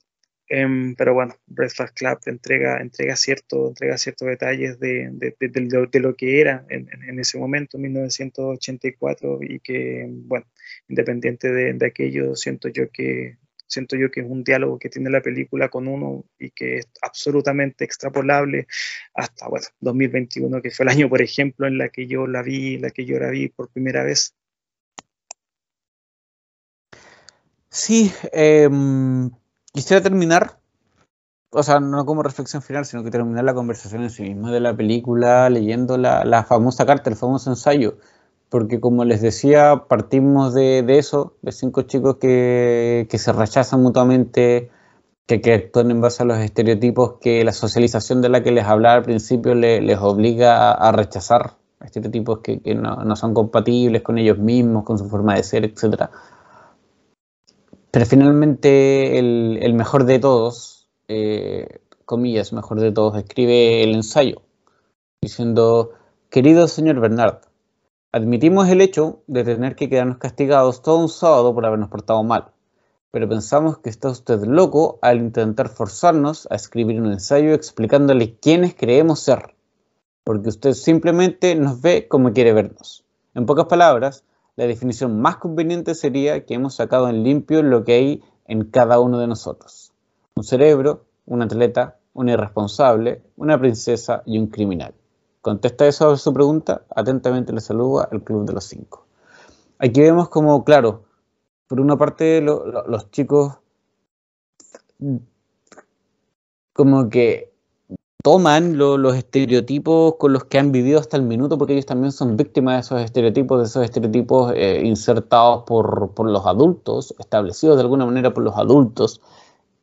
Em, 0.50 0.96
pero 0.96 1.14
bueno, 1.14 1.36
Breakfast 1.48 1.96
Club 1.98 2.20
entrega, 2.26 2.82
entrega, 2.82 3.16
cierto, 3.16 3.70
entrega 3.70 3.98
ciertos 3.98 4.28
detalles 4.28 4.80
de, 4.80 5.10
lo 6.02 6.16
que 6.16 6.42
era 6.42 6.66
en, 6.70 6.90
en, 7.08 7.20
ese 7.20 7.38
momento, 7.40 7.78
1984, 7.78 9.40
y 9.42 9.60
que, 9.60 10.06
bueno, 10.10 10.46
independiente 10.88 11.52
de, 11.52 11.86
aquello, 11.86 12.36
siento 12.36 12.68
yo 12.70 12.90
que 12.92 13.38
siento 13.66 13.96
yo 13.96 14.12
que 14.12 14.20
es 14.20 14.28
un 14.30 14.44
diálogo 14.44 14.78
que 14.78 14.90
tiene 14.90 15.10
la 15.10 15.22
película 15.22 15.70
con 15.70 15.88
uno 15.88 16.26
y 16.38 16.52
que 16.52 16.78
es 16.78 16.90
absolutamente 17.02 17.84
extrapolable 17.84 18.68
hasta 19.16 19.48
bueno 19.48 19.66
2021 19.80 20.62
que 20.62 20.70
fue 20.70 20.84
el 20.84 20.90
año 20.90 21.10
por 21.10 21.24
ejemplo 21.24 21.66
en 21.66 21.80
la 21.80 21.90
que 21.90 22.06
yo 22.06 22.28
la 22.28 22.44
vi 22.44 22.78
la 22.78 22.92
que 22.92 23.06
yo 23.06 23.18
la 23.20 23.32
vi 23.32 23.48
por 23.50 23.72
primera 23.72 24.04
vez. 24.04 24.36
Sí 27.70 28.12
eh, 28.32 28.70
Quisiera 29.76 30.04
terminar, 30.04 30.60
o 31.50 31.64
sea, 31.64 31.80
no 31.80 32.06
como 32.06 32.22
reflexión 32.22 32.62
final, 32.62 32.86
sino 32.86 33.04
que 33.04 33.10
terminar 33.10 33.44
la 33.44 33.56
conversación 33.56 34.04
en 34.04 34.12
sí 34.12 34.22
misma 34.22 34.52
de 34.52 34.60
la 34.60 34.78
película 34.78 35.50
leyendo 35.50 35.98
la, 35.98 36.46
famosa 36.48 36.86
carta, 36.86 37.10
el 37.10 37.16
famoso 37.16 37.50
ensayo, 37.50 37.98
porque 38.50 38.80
como 38.80 39.04
les 39.04 39.20
decía, 39.22 39.86
partimos 39.90 40.54
de, 40.54 40.86
eso, 41.00 41.34
de 41.42 41.52
cinco 41.52 41.82
chicos 41.82 42.18
que, 42.18 43.08
se 43.12 43.34
rechazan 43.34 43.82
mutuamente, 43.82 44.70
que, 45.26 45.42
actúan 45.52 45.90
en 45.90 46.02
base 46.02 46.22
a 46.22 46.28
los 46.28 46.38
estereotipos 46.38 47.16
que 47.20 47.44
la 47.44 47.52
socialización 47.52 48.22
de 48.22 48.30
la 48.30 48.44
que 48.44 48.52
les 48.52 48.66
hablaba 48.66 48.98
al 48.98 49.04
principio 49.04 49.56
les 49.56 49.98
obliga 49.98 50.72
a, 50.72 50.92
rechazar, 50.92 51.54
estereotipos 51.84 52.42
que, 52.44 52.76
no, 52.76 52.98
no, 52.98 53.16
son 53.16 53.34
compatibles 53.34 54.04
con 54.04 54.20
ellos 54.20 54.38
mismos, 54.38 54.84
con 54.84 55.00
su 55.00 55.10
forma 55.10 55.34
de 55.34 55.42
ser, 55.42 55.66
etcétera 55.66 56.12
pero 57.94 58.08
finalmente 58.08 59.20
el, 59.20 59.74
mejor 59.76 60.06
de 60.06 60.18
todos, 60.18 60.90
eh, 61.08 61.68
comillas, 62.06 62.52
mejor 62.52 62.80
de 62.80 62.92
todos, 62.92 63.16
escribe 63.16 63.84
el 63.84 63.94
ensayo, 63.94 64.42
diciendo, 65.22 65.92
querido 66.32 66.68
señor 66.68 67.00
Bernard, 67.00 67.42
admitimos 68.12 68.68
el 68.70 68.82
hecho 68.82 69.22
de 69.28 69.44
tener 69.44 69.76
que 69.76 69.90
quedarnos 69.90 70.18
castigados 70.18 70.82
todo 70.82 70.98
un 70.98 71.08
sábado 71.08 71.54
por 71.54 71.68
habernos 71.68 71.90
portado 71.90 72.24
mal, 72.24 72.48
pero 73.12 73.30
pensamos 73.30 73.78
que 73.78 73.92
está 73.92 74.10
usted 74.10 74.42
loco 74.42 74.98
al 75.04 75.20
intentar 75.20 75.70
forzarnos 75.70 76.48
a 76.50 76.56
escribir 76.56 77.00
un 77.00 77.12
ensayo 77.12 77.54
explicándole 77.54 78.40
quiénes 78.40 78.74
creemos 78.74 79.20
ser, 79.20 79.54
porque 80.24 80.50
usted 80.50 80.74
simplemente 80.74 81.54
nos 81.54 81.80
ve 81.80 82.08
como 82.08 82.34
quiere 82.34 82.54
vernos. 82.54 83.06
En 83.36 83.46
pocas 83.46 83.66
palabras, 83.66 84.26
la 84.56 84.66
definición 84.68 85.20
más 85.20 85.38
conveniente 85.38 85.96
sería 85.96 86.46
que 86.46 86.54
hemos 86.54 86.76
sacado 86.76 87.10
en 87.10 87.24
limpio 87.24 87.64
lo 87.64 87.84
que 87.84 87.94
hay 87.94 88.24
en 88.48 88.66
cada 88.66 89.00
uno 89.00 89.20
de 89.20 89.28
nosotros. 89.28 89.92
Un 90.36 90.44
cerebro, 90.44 91.06
un 91.26 91.42
atleta, 91.42 91.98
un 92.14 92.30
irresponsable, 92.30 93.22
una 93.36 93.60
princesa 93.60 94.22
y 94.26 94.38
un 94.38 94.48
criminal. 94.48 94.94
Contesta 95.42 95.88
eso 95.88 96.12
a 96.12 96.18
su 96.18 96.34
pregunta. 96.34 96.84
Atentamente 96.96 97.52
le 97.52 97.62
saluda 97.62 98.08
el 98.12 98.24
Club 98.24 98.46
de 98.46 98.54
los 98.54 98.66
Cinco. 98.66 99.06
Aquí 99.80 100.02
vemos 100.02 100.30
como, 100.30 100.64
claro, 100.64 101.04
por 101.68 101.82
una 101.82 101.98
parte 101.98 102.42
los 102.42 103.12
chicos 103.12 103.58
como 106.74 107.10
que 107.10 107.53
toman 108.24 108.78
los 108.78 109.16
estereotipos 109.16 110.16
con 110.18 110.34
los 110.34 110.46
que 110.46 110.58
han 110.58 110.72
vivido 110.72 111.00
hasta 111.00 111.18
el 111.18 111.24
minuto, 111.24 111.58
porque 111.58 111.74
ellos 111.74 111.86
también 111.86 112.12
son 112.12 112.38
víctimas 112.38 112.76
de 112.76 112.80
esos 112.82 113.02
estereotipos, 113.02 113.60
de 113.60 113.66
esos 113.66 113.84
estereotipos 113.86 114.54
eh, 114.56 114.82
insertados 114.84 115.64
por, 115.68 116.26
los 116.32 116.46
adultos, 116.48 117.14
establecidos 117.20 117.76
de 117.78 117.82
alguna 117.84 118.06
manera 118.06 118.34
por 118.34 118.44
los 118.44 118.56
adultos. 118.58 119.22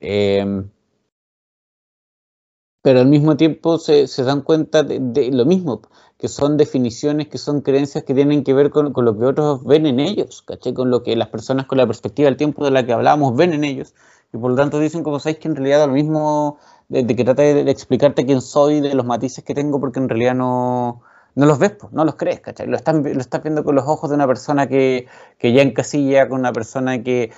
Eh, 0.01 0.65
pero 2.83 3.01
al 3.01 3.07
mismo 3.09 3.37
tiempo 3.37 3.79
se, 3.79 4.07
dan 4.25 4.41
cuenta 4.41 4.83
de, 4.83 5.31
lo 5.33 5.45
mismo, 5.45 5.83
que 6.17 6.29
son 6.29 6.57
definiciones, 6.57 7.29
que 7.29 7.37
son 7.37 7.61
creencias 7.61 8.05
que 8.05 8.15
tienen 8.15 8.43
que 8.43 8.55
ver 8.55 8.71
con, 8.71 8.93
lo 8.97 9.19
que 9.19 9.25
otros 9.25 9.65
ven 9.65 9.85
en 9.85 10.01
ellos, 10.01 10.43
¿caché? 10.43 10.73
Con 10.73 10.91
lo 10.91 11.03
que 11.03 11.15
las 11.15 11.29
personas 11.29 11.67
con 11.67 11.77
la 11.77 11.87
perspectiva 11.87 12.27
del 12.27 12.39
tiempo 12.39 12.65
de 12.65 12.71
la 12.71 12.87
que 12.87 12.93
hablamos 12.95 13.37
ven 13.37 13.53
en 13.53 13.65
ellos. 13.65 13.95
Y 14.33 14.39
por 14.39 14.53
lo 14.53 14.57
tanto 14.57 14.79
dicen, 14.79 15.03
como 15.03 15.21
sabéis, 15.21 15.41
que 15.41 15.49
en 15.49 15.57
realidad 15.57 15.87
lo 15.87 15.93
mismo 15.93 16.59
de, 16.91 17.07
que 17.17 17.25
trate 17.25 17.65
de, 17.65 17.71
explicarte 17.71 18.27
quién 18.27 18.41
soy, 18.41 18.81
de 18.81 18.95
los 18.95 19.07
matices 19.07 19.45
que 19.45 19.55
tengo, 19.55 19.81
porque 19.81 20.01
en 20.01 20.09
realidad 20.09 20.35
no, 20.35 21.03
no 21.37 21.47
los 21.47 21.59
ves, 21.59 21.77
no 21.93 22.05
los 22.05 22.17
crees, 22.17 22.41
¿cachai? 22.41 22.67
Lo, 22.67 22.77
están, 22.77 23.03
lo 23.03 23.21
estás 23.21 23.43
viendo 23.43 23.65
con 23.65 23.77
los 23.77 23.87
ojos 23.87 24.11
de 24.11 24.17
una 24.17 24.27
persona 24.27 24.67
que, 24.67 25.07
que 25.39 25.53
ya 25.53 25.63
encasilla, 25.63 26.29
con 26.29 26.41
una 26.41 26.53
persona 26.53 27.03
que, 27.03 27.33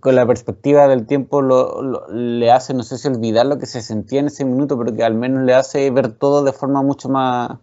con, 0.00 0.14
la 0.16 0.26
perspectiva 0.26 0.88
del 0.88 1.06
tiempo 1.06 1.42
lo, 1.42 2.08
le 2.08 2.50
hace, 2.50 2.74
no 2.74 2.82
sé 2.82 2.98
si 2.98 3.06
olvidar 3.06 3.46
lo 3.46 3.58
que 3.58 3.66
se 3.66 3.82
sentía 3.82 4.18
en 4.20 4.26
ese 4.26 4.44
minuto, 4.44 4.76
pero 4.76 4.92
que 4.94 5.04
al 5.04 5.14
menos 5.14 5.44
le 5.44 5.54
hace 5.54 5.90
ver 5.90 6.12
todo 6.12 6.42
de 6.42 6.52
forma 6.52 6.82
mucho 6.82 7.08
más 7.08 7.58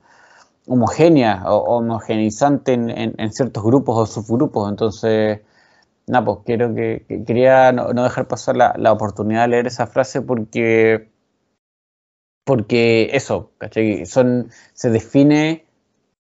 homogénea 0.67 1.43
o 1.47 1.77
homogeneizante 1.77 2.73
en, 2.73 2.89
en, 3.17 3.31
ciertos 3.33 3.63
grupos 3.63 3.97
o 3.97 4.05
subgrupos. 4.05 4.69
Entonces, 4.69 5.41
nada, 6.07 6.25
pues 6.25 6.37
quiero 6.45 6.73
que, 6.73 7.05
quería 7.27 7.73
no, 7.73 7.91
no, 7.93 8.03
dejar 8.03 8.27
pasar 8.27 8.55
la, 8.55 8.73
la 8.77 8.93
oportunidad 8.93 9.43
de 9.43 9.47
leer 9.49 9.67
esa 9.67 9.85
frase 9.87 10.21
porque 10.21 11.14
porque 12.45 13.09
eso, 13.13 13.51
¿cachai? 13.57 14.05
Son, 14.05 14.49
se 14.73 14.89
define 14.89 15.65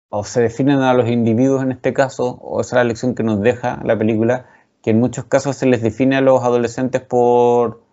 o 0.10 0.24
se 0.24 0.42
definen 0.42 0.80
a 0.80 0.94
los 0.94 1.10
individuos 1.10 1.64
en 1.64 1.72
este 1.72 1.94
caso, 1.94 2.40
o 2.42 2.62
esa 2.62 2.76
es 2.76 2.78
la 2.78 2.84
lección 2.86 3.14
que 3.14 3.24
nos 3.24 3.42
deja 3.42 3.82
la 3.84 3.98
película, 3.98 4.48
que 4.82 4.92
en 4.92 5.00
muchos 5.00 5.26
casos 5.26 5.58
se 5.58 5.66
les 5.66 5.82
define 5.82 6.16
a 6.16 6.22
los 6.22 6.44
adolescentes 6.44 7.02
por, 7.02 7.84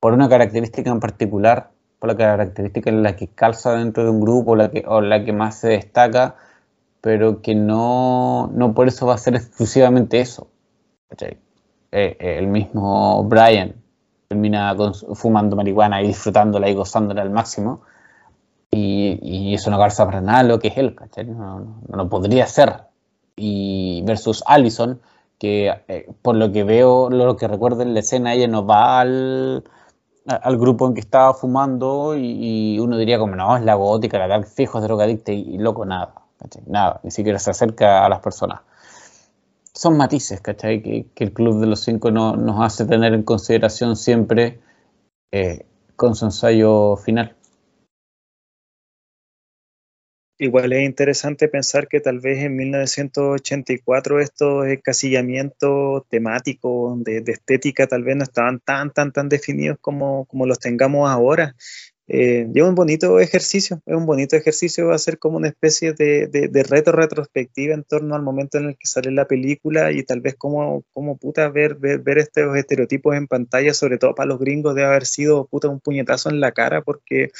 por 0.00 0.12
una 0.12 0.28
característica 0.28 0.90
en 0.90 1.00
particular, 1.00 1.70
por 1.98 2.10
la 2.10 2.16
característica 2.16 2.90
en 2.90 3.02
la 3.02 3.16
que 3.16 3.28
calza 3.28 3.74
dentro 3.74 4.04
de 4.04 4.10
un 4.10 4.20
grupo 4.20 4.56
la 4.56 4.70
que, 4.70 4.84
o 4.86 5.00
la 5.00 5.24
que 5.24 5.32
más 5.32 5.58
se 5.60 5.68
destaca, 5.68 6.36
pero 7.00 7.42
que 7.42 7.54
no, 7.54 8.48
no 8.54 8.74
por 8.74 8.88
eso 8.88 9.06
va 9.06 9.14
a 9.14 9.18
ser 9.18 9.34
exclusivamente 9.36 10.20
eso. 10.20 10.48
¿cachai? 11.08 11.38
Eh, 11.92 12.16
eh, 12.18 12.38
el 12.38 12.48
mismo 12.48 13.22
Brian, 13.24 13.81
termina 14.32 14.74
fumando 15.14 15.56
marihuana 15.56 16.00
y 16.00 16.06
disfrutándola 16.08 16.68
y 16.70 16.74
gozándola 16.74 17.20
al 17.22 17.30
máximo. 17.30 17.82
Y, 18.70 19.52
eso 19.54 19.70
no 19.70 19.78
calza 19.78 20.06
para 20.06 20.22
nada 20.22 20.42
lo 20.44 20.58
que 20.58 20.68
es 20.68 20.78
él, 20.78 20.94
¿cachai? 20.94 21.26
No, 21.26 21.82
no, 21.86 22.08
podría 22.08 22.46
ser. 22.46 22.84
Y 23.36 24.02
versus 24.06 24.42
Allison, 24.46 25.00
que 25.38 25.70
eh, 25.88 26.08
por 26.22 26.36
lo 26.36 26.50
que 26.50 26.64
veo, 26.64 27.10
lo 27.10 27.36
que 27.36 27.46
recuerdo 27.46 27.82
en 27.82 27.92
la 27.92 28.00
escena, 28.00 28.32
ella 28.32 28.48
no 28.48 28.64
va 28.64 29.00
al, 29.00 29.64
al 30.24 30.56
grupo 30.56 30.86
en 30.86 30.94
que 30.94 31.00
estaba 31.00 31.34
fumando 31.34 32.16
y, 32.16 32.78
uno 32.78 32.96
diría 32.96 33.18
como, 33.18 33.36
no, 33.36 33.54
es 33.58 33.62
la 33.62 33.74
gótica, 33.74 34.18
la 34.18 34.28
tal 34.28 34.46
fijo 34.46 34.78
es 34.78 34.84
drogadicta 34.84 35.32
y, 35.32 35.58
loco, 35.58 35.84
nada. 35.84 36.14
Nada, 36.66 37.00
ni 37.04 37.10
siquiera 37.10 37.38
se 37.38 37.50
acerca 37.50 38.04
a 38.04 38.08
las 38.08 38.20
personas 38.20 38.62
son 39.74 39.96
matices, 39.96 40.40
¿cachai? 40.40 40.82
Que, 40.82 41.24
el 41.24 41.32
Club 41.32 41.60
de 41.60 41.66
los 41.66 41.82
Cinco 41.82 42.10
no, 42.10 42.36
nos 42.36 42.60
hace 42.64 42.84
tener 42.84 43.14
en 43.14 43.22
consideración 43.22 43.96
siempre 43.96 44.60
eh, 45.32 45.64
con 45.96 46.14
su 46.14 46.26
ensayo 46.26 46.96
final. 46.96 47.36
Igual 50.38 50.72
es 50.72 50.82
interesante 50.82 51.46
pensar 51.46 51.86
que 51.86 52.00
tal 52.00 52.18
vez 52.18 52.42
en 52.42 52.56
1984 52.56 54.18
estos 54.20 54.66
encasillamientos 54.66 56.02
temáticos 56.08 57.00
de, 57.04 57.20
de, 57.20 57.32
estética 57.32 57.86
tal 57.86 58.02
vez 58.02 58.16
no 58.16 58.24
estaban 58.24 58.58
tan, 58.58 58.90
tan, 58.90 59.12
tan 59.12 59.28
definidos 59.28 59.78
como, 59.80 60.24
como 60.24 60.46
los 60.46 60.58
tengamos 60.58 61.08
ahora. 61.08 61.54
Eh, 62.08 62.48
es 62.52 62.62
un 62.62 62.74
bonito 62.74 63.20
ejercicio, 63.20 63.80
es 63.86 63.94
un 63.94 64.06
bonito 64.06 64.36
ejercicio, 64.36 64.88
va 64.88 64.96
a 64.96 64.98
ser 64.98 65.18
como 65.18 65.36
una 65.36 65.48
especie 65.48 65.92
de, 65.92 66.26
de, 66.26 66.62
reto 66.64 66.90
retrospectiva 66.90 67.74
en 67.74 67.84
torno 67.84 68.16
al 68.16 68.22
momento 68.22 68.58
en 68.58 68.66
el 68.66 68.76
que 68.76 68.86
sale 68.86 69.12
la 69.12 69.26
película 69.26 69.92
y 69.92 70.02
tal 70.02 70.20
vez 70.20 70.34
como, 70.36 70.84
como 70.92 71.16
puta 71.16 71.48
ver, 71.48 71.76
ver, 71.76 72.18
estos 72.18 72.56
estereotipos 72.56 73.14
en 73.16 73.28
pantalla, 73.28 73.72
sobre 73.72 73.98
todo 73.98 74.14
para 74.14 74.28
los 74.28 74.40
gringos, 74.40 74.74
de 74.74 74.84
haber 74.84 75.06
sido 75.06 75.46
puta 75.46 75.68
un 75.68 75.80
puñetazo 75.80 76.28
en 76.30 76.40
la 76.40 76.52
cara, 76.52 76.82
porque, 76.82 77.30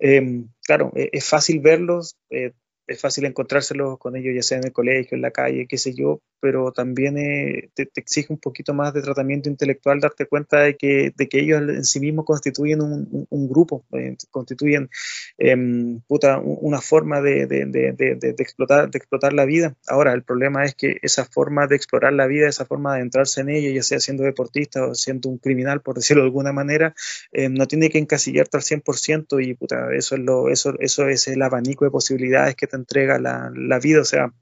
eh, 0.00 0.44
claro, 0.64 0.92
e, 0.96 1.10
es, 1.12 1.24
fácil 1.24 1.60
verlos, 1.60 2.16
eh, 2.30 2.52
es 2.92 3.00
fácil 3.00 3.24
encontrárselo 3.24 3.96
con 3.98 4.16
ellos, 4.16 4.34
ya 4.34 4.42
sea 4.42 4.58
en 4.58 4.64
el 4.64 4.72
colegio, 4.72 5.16
en 5.16 5.22
la 5.22 5.30
calle, 5.30 5.66
qué 5.68 5.78
sé 5.78 5.94
yo, 5.94 6.20
pero 6.40 6.72
también 6.72 7.16
eh, 7.18 7.70
te, 7.74 7.88
exige 7.94 8.32
un 8.32 8.38
poquito 8.38 8.74
más 8.74 8.92
de 8.92 9.00
tratamiento 9.00 9.48
intelectual 9.48 10.00
darte 10.00 10.26
cuenta 10.26 10.58
de 10.60 10.76
que, 10.76 11.12
de 11.16 11.28
que 11.28 11.40
ellos 11.40 11.62
en 11.62 11.84
sí 11.84 12.00
mismos 12.00 12.24
constituyen 12.24 12.82
un, 12.82 13.26
un, 13.30 13.48
grupo, 13.48 13.84
eh, 13.92 14.16
constituyen 14.30 14.90
em, 15.38 16.00
puta, 16.00 16.40
una 16.40 16.80
forma 16.80 17.20
de, 17.20 17.46
de, 17.46 17.66
de, 17.66 18.34
explotar, 18.38 18.90
de 18.90 18.98
explotar 18.98 19.32
la 19.32 19.44
vida. 19.44 19.76
Ahora, 19.86 20.12
el 20.14 20.24
problema 20.24 20.64
es 20.64 20.74
que 20.74 20.96
esa 21.02 21.24
forma 21.24 21.68
de 21.68 21.76
explorar 21.76 22.12
la 22.12 22.26
vida, 22.26 22.48
esa 22.48 22.66
forma 22.66 22.96
de 22.96 23.02
entrarse 23.02 23.40
en 23.40 23.48
ella, 23.48 23.70
ya 23.70 23.82
sea 23.84 24.00
siendo 24.00 24.24
deportista 24.24 24.84
o 24.84 24.94
siendo 24.96 25.28
un 25.28 25.38
criminal, 25.38 25.80
por 25.80 25.94
decirlo 25.94 26.22
de 26.22 26.26
alguna 26.26 26.52
manera, 26.52 26.94
eh, 27.30 27.48
no 27.48 27.68
tiene 27.68 27.88
que 27.88 27.98
encasillarte 27.98 28.56
al 28.56 28.64
100% 28.64 29.46
y 29.46 29.54
puta, 29.54 29.94
eso, 29.94 30.16
es 30.16 30.20
lo, 30.20 30.48
eso, 30.48 30.74
eso 30.80 31.06
es 31.06 31.28
el 31.28 31.42
abanico 31.42 31.84
de 31.84 31.92
posibilidades 31.92 32.56
que 32.56 32.66
te 32.66 32.76
entrega 32.82 33.18
la, 33.18 33.50
la 33.54 33.78
vida. 33.78 34.00
O 34.00 34.04
sea, 34.04 34.32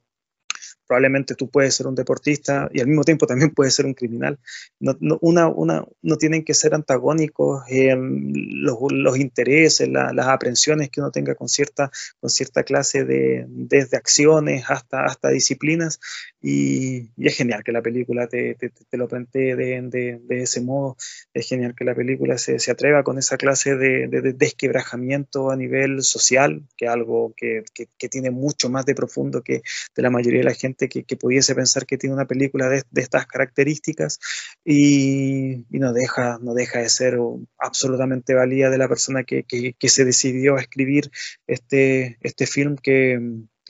probablemente 0.90 1.36
tú 1.36 1.48
puedes 1.48 1.76
ser 1.76 1.86
un 1.86 1.94
deportista 1.94 2.68
y 2.72 2.80
al 2.80 2.88
mismo 2.88 3.04
tiempo 3.04 3.24
también 3.24 3.50
puedes 3.54 3.76
ser 3.76 3.86
un 3.86 3.94
criminal. 3.94 4.40
No, 4.80 4.96
una, 5.20 5.46
una, 5.46 5.84
no 6.02 6.16
tienen 6.16 6.44
que 6.44 6.52
ser 6.52 6.74
antagónicos 6.74 7.62
los, 7.70 8.76
los, 8.90 9.16
intereses, 9.16 9.88
las 9.88 10.26
aprensiones 10.26 10.90
que 10.90 11.00
uno 11.00 11.12
tenga 11.12 11.36
con 11.36 11.48
cierta, 11.48 11.92
con 12.18 12.28
cierta 12.28 12.64
clase 12.64 13.04
de, 13.04 13.44
desde 13.48 13.96
acciones 13.96 14.64
hasta, 14.68 15.04
hasta 15.04 15.28
disciplinas. 15.28 16.00
Y, 16.42 17.10
es 17.16 17.36
genial 17.36 17.62
que 17.62 17.72
la 17.72 17.82
película 17.82 18.26
te, 18.26 18.54
te, 18.54 18.96
lo 18.96 19.08
plantee 19.08 19.56
de, 19.56 20.20
de, 20.22 20.42
ese 20.42 20.60
modo. 20.60 20.96
Es 21.34 21.48
genial 21.48 21.74
que 21.74 21.84
la 21.84 21.94
película 21.94 22.38
se, 22.38 22.58
se 22.58 22.70
atreva 22.70 23.02
con 23.02 23.18
esa 23.18 23.36
clase 23.36 23.76
de, 23.76 24.08
desquebrajamiento 24.34 25.50
a 25.50 25.56
nivel 25.56 26.02
social, 26.02 26.62
que 26.76 26.86
es 26.86 26.90
algo 26.90 27.34
que, 27.36 27.62
que, 27.74 27.88
que 27.98 28.08
tiene 28.08 28.30
mucho 28.30 28.70
más 28.70 28.86
de 28.86 28.94
profundo 28.94 29.42
que 29.42 29.62
de 29.94 30.02
la 30.02 30.10
mayoría 30.10 30.40
de 30.40 30.44
la 30.44 30.54
gente 30.54 30.88
que, 30.88 31.16
pudiese 31.16 31.54
pensar 31.54 31.86
que 31.86 31.98
tiene 31.98 32.14
una 32.14 32.26
película 32.26 32.68
de, 32.68 32.82
estas 32.94 33.26
características 33.26 34.18
y, 34.64 35.66
no, 35.70 35.92
deja, 35.92 36.38
no 36.40 36.54
deja 36.54 36.80
de 36.80 36.88
ser 36.88 37.18
absolutamente 37.58 38.34
valía 38.34 38.70
de 38.70 38.78
la 38.78 38.88
persona 38.88 39.24
que, 39.24 39.44
se 39.80 40.04
decidió 40.04 40.56
a 40.56 40.60
escribir 40.60 41.10
este, 41.46 42.18
este 42.20 42.46
film 42.46 42.76
que, 42.76 43.18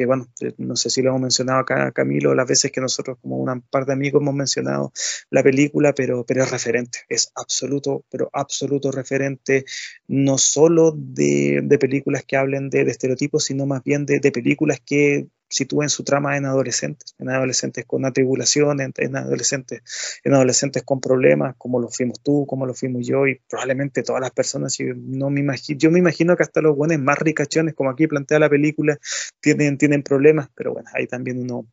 que 0.01 0.07
bueno, 0.07 0.27
no 0.57 0.77
sé 0.77 0.89
si 0.89 1.03
lo 1.03 1.11
hemos 1.11 1.21
mencionado 1.21 1.61
acá, 1.61 1.93
Camilo, 1.93 2.35
las 2.35 2.49
veces 2.49 2.73
que 2.73 2.81
nosotros 2.81 3.19
como 3.21 3.37
una 3.37 3.61
par 3.61 3.85
de 3.85 3.93
amigos 3.93 4.23
hemos 4.23 4.33
mencionado 4.33 4.95
la 5.29 5.43
película, 5.43 5.93
pero, 5.93 6.25
pero 6.25 6.43
es 6.43 6.51
referente, 6.51 7.01
es 7.11 7.31
absoluto, 7.35 8.07
pero 8.11 8.31
absoluto 8.33 8.91
referente, 8.93 9.67
no 10.09 10.39
solo 10.39 10.95
de, 10.97 11.77
películas 11.79 12.25
que 12.25 12.39
hablen 12.39 12.71
de, 12.71 12.81
estereotipos, 12.81 13.45
sino 13.45 13.67
más 13.67 13.85
bien 13.85 14.07
de 14.07 14.33
películas 14.33 14.81
que 14.81 15.29
sitúen 15.51 15.89
su 15.89 16.05
trama 16.05 16.37
en 16.37 16.47
adolescentes, 16.47 17.15
en 17.19 17.29
adolescentes 17.29 17.85
con 17.85 18.07
atribulación, 18.07 18.81
en, 18.81 19.17
adolescentes, 19.17 19.83
en 20.25 20.35
adolescentes 20.35 20.83
con 20.85 21.01
problemas, 21.01 21.57
como 21.59 21.81
lo 21.81 21.89
fuimos 21.89 22.21
tú, 22.23 22.47
como 22.47 22.67
lo 22.67 22.73
fuimos 22.73 23.07
yo, 23.07 23.27
y 23.27 23.41
probablemente 23.49 24.03
todas 24.03 24.23
las 24.23 24.31
personas, 24.31 24.79
yo, 24.79 24.87
no 24.95 25.29
me 25.29 25.41
imagino, 25.41 25.79
yo 25.79 25.91
me 25.91 25.99
imagino 25.99 26.37
que 26.37 26.45
hasta 26.45 26.63
los 26.63 26.77
buenos 26.77 26.99
más 27.01 27.19
ricachones, 27.19 27.75
como 27.75 27.91
aquí 27.91 28.07
plantea 28.07 28.39
la 28.39 28.49
película, 28.49 28.99
tienen, 29.41 29.77
tienen 29.77 30.03
problemas, 30.03 30.49
pero 30.55 30.73
bueno, 30.73 30.89
ahí 30.95 31.07
también 31.07 31.41
uno 31.41 31.67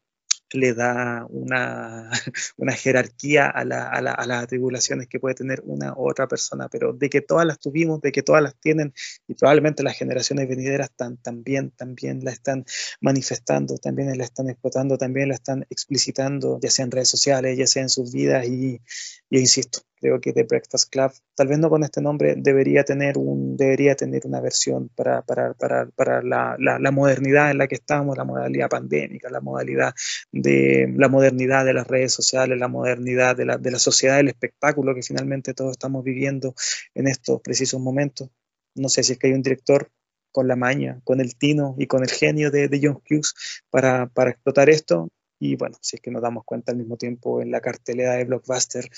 le 0.54 0.74
da 0.74 1.26
una, 1.30 2.10
una 2.58 2.74
jerarquía 2.74 3.48
a, 3.48 3.66
la, 3.66 3.84
a, 3.88 3.98
a, 3.98 4.26
las 4.26 4.44
atribulaciones 4.44 5.08
que 5.08 5.20
puede 5.20 5.36
tener 5.36 5.62
una 5.66 5.94
u 5.94 6.10
otra 6.10 6.28
persona, 6.28 6.70
pero 6.70 6.94
de 6.94 7.10
que 7.10 7.22
todas 7.22 7.46
las 7.46 7.60
tuvimos, 7.60 8.02
de 8.02 8.12
que 8.12 8.24
todas 8.24 8.42
las 8.42 8.56
tienen 8.56 8.94
y 9.28 9.34
probablemente 9.34 9.84
las 9.84 9.98
generaciones 9.98 10.48
venideras 10.48 10.92
también, 11.22 11.72
también 11.72 12.24
la 12.24 12.32
están 12.32 12.66
manifestando, 13.02 13.78
también 13.78 14.18
la 14.18 14.24
están 14.24 14.50
explotando, 14.50 14.98
también 14.98 15.30
la 15.30 15.36
están 15.36 15.66
explicitando, 15.70 16.60
ya 16.62 16.70
sea 16.70 16.86
en 16.86 16.92
redes 16.92 17.10
sociales, 17.10 17.58
ya 17.58 17.68
sea 17.68 17.84
en 17.84 17.90
sus 17.90 18.12
vidas 18.12 18.46
y, 18.48 18.82
y 19.30 19.40
insisto, 19.40 19.82
creo 20.00 20.20
que 20.22 20.34
The 20.34 20.44
Breakfast 20.44 20.92
Club, 20.92 21.12
tal 21.36 21.48
vez 21.48 21.60
no 21.60 21.70
con 21.70 21.84
este 21.84 22.02
nombre, 22.02 22.36
debería 22.38 22.84
tener, 22.84 23.18
un, 23.18 23.58
debería 23.58 23.96
tener 23.96 24.26
una 24.26 24.42
versión 24.42 24.90
para, 24.90 25.22
para, 25.22 25.54
para, 25.54 25.88
para 25.88 26.22
la, 26.22 26.56
la, 26.60 26.92
modernidad 26.92 27.52
en 27.52 27.58
la 27.58 27.68
que 27.68 27.76
estamos, 27.76 28.18
la 28.18 28.24
modalidad 28.24 28.70
pandémica, 28.70 29.30
la 29.30 29.42
modalidad 29.42 29.94
de 30.32 30.94
la 30.96 31.10
modernidad 31.10 31.66
de 31.66 31.74
las 31.74 31.88
redes 31.88 32.14
sociales, 32.14 32.58
la 32.58 32.68
modernidad 32.68 33.36
de 33.36 33.46
la, 33.46 33.58
de 33.58 33.72
la 33.72 33.80
sociedad 33.80 34.18
del 34.18 34.30
espectáculo 34.30 34.96
que 34.96 35.04
finalmente 35.04 35.54
todos 35.54 35.72
estamos 35.72 36.04
viviendo 36.04 36.54
en 36.94 37.08
estos 37.08 37.42
precisos 37.42 37.80
momentos. 37.80 38.30
No 38.76 38.90
sé 38.90 39.04
si 39.04 39.14
es 39.14 39.20
que 39.20 39.28
hay 39.28 39.34
un 39.34 39.42
director 39.42 39.90
con 40.32 40.48
la 40.48 40.56
maña, 40.56 41.02
con 41.04 41.20
el 41.20 41.36
tino 41.36 41.76
y 41.80 41.88
con 41.88 42.04
el 42.04 42.12
genio 42.12 42.52
de, 42.52 42.68
de 42.68 42.80
John 42.82 43.02
Hughes 43.10 43.34
para, 43.70 44.08
para 44.08 44.32
explotar 44.32 44.70
esto. 44.70 45.10
Y 45.40 45.56
bueno, 45.56 45.78
si 45.82 45.96
es 45.96 46.02
que 46.02 46.12
nos 46.12 46.22
damos 46.22 46.44
cuenta 46.46 46.72
al 46.72 46.78
mismo 46.78 46.98
tiempo 46.98 47.42
en 47.42 47.52
la 47.52 47.62
cartelera 47.62 48.14
de 48.14 48.26
Blockbuster, 48.26 48.90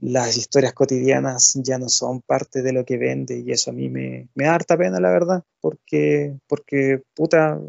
las 0.00 0.36
historias 0.36 0.72
cotidianas 0.72 1.54
ya 1.62 1.78
no 1.78 1.88
son 1.88 2.22
parte 2.22 2.62
de 2.62 2.72
lo 2.72 2.84
que 2.84 2.98
vende 2.98 3.38
y 3.38 3.50
eso 3.50 3.70
a 3.70 3.74
mí 3.74 3.88
me, 3.88 4.28
me 4.34 4.44
da 4.44 4.54
harta 4.54 4.76
pena, 4.76 5.00
la 5.00 5.10
verdad, 5.10 5.42
porque, 5.60 6.36
porque 6.46 7.02
puta, 7.14 7.60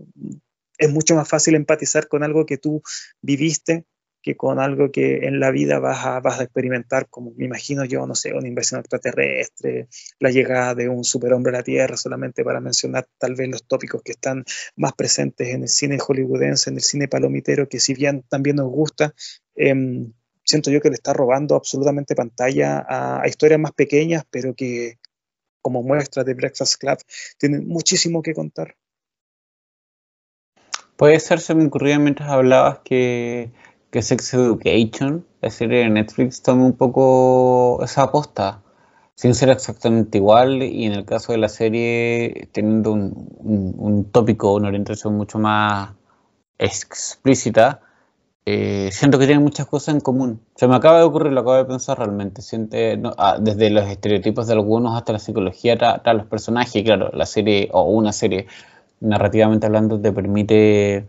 es 0.77 0.91
mucho 0.91 1.15
más 1.15 1.27
fácil 1.27 1.55
empatizar 1.55 2.07
con 2.07 2.23
algo 2.23 2.45
que 2.45 2.57
tú 2.57 2.81
viviste 3.21 3.85
que 4.21 4.35
con 4.35 4.59
algo 4.59 4.91
que 4.91 5.27
en 5.27 5.39
la 5.39 5.51
vida 5.51 5.79
vas 5.79 6.05
a, 6.05 6.19
vas 6.19 6.39
a 6.39 6.43
experimentar, 6.43 7.07
como 7.09 7.31
me 7.35 7.45
imagino 7.45 7.85
yo, 7.85 8.05
no 8.05 8.15
sé, 8.15 8.33
una 8.33 8.47
inversión 8.47 8.79
extraterrestre, 8.79 9.87
la 10.19 10.29
llegada 10.29 10.75
de 10.75 10.89
un 10.89 11.03
superhombre 11.03 11.51
a 11.53 11.59
la 11.59 11.63
Tierra, 11.63 11.95
solamente 11.95 12.43
para 12.43 12.59
mencionar 12.59 13.07
tal 13.17 13.35
vez 13.35 13.49
los 13.49 13.65
tópicos 13.65 14.01
que 14.03 14.11
están 14.11 14.43
más 14.75 14.93
presentes 14.93 15.49
en 15.49 15.63
el 15.63 15.69
cine 15.69 15.99
hollywoodense, 15.99 16.69
en 16.69 16.75
el 16.75 16.81
cine 16.81 17.07
palomitero, 17.07 17.69
que 17.69 17.79
si 17.79 17.93
bien 17.93 18.23
también 18.27 18.57
nos 18.57 18.69
gusta, 18.69 19.13
em, 19.55 20.11
siento 20.49 20.71
yo 20.71 20.81
que 20.81 20.89
le 20.89 20.95
está 20.95 21.13
robando 21.13 21.55
absolutamente 21.55 22.15
pantalla 22.15 22.83
a, 22.89 23.27
historias 23.27 23.59
más 23.59 23.71
pequeñas, 23.71 24.23
pero 24.31 24.55
que 24.55 24.97
como 25.61 25.83
muestra 25.83 26.23
de 26.23 26.33
Breakfast 26.33 26.79
Club 26.79 26.97
tienen 27.37 27.67
muchísimo 27.67 28.23
que 28.23 28.33
contar. 28.33 28.75
Puede 30.97 31.19
ser, 31.19 31.39
se 31.39 31.53
me 31.53 31.65
ocurría 31.65 31.99
mientras 31.99 32.29
hablabas 32.29 32.79
que, 32.79 33.51
Sex 33.93 34.33
Education, 34.33 35.25
la 35.41 35.51
serie 35.51 35.79
de 35.79 35.89
Netflix, 35.89 36.41
tome 36.41 36.63
un 36.63 36.75
poco 36.75 37.83
esa 37.83 38.03
aposta, 38.03 38.63
sin 39.15 39.35
ser 39.35 39.49
exactamente 39.49 40.17
igual, 40.17 40.63
y 40.63 40.85
en 40.85 40.93
el 40.93 41.05
caso 41.05 41.31
de 41.31 41.37
la 41.37 41.49
serie, 41.49 42.49
teniendo 42.51 42.91
un, 42.91 43.29
un, 43.37 43.75
un 43.77 44.11
tópico, 44.11 44.55
una 44.55 44.69
orientación 44.69 45.15
mucho 45.15 45.37
más 45.37 45.91
explícita, 46.57 47.81
eh, 48.51 48.89
siento 48.91 49.19
que 49.19 49.27
tienen 49.27 49.43
muchas 49.43 49.67
cosas 49.67 49.93
en 49.93 50.01
común. 50.01 50.41
Se 50.55 50.67
me 50.67 50.75
acaba 50.75 50.97
de 50.97 51.03
ocurrir, 51.03 51.31
lo 51.31 51.41
acabo 51.41 51.57
de 51.57 51.65
pensar 51.65 51.99
realmente. 51.99 52.41
Siente, 52.41 52.99
ah, 53.17 53.37
desde 53.39 53.69
los 53.69 53.87
estereotipos 53.87 54.47
de 54.47 54.53
algunos 54.53 54.97
hasta 54.97 55.13
la 55.13 55.19
psicología, 55.19 55.77
hasta 55.79 56.13
los 56.15 56.25
personajes. 56.25 56.83
Claro, 56.83 57.11
la 57.13 57.27
serie 57.27 57.69
o 57.71 57.83
una 57.83 58.11
serie, 58.11 58.47
narrativamente 59.01 59.67
hablando, 59.67 60.01
te 60.01 60.11
permite, 60.11 61.07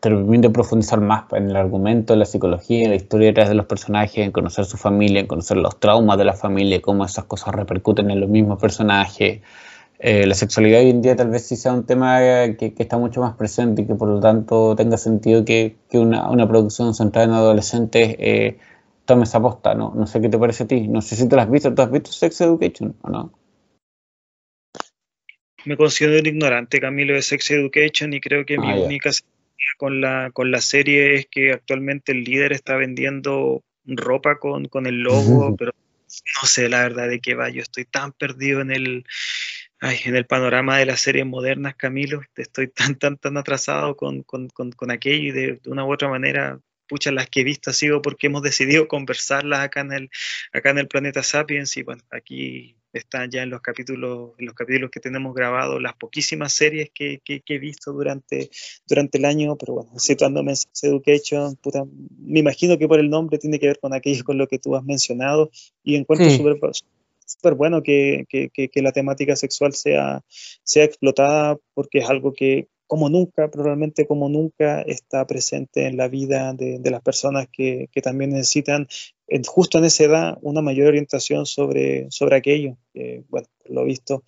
te 0.00 0.08
permite 0.08 0.48
profundizar 0.48 1.02
más 1.02 1.24
en 1.32 1.50
el 1.50 1.56
argumento, 1.56 2.14
en 2.14 2.20
la 2.20 2.24
psicología, 2.24 2.84
en 2.84 2.90
la 2.90 2.96
historia 2.96 3.28
detrás 3.28 3.50
de 3.50 3.54
los 3.54 3.66
personajes, 3.66 4.24
en 4.24 4.32
conocer 4.32 4.64
su 4.64 4.78
familia, 4.78 5.20
en 5.20 5.26
conocer 5.26 5.58
los 5.58 5.78
traumas 5.78 6.16
de 6.16 6.24
la 6.24 6.32
familia, 6.34 6.80
cómo 6.80 7.04
esas 7.04 7.26
cosas 7.26 7.54
repercuten 7.54 8.10
en 8.10 8.18
los 8.18 8.30
mismos 8.30 8.58
personajes. 8.58 9.42
Eh, 10.04 10.26
la 10.26 10.34
sexualidad 10.34 10.80
hoy 10.80 10.90
en 10.90 11.00
día 11.00 11.14
tal 11.14 11.30
vez 11.30 11.46
sí 11.46 11.54
sea 11.54 11.72
un 11.72 11.86
tema 11.86 12.18
que, 12.58 12.74
está 12.76 12.98
mucho 12.98 13.20
más 13.20 13.36
presente 13.36 13.82
y 13.82 13.86
que 13.86 13.94
por 13.94 14.08
lo 14.08 14.18
tanto 14.18 14.74
tenga 14.74 14.96
sentido 14.96 15.44
que, 15.44 15.76
una, 15.92 16.48
producción 16.48 16.92
centrada 16.92 17.28
en 17.28 17.34
adolescentes 17.34 18.16
eh, 18.18 18.58
tome 19.04 19.22
esa 19.22 19.40
posta, 19.40 19.76
¿no? 19.76 19.94
No 19.94 20.08
sé 20.08 20.20
qué 20.20 20.28
te 20.28 20.38
parece 20.38 20.64
a 20.64 20.66
ti. 20.66 20.88
No 20.88 21.02
sé 21.02 21.14
si 21.14 21.28
te 21.28 21.36
lo 21.36 21.42
has 21.42 21.48
visto. 21.48 21.72
¿Tú 21.72 21.82
has 21.82 21.92
visto 21.92 22.10
Sex 22.10 22.40
Education 22.40 22.96
o 23.02 23.10
no? 23.10 23.32
Me 25.66 25.76
considero 25.76 26.28
ignorante, 26.28 26.80
Camilo, 26.80 27.14
de 27.14 27.22
Sex 27.22 27.52
Education 27.52 28.12
y 28.12 28.20
creo 28.20 28.44
que 28.44 28.58
mi 28.58 28.72
ah, 28.72 28.80
única 28.80 29.12
con 29.78 30.00
la, 30.00 30.32
con 30.32 30.50
la 30.50 30.60
serie 30.60 31.14
es 31.14 31.26
que 31.30 31.52
actualmente 31.52 32.10
el 32.10 32.24
líder 32.24 32.52
está 32.52 32.74
vendiendo 32.74 33.62
ropa 33.84 34.40
con, 34.40 34.64
con 34.64 34.86
el 34.86 34.96
logo, 34.96 35.54
pero 35.56 35.70
no 36.42 36.48
sé 36.48 36.68
la 36.68 36.82
verdad 36.82 37.08
de 37.08 37.20
qué 37.20 37.36
va. 37.36 37.50
Yo 37.50 37.62
estoy 37.62 37.84
tan 37.84 38.10
perdido 38.10 38.60
en 38.62 38.72
el 38.72 39.04
Ay, 39.84 39.98
en 40.04 40.14
el 40.14 40.26
panorama 40.26 40.78
de 40.78 40.86
las 40.86 41.00
series 41.00 41.26
modernas, 41.26 41.74
Camilo, 41.74 42.20
estoy 42.36 42.68
tan, 42.68 42.94
tan, 43.00 43.16
tan 43.16 43.36
atrasado 43.36 43.96
con, 43.96 44.22
con, 44.22 44.48
con, 44.48 44.90
aquello 44.92 45.24
y 45.24 45.30
de, 45.32 45.60
una 45.66 45.84
u 45.84 45.92
otra 45.92 46.08
manera, 46.08 46.60
pucha, 46.86 47.10
las 47.10 47.28
que 47.28 47.40
he 47.40 47.44
visto 47.44 47.70
ha 47.70 47.72
sido 47.72 48.00
porque 48.00 48.28
hemos 48.28 48.42
decidido 48.42 48.86
conversarlas 48.86 49.58
acá 49.58 49.80
en 49.80 49.92
el, 49.92 50.10
acá 50.52 50.70
en 50.70 50.78
el 50.78 50.86
planeta 50.86 51.24
Sapiens 51.24 51.76
y 51.76 51.82
bueno, 51.82 52.00
aquí 52.12 52.76
están 52.92 53.28
ya 53.32 53.42
en 53.42 53.50
los 53.50 53.60
capítulos, 53.60 54.34
en 54.38 54.46
los 54.46 54.54
capítulos 54.54 54.88
que 54.92 55.00
tenemos 55.00 55.34
grabados 55.34 55.82
las 55.82 55.94
poquísimas 55.94 56.52
series 56.52 56.90
que, 56.94 57.18
que, 57.24 57.42
he 57.44 57.58
visto 57.58 57.92
durante, 57.92 58.50
durante 58.86 59.18
el 59.18 59.24
año, 59.24 59.56
pero 59.56 59.74
bueno, 59.74 59.98
situándome 59.98 60.52
en 60.52 60.58
Sex 60.58 60.84
Education, 60.84 61.56
puta, 61.56 61.82
me 62.20 62.38
imagino 62.38 62.78
que 62.78 62.86
por 62.86 63.00
el 63.00 63.10
nombre 63.10 63.38
tiene 63.38 63.58
que 63.58 63.66
ver 63.66 63.80
con 63.80 63.92
aquello 63.94 64.22
con 64.22 64.38
lo 64.38 64.46
que 64.46 64.60
tú 64.60 64.76
has 64.76 64.84
mencionado 64.84 65.50
y 65.82 65.96
encuentro 65.96 66.30
súper 66.30 66.60
súper 67.32 67.54
bueno 67.54 67.82
que, 67.82 68.24
que, 68.28 68.50
que, 68.50 68.82
la 68.82 68.92
temática 68.92 69.36
sexual 69.36 69.72
sea, 69.74 70.22
sea 70.64 70.84
explotada 70.84 71.56
porque 71.74 71.98
es 71.98 72.10
algo 72.10 72.32
que 72.32 72.68
como 72.86 73.08
nunca, 73.08 73.50
probablemente 73.50 74.06
como 74.06 74.28
nunca, 74.28 74.82
está 74.82 75.26
presente 75.26 75.86
en 75.86 75.96
la 75.96 76.08
vida 76.08 76.52
de, 76.52 76.78
de 76.78 76.90
las 76.90 77.00
personas 77.00 77.46
que, 77.50 77.88
que, 77.90 78.02
también 78.02 78.30
necesitan, 78.30 78.86
justo 79.46 79.78
en 79.78 79.84
esa 79.84 80.04
edad, 80.04 80.38
una 80.42 80.60
mayor 80.60 80.88
orientación 80.88 81.46
sobre, 81.46 82.06
sobre 82.10 82.36
aquello. 82.36 82.76
bueno, 83.30 83.46
lo 83.64 83.84
visto. 83.84 84.22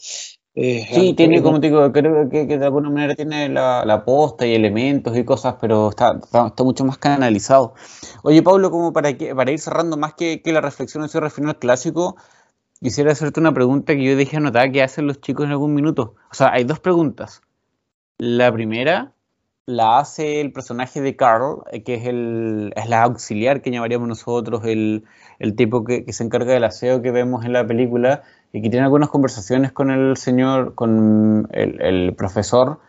Eh, 0.56 0.86
sí, 0.92 1.14
tiene, 1.14 1.42
como 1.42 1.60
te 1.60 1.66
digo, 1.66 1.90
creo 1.90 2.28
que, 2.30 2.46
de 2.46 2.64
alguna 2.64 2.88
manera 2.88 3.16
tiene 3.16 3.48
la, 3.48 3.84
la, 3.84 4.04
posta 4.04 4.46
y 4.46 4.54
elementos 4.54 5.16
y 5.16 5.24
cosas, 5.24 5.56
pero 5.60 5.90
está, 5.90 6.20
está, 6.22 6.62
mucho 6.62 6.84
más 6.84 6.96
canalizado. 6.96 7.74
Oye, 8.22 8.40
Pablo, 8.40 8.70
como 8.70 8.92
para, 8.92 9.16
que, 9.16 9.34
para 9.34 9.50
ir 9.50 9.58
cerrando, 9.58 9.96
más 9.96 10.14
que, 10.14 10.42
que 10.42 10.52
la 10.52 10.60
reflexión 10.60 11.08
se 11.08 11.18
refiere 11.18 11.50
al 11.50 11.58
clásico, 11.58 12.16
Quisiera 12.84 13.12
hacerte 13.12 13.40
una 13.40 13.54
pregunta 13.54 13.94
que 13.94 14.04
yo 14.04 14.14
dejé 14.14 14.36
anotada 14.36 14.70
que 14.70 14.82
hacen 14.82 15.06
los 15.06 15.18
chicos 15.22 15.46
en 15.46 15.52
algún 15.52 15.72
minuto. 15.72 16.16
O 16.30 16.34
sea, 16.34 16.52
hay 16.52 16.64
dos 16.64 16.80
preguntas. 16.80 17.40
La 18.18 18.52
primera 18.52 19.14
la 19.64 20.00
hace 20.00 20.42
el 20.42 20.52
personaje 20.52 21.00
de 21.00 21.16
Carl, 21.16 21.62
eh, 21.72 21.82
que 21.82 21.94
es, 21.94 22.04
el, 22.04 22.74
es 22.76 22.86
la 22.86 23.04
auxiliar 23.04 23.62
que 23.62 23.70
llamaríamos 23.70 24.06
nosotros, 24.06 24.66
el, 24.66 25.04
el 25.38 25.56
tipo 25.56 25.82
que, 25.82 26.04
se 26.12 26.24
encarga 26.24 26.52
del 26.52 26.64
aseo 26.64 27.00
que 27.00 27.10
vemos 27.10 27.46
en 27.46 27.54
la 27.54 27.66
película 27.66 28.22
y 28.52 28.60
que 28.60 28.68
tiene 28.68 28.84
algunas 28.84 29.08
conversaciones 29.08 29.72
con 29.72 29.90
el 29.90 30.18
señor, 30.18 30.74
con 30.74 31.48
el, 31.52 32.14
profesor, 32.14 32.80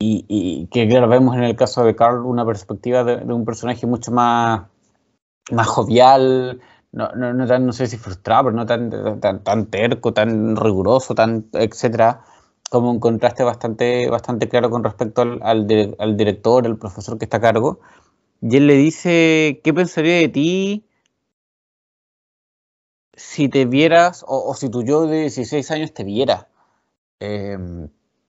y, 0.00 0.26
y, 0.26 0.66
que 0.72 0.88
claro, 0.88 1.06
vemos 1.08 1.36
en 1.36 1.44
el 1.44 1.54
caso 1.54 1.84
de 1.84 1.94
Carl 1.94 2.26
una 2.26 2.44
perspectiva 2.44 3.04
de, 3.04 3.18
de 3.18 3.32
un 3.32 3.44
personaje 3.44 3.86
mucho 3.86 4.10
más, 4.10 4.62
más 5.52 5.68
jovial, 5.68 6.60
no, 6.94 7.08
no, 7.16 7.34
no, 7.34 7.46
tan, 7.46 7.66
no 7.66 7.72
sé 7.72 7.86
si 7.88 7.96
frustrado, 7.98 8.44
pero 8.44 8.56
no 8.56 8.66
tan, 8.66 9.20
tan, 9.42 9.66
terco, 9.66 10.12
tan 10.14 10.54
riguroso, 10.56 11.14
tan 11.14 11.46
etcétera 11.52 12.24
como 12.70 12.90
un 12.90 13.00
contraste 13.00 13.42
bastante, 13.44 14.08
bastante 14.08 14.48
claro 14.48 14.70
con 14.70 14.84
respecto 14.84 15.22
al, 15.22 15.40
al, 15.42 15.96
al, 15.98 16.16
director, 16.16 16.66
el 16.66 16.78
profesor 16.78 17.18
que 17.18 17.24
está 17.24 17.38
a 17.38 17.40
cargo. 17.40 17.80
Y 18.40 18.56
él 18.56 18.66
le 18.66 18.74
dice, 18.74 19.60
¿qué 19.64 19.74
pensaría 19.74 20.16
de 20.18 20.28
ti 20.28 20.84
si 23.14 23.48
te 23.48 23.64
vieras, 23.64 24.24
o, 24.26 24.50
o 24.50 24.54
si 24.54 24.68
tu 24.70 24.82
yo 24.84 25.06
de 25.06 25.22
16 25.22 25.70
años 25.70 25.92
te 25.92 26.04
viera? 26.04 26.48
Eh, 27.20 27.58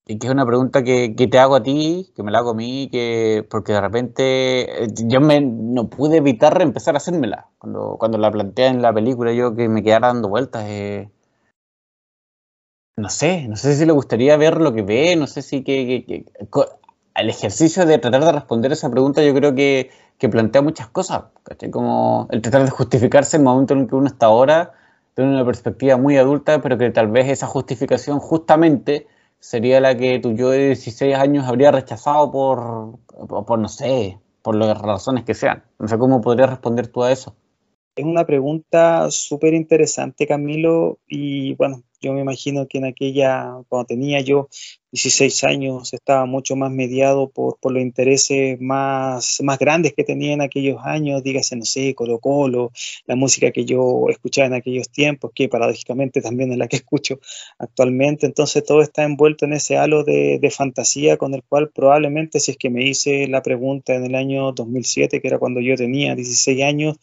y 0.07 0.19
que 0.19 0.27
es 0.27 0.34
una 0.34 0.45
pregunta 0.45 0.84
que, 0.84 1.15
que, 1.15 1.27
te 1.27 1.40
hago 1.40 1.56
a 1.56 1.64
ti, 1.64 2.11
que 2.15 2.22
me 2.22 2.32
la 2.32 2.40
hago 2.40 2.52
a 2.52 2.53
mí, 2.53 2.90
que 2.91 3.45
porque 3.49 3.73
de 3.73 3.82
repente 3.82 4.84
eh, 4.84 4.88
yo 5.07 5.19
me, 5.19 5.41
no 5.41 5.90
pude 5.90 6.18
evitar 6.18 6.61
empezar 6.61 6.94
a 6.95 6.98
hacérmela. 6.98 7.49
Cuando, 7.57 7.98
cuando 7.99 8.18
la 8.19 8.32
plantea 8.32 8.68
en 8.68 8.82
la 8.84 8.94
película, 8.94 9.34
yo 9.34 9.56
que 9.56 9.68
me 9.68 9.84
quedara 9.84 10.07
dando 10.07 10.30
vueltas. 10.30 10.65
Eh, 10.68 11.10
no 12.98 13.10
sé, 13.10 13.48
no 13.48 13.56
sé 13.56 13.76
si 13.76 13.86
le 13.86 13.91
gustaría 13.94 14.38
ver 14.38 14.61
lo 14.61 14.73
que 14.73 14.84
ve, 14.84 15.15
no 15.15 15.27
sé 15.27 15.41
si 15.41 15.64
que, 15.64 16.06
que, 16.07 16.26
el 17.15 17.30
ejercicio 17.30 17.86
de 17.86 17.98
tratar 17.98 18.23
de 18.23 18.32
responder 18.32 18.72
esa 18.72 18.90
pregunta 18.91 19.23
yo 19.23 19.34
creo 19.34 19.56
que, 19.56 19.90
que 20.18 20.30
plantea 20.30 20.61
muchas 20.61 20.88
cosas, 20.90 21.23
¿cachai? 21.44 21.72
Como 21.72 22.27
el 22.32 22.41
tratar 22.41 22.64
de 22.64 22.69
justificarse 22.69 23.38
el 23.38 23.44
momento 23.44 23.73
en 23.73 23.82
el 23.82 23.88
que 23.88 23.95
uno 23.95 24.07
está 24.07 24.27
ahora, 24.27 24.73
tiene 25.14 25.32
una 25.32 25.45
perspectiva 25.45 25.98
muy 25.98 26.18
adulta, 26.18 26.61
pero 26.61 26.77
que 26.77 26.90
tal 26.91 27.07
vez 27.07 27.27
esa 27.30 27.48
justificación 27.48 28.19
justamente 28.19 29.07
sería 29.45 29.80
la 29.80 29.95
que 29.95 30.17
tu 30.19 30.34
yo 30.34 30.49
de 30.49 30.67
16 30.67 31.15
años 31.15 31.45
habría 31.45 31.72
rechazado 31.72 32.31
por, 32.31 32.97
por, 33.45 33.59
no 33.59 33.67
sé, 33.67 34.17
por 34.41 34.55
las 34.55 34.81
razones 34.81 35.23
que 35.23 35.35
sean. 35.35 35.63
No 35.77 35.88
sé 35.88 35.99
cómo 35.99 36.19
podrías 36.19 36.49
responder 36.49 36.88
tú 36.88 37.03
a 37.03 37.11
eso. 37.11 37.35
Es 37.95 38.03
una 38.03 38.26
pregunta 38.26 39.11
súper 39.11 39.53
interesante, 39.53 40.26
Camilo, 40.26 40.97
y 41.07 41.53
bueno, 41.55 41.84
yo 42.01 42.13
me 42.13 42.22
imagino 42.22 42.67
que 42.67 42.77
en 42.77 42.85
aquella, 42.85 43.55
cuando 43.69 43.88
tenía 43.88 44.22
yo 44.22 44.49
16 44.95 45.43
años, 45.43 45.93
estaba 45.93 46.26
mucho 46.26 46.55
más 46.55 46.72
mediado 46.72 47.30
por, 47.30 47.57
por 47.59 47.73
los 47.73 47.81
intereses 47.81 48.59
más, 48.61 49.39
más 49.43 49.59
grandes 49.59 49.93
que 49.93 50.05
tenía 50.05 50.31
en 50.31 50.41
aquellos 50.41 50.77
años, 50.85 51.22
dígase, 51.22 51.57
no 51.57 51.65
sé, 51.65 51.93
Colo 51.95 52.19
Colo, 52.19 52.72
la 53.05 53.17
música 53.17 53.51
que 53.51 53.65
yo 53.65 54.05
escuchaba 54.09 54.47
en 54.47 54.53
aquellos 54.53 54.89
tiempos, 54.89 55.31
que 55.35 55.49
paradójicamente 55.49 56.22
también 56.22 56.53
es 56.53 56.57
la 56.57 56.67
que 56.69 56.77
escucho 56.77 57.19
actualmente. 57.59 58.26
Entonces 58.26 58.63
todo 58.63 58.81
está 58.81 59.03
envuelto 59.03 59.43
en 59.45 59.53
ese 59.53 59.77
halo 59.77 60.03
de, 60.03 60.39
fantasía 60.55 61.17
con 61.17 61.34
el 61.34 61.43
cual 61.43 61.72
probablemente, 61.72 62.39
si 62.39 62.51
es 62.51 62.57
que 62.57 62.69
me 62.69 62.88
hice 62.88 63.27
la 63.27 63.41
pregunta 63.41 63.95
en 63.95 64.05
el 64.05 64.15
año 64.15 64.53
2007, 64.53 65.19
que 65.19 65.27
era 65.27 65.39
cuando 65.39 65.59
yo 65.59 65.76
tenía 65.76 66.15
16 66.15 66.63
años, 66.63 66.97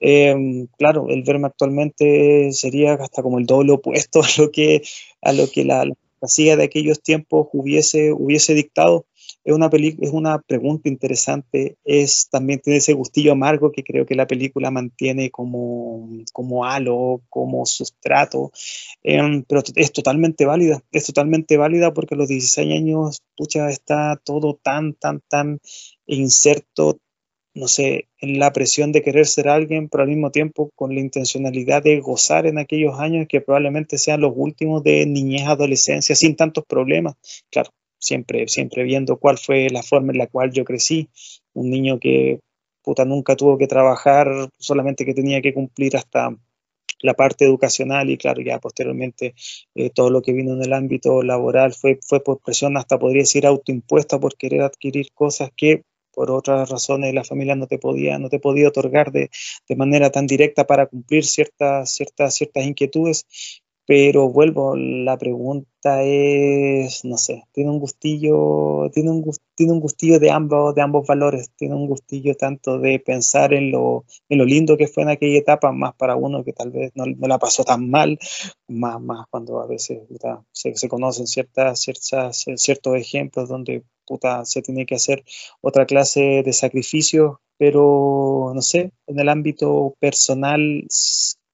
eh, 0.00 0.34
claro, 0.76 1.06
el 1.08 1.22
verme 1.22 1.46
actualmente 1.46 2.52
sería 2.52 2.94
hasta 2.94 3.22
como 3.22 3.38
el 3.38 3.46
doble 3.46 3.72
opuesto 3.72 4.22
lo 4.38 4.50
que, 4.50 4.82
a 5.22 5.32
lo 5.32 5.48
que 5.50 5.64
la, 5.64 5.84
la 5.84 5.94
fantasía 6.16 6.56
de 6.56 6.64
aquellos 6.64 7.02
tiempos 7.02 7.48
hubiese, 7.52 8.12
hubiese 8.12 8.54
dictado. 8.54 9.06
Es 9.44 9.54
una, 9.54 9.70
es 9.72 10.10
una 10.10 10.40
pregunta 10.40 10.88
interesante, 10.88 11.76
es, 11.84 12.28
también 12.30 12.60
tiene 12.60 12.78
ese 12.78 12.94
gustillo 12.94 13.32
amargo 13.32 13.70
que 13.70 13.84
creo 13.84 14.04
que 14.04 14.14
la 14.16 14.26
película 14.26 14.70
mantiene 14.70 15.30
como, 15.30 16.08
como 16.32 16.64
halo, 16.64 17.22
como 17.28 17.64
sustrato, 17.64 18.50
eh, 19.04 19.44
pero 19.48 19.62
es 19.74 19.92
totalmente 19.92 20.46
válida, 20.46 20.82
es 20.90 21.06
totalmente 21.06 21.56
válida 21.56 21.92
porque 21.92 22.14
a 22.14 22.18
los 22.18 22.28
16 22.28 22.72
años, 22.72 23.22
pucha, 23.36 23.68
está 23.68 24.20
todo 24.24 24.58
tan, 24.60 24.94
tan, 24.94 25.20
tan 25.28 25.60
inserto, 26.06 26.98
no 27.56 27.68
sé, 27.68 28.08
en 28.20 28.38
la 28.38 28.52
presión 28.52 28.92
de 28.92 29.00
querer 29.00 29.26
ser 29.26 29.48
alguien, 29.48 29.88
pero 29.88 30.02
al 30.02 30.10
mismo 30.10 30.30
tiempo 30.30 30.70
con 30.74 30.94
la 30.94 31.00
intencionalidad 31.00 31.82
de 31.82 32.00
gozar 32.00 32.46
en 32.46 32.58
aquellos 32.58 33.00
años 33.00 33.26
que 33.26 33.40
probablemente 33.40 33.96
sean 33.96 34.20
los 34.20 34.34
últimos 34.36 34.84
de 34.84 35.06
niñez, 35.06 35.48
adolescencia, 35.48 36.14
sin 36.14 36.36
tantos 36.36 36.64
problemas. 36.66 37.14
Claro, 37.50 37.70
siempre, 37.98 38.46
siempre 38.48 38.84
viendo 38.84 39.16
cuál 39.16 39.38
fue 39.38 39.70
la 39.70 39.82
forma 39.82 40.12
en 40.12 40.18
la 40.18 40.26
cual 40.26 40.52
yo 40.52 40.66
crecí. 40.66 41.08
Un 41.54 41.70
niño 41.70 41.98
que 41.98 42.40
puta 42.82 43.06
nunca 43.06 43.36
tuvo 43.36 43.56
que 43.56 43.66
trabajar, 43.66 44.28
solamente 44.58 45.06
que 45.06 45.14
tenía 45.14 45.40
que 45.40 45.54
cumplir 45.54 45.96
hasta 45.96 46.36
la 47.00 47.14
parte 47.14 47.46
educacional 47.46 48.10
y 48.10 48.18
claro, 48.18 48.42
ya 48.42 48.58
posteriormente 48.58 49.34
eh, 49.74 49.88
todo 49.88 50.10
lo 50.10 50.20
que 50.20 50.32
vino 50.32 50.52
en 50.52 50.62
el 50.62 50.74
ámbito 50.74 51.22
laboral 51.22 51.72
fue, 51.72 51.98
fue 52.06 52.22
por 52.22 52.38
presión, 52.38 52.76
hasta 52.76 52.98
podría 52.98 53.22
decir 53.22 53.46
autoimpuesta 53.46 54.20
por 54.20 54.36
querer 54.36 54.60
adquirir 54.60 55.08
cosas 55.14 55.50
que 55.56 55.84
por 56.16 56.30
otras 56.30 56.70
razones 56.70 57.12
la 57.12 57.24
familia 57.24 57.56
no 57.56 57.66
te 57.66 57.78
podía, 57.78 58.18
no 58.18 58.30
te 58.30 58.40
podía 58.40 58.68
otorgar 58.68 59.12
de, 59.12 59.30
de 59.68 59.76
manera 59.76 60.10
tan 60.10 60.26
directa 60.26 60.66
para 60.66 60.86
cumplir 60.86 61.26
ciertas, 61.26 61.90
ciertas, 61.90 62.34
ciertas 62.34 62.64
inquietudes. 62.64 63.26
Pero 63.88 64.28
vuelvo, 64.30 64.74
la 64.76 65.16
pregunta 65.16 66.02
es, 66.02 67.04
no 67.04 67.16
sé, 67.18 67.44
tiene 67.52 67.70
un 67.70 67.78
gustillo, 67.78 68.90
tiene 68.92 69.10
un, 69.10 69.30
tiene 69.54 69.72
un 69.74 69.80
gustillo 69.80 70.18
de 70.18 70.30
ambos, 70.32 70.74
de 70.74 70.82
ambos 70.82 71.06
valores, 71.06 71.50
tiene 71.54 71.76
un 71.76 71.86
gustillo 71.86 72.34
tanto 72.34 72.80
de 72.80 72.98
pensar 72.98 73.54
en 73.54 73.70
lo, 73.70 74.04
en 74.28 74.38
lo 74.38 74.44
lindo 74.44 74.76
que 74.76 74.88
fue 74.88 75.04
en 75.04 75.10
aquella 75.10 75.38
etapa, 75.38 75.70
más 75.70 75.94
para 75.94 76.16
uno 76.16 76.42
que 76.42 76.52
tal 76.52 76.72
vez 76.72 76.90
no, 76.96 77.04
no 77.06 77.28
la 77.28 77.38
pasó 77.38 77.62
tan 77.62 77.88
mal, 77.88 78.18
más, 78.66 79.00
más 79.00 79.26
cuando 79.30 79.60
a 79.60 79.66
veces 79.68 80.00
se, 80.50 80.74
se, 80.74 80.88
conocen 80.88 81.28
ciertas, 81.28 81.78
ciertas, 81.78 82.44
ciertos 82.56 82.96
ejemplos 82.96 83.48
donde 83.48 83.84
puta, 84.06 84.44
se 84.44 84.62
tiene 84.62 84.86
que 84.86 84.94
hacer 84.96 85.24
otra 85.60 85.86
clase 85.86 86.42
de 86.44 86.52
sacrificio, 86.52 87.40
pero 87.58 88.52
no 88.54 88.62
sé, 88.62 88.92
en 89.06 89.20
el 89.20 89.28
ámbito 89.28 89.96
personal, 90.00 90.86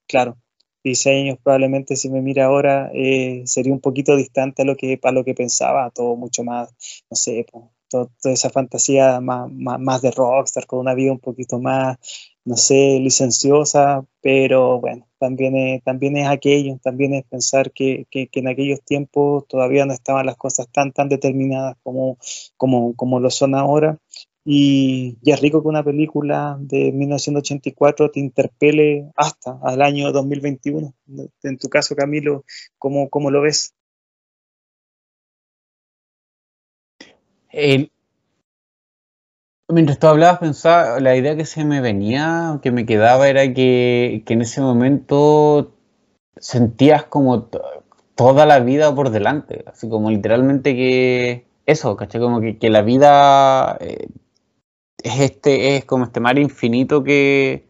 claro, 0.06 0.36
16 0.84 1.22
años 1.24 1.38
probablemente 1.42 1.96
si 1.96 2.10
me 2.10 2.22
mira 2.22 2.46
ahora 2.46 2.90
eh, 2.92 3.42
sería 3.46 3.72
un 3.72 3.80
poquito 3.80 4.16
distante 4.16 4.62
a 4.62 4.64
lo 4.64 4.76
que, 4.76 4.98
a 5.02 5.12
lo 5.12 5.24
que 5.24 5.34
pensaba, 5.34 5.90
todo 5.90 6.16
mucho 6.16 6.44
más, 6.44 6.70
no 7.10 7.16
sé, 7.16 7.46
todo, 7.50 7.70
toda 7.92 8.34
esa 8.34 8.50
fantasía 8.50 9.20
más, 9.20 9.50
más, 9.52 9.78
más, 9.80 10.02
de 10.02 10.10
rockstar, 10.10 10.66
con 10.66 10.80
una 10.80 10.94
vida 10.94 11.12
un 11.12 11.20
poquito 11.20 11.60
más, 11.60 11.98
no 12.44 12.56
sé, 12.56 12.98
licenciosa, 13.00 14.04
pero 14.20 14.80
bueno, 14.80 15.06
también 15.18 15.56
es, 15.56 15.82
también 15.84 16.16
es 16.16 16.28
aquello, 16.28 16.78
también 16.82 17.14
es 17.14 17.24
pensar 17.24 17.72
que, 17.72 18.06
que, 18.10 18.28
que, 18.28 18.40
en 18.40 18.48
aquellos 18.48 18.82
tiempos 18.82 19.46
todavía 19.46 19.86
no 19.86 19.92
estaban 19.92 20.26
las 20.26 20.36
cosas 20.36 20.66
tan, 20.72 20.92
tan 20.92 21.08
determinadas 21.08 21.76
como, 21.82 22.18
como, 22.56 22.94
como 22.96 23.20
lo 23.20 23.30
son 23.30 23.54
ahora. 23.54 23.98
Y, 24.44 25.18
y, 25.22 25.30
es 25.30 25.40
rico 25.40 25.62
que 25.62 25.68
una 25.68 25.84
película 25.84 26.56
de 26.60 26.90
1984 26.90 28.10
te 28.10 28.18
interpele 28.18 29.12
hasta 29.14 29.58
al 29.62 29.82
año 29.82 30.10
2021. 30.10 30.92
En 31.44 31.58
tu 31.58 31.68
caso, 31.68 31.94
Camilo, 31.94 32.44
¿cómo, 32.78 33.08
cómo 33.08 33.30
lo 33.30 33.42
ves? 33.42 33.74
El, 37.52 37.92
mientras 39.68 39.98
tú 39.98 40.06
hablabas, 40.06 40.38
pensaba, 40.40 41.00
la 41.00 41.16
idea 41.16 41.36
que 41.36 41.44
se 41.44 41.64
me 41.64 41.80
venía, 41.80 42.58
que 42.62 42.70
me 42.72 42.86
quedaba, 42.86 43.28
era 43.28 43.52
que, 43.52 44.22
que 44.26 44.32
en 44.34 44.42
ese 44.42 44.60
momento 44.60 45.74
sentías 46.36 47.04
como 47.04 47.48
toda 48.14 48.46
la 48.46 48.60
vida 48.60 48.94
por 48.94 49.10
delante, 49.10 49.64
así 49.66 49.88
como 49.88 50.10
literalmente 50.10 50.74
que 50.74 51.46
eso, 51.66 51.96
¿caché? 51.96 52.18
Como 52.18 52.40
que, 52.40 52.70
la 52.70 52.82
vida 52.82 53.76
eh, 53.80 54.08
es 55.02 55.20
este, 55.20 55.76
es 55.76 55.84
como 55.84 56.04
este 56.04 56.20
mar 56.20 56.38
infinito 56.38 57.04
que 57.04 57.66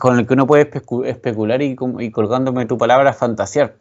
con 0.00 0.18
el 0.18 0.26
que 0.26 0.34
uno 0.34 0.46
puede 0.46 0.64
especu 0.64 1.04
especular 1.04 1.62
y, 1.62 1.76
y, 2.00 2.10
colgándome 2.10 2.66
tu 2.66 2.76
palabra 2.76 3.12
fantasear. 3.12 3.76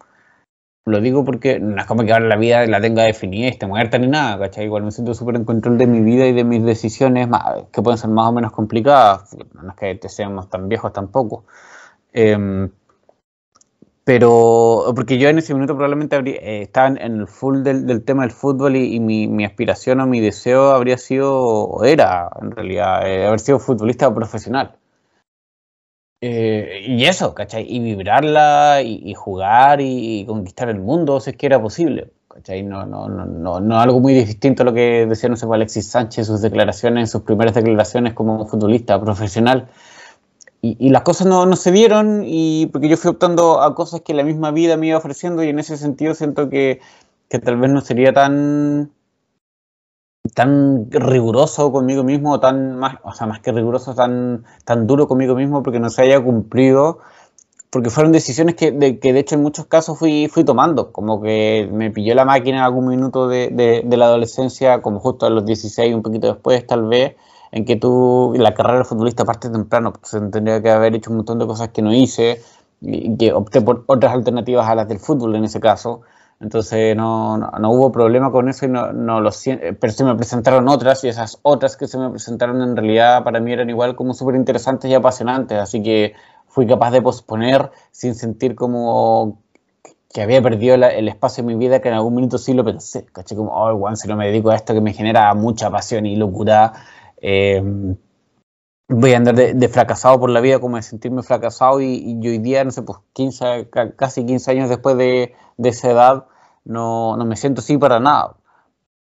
Lo 0.86 1.02
digo 1.02 1.26
porque 1.26 1.60
no 1.60 1.82
es 1.82 1.88
como 1.88 2.04
que 2.04 2.14
ahora 2.14 2.28
la 2.28 2.36
vida 2.36 2.66
la 2.68 2.80
tenga 2.80 3.04
definida, 3.04 3.50
esté 3.50 3.66
muerta 3.66 3.98
ni 3.98 4.08
nada, 4.08 4.38
¿cachai? 4.38 4.66
Igual 4.66 4.84
me 4.84 4.92
siento 4.92 5.16
súper 5.16 5.36
en 5.36 5.46
control 5.46 5.78
de 5.80 5.88
mi 5.88 6.02
vida 6.02 6.28
y 6.28 6.34
de 6.34 6.44
mis 6.44 6.64
decisiones, 6.64 7.28
que 7.72 7.82
pueden 7.82 7.98
ser 7.98 8.12
más 8.12 8.30
o 8.30 8.32
menos 8.34 8.52
complicadas, 8.52 9.36
no 9.54 9.70
es 9.72 9.76
que 9.76 9.96
te 9.96 10.10
seamos 10.10 10.50
tan 10.50 10.70
viejos 10.70 10.94
tampoco. 10.94 11.46
Eh, 12.14 12.70
pero, 14.06 14.94
porque 14.96 15.18
yo 15.18 15.30
en 15.30 15.40
ese 15.40 15.56
minuto 15.56 15.74
probablemente 15.74 16.16
habría, 16.16 16.36
eh, 16.36 16.62
estaba 16.62 16.90
en 16.90 16.98
el 17.22 17.28
full 17.28 17.64
del, 17.64 17.88
del, 17.88 18.04
tema 18.06 18.22
del 18.22 18.32
fútbol 18.32 18.76
y, 18.76 18.94
y 18.94 19.00
mi, 19.00 19.28
mi, 19.28 19.46
aspiración 19.46 20.00
o 20.00 20.06
mi 20.06 20.22
deseo 20.22 20.74
habría 20.74 21.00
sido, 21.00 21.34
o 21.44 21.84
era 21.84 22.30
en 22.40 22.52
realidad, 22.52 23.08
eh, 23.08 23.26
haber 23.26 23.40
sido 23.40 23.58
futbolista 23.60 24.14
profesional. 24.14 24.76
Eh, 26.28 26.86
y 26.88 27.06
eso, 27.06 27.36
¿cachai? 27.36 27.66
Y 27.70 27.80
vibrarla 27.80 28.82
y, 28.82 29.00
y 29.06 29.14
jugar 29.14 29.80
y, 29.80 30.22
y, 30.22 30.26
conquistar 30.26 30.70
el 30.70 30.80
mundo 30.80 31.20
si 31.20 31.30
es 31.32 31.38
que 31.38 31.46
era 31.46 31.62
posible. 31.62 32.10
¿cachai? 32.30 32.64
No, 32.64 32.86
no, 32.86 33.08
no, 33.08 33.60
no, 33.60 33.80
algo 33.80 34.00
muy 34.00 34.14
distinto 34.14 34.64
a 34.64 34.66
lo 34.66 34.74
que 34.74 35.06
decía, 35.06 35.30
no 35.30 35.36
sé, 35.36 35.46
Alexis 35.50 35.88
Sánchez, 35.88 36.28
sus 36.28 36.42
declaraciones, 36.42 37.12
sus 37.12 37.22
primeras 37.22 37.54
declaraciones 37.54 38.14
como 38.14 38.46
futbolista 38.48 39.00
profesional. 39.00 39.70
Y, 40.62 40.90
las 40.90 41.04
cosas 41.04 41.28
no, 41.28 41.46
no, 41.46 41.56
se 41.56 41.72
dieron 41.72 42.24
y 42.26 42.66
porque 42.68 42.90
yo 42.90 42.98
fui 42.98 43.12
optando 43.12 43.62
a 43.62 43.76
cosas 43.76 44.02
que 44.02 44.16
la 44.16 44.24
misma 44.24 44.50
vida 44.50 44.78
me 44.78 44.88
iba 44.88 44.98
ofreciendo 44.98 45.44
y 45.44 45.50
en 45.50 45.60
ese 45.60 45.78
sentido 45.78 46.16
siento 46.16 46.50
que, 46.50 46.82
que 47.30 47.38
tal 47.38 47.58
vez 47.58 47.70
no 47.70 47.82
sería 47.82 48.14
tan 48.14 48.90
tan 50.34 50.90
riguroso 50.92 51.72
conmigo 51.72 52.04
mismo, 52.04 52.40
tan 52.40 52.78
más, 52.78 52.96
o 53.04 53.14
sea, 53.14 53.28
más 53.28 53.40
que 53.40 53.52
riguroso, 53.52 53.94
tan, 53.94 54.44
tan 54.64 54.88
duro 54.88 55.08
conmigo 55.08 55.36
mismo 55.36 55.64
porque 55.64 55.80
no 55.80 55.90
se 55.90 56.04
haya 56.04 56.22
cumplido, 56.22 57.00
porque 57.70 57.90
fueron 57.90 58.12
decisiones 58.12 58.56
que 58.56 58.72
de, 58.72 59.00
que 59.00 59.14
de 59.14 59.20
hecho 59.20 59.36
en 59.36 59.42
muchos 59.42 59.66
casos 59.68 60.00
fui, 60.00 60.28
fui 60.28 60.44
tomando, 60.44 60.92
como 60.92 61.22
que 61.22 61.70
me 61.72 61.92
pilló 61.92 62.16
la 62.16 62.26
máquina 62.26 62.58
en 62.58 62.64
algún 62.64 62.88
minuto 62.88 63.28
de, 63.28 63.50
de, 63.50 63.98
la 63.98 64.06
adolescencia, 64.06 64.82
como 64.82 65.00
justo 65.00 65.26
a 65.26 65.30
los 65.30 65.46
16, 65.46 65.94
un 65.94 66.02
poquito 66.02 66.28
después 66.28 66.66
tal 66.66 66.86
vez, 66.86 67.16
en 67.52 67.66
que 67.66 67.76
tú, 67.76 68.34
la 68.38 68.54
carrera 68.54 68.80
de 68.80 68.86
futbolista 68.86 69.26
parte 69.26 69.50
temprano, 69.50 69.94
se 70.04 70.20
tendría 70.22 70.62
que 70.62 70.70
haber 70.70 70.96
hecho 70.96 71.12
un 71.12 71.18
montón 71.18 71.40
de 71.40 71.48
cosas 71.48 71.70
que 71.70 71.82
no 71.82 71.94
hice, 71.94 72.42
y 72.82 73.16
que 73.18 73.34
opté 73.34 73.62
por 73.62 73.84
otras 73.88 74.14
alternativas 74.14 74.68
a 74.68 74.76
las 74.76 74.88
del 74.88 75.00
fútbol 75.00 75.36
en 75.36 75.46
ese 75.46 75.60
caso, 75.60 76.02
entonces 76.40 76.96
no, 76.96 77.38
no, 77.38 77.72
hubo 77.72 77.92
problema 77.92 78.32
con 78.32 78.50
eso 78.50 78.66
y 78.66 78.70
no, 78.70 78.92
no 78.92 79.22
lo 79.22 79.32
pero 79.80 79.94
se 79.94 80.04
me 80.04 80.16
presentaron 80.16 80.68
otras 80.68 81.04
y 81.04 81.08
esas 81.08 81.40
otras 81.44 81.78
que 81.78 81.88
se 81.88 81.98
me 81.98 82.10
presentaron 82.10 82.62
en 82.62 82.76
realidad 82.76 83.24
para 83.24 83.40
mí 83.40 83.54
eran 83.54 83.70
igual 83.70 83.96
como 83.96 84.14
súper 84.14 84.36
interesantes 84.36 84.90
y 84.92 84.94
apasionantes, 84.94 85.58
así 85.58 85.82
que 85.82 86.14
fui 86.48 86.68
capaz 86.68 86.92
de 86.92 87.02
posponer 87.02 87.72
sin 87.92 88.16
sentir 88.16 88.56
como 88.56 89.40
que 90.14 90.22
había 90.22 90.42
perdido 90.42 90.76
el 90.76 91.08
espacio 91.10 91.42
en 91.42 91.48
mi 91.48 91.56
vida 91.56 91.82
que 91.82 91.90
en 91.90 91.96
algún 91.96 92.16
minuto 92.16 92.38
sí 92.38 92.54
lo 92.54 92.64
pensé, 92.64 93.06
caché 93.06 93.36
como, 93.36 93.52
oh, 93.52 93.72
igual 93.72 93.98
si 93.98 94.08
no 94.08 94.16
me 94.16 94.28
dedico 94.28 94.50
a 94.50 94.56
esto 94.56 94.74
que 94.74 94.80
me 94.80 94.94
genera 94.94 95.34
mucha 95.34 95.70
pasión 95.70 96.06
y 96.06 96.16
locura, 96.16 96.72
eh, 97.22 97.62
voy 98.88 99.14
a 99.14 99.18
andar 99.18 99.36
de, 99.36 99.68
fracasado 99.68 100.20
por 100.20 100.30
la 100.30 100.42
vida, 100.42 100.60
como 100.60 100.78
de 100.78 100.84
sentirme 100.84 101.24
fracasado 101.24 101.82
y, 101.82 102.20
hoy 102.24 102.38
día, 102.38 102.64
no 102.64 102.72
sé, 102.72 102.84
pues 102.84 103.00
15, 103.14 103.70
casi 103.96 104.26
15 104.26 104.52
años 104.52 104.70
después 104.70 104.96
de, 104.98 105.34
esa 105.64 105.92
edad, 105.92 106.26
no, 106.66 107.18
no, 107.18 107.26
me 107.26 107.36
siento 107.36 107.62
así 107.62 107.78
para 107.78 108.00
nada. 108.00 108.36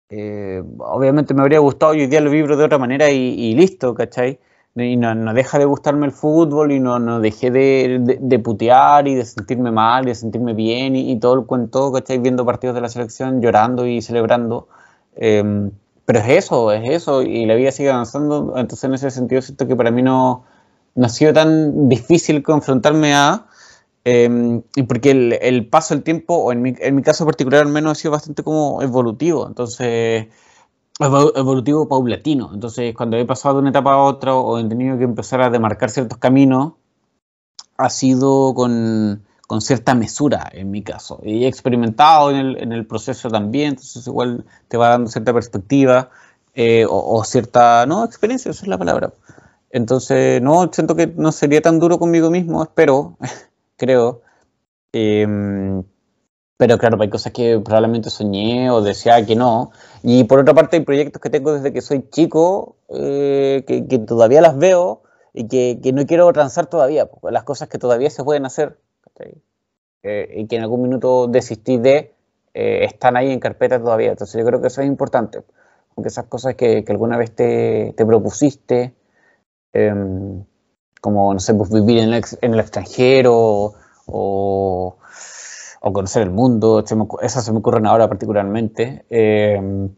Eh, 0.10 0.64
obviamente 0.80 1.34
me 1.34 1.42
habría 1.42 1.60
gustado 1.60 1.94
y 1.94 2.02
hoy 2.02 2.08
día 2.08 2.22
lo 2.22 2.32
vibro 2.32 2.56
de 2.56 2.64
otra 2.64 2.78
manera 2.78 3.10
y, 3.10 3.54
listo, 3.56 3.94
¿cachai? 3.94 4.40
Y 4.76 4.96
no, 4.96 5.16
no, 5.16 5.34
deja 5.34 5.58
de 5.60 5.66
gustarme 5.66 6.06
el 6.06 6.12
fútbol 6.12 6.72
y 6.72 6.80
no, 6.80 7.00
no 7.00 7.20
dejé 7.20 7.50
de, 7.52 8.18
de, 8.20 8.40
putear 8.40 9.08
y 9.08 9.16
de 9.16 9.26
sentirme 9.26 9.72
mal 9.72 10.06
y 10.06 10.10
de 10.10 10.16
sentirme 10.16 10.54
bien 10.54 10.96
y, 10.96 11.20
todo 11.20 11.34
el 11.34 11.46
cuento, 11.46 11.92
¿cachai? 11.92 12.20
Viendo 12.20 12.46
partidos 12.46 12.76
de 12.76 12.82
la 12.82 12.90
selección, 12.90 13.42
llorando 13.42 13.86
y 13.88 14.02
celebrando. 14.02 14.68
Eh, 15.16 15.70
pero 16.08 16.20
es 16.20 16.30
eso, 16.30 16.72
es 16.72 16.90
eso, 16.90 17.22
y 17.22 17.46
la 17.46 17.56
vida 17.56 17.70
sigue 17.70 17.90
avanzando, 17.90 18.54
entonces 18.56 18.86
en 18.86 18.94
ese 18.94 19.12
sentido 19.12 19.42
siento 19.42 19.68
que 19.68 19.76
para 19.76 19.92
mí 19.92 20.02
no, 20.02 20.46
no 20.96 21.06
ha 21.06 21.10
sido 21.10 21.34
tan 21.34 21.90
difícil 21.90 22.44
confrontarme 22.44 23.14
a, 23.14 23.48
eh, 24.10 24.62
porque 24.88 25.12
el, 25.12 25.38
el, 25.42 25.68
paso 25.68 25.94
del 25.94 26.04
tiempo, 26.04 26.36
o 26.36 26.52
en 26.54 26.62
mi, 26.62 26.74
en 26.80 26.96
mi 26.96 27.02
caso 27.02 27.26
particular 27.26 27.62
al 27.62 27.72
menos, 27.72 27.92
ha 27.92 27.96
sido 27.96 28.12
bastante 28.12 28.44
como 28.44 28.82
evolutivo, 28.82 29.46
entonces 29.48 30.28
evolutivo 31.00 31.88
paulatino. 31.88 32.52
Entonces, 32.54 32.96
cuando 32.96 33.18
he 33.18 33.26
pasado 33.26 33.56
de 33.56 33.62
una 33.62 33.70
etapa 33.72 33.94
a 33.94 34.04
otra 34.04 34.34
o 34.34 34.58
he 34.58 34.64
tenido 34.64 34.98
que 34.98 35.04
empezar 35.04 35.42
a 35.42 35.50
demarcar 35.50 35.90
ciertos 35.90 36.18
caminos, 36.18 36.74
ha 37.78 37.90
sido 37.90 38.54
con, 38.56 39.24
con 39.46 39.62
cierta 39.62 39.94
mesura 39.94 40.50
en 40.54 40.72
mi 40.72 40.84
caso. 40.84 41.20
Y 41.24 41.46
he 41.46 41.48
experimentado 41.48 42.32
en 42.32 42.38
el, 42.38 42.58
en 42.58 42.72
el 42.72 42.88
proceso 42.88 43.30
también, 43.30 43.70
entonces 43.70 44.08
igual 44.08 44.46
te 44.68 44.78
va 44.78 44.90
dando 44.90 45.10
cierta 45.10 45.34
perspectiva 45.34 46.10
eh, 46.56 46.86
o, 46.90 47.24
cierta, 47.24 47.86
no, 47.86 48.04
experiencia, 48.04 48.50
esa 48.52 48.64
es 48.64 48.68
la 48.68 48.78
palabra. 48.78 49.14
Entonces, 49.70 50.42
no, 50.42 50.70
siento 50.74 50.96
que 50.96 51.08
no 51.08 51.32
sería 51.32 51.62
tan 51.62 51.80
duro 51.80 52.00
conmigo 52.00 52.32
mismo, 52.32 52.64
espero, 52.64 53.18
creo. 53.78 54.22
Em, 54.94 55.84
pero 56.58 56.78
claro, 56.78 56.98
hay 57.02 57.10
cosas 57.10 57.34
que 57.34 57.60
probablemente 57.64 58.10
soñé 58.10 58.72
o 58.72 58.82
deseaba 58.82 59.26
que 59.26 59.36
no. 59.36 59.72
Y 60.04 60.24
por 60.26 60.40
otra 60.40 60.54
parte, 60.54 60.78
hay 60.78 60.84
proyectos 60.84 61.22
que 61.22 61.30
tengo 61.30 61.54
desde 61.54 61.74
que 61.74 61.82
soy 61.82 62.10
chico, 62.10 62.78
eh, 62.90 63.64
que, 63.68 63.88
que, 63.88 64.00
todavía 64.00 64.42
las 64.42 64.58
veo 64.58 65.04
y 65.34 65.48
que, 65.48 65.80
que 65.84 65.94
no 65.94 66.06
quiero 66.06 66.32
transar 66.34 66.68
todavía, 66.68 67.10
las 67.24 67.44
cosas 67.44 67.70
que 67.70 67.78
todavía 67.78 68.10
se 68.10 68.24
pueden 68.24 68.46
hacer 68.46 68.80
eh, 70.04 70.34
y 70.38 70.48
que 70.48 70.56
en 70.56 70.64
algún 70.64 70.84
minuto 70.84 71.28
desistí 71.28 71.78
de, 71.78 72.14
eh, 72.54 72.86
están 72.86 73.18
ahí 73.18 73.32
en 73.32 73.40
carpeta 73.40 73.80
todavía. 73.80 74.12
Entonces 74.12 74.40
yo 74.40 74.46
creo 74.46 74.62
que 74.62 74.68
eso 74.68 74.82
es 74.82 74.88
importante, 74.88 75.44
aunque 75.96 76.10
esas 76.10 76.26
cosas 76.26 76.56
que, 76.56 76.84
alguna 76.88 77.18
vez 77.18 77.36
te, 77.36 77.94
propusiste, 77.98 78.94
em, 79.74 80.44
como, 81.00 81.34
no 81.34 81.40
sé, 81.40 81.54
pues 81.54 81.72
vivir 81.72 82.00
en 82.00 82.14
el, 82.14 82.60
extranjero 82.60 83.74
o, 84.06 84.98
conocer 85.82 86.24
el 86.24 86.32
mundo, 86.32 86.84
esas 87.22 87.46
se 87.46 87.52
me 87.52 87.60
ocurren 87.60 87.86
ahora 87.86 88.08
particularmente. 88.10 89.06
Em, 89.10 89.90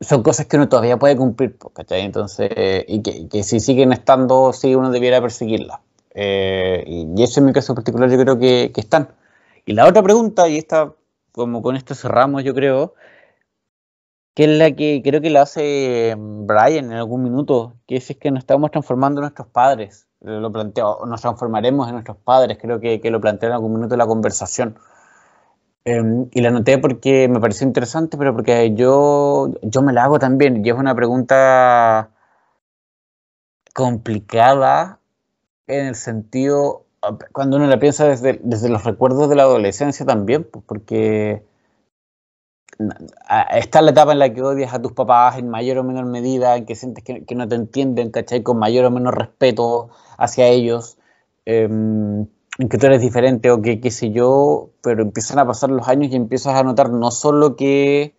son 0.00 0.22
cosas 0.22 0.46
que 0.46 0.56
uno 0.56 0.68
todavía 0.68 0.98
puede 0.98 1.16
cumplir, 1.16 1.56
Entonces, 1.90 2.50
y 2.88 3.02
que, 3.02 3.28
que, 3.28 3.44
si 3.44 3.60
siguen 3.60 3.92
estando, 3.92 4.52
sí 4.52 4.74
uno 4.74 4.90
debiera 4.90 5.20
perseguirlas. 5.20 5.78
Eh, 6.14 6.84
y 6.86 7.22
eso 7.22 7.40
en 7.40 7.46
mi 7.46 7.52
caso 7.52 7.74
particular 7.74 8.10
yo 8.10 8.18
creo 8.18 8.38
que, 8.38 8.72
están. 8.76 9.08
Y 9.64 9.72
la 9.72 9.86
otra 9.86 10.02
pregunta, 10.02 10.48
y 10.48 10.58
esta, 10.58 10.92
como 11.32 11.62
con 11.62 11.76
esto 11.76 11.94
cerramos 11.94 12.44
yo 12.44 12.54
creo, 12.54 12.94
que 14.34 14.44
es 14.44 14.50
la 14.50 14.72
que 14.72 15.02
creo 15.04 15.20
que 15.20 15.30
la 15.30 15.42
hace 15.42 16.14
Brian 16.16 16.86
en 16.86 16.92
algún 16.92 17.22
minuto, 17.22 17.74
que 17.86 17.96
es, 17.96 18.16
que 18.18 18.30
nos 18.30 18.40
estamos 18.40 18.70
transformando 18.70 19.20
en 19.20 19.24
nuestros 19.24 19.48
padres. 19.48 20.06
Lo 20.20 20.52
planteo, 20.52 21.04
nos 21.06 21.20
transformaremos 21.20 21.88
en 21.88 21.94
nuestros 21.94 22.16
padres, 22.16 22.58
creo 22.60 22.80
que, 22.80 23.00
que 23.00 23.10
lo 23.10 23.20
planteé 23.20 23.48
en 23.48 23.54
algún 23.54 23.74
minuto 23.74 23.96
la 23.96 24.06
conversación. 24.06 24.78
Em, 25.84 26.28
y 26.32 26.40
la 26.42 26.50
noté 26.50 26.78
porque 26.78 27.28
me 27.28 27.40
pareció 27.40 27.66
interesante, 27.66 28.16
pero 28.16 28.32
porque 28.32 28.72
yo, 28.74 29.50
yo 29.62 29.82
me 29.82 29.92
la 29.92 30.04
hago 30.04 30.18
también. 30.18 30.64
Y 30.64 30.70
es 30.70 30.76
una 30.76 30.94
pregunta 30.94 32.10
complicada 33.74 35.00
en 35.66 35.86
el 35.86 35.94
sentido, 35.94 36.86
cuando 37.32 37.56
uno 37.56 37.66
la 37.66 37.78
piensa 37.78 38.06
desde, 38.06 38.40
desde 38.42 38.68
los 38.68 38.84
recuerdos 38.84 39.28
de 39.28 39.36
la 39.36 39.42
adolescencia 39.42 40.06
también, 40.06 40.44
pues 40.44 40.64
porque 40.66 41.44
está 43.50 43.82
la 43.82 43.90
etapa 43.90 44.12
en 44.12 44.18
la 44.18 44.32
que 44.32 44.42
odias 44.42 44.74
a 44.74 44.82
tus 44.82 44.92
papás 44.92 45.38
en 45.38 45.48
mayor 45.48 45.78
o 45.78 45.84
menor 45.84 46.06
medida, 46.06 46.56
en 46.56 46.66
que 46.66 46.74
sientes 46.74 47.04
que, 47.04 47.34
no 47.34 47.48
te 47.48 47.54
entienden, 47.56 48.10
¿cachai? 48.10 48.42
Con 48.42 48.58
mayor 48.58 48.86
o 48.86 48.90
menor 48.90 49.18
respeto 49.18 49.90
hacia 50.18 50.46
ellos, 50.48 50.98
em, 51.44 52.26
en 52.58 52.68
que 52.68 52.78
tú 52.78 52.86
eres 52.86 53.00
diferente 53.00 53.50
o 53.50 53.62
que 53.62 53.80
qué 53.80 53.90
sé 53.90 54.10
yo, 54.10 54.70
pero 54.82 55.02
empiezan 55.02 55.38
a 55.38 55.46
pasar 55.46 55.70
los 55.70 55.88
años 55.88 56.12
y 56.12 56.16
empiezas 56.16 56.54
a 56.54 56.62
notar 56.62 56.90
no 56.90 57.10
solo 57.10 57.56
que 57.56 58.14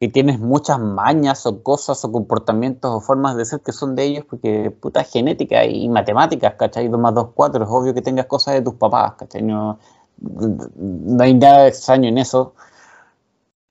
que 0.00 0.08
tienes 0.08 0.38
muchas 0.40 0.78
mañas 0.78 1.46
o 1.46 1.62
cosas 1.62 2.04
o 2.04 2.12
comportamientos 2.12 2.90
o 2.92 3.00
formas 3.00 3.36
de 3.36 3.44
ser 3.44 3.60
que 3.60 3.72
son 3.72 3.94
de 3.94 4.04
ellos, 4.04 4.24
porque 4.28 4.70
puta 4.70 5.04
genética 5.04 5.64
y 5.64 5.88
matemáticas, 5.88 6.54
¿cachai? 6.56 6.88
2 6.88 7.00
más 7.00 7.14
2, 7.14 7.28
4, 7.34 7.64
es 7.64 7.70
obvio 7.70 7.94
que 7.94 8.02
tengas 8.02 8.26
cosas 8.26 8.54
de 8.54 8.62
tus 8.62 8.74
papás, 8.74 9.14
¿cachai? 9.14 9.42
No, 9.42 9.78
hay 11.20 11.34
nada 11.34 11.68
extraño 11.68 12.08
en 12.08 12.18
eso. 12.18 12.54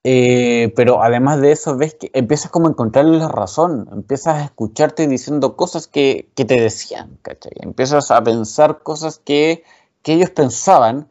Eh, 0.04 0.72
pero 0.76 1.02
además 1.02 1.40
de 1.40 1.52
eso, 1.52 1.76
ves 1.76 1.94
que 1.94 2.10
empiezas 2.12 2.50
como 2.50 2.66
a 2.66 2.70
encontrarle 2.70 3.18
la 3.18 3.28
razón, 3.28 3.88
empiezas 3.90 4.36
a 4.36 4.44
escucharte 4.44 5.06
diciendo 5.06 5.56
cosas 5.56 5.86
que, 5.88 6.28
que 6.34 6.44
te 6.44 6.60
decían, 6.60 7.18
¿cachai? 7.22 7.52
Empiezas 7.56 8.10
a 8.10 8.22
pensar 8.22 8.82
cosas 8.82 9.18
que, 9.18 9.64
que 10.02 10.12
ellos 10.12 10.30
pensaban 10.30 11.08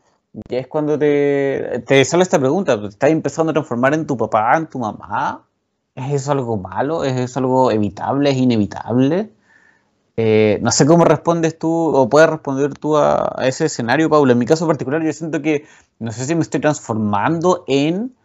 y 0.49 0.55
es 0.55 0.67
cuando 0.67 0.97
te, 0.97 1.83
te 1.85 2.03
sale 2.05 2.23
esta 2.23 2.39
pregunta, 2.39 2.79
¿estás 2.87 3.11
empezando 3.11 3.51
a 3.51 3.53
transformar 3.53 3.93
en 3.93 4.07
tu 4.07 4.17
papá, 4.17 4.57
en 4.57 4.67
tu 4.67 4.79
mamá? 4.79 5.43
¿Es 5.95 6.11
eso 6.13 6.31
algo 6.31 6.57
malo? 6.57 7.03
¿Es 7.03 7.15
eso 7.19 7.39
algo 7.39 7.71
evitable? 7.71 8.31
¿Es 8.31 8.37
inevitable? 8.37 9.31
Eh, 10.17 10.59
no 10.61 10.71
sé 10.71 10.85
cómo 10.87 11.05
respondes 11.05 11.57
tú 11.57 11.69
o 11.69 12.09
puedes 12.09 12.29
responder 12.29 12.73
tú 12.73 12.97
a, 12.97 13.35
ese 13.43 13.65
escenario, 13.65 14.09
Paula. 14.09 14.33
En 14.33 14.39
mi 14.39 14.45
caso 14.47 14.65
particular, 14.65 15.03
yo 15.03 15.13
siento 15.13 15.41
que 15.41 15.65
no 15.99 16.11
sé 16.11 16.25
si 16.25 16.33
me 16.33 16.41
estoy 16.41 16.61
transformando 16.61 17.63
en, 17.67 18.15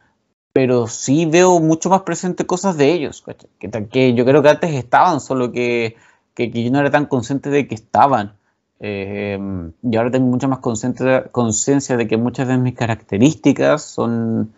pero 0.52 0.86
sí 0.86 1.26
veo 1.26 1.60
mucho 1.60 1.90
más 1.90 2.02
presente 2.02 2.46
cosas 2.46 2.76
de 2.76 2.92
ellos, 2.92 3.24
que, 3.58 3.70
que 3.88 4.14
yo 4.14 4.24
creo 4.24 4.42
que 4.42 4.48
antes 4.48 4.74
estaban, 4.74 5.20
solo 5.20 5.52
que, 5.52 5.96
que, 6.34 6.50
yo 6.50 6.70
no 6.70 6.80
era 6.80 6.90
tan 6.90 7.06
consciente 7.06 7.50
de 7.50 7.68
que 7.68 7.74
estaban. 7.74 8.34
Eh, 8.80 9.38
y 9.82 9.96
ahora 9.96 10.10
tengo 10.10 10.26
mucha 10.26 10.48
más 10.48 10.60
conciencia 10.60 11.96
de 11.96 12.08
que 12.08 12.16
muchas 12.16 12.48
de 12.48 12.58
mis 12.58 12.74
características 12.74 13.82
son, 13.82 14.52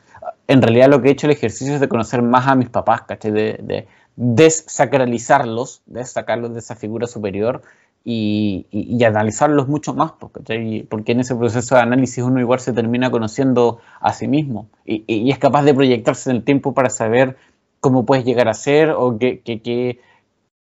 en 0.47 0.63
realidad 0.63 0.89
lo 0.89 1.01
que 1.01 1.09
he 1.09 1.13
hecho 1.13 1.27
el 1.27 1.33
ejercicio 1.33 1.75
es 1.75 1.81
de 1.81 1.89
conocer 1.89 2.23
más 2.23 2.47
a 2.47 2.55
mis 2.55 2.69
papás. 2.69 3.03
De, 3.23 3.31
de 3.31 3.89
desacralizarlos, 4.17 5.83
de 5.87 6.05
sacarlos 6.05 6.53
de 6.53 6.59
esa 6.59 6.77
figura 6.77 7.07
superior 7.07 7.63
y, 8.05 8.67
analizarlos 9.05 9.69
mucho 9.69 9.95
más, 9.95 10.13
porque 10.13 11.13
en 11.13 11.21
ese 11.21 11.35
proceso 11.35 11.75
de 11.75 11.83
análisis 11.83 12.25
uno 12.25 12.41
igual 12.41 12.61
se 12.61 12.73
termina 12.73 13.11
conociendo 13.11 13.81
a 14.01 14.13
sí 14.13 14.29
mismo 14.29 14.71
y, 14.85 15.31
es 15.31 15.39
capaz 15.39 15.63
de 15.65 15.75
proyectarse 15.75 16.31
en 16.31 16.37
el 16.37 16.45
tiempo 16.45 16.75
para 16.75 16.91
saber 16.91 17.37
cómo 17.81 18.07
puedes 18.07 18.25
llegar 18.25 18.49
a 18.49 18.55
ser 18.55 18.91
o 18.91 19.19
qué, 19.19 19.41
qué, 19.41 19.61
qué, 19.63 20.01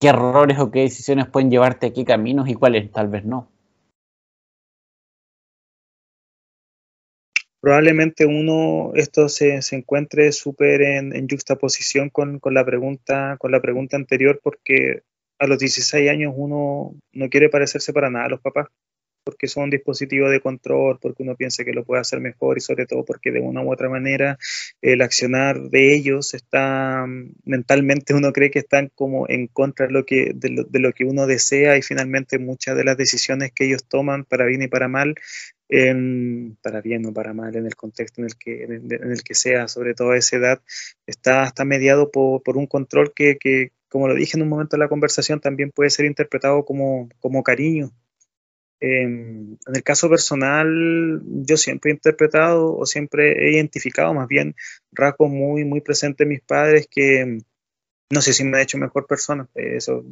qué 0.01 0.09
errores 0.09 0.59
o 0.59 0.71
qué 0.71 0.81
decisiones 0.81 1.27
pueden 1.27 1.51
llevarte 1.51 1.89
a 1.89 1.93
qué 1.93 2.05
caminos 2.05 2.49
y 2.49 2.55
cuáles 2.55 2.91
tal 2.93 3.09
vez 3.09 3.25
no. 3.25 3.49
probablemente 7.63 8.27
uno 8.27 8.91
esto 8.97 9.29
se, 9.29 9.63
se 9.63 9.77
encuentre 9.77 10.33
súper 10.33 10.83
en, 10.83 11.15
en, 11.15 11.29
juxtaposición 11.29 12.11
con, 12.11 12.41
con, 12.41 12.55
la 12.55 12.65
pregunta, 12.65 13.37
con 13.39 13.53
la 13.53 13.63
pregunta 13.63 13.97
anterior, 13.97 14.41
porque 14.43 15.03
a 15.43 15.47
los 15.49 15.59
16 15.59 16.09
años 16.09 16.33
uno 16.37 16.95
no 17.13 17.29
quiere 17.29 17.49
parecerse 17.49 17.93
para 17.93 18.11
nada 18.11 18.27
a 18.27 18.29
los 18.29 18.41
papás, 18.41 18.69
porque 19.25 19.49
son 19.49 19.65
un 19.65 19.71
dispositivo 19.71 20.29
de 20.29 20.41
control, 20.41 20.99
porque 21.01 21.23
uno 21.23 21.37
piensa 21.37 21.65
que 21.65 21.73
lo 21.73 21.85
puede 21.85 22.01
hacer 22.01 22.21
mejor 22.21 22.59
y 22.59 22.61
sobre 22.61 22.87
todo 22.87 23.05
porque 23.05 23.31
de 23.31 23.41
una 23.41 23.63
u 23.63 23.73
otra 23.73 23.89
manera 23.89 24.39
el 24.81 25.03
accionar 25.03 25.61
de 25.71 25.95
ellos 25.95 26.35
está 26.35 27.07
mentalmente 27.45 28.15
uno 28.15 28.33
cree 28.33 28.51
que 28.51 28.61
están 28.61 28.91
como 28.95 29.29
en 29.29 29.47
contra 29.47 29.87
de 29.87 29.93
lo 29.93 30.05
que, 30.05 30.33
de 30.35 30.51
lo, 30.51 30.65
de 30.65 30.79
lo 30.79 30.93
que 30.93 31.05
uno 31.05 31.27
desea 31.27 31.77
y 31.77 31.83
finalmente 31.83 32.39
muchas 32.39 32.77
de 32.77 32.85
las 32.85 32.97
decisiones 32.97 33.53
que 33.53 33.67
ellos 33.67 33.85
toman 33.87 34.25
para 34.25 34.47
bien 34.47 34.63
y 34.63 34.69
para 34.69 34.89
mal 34.89 35.15
para 36.61 36.83
bien 36.83 37.07
o 37.07 37.13
para 37.15 37.33
mal 37.33 37.57
en 37.57 37.67
el 37.67 37.75
contexto 37.77 38.21
en 38.21 38.27
el 38.27 38.37
que, 38.37 38.65
en 38.65 39.11
el 39.11 39.23
que 39.23 39.35
sea, 39.35 39.69
sobre 39.69 39.95
todo 39.95 40.11
a 40.11 40.19
esa 40.19 40.37
edad, 40.37 40.63
está, 41.07 41.45
está 41.45 41.65
mediado 41.65 42.11
por, 42.11 42.43
por 42.43 42.59
un 42.59 42.67
control 42.67 43.15
que, 43.15 43.39
que, 43.39 43.73
como 43.89 44.07
lo 44.09 44.15
dije 44.15 44.37
en 44.37 44.43
un 44.43 44.51
momento 44.51 44.77
de 44.77 44.81
la 44.81 44.89
conversación, 44.89 45.41
también 45.41 45.71
puede 45.71 45.91
ser 45.91 46.05
interpretado 46.05 46.65
como, 46.65 47.09
como 47.21 47.43
cariño. 47.43 47.91
En 48.83 49.59
el 49.73 49.83
caso 49.85 50.11
personal, 50.11 51.23
yo 51.25 51.57
siempre 51.57 51.93
he 51.93 51.95
interpretado 51.95 52.77
o 52.77 52.85
siempre 52.85 53.47
he 53.47 53.53
identificado 53.53 54.13
más 54.13 54.27
bien 54.27 54.57
rasgos 54.91 55.31
muy, 55.31 55.65
muy 55.65 55.81
presentes 55.81 56.25
en 56.25 56.31
mis 56.31 56.41
padres 56.41 56.89
que, 56.91 57.39
no 58.11 58.21
sé 58.21 58.33
si 58.33 58.43
me 58.43 58.59
ha 58.59 58.63
hecho 58.63 58.79
mejor 58.79 59.07
persona, 59.07 59.49
eso 59.55 60.05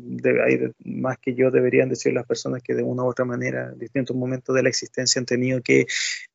hay 0.46 0.70
más 0.84 1.18
que 1.18 1.34
yo 1.34 1.50
deberían 1.50 1.88
decir 1.88 2.12
las 2.12 2.26
personas 2.26 2.62
que 2.62 2.74
de 2.74 2.84
una 2.84 3.02
u 3.02 3.08
otra 3.08 3.24
manera, 3.24 3.70
en 3.72 3.78
distintos 3.80 4.14
momentos 4.14 4.54
de 4.54 4.62
la 4.62 4.68
existencia 4.68 5.18
han 5.18 5.26
tenido 5.26 5.60
que 5.62 5.86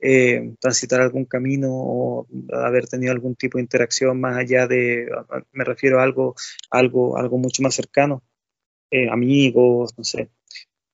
eh, 0.01 0.53
transitar 0.59 0.99
algún 0.99 1.23
camino 1.23 1.69
o 1.71 2.27
haber 2.51 2.85
tenido 2.87 3.13
algún 3.13 3.35
tipo 3.35 3.57
de 3.57 3.63
interacción 3.63 4.19
más 4.19 4.35
allá 4.35 4.67
de, 4.67 5.07
me 5.53 5.63
refiero 5.63 6.01
a 6.01 6.03
algo, 6.03 6.35
algo, 6.69 7.17
algo 7.17 7.37
mucho 7.37 7.63
más 7.63 7.75
cercano, 7.75 8.23
eh, 8.91 9.09
amigos, 9.09 9.93
no 9.97 10.03
sé, 10.03 10.29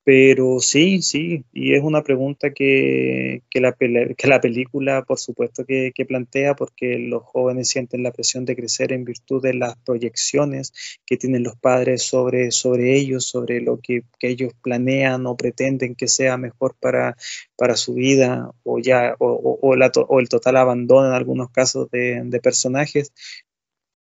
pero 0.04 0.60
sí, 0.60 1.04
sí, 1.04 1.46
y 1.54 1.76
es 1.76 1.84
una 1.84 2.02
pregunta 2.02 2.52
que, 2.54 3.44
que, 3.52 3.62
la, 3.62 3.74
que 3.74 4.28
la, 4.28 4.42
película, 4.42 5.04
por 5.04 5.20
supuesto, 5.20 5.64
que, 5.64 5.94
plantea, 6.08 6.56
porque 6.56 6.98
los 6.98 7.22
jóvenes 7.24 7.70
sienten 7.70 8.02
la 8.02 8.12
presión 8.12 8.46
de 8.46 8.56
crecer 8.56 8.94
en 8.94 9.06
virtud 9.06 9.44
de 9.44 9.54
las 9.54 9.78
proyecciones 9.78 10.74
que 11.06 11.18
tienen 11.18 11.44
los 11.44 11.56
padres 11.56 12.02
sobre, 12.02 12.50
sobre 12.50 12.98
ellos, 12.98 13.26
sobre 13.26 13.62
lo 13.62 13.80
que, 13.80 14.04
ellos 14.22 14.54
planean 14.64 15.28
o 15.28 15.38
pretenden 15.38 15.94
que 15.94 16.08
sea 16.08 16.36
mejor 16.38 16.76
para, 16.80 17.16
para 17.56 17.76
su 17.76 17.94
vida, 17.94 18.52
o 18.64 18.80
ya, 18.80 19.16
o, 19.20 19.60
o, 19.62 19.76
la, 19.76 19.92
o 19.96 20.20
el 20.20 20.30
total 20.30 20.58
abandono 20.58 21.10
en 21.10 21.14
algunos 21.14 21.52
casos 21.52 21.92
de, 21.92 22.22
de 22.26 22.40
personajes, 22.40 23.14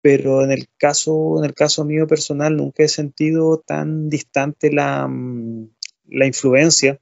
pero 0.01 0.43
en 0.43 0.51
el 0.51 0.67
caso, 0.77 1.39
en 1.39 1.45
el 1.45 1.53
caso 1.53 1.83
mío 1.83 2.07
personal 2.07 2.55
nunca 2.55 2.83
he 2.83 2.87
sentido 2.87 3.57
tan 3.65 4.09
distante 4.09 4.71
la, 4.71 5.07
mm, 5.07 5.71
la 6.09 6.25
influencia. 6.25 6.99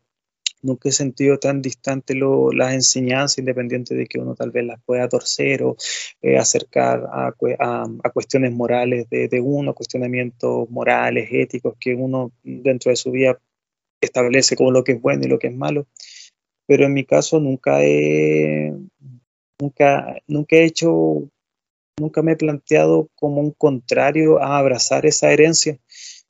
Nunca 0.61 0.89
he 0.89 0.91
sentido 0.91 1.37
tan 1.37 1.61
distante 1.61 2.15
lo, 2.15 2.51
las 2.51 2.73
enseñanzas, 2.73 3.37
independiente 3.37 3.93
de 3.93 4.07
que 4.07 4.19
uno 4.19 4.33
tal 4.33 4.51
vez 4.51 4.65
las 4.65 4.81
pueda 4.83 5.07
torcer 5.07 5.61
o 5.63 5.75
eh, 6.21 6.37
acercar 6.37 7.07
a, 7.11 7.33
cuestiones 8.11 8.51
morales 8.51 9.07
de, 9.09 9.27
de, 9.27 9.41
uno, 9.41 9.75
cuestionamientos 9.75 10.67
morales, 10.71 11.29
éticos, 11.31 11.75
que 11.79 11.93
uno 11.93 12.31
dentro 12.43 12.89
de 12.89 12.95
su 12.95 13.11
vida 13.11 13.39
establece 14.01 14.55
como 14.55 14.71
lo 14.71 14.83
que 14.83 14.93
es 14.93 15.01
bueno 15.01 15.23
y 15.25 15.29
lo 15.29 15.37
que 15.37 15.47
es 15.47 15.55
malo. 15.55 15.87
Pero 16.65 16.85
en 16.85 16.93
mi 16.93 17.05
caso 17.05 17.39
nunca 17.39 17.83
he, 17.83 18.73
nunca, 19.59 20.17
nunca 20.27 20.55
he 20.55 20.65
hecho, 20.65 21.29
nunca 21.99 22.23
me 22.23 22.31
he 22.31 22.37
planteado 22.37 23.09
como 23.15 23.41
un 23.41 23.51
contrario 23.51 24.41
a 24.41 24.57
abrazar 24.57 25.05
esa 25.05 25.31
herencia 25.31 25.77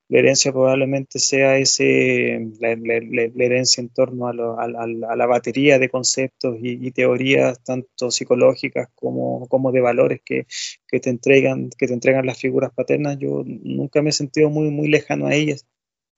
la 0.08 0.20
herencia 0.20 0.52
probablemente 0.52 1.18
sea 1.20 1.58
ese, 1.58 2.52
la, 2.60 2.72
herencia 2.72 3.82
en 3.82 3.90
torno 3.90 4.28
a, 4.28 4.34
la 4.34 5.26
batería 5.26 5.80
de 5.80 5.90
conceptos 5.90 6.58
y, 6.62 6.92
teorías 6.92 7.64
tanto 7.64 8.12
psicológicas 8.12 8.90
como, 8.94 9.72
de 9.72 9.82
valores 9.82 10.22
que, 10.24 10.46
te 10.88 11.10
entregan, 11.10 11.70
que 11.78 11.88
te 11.88 11.94
entregan 11.94 12.26
las 12.26 12.40
figuras 12.40 12.72
paternas. 12.74 13.18
Yo 13.18 13.44
nunca 13.46 14.02
me 14.02 14.12
he 14.12 14.14
sentido 14.14 14.50
muy, 14.50 14.70
muy 14.70 14.88
lejano 14.90 15.26
a 15.26 15.34
ellas, 15.34 15.66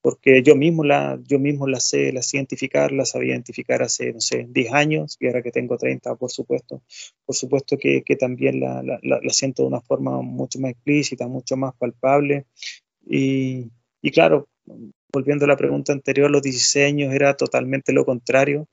porque 0.02 0.44
yo 0.44 0.56
mismo, 0.56 0.84
la, 0.84 1.18
yo 1.26 1.40
mismo 1.40 1.66
las 1.66 1.88
sé, 1.88 2.12
las 2.12 2.34
identificar, 2.34 2.92
las 2.92 3.12
sabía 3.12 3.34
identificar 3.34 3.82
hace, 3.82 4.12
no 4.12 4.20
sé, 4.20 4.48
10 4.50 4.74
años, 4.74 5.18
y 5.20 5.28
ahora 5.28 5.42
que 5.42 5.52
tengo 5.52 5.78
30, 5.78 6.16
por 6.16 6.30
supuesto, 6.30 6.84
por 7.26 7.36
supuesto 7.36 7.78
que, 7.78 8.04
también 8.20 8.60
la, 8.60 8.84
la, 8.84 9.00
la 9.02 9.34
siento 9.34 9.64
de 9.64 9.70
una 9.70 9.82
forma 9.82 10.22
mucho 10.22 10.60
más 10.60 10.72
explícita, 10.72 11.28
mucho 11.28 11.56
más 11.56 11.74
palpable. 11.78 12.46
Y, 13.10 13.72
y 14.02 14.12
claro, 14.12 14.48
volviendo 15.12 15.46
a 15.46 15.48
la 15.48 15.58
pregunta 15.58 15.94
anterior, 15.94 16.30
los 16.30 16.42
16 16.42 16.88
años 16.88 17.14
era 17.14 17.36
totalmente 17.36 17.94
lo 17.94 18.06
contrario, 18.06 18.68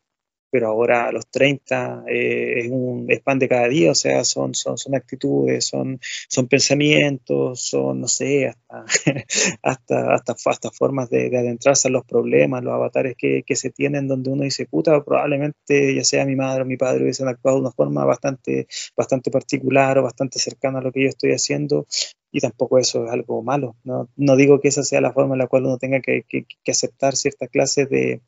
pero 0.54 0.68
ahora 0.68 1.08
a 1.08 1.10
los 1.10 1.26
30 1.26 2.04
eh, 2.06 2.60
es 2.60 2.70
un 2.70 3.06
es 3.08 3.20
pan 3.22 3.40
de 3.40 3.48
cada 3.48 3.66
día, 3.66 3.90
o 3.90 3.94
sea, 3.96 4.22
son, 4.22 4.54
son, 4.54 4.78
son 4.78 4.94
actitudes, 4.94 5.64
son, 5.64 5.98
son 6.28 6.46
pensamientos, 6.46 7.60
son, 7.60 8.02
no 8.02 8.06
sé, 8.06 8.46
hasta, 8.46 8.84
hasta, 9.62 10.14
hasta, 10.14 10.34
hasta 10.46 10.70
formas 10.70 11.10
de, 11.10 11.28
de, 11.28 11.38
adentrarse 11.38 11.88
a 11.88 11.90
los 11.90 12.04
problemas, 12.04 12.62
los 12.62 12.72
avatares 12.72 13.16
que, 13.18 13.42
que, 13.44 13.56
se 13.56 13.70
tienen 13.70 14.06
donde 14.06 14.30
uno 14.30 14.44
dice, 14.44 14.66
puta, 14.66 15.02
probablemente 15.02 15.92
ya 15.92 16.04
sea 16.04 16.24
mi 16.24 16.36
madre 16.36 16.62
o 16.62 16.66
mi 16.66 16.76
padre 16.76 17.02
hubiesen 17.02 17.26
actuado 17.26 17.56
de 17.56 17.62
una 17.62 17.72
forma 17.72 18.04
bastante, 18.04 18.68
bastante 18.96 19.32
particular 19.32 19.98
o 19.98 20.04
bastante 20.04 20.38
cercana 20.38 20.78
a 20.78 20.82
lo 20.82 20.92
que 20.92 21.02
yo 21.02 21.08
estoy 21.08 21.32
haciendo, 21.32 21.88
y 22.30 22.38
tampoco 22.38 22.78
eso 22.78 23.06
es 23.06 23.10
algo 23.10 23.42
malo. 23.42 23.74
No, 23.82 24.08
no 24.14 24.36
digo 24.36 24.60
que 24.60 24.68
esa 24.68 24.84
sea 24.84 25.00
la 25.00 25.12
forma 25.12 25.34
en 25.34 25.40
la 25.40 25.48
cual 25.48 25.66
uno 25.66 25.78
tenga 25.78 26.00
que, 26.00 26.22
que, 26.28 26.46
que 26.62 26.70
aceptar 26.70 27.16
cierta 27.16 27.48
clase 27.48 27.86
de 27.86 28.22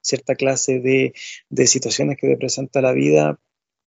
cierta 0.00 0.34
clase 0.34 0.80
de, 0.80 1.14
de, 1.48 1.66
situaciones 1.66 2.16
que 2.16 2.28
te 2.28 2.36
presenta 2.36 2.80
la 2.80 2.92
vida, 2.92 3.38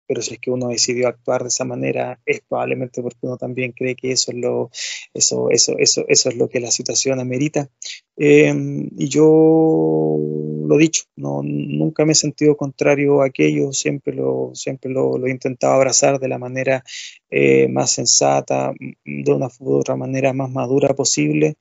pero 0.06 0.22
si 0.22 0.34
es 0.34 0.40
que 0.40 0.50
uno 0.50 0.68
decidió 0.68 1.08
actuar 1.08 1.42
de 1.42 1.48
esa 1.48 1.64
manera 1.64 2.20
es 2.26 2.40
probablemente 2.40 3.02
porque 3.02 3.18
uno 3.22 3.36
también 3.36 3.72
cree 3.72 3.96
que 3.96 4.12
eso 4.12 4.32
es 4.32 4.36
lo, 4.36 4.70
eso, 5.14 5.50
eso, 5.50 5.74
eso, 5.78 6.04
eso 6.08 6.28
es 6.28 6.36
lo 6.36 6.48
que 6.48 6.60
la 6.60 6.70
situación 6.70 7.20
amerita. 7.20 7.70
Eh, 8.16 8.54
y 8.96 9.08
yo 9.08 10.18
lo 10.66 10.76
dicho, 10.76 11.04
no, 11.16 11.42
nunca 11.42 12.04
me 12.04 12.12
he 12.12 12.14
sentido 12.14 12.56
contrario 12.56 13.22
a 13.22 13.26
aquello, 13.26 13.72
siempre 13.72 14.14
lo, 14.14 14.50
siempre 14.54 14.90
lo, 14.90 15.18
lo 15.18 15.26
he 15.26 15.30
intentado 15.30 15.74
abrazar 15.74 16.18
de 16.18 16.28
la 16.28 16.38
manera 16.38 16.84
eh, 17.30 17.68
más 17.68 17.92
sensata, 17.92 18.72
de 19.04 19.32
una 19.32 19.48
u 19.58 19.74
otra 19.74 19.96
manera 19.96 20.32
más 20.32 20.50
madura 20.50 20.94
posible. 20.94 21.56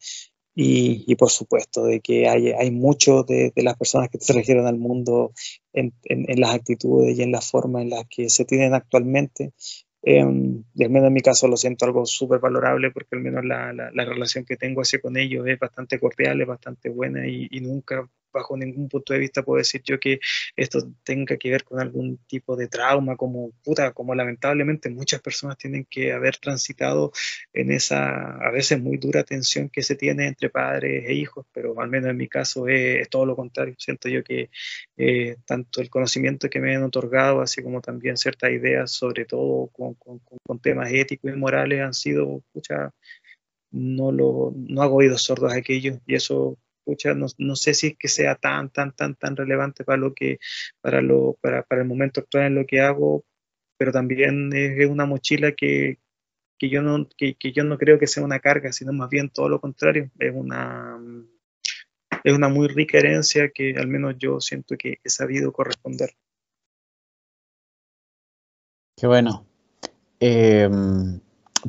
Y, 0.55 1.15
por 1.15 1.31
supuesto 1.31 1.83
de 1.85 1.99
que 1.99 2.27
hay, 2.27 2.51
hay 2.51 2.69
mucho 2.69 3.23
de, 3.23 3.51
las 3.55 3.75
personas 3.75 4.09
que 4.09 4.19
trajeron 4.19 4.67
al 4.67 4.77
mundo 4.77 5.33
en, 5.73 5.93
las 6.39 6.53
actitudes 6.53 7.17
y 7.17 7.23
en 7.23 7.31
la 7.31 7.41
forma 7.41 7.81
en 7.81 7.89
las 7.89 8.05
que 8.07 8.29
se 8.29 8.45
tienen 8.45 8.73
actualmente. 8.73 9.53
Eh, 10.05 10.19
al 10.19 10.89
menos 10.89 11.07
en 11.07 11.13
mi 11.13 11.21
caso 11.21 11.47
lo 11.47 11.55
siento 11.55 11.85
algo 11.85 12.05
súper 12.05 12.39
valorable 12.39 12.91
porque 12.91 13.15
al 13.15 13.21
menos 13.21 13.45
la, 13.45 13.71
la, 13.71 13.89
la, 13.91 14.05
relación 14.05 14.43
que 14.43 14.57
tengo 14.57 14.81
hacia 14.81 14.99
con 14.99 15.15
ellos 15.15 15.47
es 15.47 15.57
bastante 15.57 15.97
cordial, 15.97 16.41
es 16.41 16.47
bastante 16.47 16.89
buena 16.89 17.25
y 17.25 17.61
nunca 17.61 18.05
bajo 18.33 18.57
ningún 18.57 18.89
punto 18.89 19.13
de 19.13 19.19
vista 19.19 19.43
puedo 19.43 19.57
decir 19.59 19.81
yo 19.85 19.99
que 19.99 20.19
esto 20.55 20.79
tenga 21.03 21.37
que 21.37 21.51
ver 21.51 21.63
con 21.63 21.79
algún 21.79 22.17
tipo 22.27 22.55
de 22.55 22.67
trauma, 22.67 23.15
como 23.15 23.51
puta, 23.63 23.91
como 23.91 24.15
lamentablemente 24.15 24.89
muchas 24.89 25.21
personas 25.21 25.57
tienen 25.57 25.85
que 25.89 26.13
haber 26.13 26.37
transitado 26.37 27.11
en 27.53 27.71
esa 27.71 28.37
a 28.37 28.51
veces 28.51 28.81
muy 28.81 28.97
dura 28.97 29.23
tensión 29.23 29.69
que 29.69 29.83
se 29.83 29.95
tiene 29.95 30.27
entre 30.27 30.49
padres 30.49 31.05
e 31.07 31.13
hijos, 31.13 31.45
pero 31.53 31.79
al 31.79 31.89
menos 31.89 32.09
en 32.09 32.17
mi 32.17 32.27
caso 32.27 32.67
es, 32.67 33.01
es 33.01 33.09
todo 33.09 33.25
lo 33.25 33.35
contrario. 33.35 33.75
Siento 33.77 34.09
yo 34.09 34.23
que 34.23 34.49
eh, 34.97 35.37
tanto 35.45 35.81
el 35.81 35.89
conocimiento 35.89 36.49
que 36.49 36.59
me 36.59 36.75
han 36.75 36.83
otorgado, 36.83 37.41
así 37.41 37.61
como 37.63 37.81
también 37.81 38.17
ciertas 38.17 38.51
ideas, 38.51 38.91
sobre 38.91 39.25
todo 39.25 39.67
con, 39.67 39.95
temas 40.61 40.91
éticos 40.91 41.31
y 41.31 41.35
morales, 41.35 41.81
han 41.81 41.93
sido, 41.93 42.41
pucha, 42.53 42.93
no, 43.71 44.11
lo, 44.11 44.53
no 44.55 44.81
hago 44.81 44.97
oídos 44.97 45.23
sordos 45.23 45.53
a 45.53 45.57
aquello 45.57 45.99
y 46.05 46.15
eso 46.15 46.57
pucha, 46.83 47.13
no, 47.13 47.27
no, 47.37 47.55
sé 47.55 47.73
si 47.73 47.87
es 47.87 47.97
que 47.97 48.07
sea 48.07 48.35
tan, 48.35 48.69
tan, 48.69 48.93
tan, 48.93 49.15
tan 49.15 49.35
relevante 49.35 49.83
para 49.83 49.97
lo 49.97 50.13
que, 50.13 50.39
para 50.81 51.01
lo, 51.01 51.37
para, 51.41 51.63
para 51.63 51.81
el 51.81 51.87
momento 51.87 52.21
actual 52.21 52.47
en 52.47 52.55
lo 52.55 52.65
que 52.65 52.81
hago, 52.81 53.25
pero 53.77 53.91
también 53.91 54.51
es 54.53 54.87
una 54.87 55.05
mochila 55.05 55.53
que, 55.53 55.99
que 56.57 56.69
yo 56.69 56.81
no, 56.81 57.07
que, 57.17 57.35
que, 57.35 57.51
yo 57.51 57.63
no 57.63 57.77
creo 57.77 57.99
que 57.99 58.07
sea 58.07 58.23
una 58.23 58.39
carga, 58.39 58.71
sino 58.71 58.93
más 58.93 59.09
bien 59.09 59.29
todo 59.29 59.49
lo 59.49 59.59
contrario, 59.59 60.09
es 60.19 60.33
una 60.33 60.99
es 62.23 62.33
una 62.33 62.47
muy 62.47 62.67
rica 62.67 62.97
herencia 62.97 63.49
que 63.49 63.75
al 63.77 63.87
menos 63.87 64.15
yo 64.17 64.39
siento 64.39 64.75
que 64.77 64.99
he 65.03 65.09
sabido 65.09 65.51
corresponder. 65.51 66.11
Qué 68.95 69.07
bueno. 69.07 69.45
Em, 70.19 71.19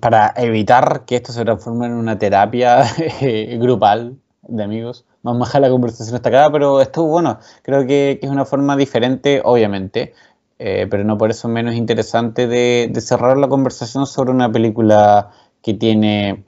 para 0.01 0.33
evitar 0.37 1.05
que 1.07 1.17
esto 1.17 1.33
se 1.33 1.45
transforme 1.45 1.87
en 1.87 1.93
una 1.95 2.19
terapia 2.19 2.85
grupal 3.59 4.21
de 4.49 4.63
amigos, 4.63 5.05
vamos 5.23 5.43
a 5.43 5.49
dejar 5.49 5.63
la 5.63 5.71
conversación 5.71 6.17
hasta 6.17 6.29
acá, 6.29 6.51
pero 6.51 6.81
esto, 6.81 7.05
bueno, 7.05 7.39
creo 7.63 7.87
que, 7.87 8.19
es 8.23 8.31
una 8.31 8.45
forma 8.45 8.77
diferente, 8.77 9.41
obviamente, 9.45 10.15
eh, 10.59 10.87
pero 10.91 11.05
no 11.05 11.19
por 11.19 11.31
eso 11.31 11.49
menos 11.49 11.75
interesante 11.75 12.47
de, 12.47 12.93
cerrar 13.01 13.37
la 13.37 13.49
conversación 13.49 14.07
sobre 14.07 14.31
una 14.31 14.51
película 14.51 15.31
que 15.63 15.75
tiene 15.75 16.45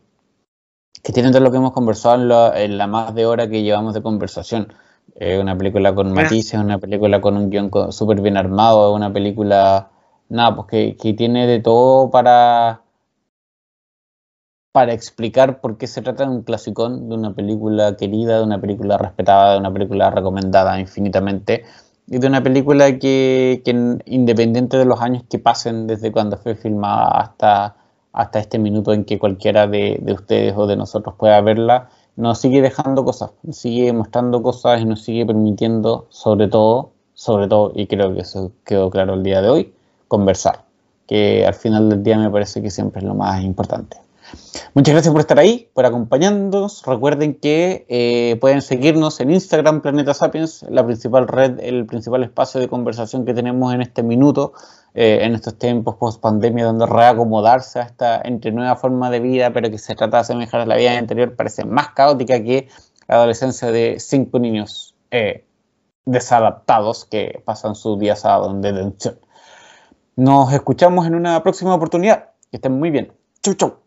que 1.02 1.12
tiene 1.12 1.30
todo 1.30 1.40
lo 1.40 1.52
que 1.52 1.58
hemos 1.58 1.72
conversado 1.72 2.54
en 2.56 2.78
la, 2.78 2.86
más 2.88 3.14
de 3.14 3.26
hora 3.26 3.48
que 3.48 3.62
llevamos 3.62 3.94
de 3.94 4.02
conversación. 4.02 4.72
Eh, 5.14 5.38
una 5.40 5.56
película 5.56 5.94
con 5.94 6.12
matices, 6.12 6.58
una 6.58 6.78
película 6.78 7.20
con 7.20 7.36
un 7.36 7.48
guion 7.48 7.70
súper 7.92 8.20
bien 8.20 8.36
armado, 8.36 8.92
una 8.92 9.12
película, 9.12 9.90
nada, 10.28 10.56
pues 10.56 10.66
que, 10.66 10.96
que, 10.96 11.12
tiene 11.14 11.46
de 11.46 11.60
todo 11.60 12.10
para, 12.10 12.82
para 14.76 14.92
explicar 14.92 15.62
por 15.62 15.78
qué 15.78 15.86
se 15.86 16.02
trata 16.02 16.24
de 16.24 16.30
un 16.32 16.42
clasicón, 16.42 17.08
de 17.08 17.14
una 17.14 17.32
película 17.32 17.96
querida, 17.96 18.36
de 18.36 18.44
una 18.44 18.60
película 18.60 18.98
respetada, 18.98 19.54
de 19.54 19.60
una 19.60 19.72
película 19.72 20.10
recomendada 20.10 20.78
infinitamente 20.78 21.64
y 22.06 22.18
de 22.18 22.26
una 22.26 22.42
película 22.42 22.98
que, 22.98 23.62
independiente 24.04 24.76
de 24.76 24.84
los 24.84 25.00
años 25.00 25.22
que 25.30 25.38
pasen 25.38 25.86
desde 25.86 26.12
cuando 26.12 26.36
fue 26.36 26.56
filmada 26.56 27.06
hasta, 27.06 27.76
hasta 28.12 28.38
este 28.38 28.58
minuto 28.58 28.92
en 28.92 29.06
que 29.06 29.18
cualquiera 29.18 29.66
de, 29.66 29.98
ustedes 30.12 30.52
o 30.54 30.66
de 30.66 30.76
nosotros 30.76 31.14
pueda 31.14 31.40
verla, 31.40 31.88
nos 32.16 32.38
sigue 32.38 32.60
dejando 32.60 33.02
cosas, 33.02 33.30
nos 33.44 33.56
sigue 33.56 33.90
mostrando 33.94 34.42
cosas 34.42 34.82
y 34.82 34.84
nos 34.84 35.00
sigue 35.00 35.24
permitiendo, 35.24 36.04
sobre 36.10 36.48
todo, 36.48 36.90
sobre 37.14 37.48
todo, 37.48 37.72
y 37.74 37.86
creo 37.86 38.12
que 38.12 38.20
eso 38.20 38.52
quedó 38.62 38.90
claro 38.90 39.14
el 39.14 39.22
día 39.22 39.40
de 39.40 39.48
hoy, 39.48 39.72
conversar, 40.06 40.64
que 41.06 41.46
al 41.46 41.54
final 41.54 41.88
del 41.88 42.02
día 42.02 42.18
me 42.18 42.28
parece 42.28 42.60
que 42.60 42.68
siempre 42.68 43.00
es 43.00 43.06
lo 43.06 43.14
más 43.14 43.42
importante. 43.42 44.04
Muchas 44.74 44.92
gracias 44.92 45.12
por 45.12 45.20
estar 45.20 45.38
ahí, 45.38 45.70
por 45.72 45.86
acompañándonos. 45.86 46.84
Recuerden 46.84 47.34
que 47.34 47.86
eh, 47.88 48.36
pueden 48.40 48.60
seguirnos 48.62 49.20
en 49.20 49.30
Instagram, 49.30 49.80
Planeta 49.80 50.12
Sapiens, 50.14 50.64
la 50.68 50.84
principal 50.84 51.28
red, 51.28 51.60
el 51.60 51.86
principal 51.86 52.22
espacio 52.22 52.60
de 52.60 52.68
conversación 52.68 53.24
que 53.24 53.32
tenemos 53.32 53.72
en 53.72 53.82
este 53.82 54.02
minuto, 54.02 54.52
eh, 54.94 55.20
en 55.22 55.34
estos 55.34 55.58
tiempos 55.58 55.96
post 55.96 56.20
pandemia, 56.20 56.64
donde 56.64 56.86
reacomodarse 56.86 57.80
a 57.80 57.82
esta 57.82 58.20
entre 58.22 58.52
nueva 58.52 58.76
forma 58.76 59.10
de 59.10 59.20
vida, 59.20 59.52
pero 59.52 59.70
que 59.70 59.78
se 59.78 59.94
trata 59.94 60.18
de 60.18 60.20
asemejar 60.22 60.60
a 60.60 60.66
la 60.66 60.76
vida 60.76 60.96
anterior, 60.98 61.34
parece 61.36 61.64
más 61.64 61.90
caótica 61.90 62.42
que 62.42 62.68
la 63.08 63.16
adolescencia 63.16 63.70
de 63.70 63.96
cinco 63.98 64.38
niños 64.38 64.94
eh, 65.10 65.46
desadaptados 66.04 67.04
que 67.04 67.42
pasan 67.44 67.74
sus 67.74 67.98
días 67.98 68.24
en 68.24 68.60
detención. 68.60 69.18
Nos 70.16 70.52
escuchamos 70.52 71.06
en 71.06 71.14
una 71.14 71.42
próxima 71.42 71.74
oportunidad. 71.74 72.30
Que 72.50 72.56
estén 72.56 72.78
muy 72.78 72.90
bien. 72.90 73.12
Chau, 73.42 73.54
chau. 73.54 73.85